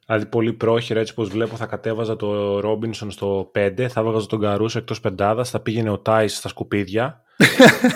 Δηλαδή, 0.06 0.26
πολύ 0.26 0.54
πρόχειρα, 0.54 1.00
έτσι 1.00 1.14
πως 1.14 1.30
βλέπω, 1.30 1.56
θα 1.56 1.66
κατέβαζα 1.66 2.16
το 2.16 2.60
Robinson 2.60 3.12
στο 3.12 3.52
5, 3.56 3.88
θα 3.90 4.00
έβαζα 4.00 4.28
τον 4.28 4.40
Caruso 4.40 4.78
εκτός 4.78 5.00
πεντάδας, 5.00 5.50
θα 5.50 5.60
πήγαινε 5.60 5.90
ο 5.90 6.00
Theis 6.00 6.38
στα 6.38 6.48
σκουπίδια 6.48 7.22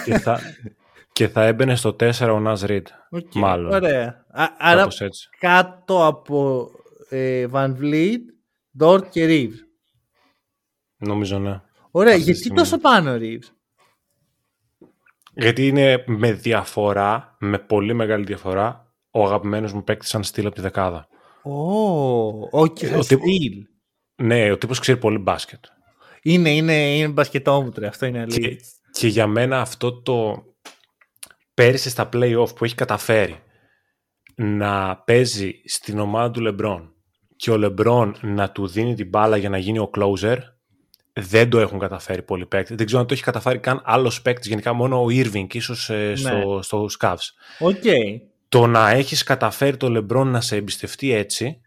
και, 0.05 0.17
θα, 0.17 0.39
και 1.13 1.27
θα 1.27 1.43
έμπαινε 1.43 1.75
στο 1.75 1.95
4 1.99 2.11
ο 2.31 2.39
Naz 2.39 2.63
Reid. 2.63 2.87
OK, 3.09 3.33
Μάλλον. 3.33 3.71
Ωραία. 3.73 4.25
Α, 4.31 4.45
άρα 4.57 4.79
Κάπως 4.79 5.01
έτσι. 5.01 5.29
κάτω 5.39 6.05
από 6.05 6.69
ε, 7.15 7.47
Van 7.51 7.75
Vliet, 7.79 8.19
Dort 8.79 9.09
και 9.09 9.25
Reeves. 9.29 9.59
Νομίζω 10.97 11.39
ναι. 11.39 11.61
Ωραία, 11.91 12.09
Αυτή 12.13 12.19
τη 12.25 12.31
γιατί 12.31 12.39
στιγμή. 12.39 12.57
τόσο 12.57 12.77
πάνω 12.79 13.11
ο 13.11 13.17
Reeves; 13.19 13.49
Γιατί 15.33 15.67
είναι 15.67 16.03
με 16.07 16.31
διαφορά, 16.33 17.35
με 17.39 17.59
πολύ 17.59 17.93
μεγάλη 17.93 18.23
διαφορά, 18.25 18.93
ο 19.11 19.23
αγαπημένος 19.25 19.73
μου 19.73 19.83
παίκτης 19.83 20.09
σαν 20.09 20.23
στυλ 20.23 20.45
από 20.45 20.55
τη 20.55 20.61
δεκάδα. 20.61 21.07
Ω, 21.43 21.51
όχι, 22.51 22.69
ο 22.69 22.69
τύπο- 22.73 23.01
στυλ. 23.01 23.65
Ναι, 24.15 24.51
ο 24.51 24.57
τύπος 24.57 24.79
ξέρει 24.79 24.97
πολύ 24.99 25.17
μπάσκετ. 25.17 25.65
Είναι, 26.21 26.49
είναι, 26.49 26.95
είναι 26.95 27.07
μπασκετόμουτρο, 27.07 27.87
αυτό 27.87 28.05
είναι 28.05 28.19
αλήθεια. 28.21 28.49
Και, 28.49 28.57
και 28.91 29.07
για 29.07 29.27
μένα 29.27 29.61
αυτό 29.61 30.01
το 30.01 30.43
πέρυσι 31.53 31.89
στα 31.89 32.09
play-off 32.13 32.55
που 32.55 32.65
έχει 32.65 32.75
καταφέρει 32.75 33.39
να 34.35 34.97
παίζει 34.97 35.61
στην 35.65 35.99
ομάδα 35.99 36.31
του 36.31 36.41
Λεμπρόν 36.41 36.94
και 37.35 37.51
ο 37.51 37.57
Λεμπρόν 37.57 38.15
να 38.21 38.49
του 38.49 38.67
δίνει 38.67 38.95
την 38.95 39.07
μπάλα 39.07 39.37
για 39.37 39.49
να 39.49 39.57
γίνει 39.57 39.79
ο 39.79 39.89
closer 39.97 40.37
δεν 41.13 41.49
το 41.49 41.59
έχουν 41.59 41.79
καταφέρει 41.79 42.21
πολλοί 42.21 42.45
παίκτες. 42.45 42.75
Δεν 42.75 42.85
ξέρω 42.85 43.01
αν 43.01 43.07
το 43.07 43.13
έχει 43.13 43.23
καταφέρει 43.23 43.59
καν 43.59 43.81
άλλος 43.83 44.21
παίκτης, 44.21 44.47
γενικά 44.47 44.73
μόνο 44.73 45.03
ο 45.03 45.05
Irving 45.09 45.53
ίσως 45.53 45.89
ε, 45.89 46.15
στο, 46.15 46.59
στο 46.61 46.87
Cavs. 46.99 47.29
OK. 47.59 47.83
Το 48.49 48.67
να 48.67 48.89
έχεις 48.89 49.23
καταφέρει 49.23 49.77
το 49.77 49.89
Λεμπρόν 49.89 50.27
να 50.27 50.41
σε 50.41 50.55
εμπιστευτεί 50.55 51.11
έτσι, 51.11 51.61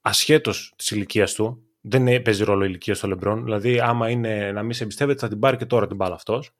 ασχέτως 0.00 0.72
της 0.76 0.90
ηλικίας 0.90 1.34
του, 1.34 1.62
δεν 1.80 2.06
ε- 2.06 2.20
παίζει 2.20 2.44
ρόλο 2.44 2.62
η 2.64 2.66
ηλικία 2.68 2.94
στο 2.94 3.08
Λεμπρόν, 3.08 3.44
δηλαδή 3.44 3.80
άμα 3.80 4.10
είναι 4.10 4.52
να 4.52 4.62
μην 4.62 4.72
σε 4.72 4.82
εμπιστεύεται 4.82 5.18
θα 5.18 5.28
την 5.28 5.38
πάρει 5.38 5.56
και 5.56 5.66
τώρα 5.66 5.86
την 5.86 5.96
μπάλα 5.96 6.14
αυτός. 6.14 6.50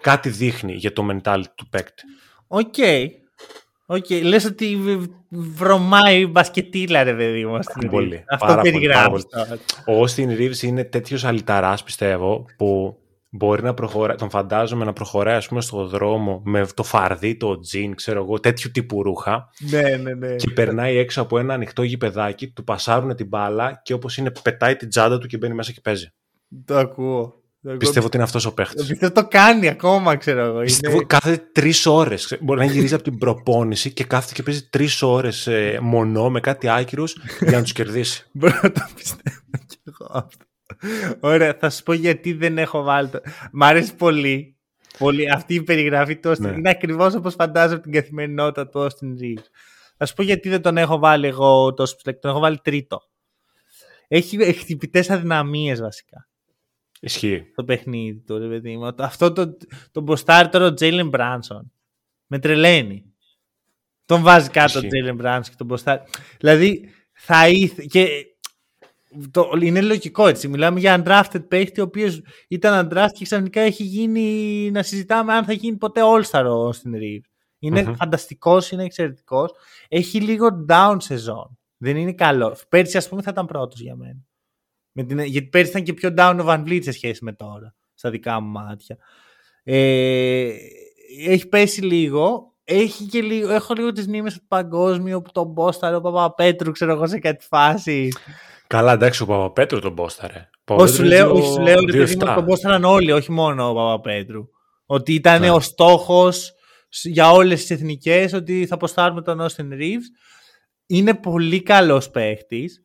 Κάτι 0.00 0.28
δείχνει 0.28 0.72
για 0.74 0.92
το 0.92 1.06
mentality 1.10 1.44
του 1.54 1.68
παίκτη. 1.68 2.02
OK. 2.46 2.74
OK. 3.86 4.10
Λες 4.10 4.44
ότι 4.44 4.76
β- 4.76 5.10
βρωμάει 5.28 6.26
μπασκετίλα 6.26 7.02
ρε 7.02 7.14
παιδί 7.14 7.44
μου. 7.44 7.62
στην 7.62 7.90
Πολύ. 7.90 8.16
Reaves. 8.18 8.24
Αυτό 8.28 8.46
Πάρα 8.46 8.60
πολύ, 8.60 8.72
περιγράφεις 8.72 9.26
πάρα 9.26 9.46
τώρα. 9.46 9.98
Ο 10.00 10.04
Austin 10.04 10.38
Reaves 10.40 10.62
είναι 10.62 10.84
τέτοιος 10.84 11.24
αληταράς 11.24 11.82
πιστεύω 11.82 12.44
που 12.56 12.98
μπορεί 13.28 13.62
να 13.62 13.74
προχωράει, 13.74 14.16
τον 14.16 14.30
φαντάζομαι 14.30 14.84
να 14.84 14.92
προχωράει 14.92 15.36
ας 15.36 15.48
πούμε 15.48 15.60
στο 15.60 15.86
δρόμο 15.86 16.42
με 16.44 16.66
το 16.74 16.82
φαρδύ, 16.82 17.36
το 17.36 17.58
τζιν, 17.58 17.94
ξέρω 17.94 18.22
εγώ, 18.22 18.40
τέτοιου 18.40 18.70
τύπου 18.70 19.02
ρούχα 19.02 19.48
Ναι, 19.70 19.96
ναι, 19.96 20.14
ναι. 20.14 20.34
και 20.36 20.50
περνάει 20.50 20.96
έξω 20.96 21.22
από 21.22 21.38
ένα 21.38 21.54
ανοιχτό 21.54 21.82
γηπεδάκι, 21.82 22.48
του 22.48 22.64
πασάρουν 22.64 23.14
την 23.16 23.26
μπάλα 23.26 23.80
και 23.84 23.92
όπως 23.92 24.16
είναι 24.16 24.32
πετάει 24.42 24.76
την 24.76 24.88
τσάντα 24.88 25.18
του 25.18 25.26
και 25.26 25.36
μπαίνει 25.36 25.54
μέσα 25.54 25.72
και 25.72 25.80
παίζει. 25.82 26.08
Το 26.64 26.76
ακούω. 26.78 27.42
Πιστεύω 27.78 28.06
ότι 28.06 28.16
είναι 28.16 28.24
αυτός 28.24 28.46
ο 28.46 28.54
παίχτης. 28.54 28.86
Πιστεύω 28.86 29.12
το 29.12 29.26
κάνει 29.28 29.68
ακόμα, 29.68 30.16
ξέρω 30.16 30.44
εγώ. 30.44 30.60
Πιστεύω 30.60 30.94
είναι... 30.94 31.04
κάθε 31.04 31.36
τρεις 31.52 31.86
ώρες. 31.86 32.36
Μπορεί 32.40 32.58
να 32.58 32.64
γυρίζει 32.64 32.94
από 32.94 33.02
την 33.02 33.18
προπόνηση 33.18 33.92
και 33.92 34.04
κάθεται 34.04 34.34
και 34.34 34.42
παίζει 34.42 34.68
τρεις 34.68 35.02
ώρες 35.02 35.46
ε, 35.46 35.78
μονό 35.82 36.30
με 36.30 36.40
κάτι 36.40 36.68
άκυρους 36.68 37.16
για 37.40 37.50
να 37.50 37.62
τους 37.62 37.72
κερδίσει. 37.72 38.26
Μπορώ 38.32 38.58
να 38.62 38.72
το 38.72 38.86
πιστεύω 38.94 39.64
κι 39.66 39.78
εγώ 39.84 40.10
αυτό. 40.12 40.44
Ωραία, 41.20 41.56
θα 41.60 41.70
σου 41.70 41.82
πω 41.82 41.92
γιατί 41.92 42.32
δεν 42.32 42.58
έχω 42.58 42.82
βάλει 42.82 43.08
το. 43.08 43.20
Μ' 43.52 43.62
αρέσει 43.62 43.94
πολύ. 43.94 44.56
πολύ. 44.98 45.30
Αυτή 45.30 45.54
η 45.54 45.62
περιγραφή 45.62 46.16
του 46.16 46.34
ναι. 46.38 46.48
είναι 46.48 46.70
ακριβώς 46.70 47.14
όπως 47.14 47.34
φαντάζομαι 47.34 47.80
την 47.80 47.92
καθημερινότητα 47.92 48.68
του 48.68 48.80
Austin 48.80 49.22
Reeves. 49.22 49.44
Θα 49.96 50.06
σου 50.06 50.14
πω 50.14 50.22
γιατί 50.22 50.48
δεν 50.48 50.62
τον 50.62 50.76
έχω 50.76 50.98
βάλει 50.98 51.26
εγώ 51.26 51.74
τόσο 51.74 51.96
ψηλά. 51.96 52.18
Τον 52.18 52.30
έχω 52.30 52.40
βάλει 52.40 52.58
τρίτο. 52.62 53.00
Έχει 54.08 54.52
χτυπητές 54.52 55.10
αδυναμίες 55.10 55.80
βασικά. 55.80 56.28
Ισχύει. 57.04 57.52
Το 57.54 57.64
παιχνίδι 57.64 58.20
του, 58.20 58.38
ρε 58.38 58.48
παιδί 58.48 58.76
μου. 58.76 58.94
Αυτό 58.98 59.32
το, 59.32 59.56
το 59.92 60.00
μποστάρι 60.00 60.48
τώρα 60.48 60.66
ο 60.66 60.74
Τζέιλεν 60.74 61.08
Μπράνσον. 61.08 61.72
Με 62.26 62.38
τρελαίνει. 62.38 63.04
Τον 64.04 64.22
βάζει 64.22 64.48
κάτω 64.48 64.78
ο 64.78 64.86
Τζέιλεν 64.86 65.14
Μπράνσον 65.14 65.50
και 65.50 65.58
τον 65.58 65.66
μποστάρι. 65.66 66.02
Δηλαδή 66.38 66.88
θα 67.12 67.48
ήθελε. 67.48 67.86
Και 67.86 68.08
το, 69.30 69.50
είναι 69.60 69.80
λογικό 69.80 70.26
έτσι. 70.26 70.48
Μιλάμε 70.48 70.80
για 70.80 71.02
undrafted 71.02 71.48
παίχτη, 71.48 71.80
ο 71.80 71.84
οποίος 71.84 72.20
ήταν 72.48 72.88
undrafted 72.88 73.12
και 73.12 73.24
ξαφνικά 73.24 73.60
έχει 73.60 73.82
γίνει 73.82 74.70
να 74.70 74.82
συζητάμε 74.82 75.32
αν 75.32 75.44
θα 75.44 75.52
γίνει 75.52 75.76
ποτέ 75.76 76.00
All-Star 76.04 76.44
ο 76.44 76.68
Austin 76.68 76.94
Reeves. 76.96 77.28
Είναι 77.58 77.84
mm-hmm. 77.86 77.94
φανταστικός, 77.96 78.70
είναι 78.70 78.84
εξαιρετικός. 78.84 79.52
Έχει 79.88 80.20
λίγο 80.20 80.64
down 80.68 80.96
σεζόν. 80.98 81.58
Δεν 81.76 81.96
είναι 81.96 82.12
καλό. 82.12 82.56
Πέρσι, 82.68 82.96
ας 82.96 83.08
πούμε, 83.08 83.22
θα 83.22 83.30
ήταν 83.30 83.46
πρώτος 83.46 83.80
για 83.80 83.96
μένα. 83.96 84.18
Με 84.96 85.02
την, 85.02 85.18
γιατί 85.18 85.48
πέρσι 85.48 85.70
ήταν 85.70 85.82
και 85.82 85.92
πιο 85.92 86.14
down 86.16 86.36
ο 86.40 86.44
Van 86.48 86.64
Vliet 86.64 86.82
σε 86.82 86.92
σχέση 86.92 87.24
με 87.24 87.32
τώρα, 87.32 87.74
στα 87.94 88.10
δικά 88.10 88.40
μου 88.40 88.50
μάτια. 88.50 88.96
Ε, 89.62 90.52
έχει 91.26 91.48
πέσει 91.48 91.82
λίγο. 91.82 92.52
Έχει 92.64 93.04
και 93.04 93.22
λίγο, 93.22 93.52
έχω 93.52 93.74
λίγο 93.74 93.92
τις 93.92 94.06
μνήμες 94.06 94.34
του 94.34 94.46
παγκόσμιου 94.48 95.22
που 95.22 95.32
τον 95.32 95.46
Μπόσταρε, 95.46 95.96
ο 95.96 96.00
Παπαπέτρου, 96.00 96.72
ξέρω 96.72 96.92
εγώ 96.92 97.06
σε 97.06 97.18
κάτι 97.18 97.46
φάση. 97.48 98.08
Καλά, 98.66 98.92
εντάξει, 98.92 99.22
ο 99.22 99.26
Παπαπέτρου 99.26 99.78
τον 99.80 99.92
Μπόσταρε. 99.92 100.48
Όχι, 100.64 100.94
σου 100.94 101.02
λέω, 101.02 101.32
όχι, 101.32 101.52
σου 101.52 101.60
λέω 101.60 101.78
ότι 101.78 102.16
τον 102.16 102.42
Μπόσταραν 102.42 102.84
όλοι, 102.84 103.12
όχι 103.12 103.32
μόνο 103.32 103.68
ο 103.68 103.74
Παπαπέτρου. 103.74 104.48
Ότι 104.86 105.14
ήταν 105.14 105.40
ναι. 105.40 105.50
ο 105.50 105.60
στόχος 105.60 106.52
για 107.02 107.30
όλες 107.30 107.60
τις 107.60 107.70
εθνικές, 107.70 108.32
ότι 108.32 108.66
θα 108.66 108.74
αποστάρουμε 108.74 109.22
τον 109.22 109.40
Austin 109.40 109.72
Reeves. 109.72 110.08
Είναι 110.86 111.14
πολύ 111.14 111.62
καλός 111.62 112.10
παίχτης 112.10 112.82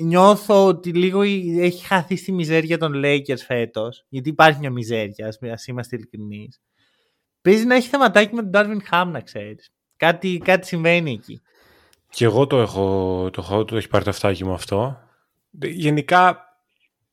νιώθω 0.00 0.66
ότι 0.66 0.92
λίγο 0.92 1.22
έχει 1.22 1.84
χαθεί 1.86 2.16
στη 2.16 2.32
μιζέρια 2.32 2.78
των 2.78 2.92
Lakers 3.04 3.42
φέτος. 3.46 4.04
Γιατί 4.08 4.28
υπάρχει 4.28 4.58
μια 4.58 4.70
μιζέρια, 4.70 5.34
ας 5.52 5.66
είμαστε 5.66 5.96
ειλικρινείς. 5.96 6.60
Παίζει 7.42 7.64
να 7.64 7.74
έχει 7.74 7.88
θεματάκι 7.88 8.34
με 8.34 8.42
τον 8.42 8.50
Darwin 8.54 8.94
Ham, 8.94 9.06
να 9.10 9.20
ξέρεις. 9.20 9.72
Κάτι, 9.96 10.38
κάτι 10.44 10.66
συμβαίνει 10.66 11.12
εκεί. 11.12 11.42
Και 12.10 12.24
εγώ 12.24 12.46
το 12.46 12.60
έχω, 12.60 13.28
το 13.32 13.42
έχω, 13.44 13.64
το 13.64 13.76
έχει 13.76 13.88
πάρει 13.88 14.04
το 14.04 14.10
αυτάκι 14.10 14.44
μου 14.44 14.52
αυτό. 14.52 14.98
Γενικά, 15.62 16.38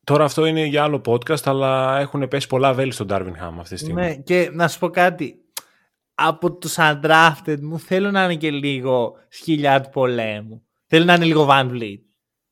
τώρα 0.03 0.23
αυτό 0.23 0.45
είναι 0.45 0.65
για 0.65 0.83
άλλο 0.83 1.01
podcast, 1.05 1.43
αλλά 1.43 1.99
έχουν 1.99 2.27
πέσει 2.27 2.47
πολλά 2.47 2.73
βέλη 2.73 2.91
στον 2.91 3.07
Darwin 3.09 3.31
Ham 3.31 3.53
αυτή 3.59 3.75
τη 3.75 3.81
στιγμή. 3.81 4.01
Ναι, 4.01 4.15
και 4.15 4.49
να 4.53 4.67
σου 4.67 4.79
πω 4.79 4.89
κάτι. 4.89 5.35
Από 6.13 6.53
τους 6.53 6.75
undrafted 6.77 7.59
μου 7.61 7.79
θέλω 7.79 8.11
να 8.11 8.23
είναι 8.23 8.35
και 8.35 8.51
λίγο 8.51 9.15
σκυλιά 9.27 9.81
του 9.81 9.89
πολέμου. 9.89 10.63
Θέλω 10.85 11.05
να 11.05 11.13
είναι 11.13 11.25
λίγο 11.25 11.47
Van 11.49 11.69
Vliet. 11.71 11.99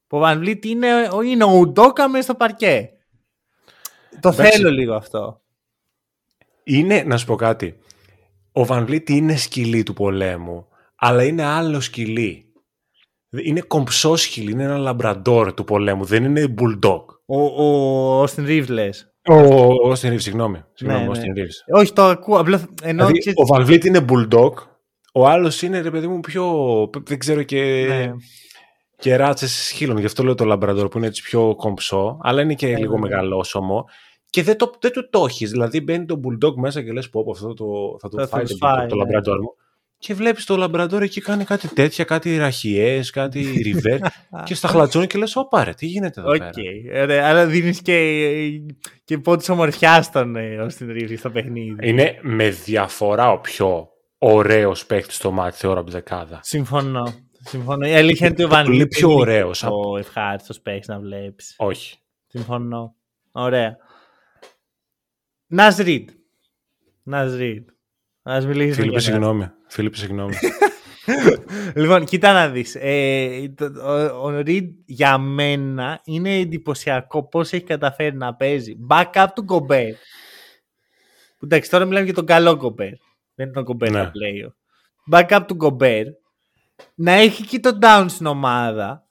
Που 0.08 0.18
ο 0.18 0.22
Van 0.24 0.38
Vliet 0.38 0.66
είναι, 0.66 0.88
είναι 1.26 1.44
ο 1.44 1.58
Ουντόκα 1.58 2.10
μέσα 2.10 2.24
στο 2.24 2.36
παρκέ. 2.36 2.90
Το 4.20 4.32
θέλω 4.32 4.70
λίγο 4.70 4.94
αυτό. 4.94 5.42
Είναι, 6.64 7.04
να 7.04 7.18
σου 7.18 7.26
πω 7.26 7.36
κάτι. 7.36 7.78
Ο 8.52 8.66
Van 8.68 8.88
Vliet 8.88 9.10
είναι 9.10 9.36
σκυλί 9.36 9.84
του 9.84 9.94
πολέμου, 9.94 10.68
αλλά 10.96 11.24
είναι 11.24 11.44
άλλο 11.44 11.80
σκυλί. 11.80 12.42
Είναι 13.30 13.62
κομψό 13.62 14.16
σκυλί, 14.16 14.52
είναι 14.52 14.64
ένα 14.64 14.78
λαμπραντόρ 14.78 15.54
του 15.54 15.64
πολέμου, 15.64 16.06
δεν 16.06 16.24
είναι 16.24 16.56
bulldog. 16.58 17.04
Ο, 17.26 17.64
ο 17.64 18.24
Austin 18.24 18.46
Reeves 18.48 18.68
λες. 18.68 19.14
Ο, 19.30 19.34
ο 19.34 19.92
Austin 19.92 20.12
Reeves, 20.12 20.22
συγγνώμη. 20.22 20.64
Συγγνώμη, 20.74 21.08
ναι, 21.08 21.20
ναι. 21.20 21.34
Reeves. 21.36 21.80
Όχι, 21.80 21.94
το 21.94 22.04
ακούω. 22.04 22.40
Απλά, 22.40 22.68
ενώ 22.82 23.06
δηλαδή, 23.06 23.30
ο 23.30 23.56
Van 23.56 23.68
Vliet 23.68 23.86
είναι 23.86 24.06
bulldog, 24.10 24.54
ο 25.14 25.28
άλλος 25.28 25.62
είναι, 25.62 25.82
ρε 25.82 25.92
παιδί 25.92 26.08
μου, 26.08 26.20
πιο, 26.20 26.46
δεν 27.04 27.20
ξέρω 27.20 27.44
και... 27.44 27.86
Ναι 27.88 28.14
και 29.00 29.16
ράτσε 29.16 29.48
σχήλων. 29.48 29.98
Γι' 29.98 30.06
αυτό 30.06 30.24
λέω 30.24 30.36
το 30.36 30.46
λαμπραντόρ 30.46 30.88
που 30.88 30.98
είναι 30.98 31.08
έτσι 31.08 31.22
πιο 31.22 31.56
κομψό, 31.56 32.18
αλλά 32.22 32.42
είναι 32.42 32.54
και 32.54 32.68
ε, 32.68 32.78
λίγο 32.78 32.94
ναι. 32.94 33.00
μεγαλόσωμο. 33.00 33.86
Και 34.30 34.44
δεν, 34.44 34.58
το, 34.58 34.72
δεν 34.80 34.92
του 34.92 35.10
το 35.10 35.26
έχεις. 35.26 35.52
Δηλαδή 35.52 35.82
μπαίνει 35.82 36.06
το 36.06 36.20
bulldog 36.24 36.54
μέσα 36.56 36.84
και 36.84 36.92
λες: 36.92 37.10
Πω, 37.10 37.26
αυτό 37.32 37.54
το, 37.54 37.66
θα 38.00 38.10
το 38.10 38.28
φάει, 38.28 38.44
το, 38.44 38.58
το, 38.58 38.68
το 38.88 38.96
ναι. 38.96 38.96
λαμπραντόρ 38.96 39.40
μου. 39.40 39.56
Και 40.00 40.14
βλέπεις 40.14 40.46
το 40.46 40.58
λαμπραντόρ 40.58 41.02
εκεί 41.02 41.22
κάνει 41.22 41.44
κάτι 41.44 41.68
τέτοια, 41.68 42.04
κάτι 42.04 42.38
ραχιές, 42.38 43.10
κάτι 43.10 43.42
ριβέρ. 43.66 44.00
και 44.44 44.56
στα 44.56 44.68
χλατσόνι 44.68 45.08
και 45.08 45.18
λες: 45.18 45.36
Ω 45.36 45.48
πάρε, 45.48 45.74
τι 45.74 45.86
γίνεται 45.86 46.22
εδώ 46.22 46.32
okay. 46.32 46.52
πέρα. 46.92 47.28
αλλά 47.28 47.46
δίνεις 47.46 47.82
και, 47.82 48.30
και 49.04 49.18
πόντους 49.18 49.50
ομορφιάς 49.50 50.06
στον 50.06 50.36
ε, 50.36 50.66
στην 50.70 50.92
Ρίβη 50.92 51.16
στο 51.16 51.30
παιχνίδι. 51.30 51.90
Είναι 51.90 52.20
με 52.22 52.50
διαφορά 52.50 53.32
ο 53.32 53.40
πιο 53.40 53.90
ωραίος 54.18 54.86
παίκτης 54.86 55.16
στο 55.16 55.32
μάτι, 55.32 55.58
θεωρώ 55.58 55.80
από 55.80 55.92
δεκάδα. 55.92 56.40
Συμφωνώ. 56.44 57.14
Συμφωνώ. 57.48 57.88
Η 57.88 57.94
αλήθεια 57.94 58.26
είναι 58.26 58.36
ότι 58.36 58.44
ο 58.44 58.48
Βαν 58.48 58.66
Πολύ 58.66 58.88
πιο 58.88 59.14
ωραίος. 59.14 59.64
Ο 59.64 59.98
ευχάριστος 59.98 60.62
παίχτη 60.62 60.90
να 60.90 61.00
βλέπεις. 61.00 61.54
Όχι. 61.58 61.98
Συμφωνώ. 62.28 62.96
Ωραία. 63.32 63.78
Ναζ 65.48 65.78
Ριντ. 65.78 66.10
Ναζ 67.04 67.36
Ριντ. 67.36 67.70
Α 68.24 68.42
μιλήσουμε. 68.42 68.74
Φίλιππε, 68.74 69.00
συγγνώμη. 69.00 69.52
Φίλιππε, 69.68 69.98
συγγνώμη. 69.98 70.34
λοιπόν, 71.82 72.06
κοίτα 72.06 72.34
να 72.34 72.50
δεις. 72.50 72.76
Ε, 72.80 73.54
ο 74.22 74.30
Ριντ 74.30 74.74
για 74.86 75.18
μένα 75.18 76.02
είναι 76.04 76.36
εντυπωσιακό 76.36 77.28
πώς 77.28 77.54
έχει 77.54 77.64
καταφέρει 77.64 78.16
να 78.16 78.36
παίζει 78.36 78.78
backup 78.90 79.28
του 79.36 79.44
Γκομπέρ. 79.44 79.94
Εντάξει, 81.44 81.70
τώρα 81.70 81.86
μιλάμε 81.86 82.06
για 82.06 82.14
τον 82.14 82.26
καλό 82.26 82.56
Γκομπέρ. 82.56 82.92
Δεν 83.36 83.46
είναι 83.46 83.52
τον 83.52 83.64
Γκομπέρ 83.64 83.92
ναι. 83.92 84.12
player. 84.12 84.52
Backup 85.12 85.44
του 85.48 85.56
Γκομπέρ 85.56 86.06
να 86.96 87.12
έχει 87.12 87.44
και 87.44 87.60
τον 87.60 87.80
down 87.82 88.06
στην 88.10 88.26
ομάδα 88.26 89.04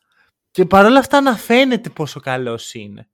και 0.51 0.65
παρόλα 0.65 0.99
αυτά 0.99 1.21
να 1.21 1.35
φαίνεται 1.37 1.91
πόσο 1.91 2.21
καλός 2.21 2.75
είναι. 2.75 3.09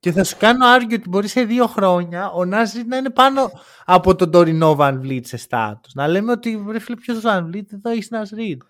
Και 0.00 0.12
θα 0.12 0.24
σου 0.24 0.36
κάνω 0.36 0.66
άργιο 0.66 0.96
ότι 0.96 1.08
μπορεί 1.08 1.28
σε 1.28 1.44
δύο 1.44 1.66
χρόνια 1.66 2.30
ο 2.30 2.44
Νάζι 2.44 2.82
να 2.82 2.96
είναι 2.96 3.10
πάνω 3.10 3.50
από 3.84 4.14
τον 4.14 4.30
τωρινό 4.30 4.76
Van 4.78 5.00
Vliet 5.00 5.26
σε 5.26 5.36
στάτους. 5.36 5.94
Να 5.94 6.08
λέμε 6.08 6.32
ότι 6.32 6.56
βρε 6.56 6.78
φίλε 6.78 6.96
ποιος 6.96 7.20
Van 7.24 7.44
Vliet, 7.44 7.72
εδώ 7.72 7.90
έχει 7.90 8.08
Νάζ 8.10 8.30
Ριντ. 8.30 8.62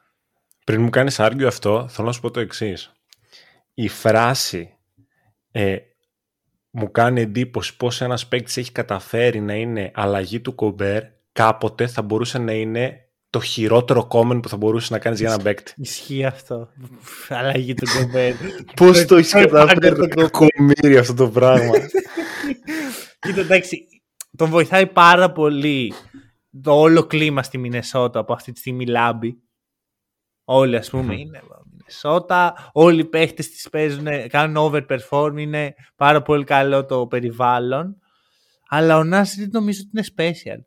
Πριν 0.65 0.83
μου 0.83 0.91
κάνεις 0.91 1.21
άργιο 1.21 1.47
αυτό, 1.47 1.89
θέλω 1.89 2.07
να 2.07 2.13
σου 2.13 2.21
πω 2.21 2.31
το 2.31 2.41
εξής. 2.41 2.93
Η 3.75 3.89
φράση 3.89 4.79
ε, 5.51 5.77
μου 6.71 6.91
κάνει 6.91 7.21
εντύπωση 7.21 7.77
πώς 7.77 8.01
ένας 8.01 8.29
παίκτης 8.29 8.57
έχει 8.57 8.73
καταφέρει 8.73 9.41
να 9.41 9.55
είναι 9.55 9.91
αλλαγή 9.95 10.41
του 10.41 10.55
κομπέρ 10.55 11.03
κάποτε 11.33 11.87
θα 11.87 12.03
μπορούσε 12.03 12.39
να 12.39 12.53
είναι 12.53 13.08
το 13.31 13.41
χειρότερο 13.41 14.09
comment 14.11 14.43
που 14.43 14.49
θα 14.49 14.57
μπορούσε 14.57 14.93
να 14.93 14.99
κάνεις 14.99 15.21
για 15.21 15.33
ένα 15.33 15.43
παίκτη. 15.43 15.73
Ισχύει 15.77 16.25
αυτό. 16.25 16.69
Αλλαγή 17.29 17.75
του 17.75 17.87
κομπέρ. 17.99 18.35
Πώς 18.77 19.05
το 19.05 19.17
έχεις 19.19 19.33
καταφέρει 19.33 19.97
το 19.97 20.09
κακομύρι 20.09 20.99
αυτό 20.99 21.15
το 21.15 21.31
πράγμα. 21.31 21.73
Κοίτα, 23.21 23.41
εντάξει, 23.41 23.87
τον 24.37 24.51
βοηθάει 24.51 24.87
πάρα 24.87 25.33
πολύ 25.33 25.93
το 26.63 26.81
όλο 26.81 27.07
κλίμα 27.07 27.43
στη 27.43 27.59
Μινεσότα 27.59 28.19
από 28.19 28.33
αυτή 28.33 28.53
τη 28.53 28.59
στιγμή 28.59 28.87
λάμπει. 28.87 29.43
Όλοι 30.45 30.77
ας 30.77 30.91
πούμε 30.91 31.15
είναι 31.15 31.43
Μινεσότα, 31.71 32.71
όλοι 32.73 33.01
οι 33.01 33.05
παίχτες 33.05 33.49
της 33.49 33.69
παίζουν, 33.71 34.07
κάνουν 34.29 34.73
overperform, 34.73 35.35
είναι 35.37 35.75
πάρα 35.97 36.23
πολύ 36.23 36.45
καλό 36.45 36.85
το 36.85 37.07
περιβάλλον. 37.07 37.97
Αλλά 38.69 38.97
ο 38.97 39.05
Νάσι 39.05 39.49
νομίζω 39.53 39.81
ότι 39.81 39.91
είναι 39.95 40.33
special. 40.35 40.61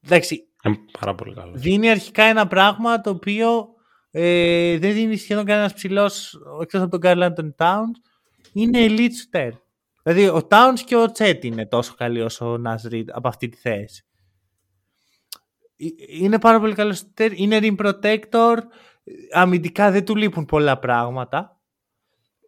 Εντάξει, 0.00 0.48
είναι 0.64 0.78
πάρα 1.00 1.14
πολύ 1.14 1.34
καλό. 1.34 1.52
Δίνει 1.54 1.90
αρχικά 1.90 2.22
ένα 2.22 2.46
πράγμα 2.46 3.00
το 3.00 3.10
οποίο 3.10 3.68
ε, 4.10 4.78
δεν 4.78 4.92
δίνει 4.92 5.16
σχεδόν 5.16 5.44
κανένας 5.44 5.74
ψηλός 5.74 6.38
εκτός 6.60 6.80
από 6.82 6.98
τον 6.98 7.00
Carl 7.02 7.22
Anthony 7.22 7.54
Towns. 7.56 7.96
Είναι 8.52 8.86
elite 8.88 8.98
shooter. 8.98 9.50
Δηλαδή 10.02 10.28
ο 10.28 10.46
Towns 10.50 10.78
και 10.86 10.96
ο 10.96 11.10
Τσέτ 11.10 11.44
είναι 11.44 11.66
τόσο 11.66 11.94
καλοί 11.96 12.20
όσο 12.20 12.52
ο 12.52 12.62
Nas 12.66 13.04
από 13.12 13.28
αυτή 13.28 13.48
τη 13.48 13.56
θέση. 13.56 14.04
Ε, 15.76 15.86
είναι 16.08 16.38
πάρα 16.38 16.60
πολύ 16.60 16.74
καλός 16.74 17.02
shooter. 17.02 17.30
Είναι 17.34 17.58
rim 17.62 17.76
protector. 17.76 18.56
Αμυντικά 19.32 19.90
δεν 19.90 20.04
του 20.04 20.16
λείπουν 20.16 20.44
πολλά 20.44 20.78
πράγματα. 20.78 21.60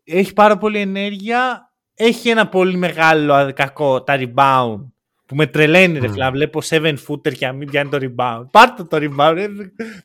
Έχει 0.04 0.32
πάρα 0.32 0.56
πολύ 0.58 0.78
ενέργεια. 0.78 1.70
Έχει 1.94 2.28
ένα 2.28 2.48
πολύ 2.48 2.76
μεγάλο 2.76 3.52
κακό 3.52 4.02
τα 4.02 4.16
rebound 4.18 4.95
που 5.26 5.34
με 5.36 5.46
τρελαίνει, 5.46 5.98
ρε 5.98 6.08
φίλε. 6.08 6.30
Βλέπω 6.30 6.60
7 6.68 6.94
footer 7.08 7.32
και 7.34 7.46
να 7.46 7.52
μην 7.52 7.70
πιάνει 7.70 7.90
το 7.90 7.98
rebound. 8.00 8.44
Πάρτε 8.50 8.82
το 8.84 8.96
rebound, 9.00 9.32
ρε. 9.34 9.46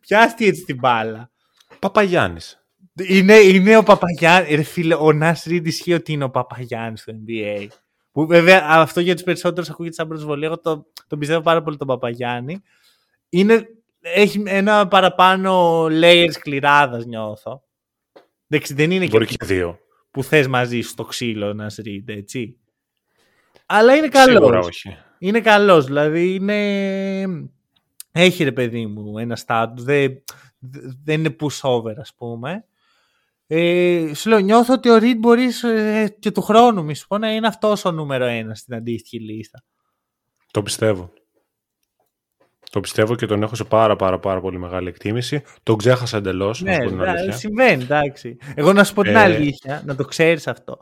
Πιάστη 0.02 0.45
έτσι 0.48 0.64
την 0.64 0.76
μπάλα. 0.76 1.31
Παπαγιάννης. 1.80 2.65
Είναι, 3.07 3.34
είναι 3.35 3.77
ο 3.77 3.84
Παπαγιάννη. 3.84 4.56
Ρε 4.56 4.64
φίλε, 4.64 4.95
ο 4.95 5.11
Νας 5.11 5.43
Ρίντ 5.43 5.68
ισχύει 5.68 5.93
ότι 5.93 6.11
είναι 6.11 6.23
ο 6.23 6.30
Παπαγιάννης 6.30 7.02
στο 7.02 7.14
NBA. 7.14 7.68
Που 8.11 8.26
βέβαια 8.26 8.65
αυτό 8.69 8.99
για 8.99 9.14
τους 9.14 9.23
περισσότερους 9.23 9.69
ακούγεται 9.69 9.95
σαν 9.95 10.07
προσβολή. 10.07 10.45
Εγώ 10.45 10.60
το, 10.60 10.85
το 11.07 11.18
πιστεύω 11.18 11.41
πάρα 11.41 11.61
πολύ 11.64 11.77
τον 11.77 11.88
Παπαγιάννη. 11.88 12.61
Είναι, 13.30 13.68
έχει 14.02 14.43
ένα 14.45 14.88
παραπάνω 14.88 15.84
layer 15.85 16.27
σκληράδα, 16.31 17.06
νιώθω. 17.06 17.64
Εντάξει, 18.48 18.73
δεν 18.73 18.91
είναι 18.91 19.07
Μπορεί 19.07 19.26
και, 19.26 19.35
και 19.38 19.45
δύο. 19.45 19.80
που 20.11 20.23
θες 20.23 20.48
μαζί 20.48 20.81
σου 20.81 20.89
στο 20.89 21.03
ξύλο 21.03 21.53
να 21.53 21.68
Ρίντ, 21.77 22.10
έτσι. 22.10 22.56
Αλλά 23.65 23.95
είναι 23.95 24.10
Σίγουρα 24.14 24.39
καλό. 24.52 24.60
όχι. 24.65 24.98
Είναι 25.23 25.41
καλός. 25.41 25.85
Δηλαδή 25.85 26.34
είναι. 26.34 27.49
Έχει 28.11 28.43
ρε 28.43 28.52
παιδί 28.52 28.85
μου 28.85 29.18
ένα 29.18 29.35
στάτους. 29.35 29.84
Δεν, 29.84 30.23
δεν 31.03 31.19
είναι 31.19 31.35
pushover, 31.39 31.93
ας 31.98 32.14
πούμε. 32.18 32.65
Ε, 33.48 34.11
σου 34.15 34.30
λέω, 34.30 34.39
νιώθω 34.39 34.73
ότι 34.73 34.89
ο 34.89 34.95
Reed 34.95 35.18
μπορείς 35.18 35.64
ε, 35.64 36.15
και 36.19 36.31
του 36.31 36.41
χρόνου 36.41 36.84
μη 36.84 36.95
σου 36.95 37.07
πω 37.07 37.18
να 37.18 37.31
είναι 37.31 37.48
αυτός 37.48 37.85
ο 37.85 37.91
νούμερο 37.91 38.26
ένας 38.26 38.60
στην 38.60 38.76
αντίστοιχη 38.76 39.19
λίστα. 39.19 39.64
Το 40.52 40.61
πιστεύω. 40.61 41.14
Το 42.69 42.80
πιστεύω 42.80 43.15
και 43.15 43.26
τον 43.26 43.43
έχω 43.43 43.56
σε 43.56 43.64
πάρα 43.64 43.95
πάρα 43.95 44.19
πάρα 44.19 44.41
πολύ 44.41 44.60
μεγάλη 44.60 44.88
εκτίμηση. 44.88 45.43
Τον 45.64 45.77
ξέχασα 45.77 46.18
εντελώς. 46.18 46.61
Ναι, 46.61 46.77
ναι 46.77 47.31
συμβαίνει, 47.31 47.84
εντάξει. 47.84 48.38
Εγώ 48.56 48.73
να 48.73 48.84
σου 48.84 48.93
πω 48.93 49.03
την 49.03 49.15
Ε, 49.15 49.19
αλήθεια, 49.19 49.81
να 49.85 49.95
το 49.95 50.06
ξέρεις 50.06 50.48
αυτό. 50.48 50.77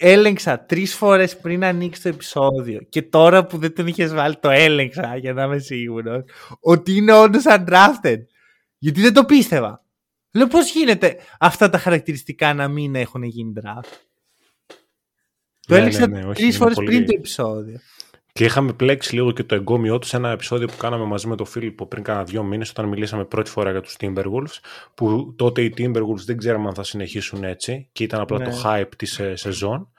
Έλεγξα 0.00 0.58
τρεις 0.64 0.94
φορές 0.94 1.36
πριν 1.38 1.64
ανοίξει 1.64 2.02
το 2.02 2.08
επεισόδιο 2.08 2.80
και 2.88 3.02
τώρα 3.02 3.46
που 3.46 3.58
δεν 3.58 3.74
τον 3.74 3.86
είχες 3.86 4.14
βάλει 4.14 4.36
το 4.36 4.50
έλεγξα 4.50 5.16
για 5.16 5.32
να 5.32 5.42
είμαι 5.44 5.58
σίγουρος 5.58 6.22
ότι 6.60 6.96
είναι 6.96 7.12
όντως 7.12 7.42
undrafted. 7.46 8.18
Γιατί 8.78 9.00
δεν 9.00 9.12
το 9.12 9.24
πίστευα. 9.24 9.84
Λέω 10.32 10.46
πώς 10.46 10.72
γίνεται 10.72 11.16
αυτά 11.38 11.70
τα 11.70 11.78
χαρακτηριστικά 11.78 12.54
να 12.54 12.68
μην 12.68 12.94
έχουν 12.94 13.22
γίνει 13.22 13.52
draft; 13.62 13.88
Το 15.66 15.74
Ναι, 15.74 15.76
έλεγξα 15.80 16.06
ναι, 16.08 16.18
ναι, 16.18 16.24
όχι, 16.24 16.34
τρεις 16.34 16.46
είναι 16.48 16.56
φορές 16.56 16.74
πολύ- 16.74 16.86
πριν 16.88 17.06
το 17.06 17.12
επεισόδιο. 17.16 17.78
Και 18.38 18.44
είχαμε 18.44 18.72
πλέξει 18.72 19.14
λίγο 19.14 19.32
και 19.32 19.44
το 19.44 19.54
εγκόμιό 19.54 19.98
τους 19.98 20.08
σε 20.08 20.16
ένα 20.16 20.30
επεισόδιο 20.30 20.66
που 20.66 20.76
κάναμε 20.76 21.04
μαζί 21.04 21.26
με 21.26 21.36
τον 21.36 21.46
Φίλιππο 21.46 21.86
πριν 21.86 22.02
κάνα 22.02 22.24
δύο 22.24 22.42
μήνες, 22.42 22.70
όταν 22.70 22.86
μιλήσαμε 22.88 23.24
πρώτη 23.24 23.50
φορά 23.50 23.70
για 23.70 23.80
τους 23.80 23.96
Timberwolves. 24.00 24.58
Που 24.94 25.34
τότε 25.36 25.62
οι 25.62 25.74
Timberwolves 25.78 26.24
δεν 26.26 26.36
ξέραμε 26.36 26.68
αν 26.68 26.74
θα 26.74 26.82
συνεχίσουν 26.82 27.44
έτσι 27.44 27.88
και 27.92 28.04
ήταν 28.04 28.20
απλά 28.20 28.38
Ναι. 28.38 28.44
το 28.44 28.62
hype 28.64 28.88
της 28.96 29.20
σεζόν. 29.34 29.92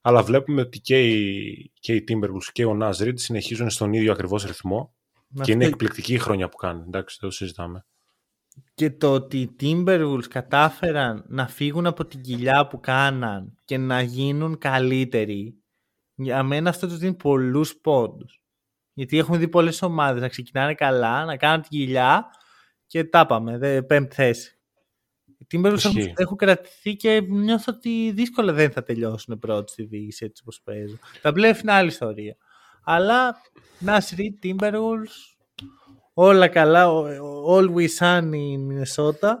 Αλλά 0.00 0.22
βλέπουμε 0.22 0.60
ότι 0.60 0.78
και 0.80 1.08
οι, 1.10 1.72
και 1.80 1.94
οι 1.94 2.04
Timberwolves 2.08 2.50
και 2.52 2.64
ο 2.64 2.78
Naz 2.82 2.92
Reid 3.04 3.12
συνεχίζουν 3.14 3.70
στον 3.70 3.92
ίδιο 3.92 4.12
ακριβώς 4.12 4.44
ρυθμό. 4.44 4.94
Με 5.28 5.44
Και 5.44 5.52
είναι 5.52 5.64
αυτό- 5.64 5.74
εκπληκτική 5.76 6.14
η 6.14 6.18
χρονιά 6.18 6.48
που 6.48 6.56
κάνουν. 6.56 6.84
Εντάξει, 6.86 7.16
δεν 7.20 7.30
το 7.30 7.36
συζητάμε. 7.36 7.84
Και 8.74 8.90
το 8.90 9.12
ότι 9.12 9.38
οι 9.38 9.56
Timberwolves 9.60 10.28
κατάφεραν 10.28 11.24
να 11.28 11.46
φύγουν 11.48 11.86
από 11.86 12.04
την 12.04 12.20
κοιλιά 12.20 12.66
που 12.66 12.80
κάναν 12.80 13.58
και 13.64 13.78
να 13.78 14.02
γίνουν 14.02 14.58
καλύτεροι, 14.58 15.56
για 16.14 16.42
μένα 16.42 16.70
αυτό 16.70 16.86
τους 16.86 16.98
δίνει 16.98 17.14
πολλούς 17.14 17.76
πόντους. 17.76 18.40
Γιατί 18.92 19.18
έχουμε 19.18 19.38
δει 19.38 19.48
πολλές 19.48 19.82
ομάδες 19.82 20.20
να 20.20 20.28
ξεκινάνε 20.28 20.74
καλά, 20.74 21.24
να 21.24 21.36
κάνουν 21.36 21.60
την 21.60 21.70
κοιλιά 21.70 22.24
και 22.86 23.04
τα 23.04 23.26
πάμε, 23.26 23.58
δε, 23.58 23.82
πέμπτη 23.82 24.14
θέση. 24.14 24.56
Οι 25.38 25.46
Timberwolves 25.52 25.84
έχουν, 25.84 25.96
Ισχύει. 25.96 26.12
έχουν 26.16 26.36
κρατηθεί 26.36 26.96
και 26.96 27.20
νιώθω 27.20 27.72
ότι 27.76 28.10
δύσκολα 28.14 28.52
δεν 28.52 28.70
θα 28.70 28.82
τελειώσουν 28.82 29.38
πρώτοι 29.38 29.72
στη 29.72 29.82
διοίκηση 29.82 30.24
έτσι 30.24 30.42
όπως 30.42 30.60
παίζουν. 30.64 30.98
Τα 31.22 31.32
μπλεφ 31.32 31.60
είναι 31.60 31.72
άλλη 31.72 31.88
ιστορία. 31.88 32.36
Αλλά 32.84 33.36
Nash 33.86 34.16
Reed, 34.16 34.32
Timberwolves, 34.42 35.14
όλα 36.14 36.48
καλά, 36.48 36.86
always 37.48 37.88
sunny 37.98 38.54
in 38.54 38.66
Minnesota. 38.68 39.32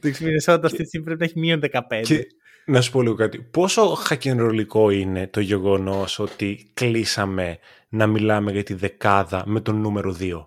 Το 0.00 0.08
Minnesota 0.08 0.60
αυτή 0.64 0.76
τη 0.76 0.84
στιγμή 0.84 1.06
πρέπει 1.06 1.18
να 1.18 1.24
έχει 1.24 1.38
μείον 1.38 1.60
15. 1.72 1.80
Και 2.02 2.26
να 2.66 2.80
σου 2.80 2.90
πω 2.90 3.02
λίγο 3.02 3.14
κάτι. 3.14 3.38
Πόσο 3.38 3.84
χακενρολικό 3.94 4.90
είναι 4.90 5.26
το 5.26 5.40
γεγονός 5.40 6.18
ότι 6.18 6.70
κλείσαμε 6.74 7.58
να 7.88 8.06
μιλάμε 8.06 8.52
για 8.52 8.62
τη 8.62 8.74
δεκάδα 8.74 9.42
με 9.46 9.60
τον 9.60 9.80
νούμερο 9.80 10.16
2. 10.20 10.46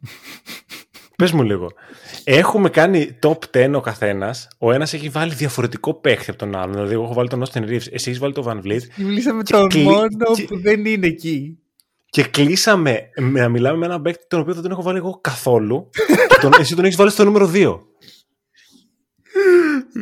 Πες 1.16 1.32
μου 1.32 1.42
λίγο. 1.42 1.70
Έχουμε 2.24 2.68
κάνει 2.68 3.18
top 3.22 3.38
10 3.54 3.72
ο 3.74 3.80
καθένας. 3.80 4.48
Ο 4.58 4.72
ένας 4.72 4.92
έχει 4.92 5.08
βάλει 5.08 5.34
διαφορετικό 5.34 5.94
παίχτη 5.94 6.30
από 6.30 6.38
τον 6.38 6.56
άλλον. 6.56 6.72
Δηλαδή, 6.72 6.92
εγώ 6.92 7.02
έχω 7.02 7.12
βάλει 7.14 7.28
τον 7.28 7.42
Austin 7.44 7.58
Reeves, 7.62 7.70
εσύ 7.90 7.92
έχεις 7.92 8.18
βάλει 8.18 8.32
τον 8.32 8.44
Van 8.46 8.66
Vliet. 8.66 8.80
Μιλήσαμε 8.96 9.42
και 9.42 9.52
τον 9.52 9.68
κλει- 9.68 9.84
μόνο 9.84 10.06
και- 10.34 10.42
που 10.44 10.60
δεν 10.60 10.84
είναι 10.84 11.06
εκεί. 11.06 11.58
Και 12.10 12.22
κλείσαμε 12.22 13.00
με 13.18 13.40
να 13.40 13.48
μιλάμε 13.48 13.78
με 13.78 13.86
έναν 13.86 14.02
παίκτη 14.02 14.24
τον 14.28 14.40
οποίο 14.40 14.52
δεν 14.54 14.62
τον 14.62 14.70
έχω 14.70 14.82
βάλει 14.82 14.98
εγώ 14.98 15.18
καθόλου. 15.20 15.88
και 16.28 16.36
τον, 16.42 16.52
εσύ 16.58 16.74
τον 16.74 16.84
έχεις 16.84 16.96
βάλει 16.96 17.10
στο 17.10 17.24
νούμερο 17.24 17.50
2. 17.54 17.78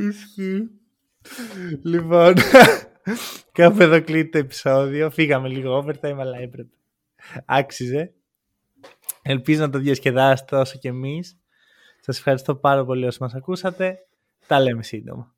Ισχύει. 0.09 0.71
λοιπόν, 1.83 2.35
κάπου 3.53 3.83
εδώ 3.83 4.03
κλείνει 4.03 4.29
το 4.29 4.39
επεισόδιο. 4.39 5.11
Φύγαμε 5.11 5.49
λίγο 5.49 5.85
overtime, 5.85 6.17
αλλά 6.19 6.39
έπρεπε. 6.39 6.75
Άξιζε. 7.45 8.13
Ελπίζω 9.23 9.61
να 9.61 9.71
το 9.71 9.79
διασκεδάσετε 9.79 10.57
όσο 10.57 10.79
και 10.79 10.89
εμείς. 10.89 11.39
Σας 12.01 12.19
ευχαριστώ 12.19 12.55
πάρα 12.55 12.85
πολύ 12.85 13.07
όσοι 13.07 13.19
μας 13.23 13.35
ακούσατε. 13.35 13.99
Τα 14.47 14.61
λέμε 14.61 14.83
σύντομα. 14.83 15.35